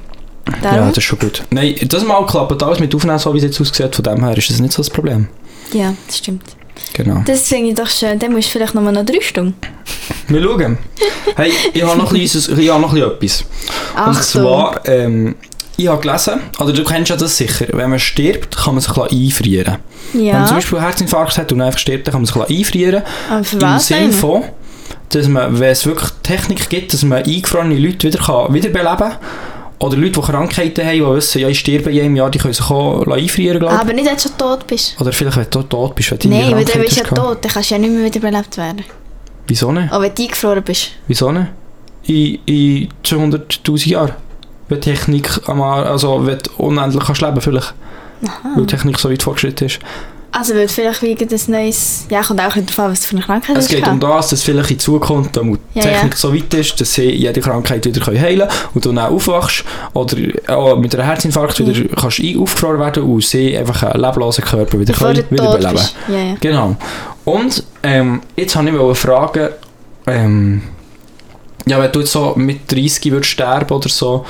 Ja, 0.62 0.70
Darum? 0.70 0.88
das 0.88 0.98
ist 0.98 1.04
schon 1.04 1.18
gut. 1.18 1.42
Nein, 1.50 1.76
das 1.86 2.04
mal 2.04 2.24
klappt 2.26 2.62
alles 2.62 2.78
mit 2.78 2.94
Aufnehmen, 2.94 3.18
so 3.18 3.32
wie 3.32 3.38
es 3.38 3.44
jetzt 3.44 3.60
aussieht, 3.60 3.94
von 3.96 4.02
dem 4.02 4.24
her 4.24 4.36
ist 4.36 4.50
das 4.50 4.60
nicht 4.60 4.72
so 4.74 4.82
das 4.82 4.90
Problem. 4.90 5.28
Ja, 5.72 5.94
das 6.06 6.18
stimmt. 6.18 6.42
Genau. 6.94 7.22
Das 7.26 7.48
finde 7.48 7.70
ich 7.70 7.74
doch 7.74 7.88
schön. 7.88 8.18
Dann 8.18 8.32
musst 8.32 8.48
du 8.48 8.52
vielleicht 8.52 8.74
noch 8.74 8.82
mal 8.82 8.92
noch 8.92 9.04
drei 9.04 9.20
Stunden. 9.20 9.54
Wir 10.28 10.42
schauen. 10.42 10.78
Hey, 11.36 11.52
ich 11.72 11.82
habe 11.82 11.96
noch, 11.98 12.10
ein 12.10 12.16
kleines- 12.16 12.48
ich 12.48 12.68
habe 12.70 12.80
noch 12.80 12.92
ein 12.94 13.18
bisschen 13.18 13.44
etwas. 13.44 13.44
Und 13.94 13.98
Achtung. 14.16 14.42
zwar, 14.42 14.88
ähm, 14.88 15.36
ich 15.76 15.86
habe 15.88 16.00
gelesen, 16.02 16.40
oder 16.58 16.72
du 16.72 16.82
kennst 16.84 17.10
ja 17.10 17.16
das 17.16 17.36
sicher, 17.36 17.66
wenn 17.72 17.90
man 17.90 17.98
stirbt, 17.98 18.56
kann 18.56 18.74
man 18.74 18.80
sich 18.82 18.90
ein 18.96 19.02
bisschen 19.04 19.24
einfrieren. 19.24 19.76
Wenn 20.12 20.24
man 20.32 20.46
zum 20.46 20.54
Ja, 20.54 20.54
Beispiel 20.54 20.78
einen 20.78 20.86
Herzinfarkt 20.86 21.38
hat 21.38 21.52
und 21.52 21.60
einfach 21.60 21.78
stirbt, 21.78 22.06
dann 22.08 22.12
kann 22.12 22.22
man 22.22 22.26
sich 22.26 22.34
ein 22.36 22.42
bisschen 22.42 22.58
einfrieren. 22.58 23.02
aber 23.30 23.44
für 23.44 23.56
Im 23.56 23.62
was 23.62 23.86
Sinne 23.86 24.00
denn? 24.00 24.12
von, 24.12 24.42
dass 25.10 25.28
man, 25.28 25.60
wenn 25.60 25.70
es 25.70 25.86
wirklich 25.86 26.10
Technik 26.22 26.68
gibt, 26.68 26.92
dass 26.92 27.02
man 27.04 27.22
eingefrorene 27.22 27.76
Leute 27.78 28.08
wieder 28.08 28.18
kann 28.18 28.52
wiederbeleben 28.52 28.96
kann. 28.98 29.16
Oder 29.80 29.96
Leute, 29.96 30.20
die 30.20 30.26
Krankheiten 30.26 30.84
haben, 30.84 30.94
die 30.94 31.06
wissen, 31.06 31.40
ja, 31.40 31.48
ich 31.48 31.60
sterbe 31.60 31.90
jedem 31.90 32.16
Jahr, 32.16 32.30
die 32.30 32.38
können 32.38 32.52
sich 32.52 32.68
auch 32.68 33.06
einfrieren 33.06 33.62
lassen. 33.62 33.78
Aber 33.78 33.92
nicht, 33.92 34.06
wenn 34.06 34.16
du 34.16 34.28
tot 34.36 34.66
bist. 34.66 35.00
Oder 35.00 35.12
vielleicht, 35.12 35.36
wenn 35.36 35.50
du 35.50 35.62
tot 35.62 35.94
bist, 35.94 36.10
wenn 36.10 36.18
du 36.18 36.28
Nein, 36.28 36.54
weil 36.54 36.64
Krankheit 36.64 36.82
bist 36.82 36.96
du 36.96 37.04
ja 37.04 37.10
tot. 37.10 37.44
Dann 37.44 37.52
kannst 37.52 37.70
du 37.70 37.74
ja 37.74 37.80
nicht 37.80 37.90
mehr 37.90 38.04
wiederbelebt 38.04 38.56
werden. 38.56 38.84
Wieso 39.46 39.70
nicht? 39.70 39.92
Auch 39.92 40.00
wenn 40.00 40.14
du 40.14 40.22
eingefroren 40.22 40.62
bist. 40.64 40.90
Wieso 41.06 41.30
nicht? 41.30 41.46
In, 42.04 42.38
in 42.46 42.88
200'000 43.04 43.88
Jahren. 43.88 44.12
Wenn 44.68 44.80
Technik 44.80 45.48
also 45.48 46.26
wenn 46.26 46.38
du 46.38 46.50
unendlich 46.58 47.04
kannst 47.04 47.22
leben 47.22 47.40
vielleicht. 47.40 47.74
Weil 48.20 48.64
die 48.64 48.66
Technik 48.66 48.98
so 48.98 49.10
weit 49.10 49.22
fortgeschritten 49.22 49.68
ist. 49.68 49.78
Also, 50.30 50.54
weil 50.54 50.66
du 50.66 50.68
vielleicht 50.68 51.00
wegen 51.02 51.26
des 51.26 51.48
neues... 51.48 52.04
Ja, 52.10 52.22
kommt 52.22 52.40
auch 52.40 52.52
darauf 52.54 52.78
an, 52.78 52.90
was 52.92 53.00
du 53.00 53.06
für 53.06 53.16
eine 53.16 53.24
Krankheit 53.24 53.56
Es 53.56 53.64
hast. 53.64 53.70
geht 53.70 53.88
um 53.88 53.98
das, 53.98 54.28
dass 54.28 54.42
vielleicht 54.42 54.70
in 54.72 54.78
Zukunft 54.78 55.34
die 55.34 55.78
Ja, 55.78 55.82
Technik 55.82 56.12
ja. 56.12 56.16
so 56.18 56.34
weit 56.34 56.52
ist, 56.52 56.78
dass 56.80 56.92
sie 56.94 57.10
jede 57.10 57.40
Krankheit 57.40 57.84
wieder 57.86 58.00
können 58.04 58.20
heilen 58.20 58.40
können 58.46 58.50
und 58.74 58.84
du 58.84 58.92
dann 58.92 58.98
auch 59.06 59.10
aufwachst 59.12 59.64
oder 59.94 60.16
auch 60.48 60.76
mit 60.76 60.94
einem 60.94 61.06
Herzinfarkt 61.06 61.58
wieder 61.60 61.88
kannst 61.96 62.18
ein- 62.20 62.38
aufgefroren 62.38 62.78
werden 62.78 63.02
und 63.04 63.24
sie 63.24 63.56
einfach 63.56 63.82
einen 63.84 64.02
leblosen 64.04 64.44
Körper 64.44 64.78
wieder 64.78 64.92
Bevor 64.92 65.08
können. 65.14 65.24
Ja. 66.08 66.36
Genau. 66.40 66.76
Und 67.24 67.64
ähm, 67.82 68.20
jetzt 68.36 68.54
habe 68.54 68.68
ich 68.68 68.74
mal 68.74 68.94
fragen, 68.94 69.48
ähm, 70.06 70.62
ja, 71.66 71.80
wenn 71.80 71.90
du 71.90 72.00
jetzt 72.00 72.12
so 72.12 72.34
mit 72.36 72.70
30 72.70 73.10
würdest 73.12 73.30
sterben 73.30 73.72
oder 73.74 73.88
so, 73.88 74.24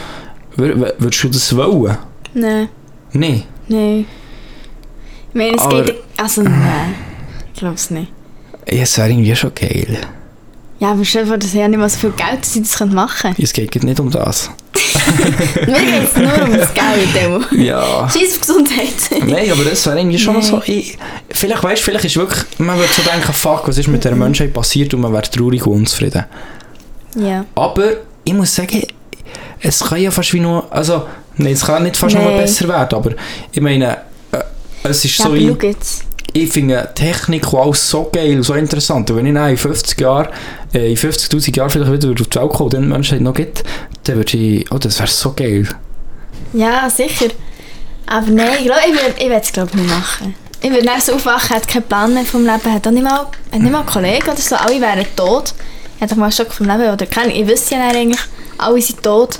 wür- 0.56 0.74
wür- 0.74 0.94
würdest 0.98 1.24
du 1.24 1.28
das 1.28 1.56
wollen? 1.56 1.98
Nein, 2.34 2.68
Nein. 3.12 3.42
nein. 3.66 4.06
Ich 5.30 5.34
meine, 5.34 5.56
es 5.56 5.62
Aber- 5.62 5.82
geht... 5.84 5.94
Also, 6.16 6.42
nein. 6.42 6.94
Ich 7.52 7.60
glaube 7.60 7.74
es 7.74 7.90
nicht. 7.90 8.12
Ja, 8.70 8.82
es 8.82 8.96
wäre 8.98 9.10
irgendwie 9.10 9.34
schon 9.34 9.54
geil. 9.54 9.98
Ja, 10.80 10.92
aber 10.92 11.04
stell 11.04 11.22
dir 11.22 11.28
vor, 11.28 11.38
dass 11.38 11.52
ja 11.54 11.66
nicht 11.66 11.78
mal 11.78 11.88
so 11.88 11.98
viel 11.98 12.10
Geld, 12.12 12.40
dass 12.40 12.52
sie 12.52 12.62
das 12.62 12.78
machen 12.86 13.16
können. 13.20 13.34
Es 13.38 13.52
geht 13.52 13.82
nicht 13.82 13.98
um 13.98 14.10
das. 14.10 14.48
Mir 15.66 15.74
geht 15.80 16.04
es 16.04 16.16
nur 16.16 16.44
um 16.44 16.56
das 16.56 16.72
Geld, 16.74 17.14
Demo. 17.14 17.40
Ja. 17.50 18.08
Scheiß 18.08 18.34
auf 18.34 18.40
Gesundheit. 18.40 19.26
Nein, 19.26 19.50
aber 19.50 19.64
das 19.64 19.84
wäre 19.86 19.98
irgendwie 19.98 20.18
schon 20.18 20.34
noch 20.34 20.42
so. 20.42 20.56
Nein. 20.58 20.62
Ich, 20.66 20.98
vielleicht 21.30 21.64
weißt 21.64 21.82
vielleicht 21.82 22.04
ist 22.04 22.16
wirklich, 22.16 22.44
man 22.58 22.78
würde 22.78 22.92
so 22.92 23.02
denken, 23.02 23.32
fuck, 23.32 23.66
was 23.66 23.76
ist 23.78 23.88
mit 23.88 24.04
der 24.04 24.14
Menschheit 24.14 24.52
passiert 24.54 24.94
und 24.94 25.00
man 25.00 25.12
wäre 25.12 25.22
traurig 25.28 25.66
und 25.66 25.78
unzufrieden. 25.80 26.24
Ja. 27.16 27.44
Aber 27.56 27.88
ich 28.22 28.34
muss 28.34 28.54
sagen, 28.54 28.82
es 29.60 29.80
kann 29.80 30.00
ja 30.00 30.12
fast 30.12 30.32
wie 30.32 30.40
nur, 30.40 30.72
also, 30.72 31.08
nein, 31.38 31.54
es 31.54 31.64
kann 31.66 31.82
nicht 31.82 31.96
fast 31.96 32.14
noch 32.14 32.22
Nein. 32.24 32.36
besser 32.38 32.68
werden, 32.68 32.94
aber 32.96 33.10
ich 33.50 33.60
meine, 33.60 33.98
es 34.90 35.04
ist 35.04 35.18
Ja, 35.18 35.24
so 35.26 35.34
jetzt. 35.34 36.04
ich 36.32 36.50
finde 36.52 36.90
Technik 36.94 37.52
und 37.52 37.58
alles 37.60 37.88
so 37.90 38.08
geil, 38.12 38.42
so 38.42 38.54
interessant. 38.54 39.10
Und 39.10 39.16
wenn 39.16 39.26
ich 39.26 39.34
dann 39.34 39.50
in 39.50 39.56
50 39.56 40.00
Jahren, 40.00 40.28
äh, 40.74 40.90
in 40.90 40.96
50'000 40.96 41.56
Jahren 41.56 41.70
vielleicht 41.70 41.92
wieder 41.92 42.08
auf 42.10 42.14
die 42.28 42.38
Welt 42.38 42.50
komme 42.50 42.64
und 42.64 42.74
dann 42.74 42.82
die 42.82 42.88
Menschheit 42.88 43.20
noch 43.20 43.34
gibt, 43.34 43.64
dann 44.04 44.16
würde 44.16 44.36
ich, 44.36 44.70
oh, 44.72 44.78
das 44.78 44.98
wäre 44.98 45.08
so 45.08 45.32
geil. 45.34 45.66
Ja, 46.52 46.88
sicher. 46.90 47.26
Aber 48.06 48.26
nein, 48.30 48.48
ich 48.58 48.64
glaube, 48.64 48.80
ich 49.18 49.26
würde 49.28 49.40
es 49.42 49.52
glaube 49.52 49.76
nicht 49.76 49.88
machen. 49.88 50.34
Ich 50.60 50.70
würde 50.70 50.84
dann 50.86 51.00
so 51.00 51.12
aufwachen, 51.12 51.54
hätte 51.54 51.68
keinen 51.68 51.82
Plan 51.84 52.14
mehr 52.14 52.24
vom 52.24 52.44
Leben, 52.44 52.72
hätte 52.72 52.88
auch 52.88 52.92
nicht 52.92 53.04
mal, 53.04 53.26
hätte 53.50 53.62
nicht 53.62 53.70
mal 53.72 53.80
einen 53.80 53.88
Kollegen 53.88 54.26
oder 54.28 54.36
so, 54.36 54.56
alle 54.56 54.80
wären 54.80 55.06
tot. 55.14 55.54
Ich 55.96 56.00
hätte 56.00 56.16
mal 56.16 56.32
Schock 56.32 56.52
vom 56.52 56.66
Leben 56.66 56.90
oder 56.92 57.06
keine, 57.06 57.32
ich 57.32 57.46
wüsste 57.46 57.74
ja 57.76 57.88
eigentlich, 57.88 58.18
alle 58.56 58.80
sind 58.80 59.02
tot. 59.02 59.38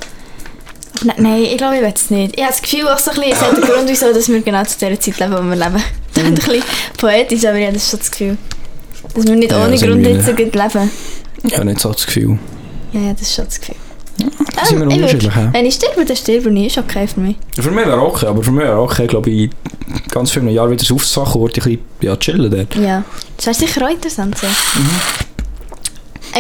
Nein, 1.05 1.43
ich 1.43 1.57
glaube, 1.57 1.77
ich 1.77 1.83
will 1.83 1.93
es 1.95 2.11
nicht. 2.11 2.37
Ich 2.37 2.43
habe 2.43 2.53
das 2.53 2.63
Gefühl, 2.63 2.89
auch 2.89 2.99
so 2.99 3.11
ein 3.11 3.17
bisschen, 3.17 3.33
es 3.33 3.41
hat 3.41 3.55
einen 3.55 3.63
Grund, 3.63 3.89
wieso 3.89 4.13
dass 4.13 4.29
wir 4.29 4.41
genau 4.41 4.65
zu 4.65 4.79
der 4.79 4.99
Zeit 4.99 5.19
leben, 5.19 5.33
wo 5.33 5.43
wir 5.43 5.57
leben. 5.57 5.83
Das 6.15 6.25
ist 6.25 6.29
ein 6.29 6.35
bisschen 6.35 6.63
poetisch, 6.97 7.45
aber 7.45 7.59
ich 7.59 7.67
habe 7.67 7.75
das 7.75 7.91
schon 7.91 7.99
das 8.01 8.11
Gefühl. 8.11 8.37
Dass 9.15 9.25
wir 9.27 9.37
nicht 9.37 9.53
Ja, 9.53 9.65
ohne 9.65 9.77
Grund 9.79 10.07
jetzt 10.07 10.27
so 10.27 10.33
gut 10.33 10.55
leben. 10.55 10.91
Ich 11.45 11.55
habe 11.55 11.65
nicht 11.65 11.81
so 11.81 11.93
das 11.93 12.07
Gefühl. 12.07 12.39
Ja, 12.93 13.01
ja, 13.01 13.13
das 13.13 13.23
ist 13.23 13.35
schon 13.35 13.45
das 13.45 13.61
Gefühl. 13.61 13.77
Da 14.57 14.65
sind 14.65 14.81
wir 14.81 14.89
ich 14.89 14.95
unterschiedlich. 14.95 15.35
ja. 15.35 15.53
Wenn 15.53 15.67
ich 15.67 15.75
sterbe, 15.75 16.05
dann 16.05 16.17
sterbe 16.17 16.51
ich. 16.51 16.67
Ist 16.67 16.79
okay 16.79 17.07
für 17.07 17.21
mich. 17.21 17.37
Für 17.59 17.71
mich 17.71 17.87
wäre 17.87 18.01
okay, 18.01 18.27
aber 18.27 18.43
für 18.43 18.51
mich 18.51 18.65
wäre 18.65 18.81
okay, 18.81 19.07
glaube 19.07 19.31
ich, 19.31 19.43
in 19.45 19.51
ganz 20.11 20.33
vielen 20.33 20.49
Jahren 20.49 20.71
wieder 20.71 20.95
aufzusachen, 20.95 21.41
würde 21.41 21.61
ich 21.61 21.67
ein 21.67 21.79
bisschen 21.79 21.85
ja, 22.01 22.17
chillen 22.17 22.51
dort. 22.51 22.75
Ja. 22.75 23.05
Das 23.37 23.47
wäre 23.47 23.55
sicher 23.55 23.87
auch 23.87 23.91
interessant 23.91 24.37
so. 24.37 24.47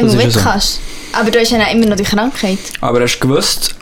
Du 0.00 0.06
ja 0.06 0.30
so. 0.30 0.40
kannst. 0.40 0.80
Aber 1.12 1.30
du 1.30 1.38
hast 1.38 1.50
ja 1.50 1.64
immer 1.70 1.86
noch 1.86 1.96
die 1.96 2.04
Krankheit. 2.04 2.58
Aber 2.80 3.00
hast 3.00 3.18
du 3.18 3.28
gewusst, 3.28 3.74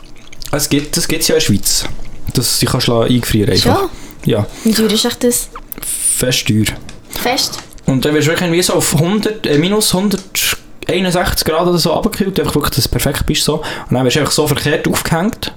es 0.51 0.69
gibt, 0.69 0.95
das 0.97 1.07
gibt 1.07 1.21
es 1.21 1.27
ja 1.27 1.35
in 1.35 1.39
der 1.41 1.45
Schweiz, 1.45 1.85
dass 2.33 2.59
du 2.59 2.65
dich 2.65 2.71
kannst 2.71 2.87
lassen 2.87 3.11
eingefrieren 3.11 3.51
einfach. 3.51 3.79
Schon? 3.79 3.89
Ja, 4.25 4.45
Wie 4.63 4.73
teuer 4.73 4.91
ist 4.91 5.05
echt 5.05 5.23
das? 5.23 5.49
fest 5.81 6.47
teuer. 6.47 6.65
Fest? 7.09 7.59
Und 7.85 8.03
dann 8.03 8.13
wirst 8.13 8.27
du 8.27 8.31
wirklich 8.31 8.51
wie 8.51 8.61
so 8.61 8.73
auf 8.73 8.93
100, 8.95 9.45
äh, 9.47 9.57
minus 9.57 9.93
161 9.93 11.45
Grad 11.45 11.67
oder 11.67 11.77
so 11.77 11.91
runtergekühlt, 11.91 12.39
einfach 12.39 12.55
wirklich, 12.55 12.75
dass 12.75 12.83
du 12.85 12.89
perfekt 12.89 13.25
bist 13.25 13.43
so. 13.43 13.55
Und 13.57 13.63
dann 13.91 14.03
wirst 14.05 14.15
du 14.15 14.19
einfach 14.21 14.33
so 14.33 14.47
verkehrt 14.47 14.87
aufgehängt 14.87 15.53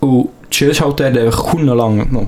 und 0.00 0.30
chillst 0.50 0.80
halt 0.80 1.00
dann 1.00 1.16
einfach 1.18 1.44
kaum 1.50 1.64
noch. 1.64 2.26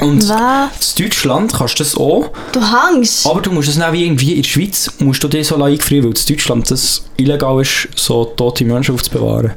Und 0.00 0.26
Was? 0.30 0.94
in 0.96 1.04
Deutschland 1.04 1.52
kannst 1.52 1.78
du 1.78 1.84
das 1.84 1.94
auch, 1.94 2.30
Du 2.52 2.60
hängst? 2.60 3.26
aber 3.26 3.42
du 3.42 3.52
musst 3.52 3.68
es 3.68 3.76
dann 3.78 3.92
wie 3.92 4.04
irgendwie 4.06 4.32
in 4.32 4.42
der 4.42 4.48
Schweiz, 4.48 4.90
musst 4.98 5.22
du 5.22 5.28
dir 5.28 5.44
so 5.44 5.62
eingefrieren, 5.62 6.06
weil 6.06 6.14
in 6.18 6.26
Deutschland 6.26 6.70
das 6.70 7.04
illegal 7.18 7.60
ist, 7.60 7.88
so 7.96 8.24
tote 8.24 8.64
Menschen 8.64 8.94
aufzubewahren. 8.94 9.52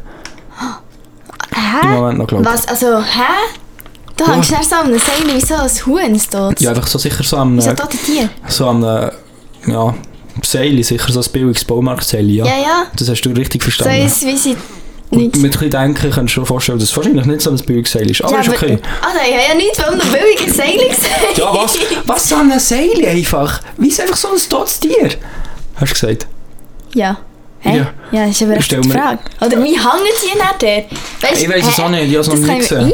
Im 1.56 1.82
Hä? 1.82 1.88
Moment 1.96 2.18
noch, 2.20 2.28
glaube. 2.28 2.46
Was? 2.46 2.68
Also, 2.68 3.00
hä? 3.00 3.34
Du 4.16 4.28
hängst 4.32 4.52
nicht 4.52 4.70
so 4.70 4.76
an 4.76 4.86
einem 4.88 5.00
Seil 5.00 5.36
wie 5.36 5.42
so 5.42 5.56
ein 5.56 5.70
Huhn 6.14 6.22
tot. 6.30 6.62
Ja, 6.62 6.70
einfach 6.70 6.88
so 6.88 7.00
sicher 7.00 7.24
so 7.24 7.38
am, 7.38 7.58
Wie 7.58 7.62
so 7.62 7.72
äh, 7.72 7.76
tote 7.76 7.98
Tier. 7.98 8.30
so 8.48 8.68
am, 8.68 8.84
äh, 8.84 9.10
ja, 9.68 9.94
Seil, 10.44 10.84
sicher 10.84 11.12
so 11.12 11.20
ein 11.20 11.32
billiges 11.32 11.66
Baumarktseil, 11.66 12.30
ja. 12.30 12.46
Ja, 12.46 12.58
ja. 12.58 12.84
Das 12.96 13.10
hast 13.10 13.22
du 13.22 13.30
richtig 13.32 13.64
So 13.64 13.70
verstanden. 13.72 14.06
ist 14.06 14.26
wie 14.26 14.38
sie 14.38 14.58
nicht... 15.12 15.36
mit 15.38 15.62
ein 15.62 15.70
Denken 15.70 16.12
kannst 16.12 16.18
du 16.18 16.28
schon 16.28 16.46
vorstellen, 16.46 16.80
dass 16.80 16.90
es 16.90 16.96
wahrscheinlich 16.98 17.26
nicht 17.26 17.42
so 17.42 17.50
ein 17.52 17.58
billiges 17.58 17.92
Seil 17.92 18.10
ist. 18.10 18.24
Aber 18.24 18.34
ja, 18.34 18.42
ist 18.42 18.50
okay. 18.50 18.80
Ah 19.02 19.08
nein, 19.16 19.26
ich 19.30 19.34
habe 19.36 19.48
ja 19.50 19.56
nichts 19.56 19.82
von 19.82 19.94
einem 19.94 20.12
billigen 20.12 20.54
Seil 20.54 20.78
gesagt. 20.90 21.38
Ja, 21.38 21.54
was? 21.54 21.78
Was 22.06 22.30
so 22.30 22.36
ein 22.36 22.60
Seil 22.60 23.06
einfach? 23.06 23.62
Wie 23.78 23.88
ist 23.88 24.00
einfach 24.00 24.16
so 24.18 24.30
ein 24.30 24.38
totes 24.50 24.80
Tier? 24.80 25.10
Hast 25.76 25.90
du 25.90 25.94
gesagt? 25.94 26.28
Ja. 26.94 27.18
Hä? 27.64 27.78
Ja. 27.78 27.94
Ja, 28.12 28.28
das 28.28 28.36
ist 28.36 28.44
aber 28.44 28.58
echt 28.58 28.72
mir- 28.72 28.94
Frage. 28.94 29.20
Oder 29.42 29.64
wie 29.64 29.72
hängen 29.74 30.14
sie 30.20 30.28
nicht 30.28 30.40
dort? 30.60 31.32
Weißt, 31.32 31.42
Ich 31.42 31.50
weiss 31.50 31.68
es 31.68 31.80
auch 31.80 31.90
nicht, 31.90 32.04
ich 32.04 32.10
habe 32.12 32.20
es 32.20 32.28
noch 32.28 32.36
nie 32.36 32.58
gesehen. 32.60 32.94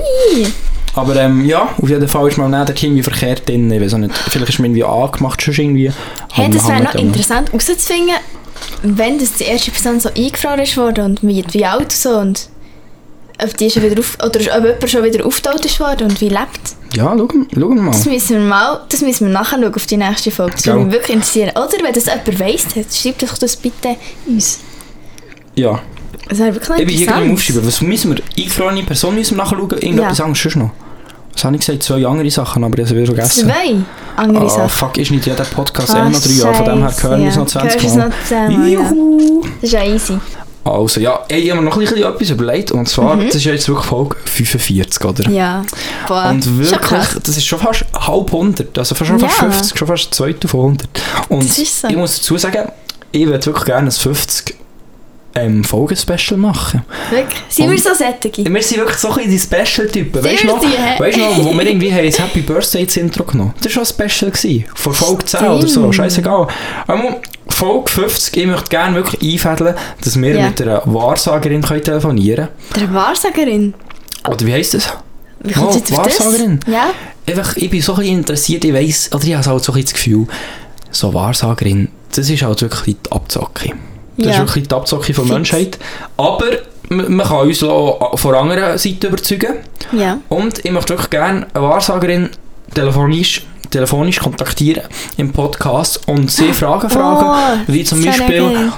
Aber 0.95 1.15
ähm, 1.15 1.45
ja, 1.45 1.70
auf 1.82 1.89
jeden 1.89 2.07
Fall 2.07 2.28
ist 2.28 2.38
man 2.38 2.51
dann 2.51 2.65
dort 2.65 2.82
irgendwie 2.82 3.03
verkehrt 3.03 3.47
drin. 3.47 3.72
Ich 3.72 3.82
weiß 3.82 3.93
auch 3.93 3.97
nicht, 3.99 4.15
vielleicht 4.17 4.49
ist 4.49 4.59
man 4.59 4.65
irgendwie 4.65 4.84
angemacht 4.84 5.41
schon 5.41 5.53
irgendwie. 5.53 5.91
Hey, 6.34 6.49
das 6.49 6.67
wäre 6.67 6.84
noch 6.84 6.95
interessant 6.95 7.47
herauszufinden, 7.49 8.15
wenn 8.84 9.17
das 9.20 9.34
die 9.34 9.43
erste 9.45 9.72
Person 9.72 9.99
so 9.99 10.09
eingefroren 10.09 10.59
ist 10.59 10.78
worden 10.78 11.05
und 11.05 11.24
wie, 11.24 11.43
wie 11.51 11.65
alt 11.65 11.82
und 11.84 11.91
so 11.91 12.09
und 12.17 12.49
ob 13.41 13.55
die 13.57 13.70
schon 13.70 13.84
wieder 13.84 13.99
auf, 13.99 14.17
oder 14.24 14.39
ob 14.57 14.63
jemand 14.65 14.89
schon 14.89 15.03
wieder 15.03 15.26
aufgetaucht 15.26 15.65
ist 15.65 15.80
worden 15.80 16.09
und 16.09 16.20
wie 16.22 16.30
lebt. 16.30 16.76
Ja, 17.00 17.16
schau, 17.18 17.28
schau 17.54 17.70
mal. 17.70 17.91
Das 17.91 18.06
müssen 18.06 18.30
wir 18.38 18.39
mal, 18.45 18.82
das 18.89 19.02
müssen 19.02 19.28
wir 19.28 19.34
nachschauen 19.34 19.74
auf 19.74 19.86
die 19.86 19.95
nächste 19.97 20.32
Folge. 20.32 20.52
Das 20.58 20.66
würde 20.66 20.80
mich 20.84 20.93
wirklich 20.93 21.16
interessieren. 21.16 21.52
Oder 21.52 21.84
wenn 21.84 21.93
das 21.93 22.06
jemand 22.08 22.39
weiss, 22.39 22.66
schreibt 23.02 23.24
doch 23.24 23.38
das 23.38 23.56
bitte 23.56 23.95
uns. 24.28 24.60
Ja, 25.56 25.80
Das 26.28 26.39
wäre 26.39 26.54
wirklich 26.56 26.70
noch 26.70 26.78
ich 26.78 26.86
bin 26.86 26.95
hier 26.97 27.08
interessant. 27.08 27.34
Aufschreiben. 27.34 27.68
Was 27.68 27.82
müssen 27.82 28.16
wir? 28.18 28.24
Eingefrorene 28.38 28.84
Person 28.84 29.16
müssen 29.16 29.38
wir 29.38 29.43
nachschauen? 29.43 29.70
Irgendetwas 29.72 30.18
Ja. 30.18 30.26
anderes 30.26 30.56
noch? 30.56 30.72
Was 31.34 31.43
habe 31.45 31.56
ich 31.56 31.66
gesagt? 31.66 31.84
Zwei 31.84 32.06
andere 32.06 32.30
Sachen, 32.30 32.64
aber 32.66 32.78
ich 32.80 32.86
habe 32.86 32.95
es 33.00 33.02
wieder 33.04 33.16
vergessen. 33.16 33.45
Zwei 33.47 33.76
andere 34.22 34.45
Ah, 34.45 34.50
Sachen. 34.50 34.70
fuck, 34.70 34.97
ist 34.97 35.12
nicht 35.12 35.26
jeder 35.26 35.43
Podcast 35.45 35.95
Ah, 35.95 36.06
eh 36.06 36.10
noch 36.10 36.20
drei 36.22 36.32
Jahre, 36.32 36.54
von 36.56 36.66
dem 36.66 36.80
her 36.80 36.93
hören 37.02 37.22
wir 37.22 37.30
es 37.30 37.36
noch 37.38 37.45
20 37.45 37.82
Hörst 37.82 37.95
du 37.95 38.02
es 38.02 38.32
Mal. 38.32 38.70
Juhu! 38.70 39.41
Das 39.41 39.64
ist 39.64 39.72
ja 39.72 39.84
easy. 39.86 40.18
Also 40.64 40.99
ja, 40.99 41.22
ich 41.30 41.49
habe 41.49 41.62
mir 41.62 41.66
noch 41.68 41.74
ein 41.78 41.80
bisschen 41.80 42.03
etwas 42.03 42.30
überlegt 42.30 42.72
und 42.72 42.88
zwar, 42.88 43.16
das 43.18 43.36
ist 43.36 43.45
ja 43.45 43.53
jetzt 43.53 43.68
wirklich 43.68 43.88
Folge 43.88 44.16
45, 44.26 45.03
oder? 45.05 45.28
Mhm. 45.30 45.36
Ja. 45.36 45.64
Boah, 46.07 46.30
Und 46.30 46.57
wirklich, 46.60 47.07
das 47.24 47.38
ist 47.38 47.45
schon 47.45 47.60
fast 47.60 47.86
halb 47.99 48.32
100, 48.34 48.78
also 48.78 48.93
fast 48.93 49.07
schon 49.10 49.20
fast 49.20 49.41
Ja. 49.41 49.49
50, 49.51 49.78
schon 49.78 49.88
fast 49.88 50.14
2 50.14 50.36
von 50.45 50.60
100. 50.60 50.88
Und 51.30 51.43
so. 51.49 51.88
ich 51.88 51.95
muss 51.95 52.18
dazu 52.18 52.38
sagen, 52.38 52.72
ich 53.12 53.26
würde 53.26 53.45
wirklich 53.45 53.66
gerne 53.66 53.88
ein 53.88 53.91
50 53.91 54.55
ähm, 55.36 55.64
Folgen-Special 55.64 56.38
machen. 56.39 56.82
Wirklich. 57.12 57.39
Sind 57.49 57.66
Und- 57.66 57.72
wir 57.72 57.80
so 57.80 57.93
sättige? 57.93 58.43
Wir 58.51 58.62
sind 58.64 58.78
wirklich 58.80 58.97
so 58.97 59.10
ein 59.10 59.16
bisschen 59.28 59.32
die 59.32 59.39
Special-Typen. 59.66 60.24
Weißt 60.24 60.43
du 60.43 60.47
noch, 60.47 60.62
weißt 60.99 61.18
du 61.18 61.22
noch, 61.22 61.45
wo 61.45 61.53
wir 61.53 61.66
irgendwie 61.68 61.93
haben 61.93 62.05
das 62.05 62.20
Happy 62.20 62.41
Birthday 62.41 62.82
ins 62.84 62.97
Intro 62.97 63.24
genommen 63.24 63.53
Das 63.62 63.66
war 63.76 63.86
schon 63.86 64.03
ein 64.05 64.10
Special. 64.10 64.32
Gewesen. 64.32 64.66
Von 64.76 64.93
Folge 64.93 65.26
10 65.26 65.39
oder 65.47 65.62
so, 65.62 65.68
Stimmt. 65.68 65.95
scheißegal. 65.95 66.47
Folge 67.60 67.91
50, 67.91 68.38
ich 68.38 68.47
möchte 68.47 68.70
gerne 68.70 68.95
wirklich 68.95 69.34
einfädeln, 69.34 69.76
dass 70.03 70.20
wir 70.22 70.34
Ja. 70.36 70.47
mit 70.47 70.62
einer 70.62 70.82
Wahrsagerin 70.86 71.62
können 71.62 71.82
telefonieren 71.84 72.47
Der 72.76 72.93
Wahrsagerin. 72.93 73.74
können. 74.24 74.34
Oder 74.34 74.45
wie 74.45 74.53
heisst 74.53 74.74
das? 74.76 74.89
Wie 75.41 75.53
kommt 75.53 75.72
Oh, 75.72 75.76
jetzt 75.76 75.91
auf 75.93 76.03
das? 76.07 76.20
Wahrsagerin. 76.20 76.60
Ja. 76.68 76.91
Einfach, 77.28 77.55
ich 77.57 77.70
bin 77.70 77.82
so 77.82 77.93
ein 77.93 77.99
bisschen 77.99 78.18
interessiert, 78.20 78.64
ich 78.66 78.74
weiss, 78.74 79.10
oder 79.14 79.24
ich 79.26 79.34
habe 79.36 79.45
halt 79.45 79.64
so 79.64 79.74
ein 79.74 79.82
das 79.82 79.93
Gefühl, 79.93 80.26
so 80.91 81.14
Wahrsagerin, 81.14 81.89
das 82.16 82.30
ist 82.30 82.41
halt 82.41 82.62
wirklich 82.62 82.95
die 83.05 83.12
Abzocke. 83.12 83.72
Das 84.18 84.28
ist 84.28 84.34
Ja. 84.34 84.39
wirklich 84.39 84.68
die 84.68 84.76
Abzocke 84.76 85.14
von 85.14 85.26
Fix. 85.26 85.34
Menschheit. 85.34 85.78
Aber 86.18 86.45
man 86.89 87.20
kann 87.28 87.47
uns 87.47 87.62
auch 87.64 88.18
von 88.18 88.36
anderen 88.36 88.78
Seite 88.78 89.07
überzeugen. 89.07 89.55
Ja. 89.91 90.20
Und 90.30 90.64
ich 90.66 90.72
möchte 90.72 90.89
wirklich 90.93 91.10
gerne 91.10 91.47
eine 91.53 91.64
Wahrsagerin 91.64 92.30
telefonisch, 92.74 93.45
telefonisch 93.70 94.20
kontaktieren 94.20 94.84
im 95.17 95.32
Podcast 95.32 96.07
und 96.07 96.32
sie 96.32 96.53
Fragen 96.53 96.89
fragen, 96.89 97.61
wie 97.67 97.84
zum 97.84 98.03
Beispiel, 98.03 98.72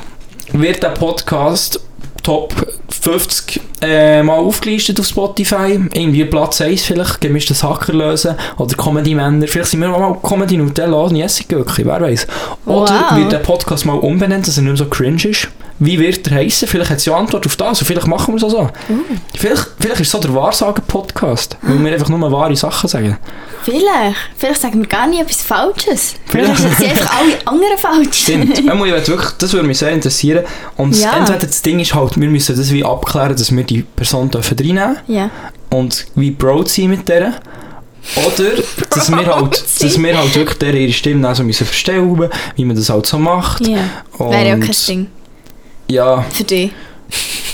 wird 0.53 0.83
der 0.83 0.89
Podcast 0.89 1.79
Top 2.23 2.53
50 2.89 3.59
äh, 3.81 4.21
mal 4.21 4.35
aufgelistet 4.37 4.99
auf 4.99 5.07
Spotify, 5.07 5.79
irgendwie 5.91 6.23
Platz 6.25 6.61
1 6.61 6.83
vielleicht, 6.83 7.19
gemischtes 7.19 7.63
Hacker 7.63 7.93
lösen 7.93 8.35
oder 8.57 8.75
Comedy-Männer, 8.75 9.47
vielleicht 9.47 9.71
sind 9.71 9.79
wir 9.79 9.87
mal 9.89 10.15
Comedy 10.21 10.55
Nutella 10.57 10.97
und 10.97 11.15
Jessica-Gürkli, 11.15 11.83
wer 11.85 11.99
weiß. 11.99 12.27
Oder 12.67 13.05
Wow. 13.09 13.17
wird 13.17 13.31
der 13.31 13.39
Podcast 13.39 13.87
mal 13.87 13.93
umbenannt, 13.97 14.47
dass 14.47 14.57
er 14.57 14.63
nicht 14.63 14.69
mehr 14.73 14.77
so 14.77 14.85
cringe 14.85 15.23
ist. 15.25 15.47
Wie 15.83 15.97
wird 15.99 16.27
er 16.27 16.37
heißen? 16.37 16.67
Vielleicht 16.67 16.91
hat 16.91 16.99
sie 16.99 17.09
eine 17.09 17.21
Antwort 17.21 17.43
auf 17.47 17.55
das 17.55 17.81
und 17.81 17.87
vielleicht 17.87 18.05
machen 18.05 18.35
wir 18.35 18.37
es 18.37 18.43
auch 18.43 18.51
so. 18.51 18.69
Vielleicht, 19.35 19.67
vielleicht 19.79 19.99
ist 20.01 20.07
es 20.07 20.11
so 20.11 20.19
der 20.19 20.31
Wahrsagen-Podcast, 20.35 21.57
weil 21.63 21.83
wir 21.83 21.91
einfach 21.93 22.07
nur 22.07 22.31
wahre 22.31 22.55
Sachen 22.55 22.87
sagen. 22.87 23.17
Vielleicht. 23.63 24.15
Vielleicht 24.37 24.61
sagen 24.61 24.79
wir 24.81 24.87
gar 24.87 25.07
nicht 25.07 25.21
etwas 25.21 25.41
Falsches. 25.41 26.13
Vielleicht 26.27 26.55
sind 26.57 26.81
einfach 26.87 27.17
alle 27.17 27.33
anderen 27.45 27.77
falsch. 27.79 28.21
Stimmt. 28.21 28.59
Ich 29.01 29.07
wirklich, 29.07 29.31
das 29.39 29.53
würde 29.53 29.67
mich 29.67 29.79
sehr 29.79 29.89
interessieren. 29.91 30.45
Und 30.77 30.95
Ja. 30.97 31.17
entweder 31.17 31.39
das 31.39 31.61
Ding 31.63 31.79
ist 31.79 31.95
halt, 31.95 32.19
wir 32.19 32.29
müssen 32.29 32.55
das 32.55 32.71
wie 32.71 32.85
abklären, 32.85 33.35
dass 33.35 33.55
wir 33.55 33.63
die 33.63 33.81
Person 33.81 34.29
dürfen 34.29 34.55
reinnehmen 34.59 34.97
Ja. 35.07 35.31
und 35.71 36.05
wie 36.13 36.29
proud 36.29 36.69
sein 36.69 36.89
mit 36.89 37.09
der. 37.09 37.33
Oder, 38.17 38.51
dass 38.91 39.09
wir 39.09 39.25
halt, 39.25 39.63
dass 39.81 39.97
wir 39.99 40.17
halt 40.17 40.35
wirklich 40.35 40.57
der 40.59 40.73
ihre 40.75 40.93
Stimme 40.93 41.27
also 41.27 41.43
müssen 41.43 41.65
verstellen, 41.65 42.29
wie 42.55 42.65
man 42.65 42.75
das 42.75 42.89
halt 42.89 43.07
so 43.07 43.17
macht. 43.17 43.65
Ja. 43.67 43.79
Und 44.17 44.29
Wäre 44.31 44.47
ja 44.47 44.57
kein 44.57 44.75
Ding. 44.87 45.07
Ja, 45.91 46.25
Für 46.31 46.43
dich. 46.43 46.71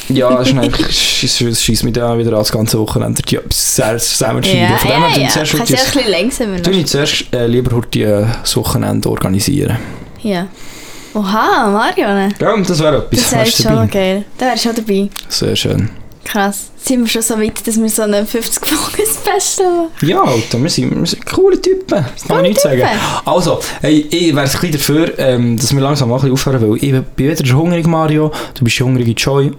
ja, 0.10 0.30
das 0.38 0.52
es 0.52 1.62
schießt 1.64 1.84
mich 1.84 1.94
dann 1.94 2.20
wieder 2.20 2.38
als 2.38 2.52
ganze 2.52 2.80
Wochenende 2.80 3.22
die 3.24 3.40
sehr 3.50 3.98
zusammenschneiden. 3.98 4.62
Ja, 4.72 4.78
Von 4.78 4.92
dem 4.92 5.02
ja, 5.02 5.08
ja. 5.10 5.24
ich 5.24 5.30
zuerst 5.30 5.58
Kannst 5.58 5.72
du 5.72 5.76
ja 5.76 5.82
ein 5.82 5.92
bisschen 5.92 6.12
langsamer 6.12 6.58
noch. 6.58 6.68
ich 6.68 6.86
zuerst 6.86 7.26
äh, 7.34 7.48
lieber 7.48 7.76
heute 7.76 8.00
äh, 8.00 8.26
das 8.42 8.56
Wochenende 8.56 9.10
organisieren. 9.10 9.78
Ja. 10.22 10.48
Oha, 11.14 11.68
Marion. 11.72 12.34
Ja, 12.40 12.58
das 12.58 12.80
wäre 12.80 12.98
etwas. 12.98 13.22
Das 13.24 13.32
wäre 13.32 13.46
du 13.46 13.52
schon 13.52 13.64
dabei? 13.76 13.88
geil. 13.88 14.26
Da 14.38 14.46
wärst 14.46 14.66
du 14.66 14.70
schon 14.70 14.76
dabei. 14.86 15.10
Sehr 15.30 15.56
schön. 15.56 15.90
Krass. 16.28 16.72
Sind 16.76 17.02
wir 17.02 17.08
schon 17.08 17.22
so 17.22 17.40
weit, 17.40 17.66
dass 17.66 17.80
wir 17.80 17.90
so 17.90 18.02
eine 18.02 18.26
50 18.26 18.66
Folgen 18.66 19.10
Special 19.10 19.72
machen? 19.72 20.10
Ja, 20.10 20.22
Alter, 20.24 20.62
wir 20.62 20.70
sind, 20.70 21.00
wir 21.00 21.06
sind 21.06 21.26
coole 21.26 21.62
Typen. 21.62 21.86
Das 21.88 22.04
kann 22.04 22.28
man 22.28 22.38
Coole 22.38 22.50
nicht 22.50 22.60
sagen. 22.60 22.84
Also, 23.24 23.60
hey, 23.80 24.06
ich 24.10 24.36
wäre 24.36 24.46
ein 24.46 24.52
bisschen 24.52 24.72
dafür, 24.74 25.20
ähm, 25.20 25.58
dass 25.58 25.74
wir 25.74 25.82
langsam 25.82 26.10
mal 26.10 26.16
ein 26.16 26.22
bisschen 26.22 26.34
aufhören, 26.34 26.70
weil 26.70 26.84
ich 26.84 26.92
bin 27.16 27.30
wieder 27.30 27.46
schon 27.46 27.58
hungrig, 27.58 27.88
Mario. 27.88 28.32
Du 28.54 28.66
bist 28.66 28.78
hungrig, 28.82 29.18
Joy. 29.18 29.54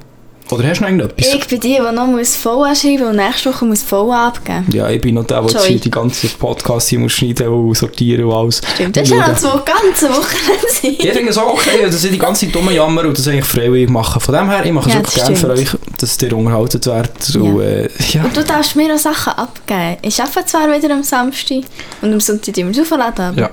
Oder 0.50 0.68
hast 0.68 0.78
du 0.78 0.82
noch 0.82 0.90
irgendetwas? 0.90 1.34
Ich 1.34 1.46
bin 1.46 1.60
die, 1.60 1.74
die 1.74 1.92
noch 1.92 2.06
muss 2.06 2.42
VA 2.44 2.74
schreiben 2.74 3.04
und 3.04 3.16
nächste 3.16 3.52
Woche 3.52 3.64
muss 3.66 3.90
VA 3.90 4.28
abgeben. 4.28 4.66
Ja, 4.72 4.88
ich 4.88 5.00
bin 5.00 5.14
noch 5.14 5.24
der, 5.24 5.42
der 5.42 5.70
die 5.70 5.90
ganze 5.90 6.28
Podcast 6.28 6.88
hier 6.88 6.98
muss 6.98 7.12
schneiden 7.12 7.48
und 7.48 7.76
sortieren 7.76 8.24
und 8.24 8.32
alles. 8.32 8.62
Stimmt. 8.74 8.96
Das 8.96 9.04
ist 9.04 9.14
ja 9.14 9.34
zwei 9.36 9.60
ganze 9.64 10.08
Wochen. 10.08 10.36
Ich 10.82 11.12
finde 11.12 11.30
es 11.30 11.38
auch 11.38 11.54
okay, 11.54 11.82
dass 11.84 12.02
ich 12.04 12.12
die 12.12 12.18
ganze 12.18 12.46
dumme 12.46 12.72
Jammer 12.72 13.04
und 13.04 13.18
das 13.18 13.26
eigentlich 13.26 13.44
freiwillig 13.44 13.90
mache. 13.90 14.20
Von 14.20 14.34
dem 14.34 14.48
her, 14.48 14.64
ich 14.64 14.72
mache 14.72 14.88
es 14.88 14.94
Ja, 14.94 15.00
wirklich 15.00 15.14
das 15.14 15.24
gerne 15.24 15.36
für 15.36 15.50
euch, 15.50 15.68
dass 15.98 16.22
ihr 16.22 16.36
unterhalten 16.36 16.86
werdet. 16.86 17.36
Und, 17.36 17.60
äh, 17.60 17.88
ja. 18.12 18.24
Und 18.24 18.36
du 18.36 18.44
darfst 18.44 18.76
mir 18.76 18.88
noch 18.88 18.98
Sachen 18.98 19.32
abgeben. 19.34 19.96
Ich 20.02 20.20
arbeite 20.22 20.46
zwar 20.46 20.70
wieder 20.70 20.94
am 20.94 21.02
Samstag 21.02 21.62
und 22.00 22.12
am 22.12 22.20
Sonntag 22.20 22.56
immer 22.56 22.70
aufladen, 22.80 23.24
aber... 23.24 23.40
ja. 23.40 23.50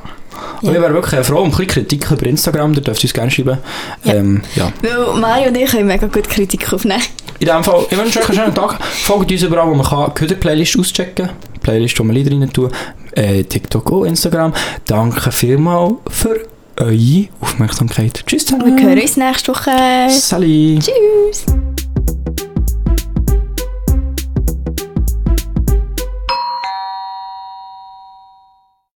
Und 0.62 0.74
ich 0.74 0.82
wäre 0.82 0.94
wirklich 0.94 1.26
froh 1.26 1.42
um 1.42 1.54
ein 1.54 1.68
Kritik 1.68 2.10
über 2.12 2.26
Instagram, 2.26 2.74
da 2.74 2.82
dürft 2.82 3.02
ihr 3.02 3.08
uns 3.08 3.14
gerne 3.14 3.32
schreiben. 3.32 3.58
Ja. 4.04 4.14
Ähm, 4.14 4.42
ja. 4.56 4.72
Weil 4.82 5.20
Mario 5.20 5.48
und 5.50 5.58
ich 5.58 5.70
können 5.70 5.88
mega 5.88 6.08
gut 6.08 6.30
Kritik 6.30 6.72
aufnehmen. 6.72 7.02
In 7.40 7.48
dem 7.48 7.64
Fall, 7.64 7.86
ich 7.90 7.98
wünsche 7.98 8.20
euch 8.20 8.30
einen 8.30 8.38
schönen 8.38 8.56
Tag. 8.56 8.82
Folgt 8.82 9.32
uns 9.32 9.44
überall, 9.44 9.70
wo 9.70 9.76
man 9.76 9.86
kann. 9.86 10.14
Playlist 10.14 10.80
auschecken. 10.80 11.30
Playlist, 11.62 12.00
wo 12.00 12.04
wir 12.04 12.14
Lieder 12.14 12.32
rein 12.32 12.52
tun. 12.52 12.72
Äh, 13.12 13.44
TikTok 13.44 13.92
und 13.92 14.08
Instagram. 14.08 14.54
Danke 14.86 15.32
vielmals 15.32 15.96
für 16.10 16.48
eure 16.78 17.28
Aufmerksamkeit. 17.42 18.24
Tschüss 18.26 18.46
zusammen. 18.46 18.78
Wir 18.78 18.88
hören 18.88 19.00
uns 19.00 19.18
nächste 19.18 19.52
Woche. 19.52 20.10
Sally. 20.10 20.80
Tschüss. 20.80 21.46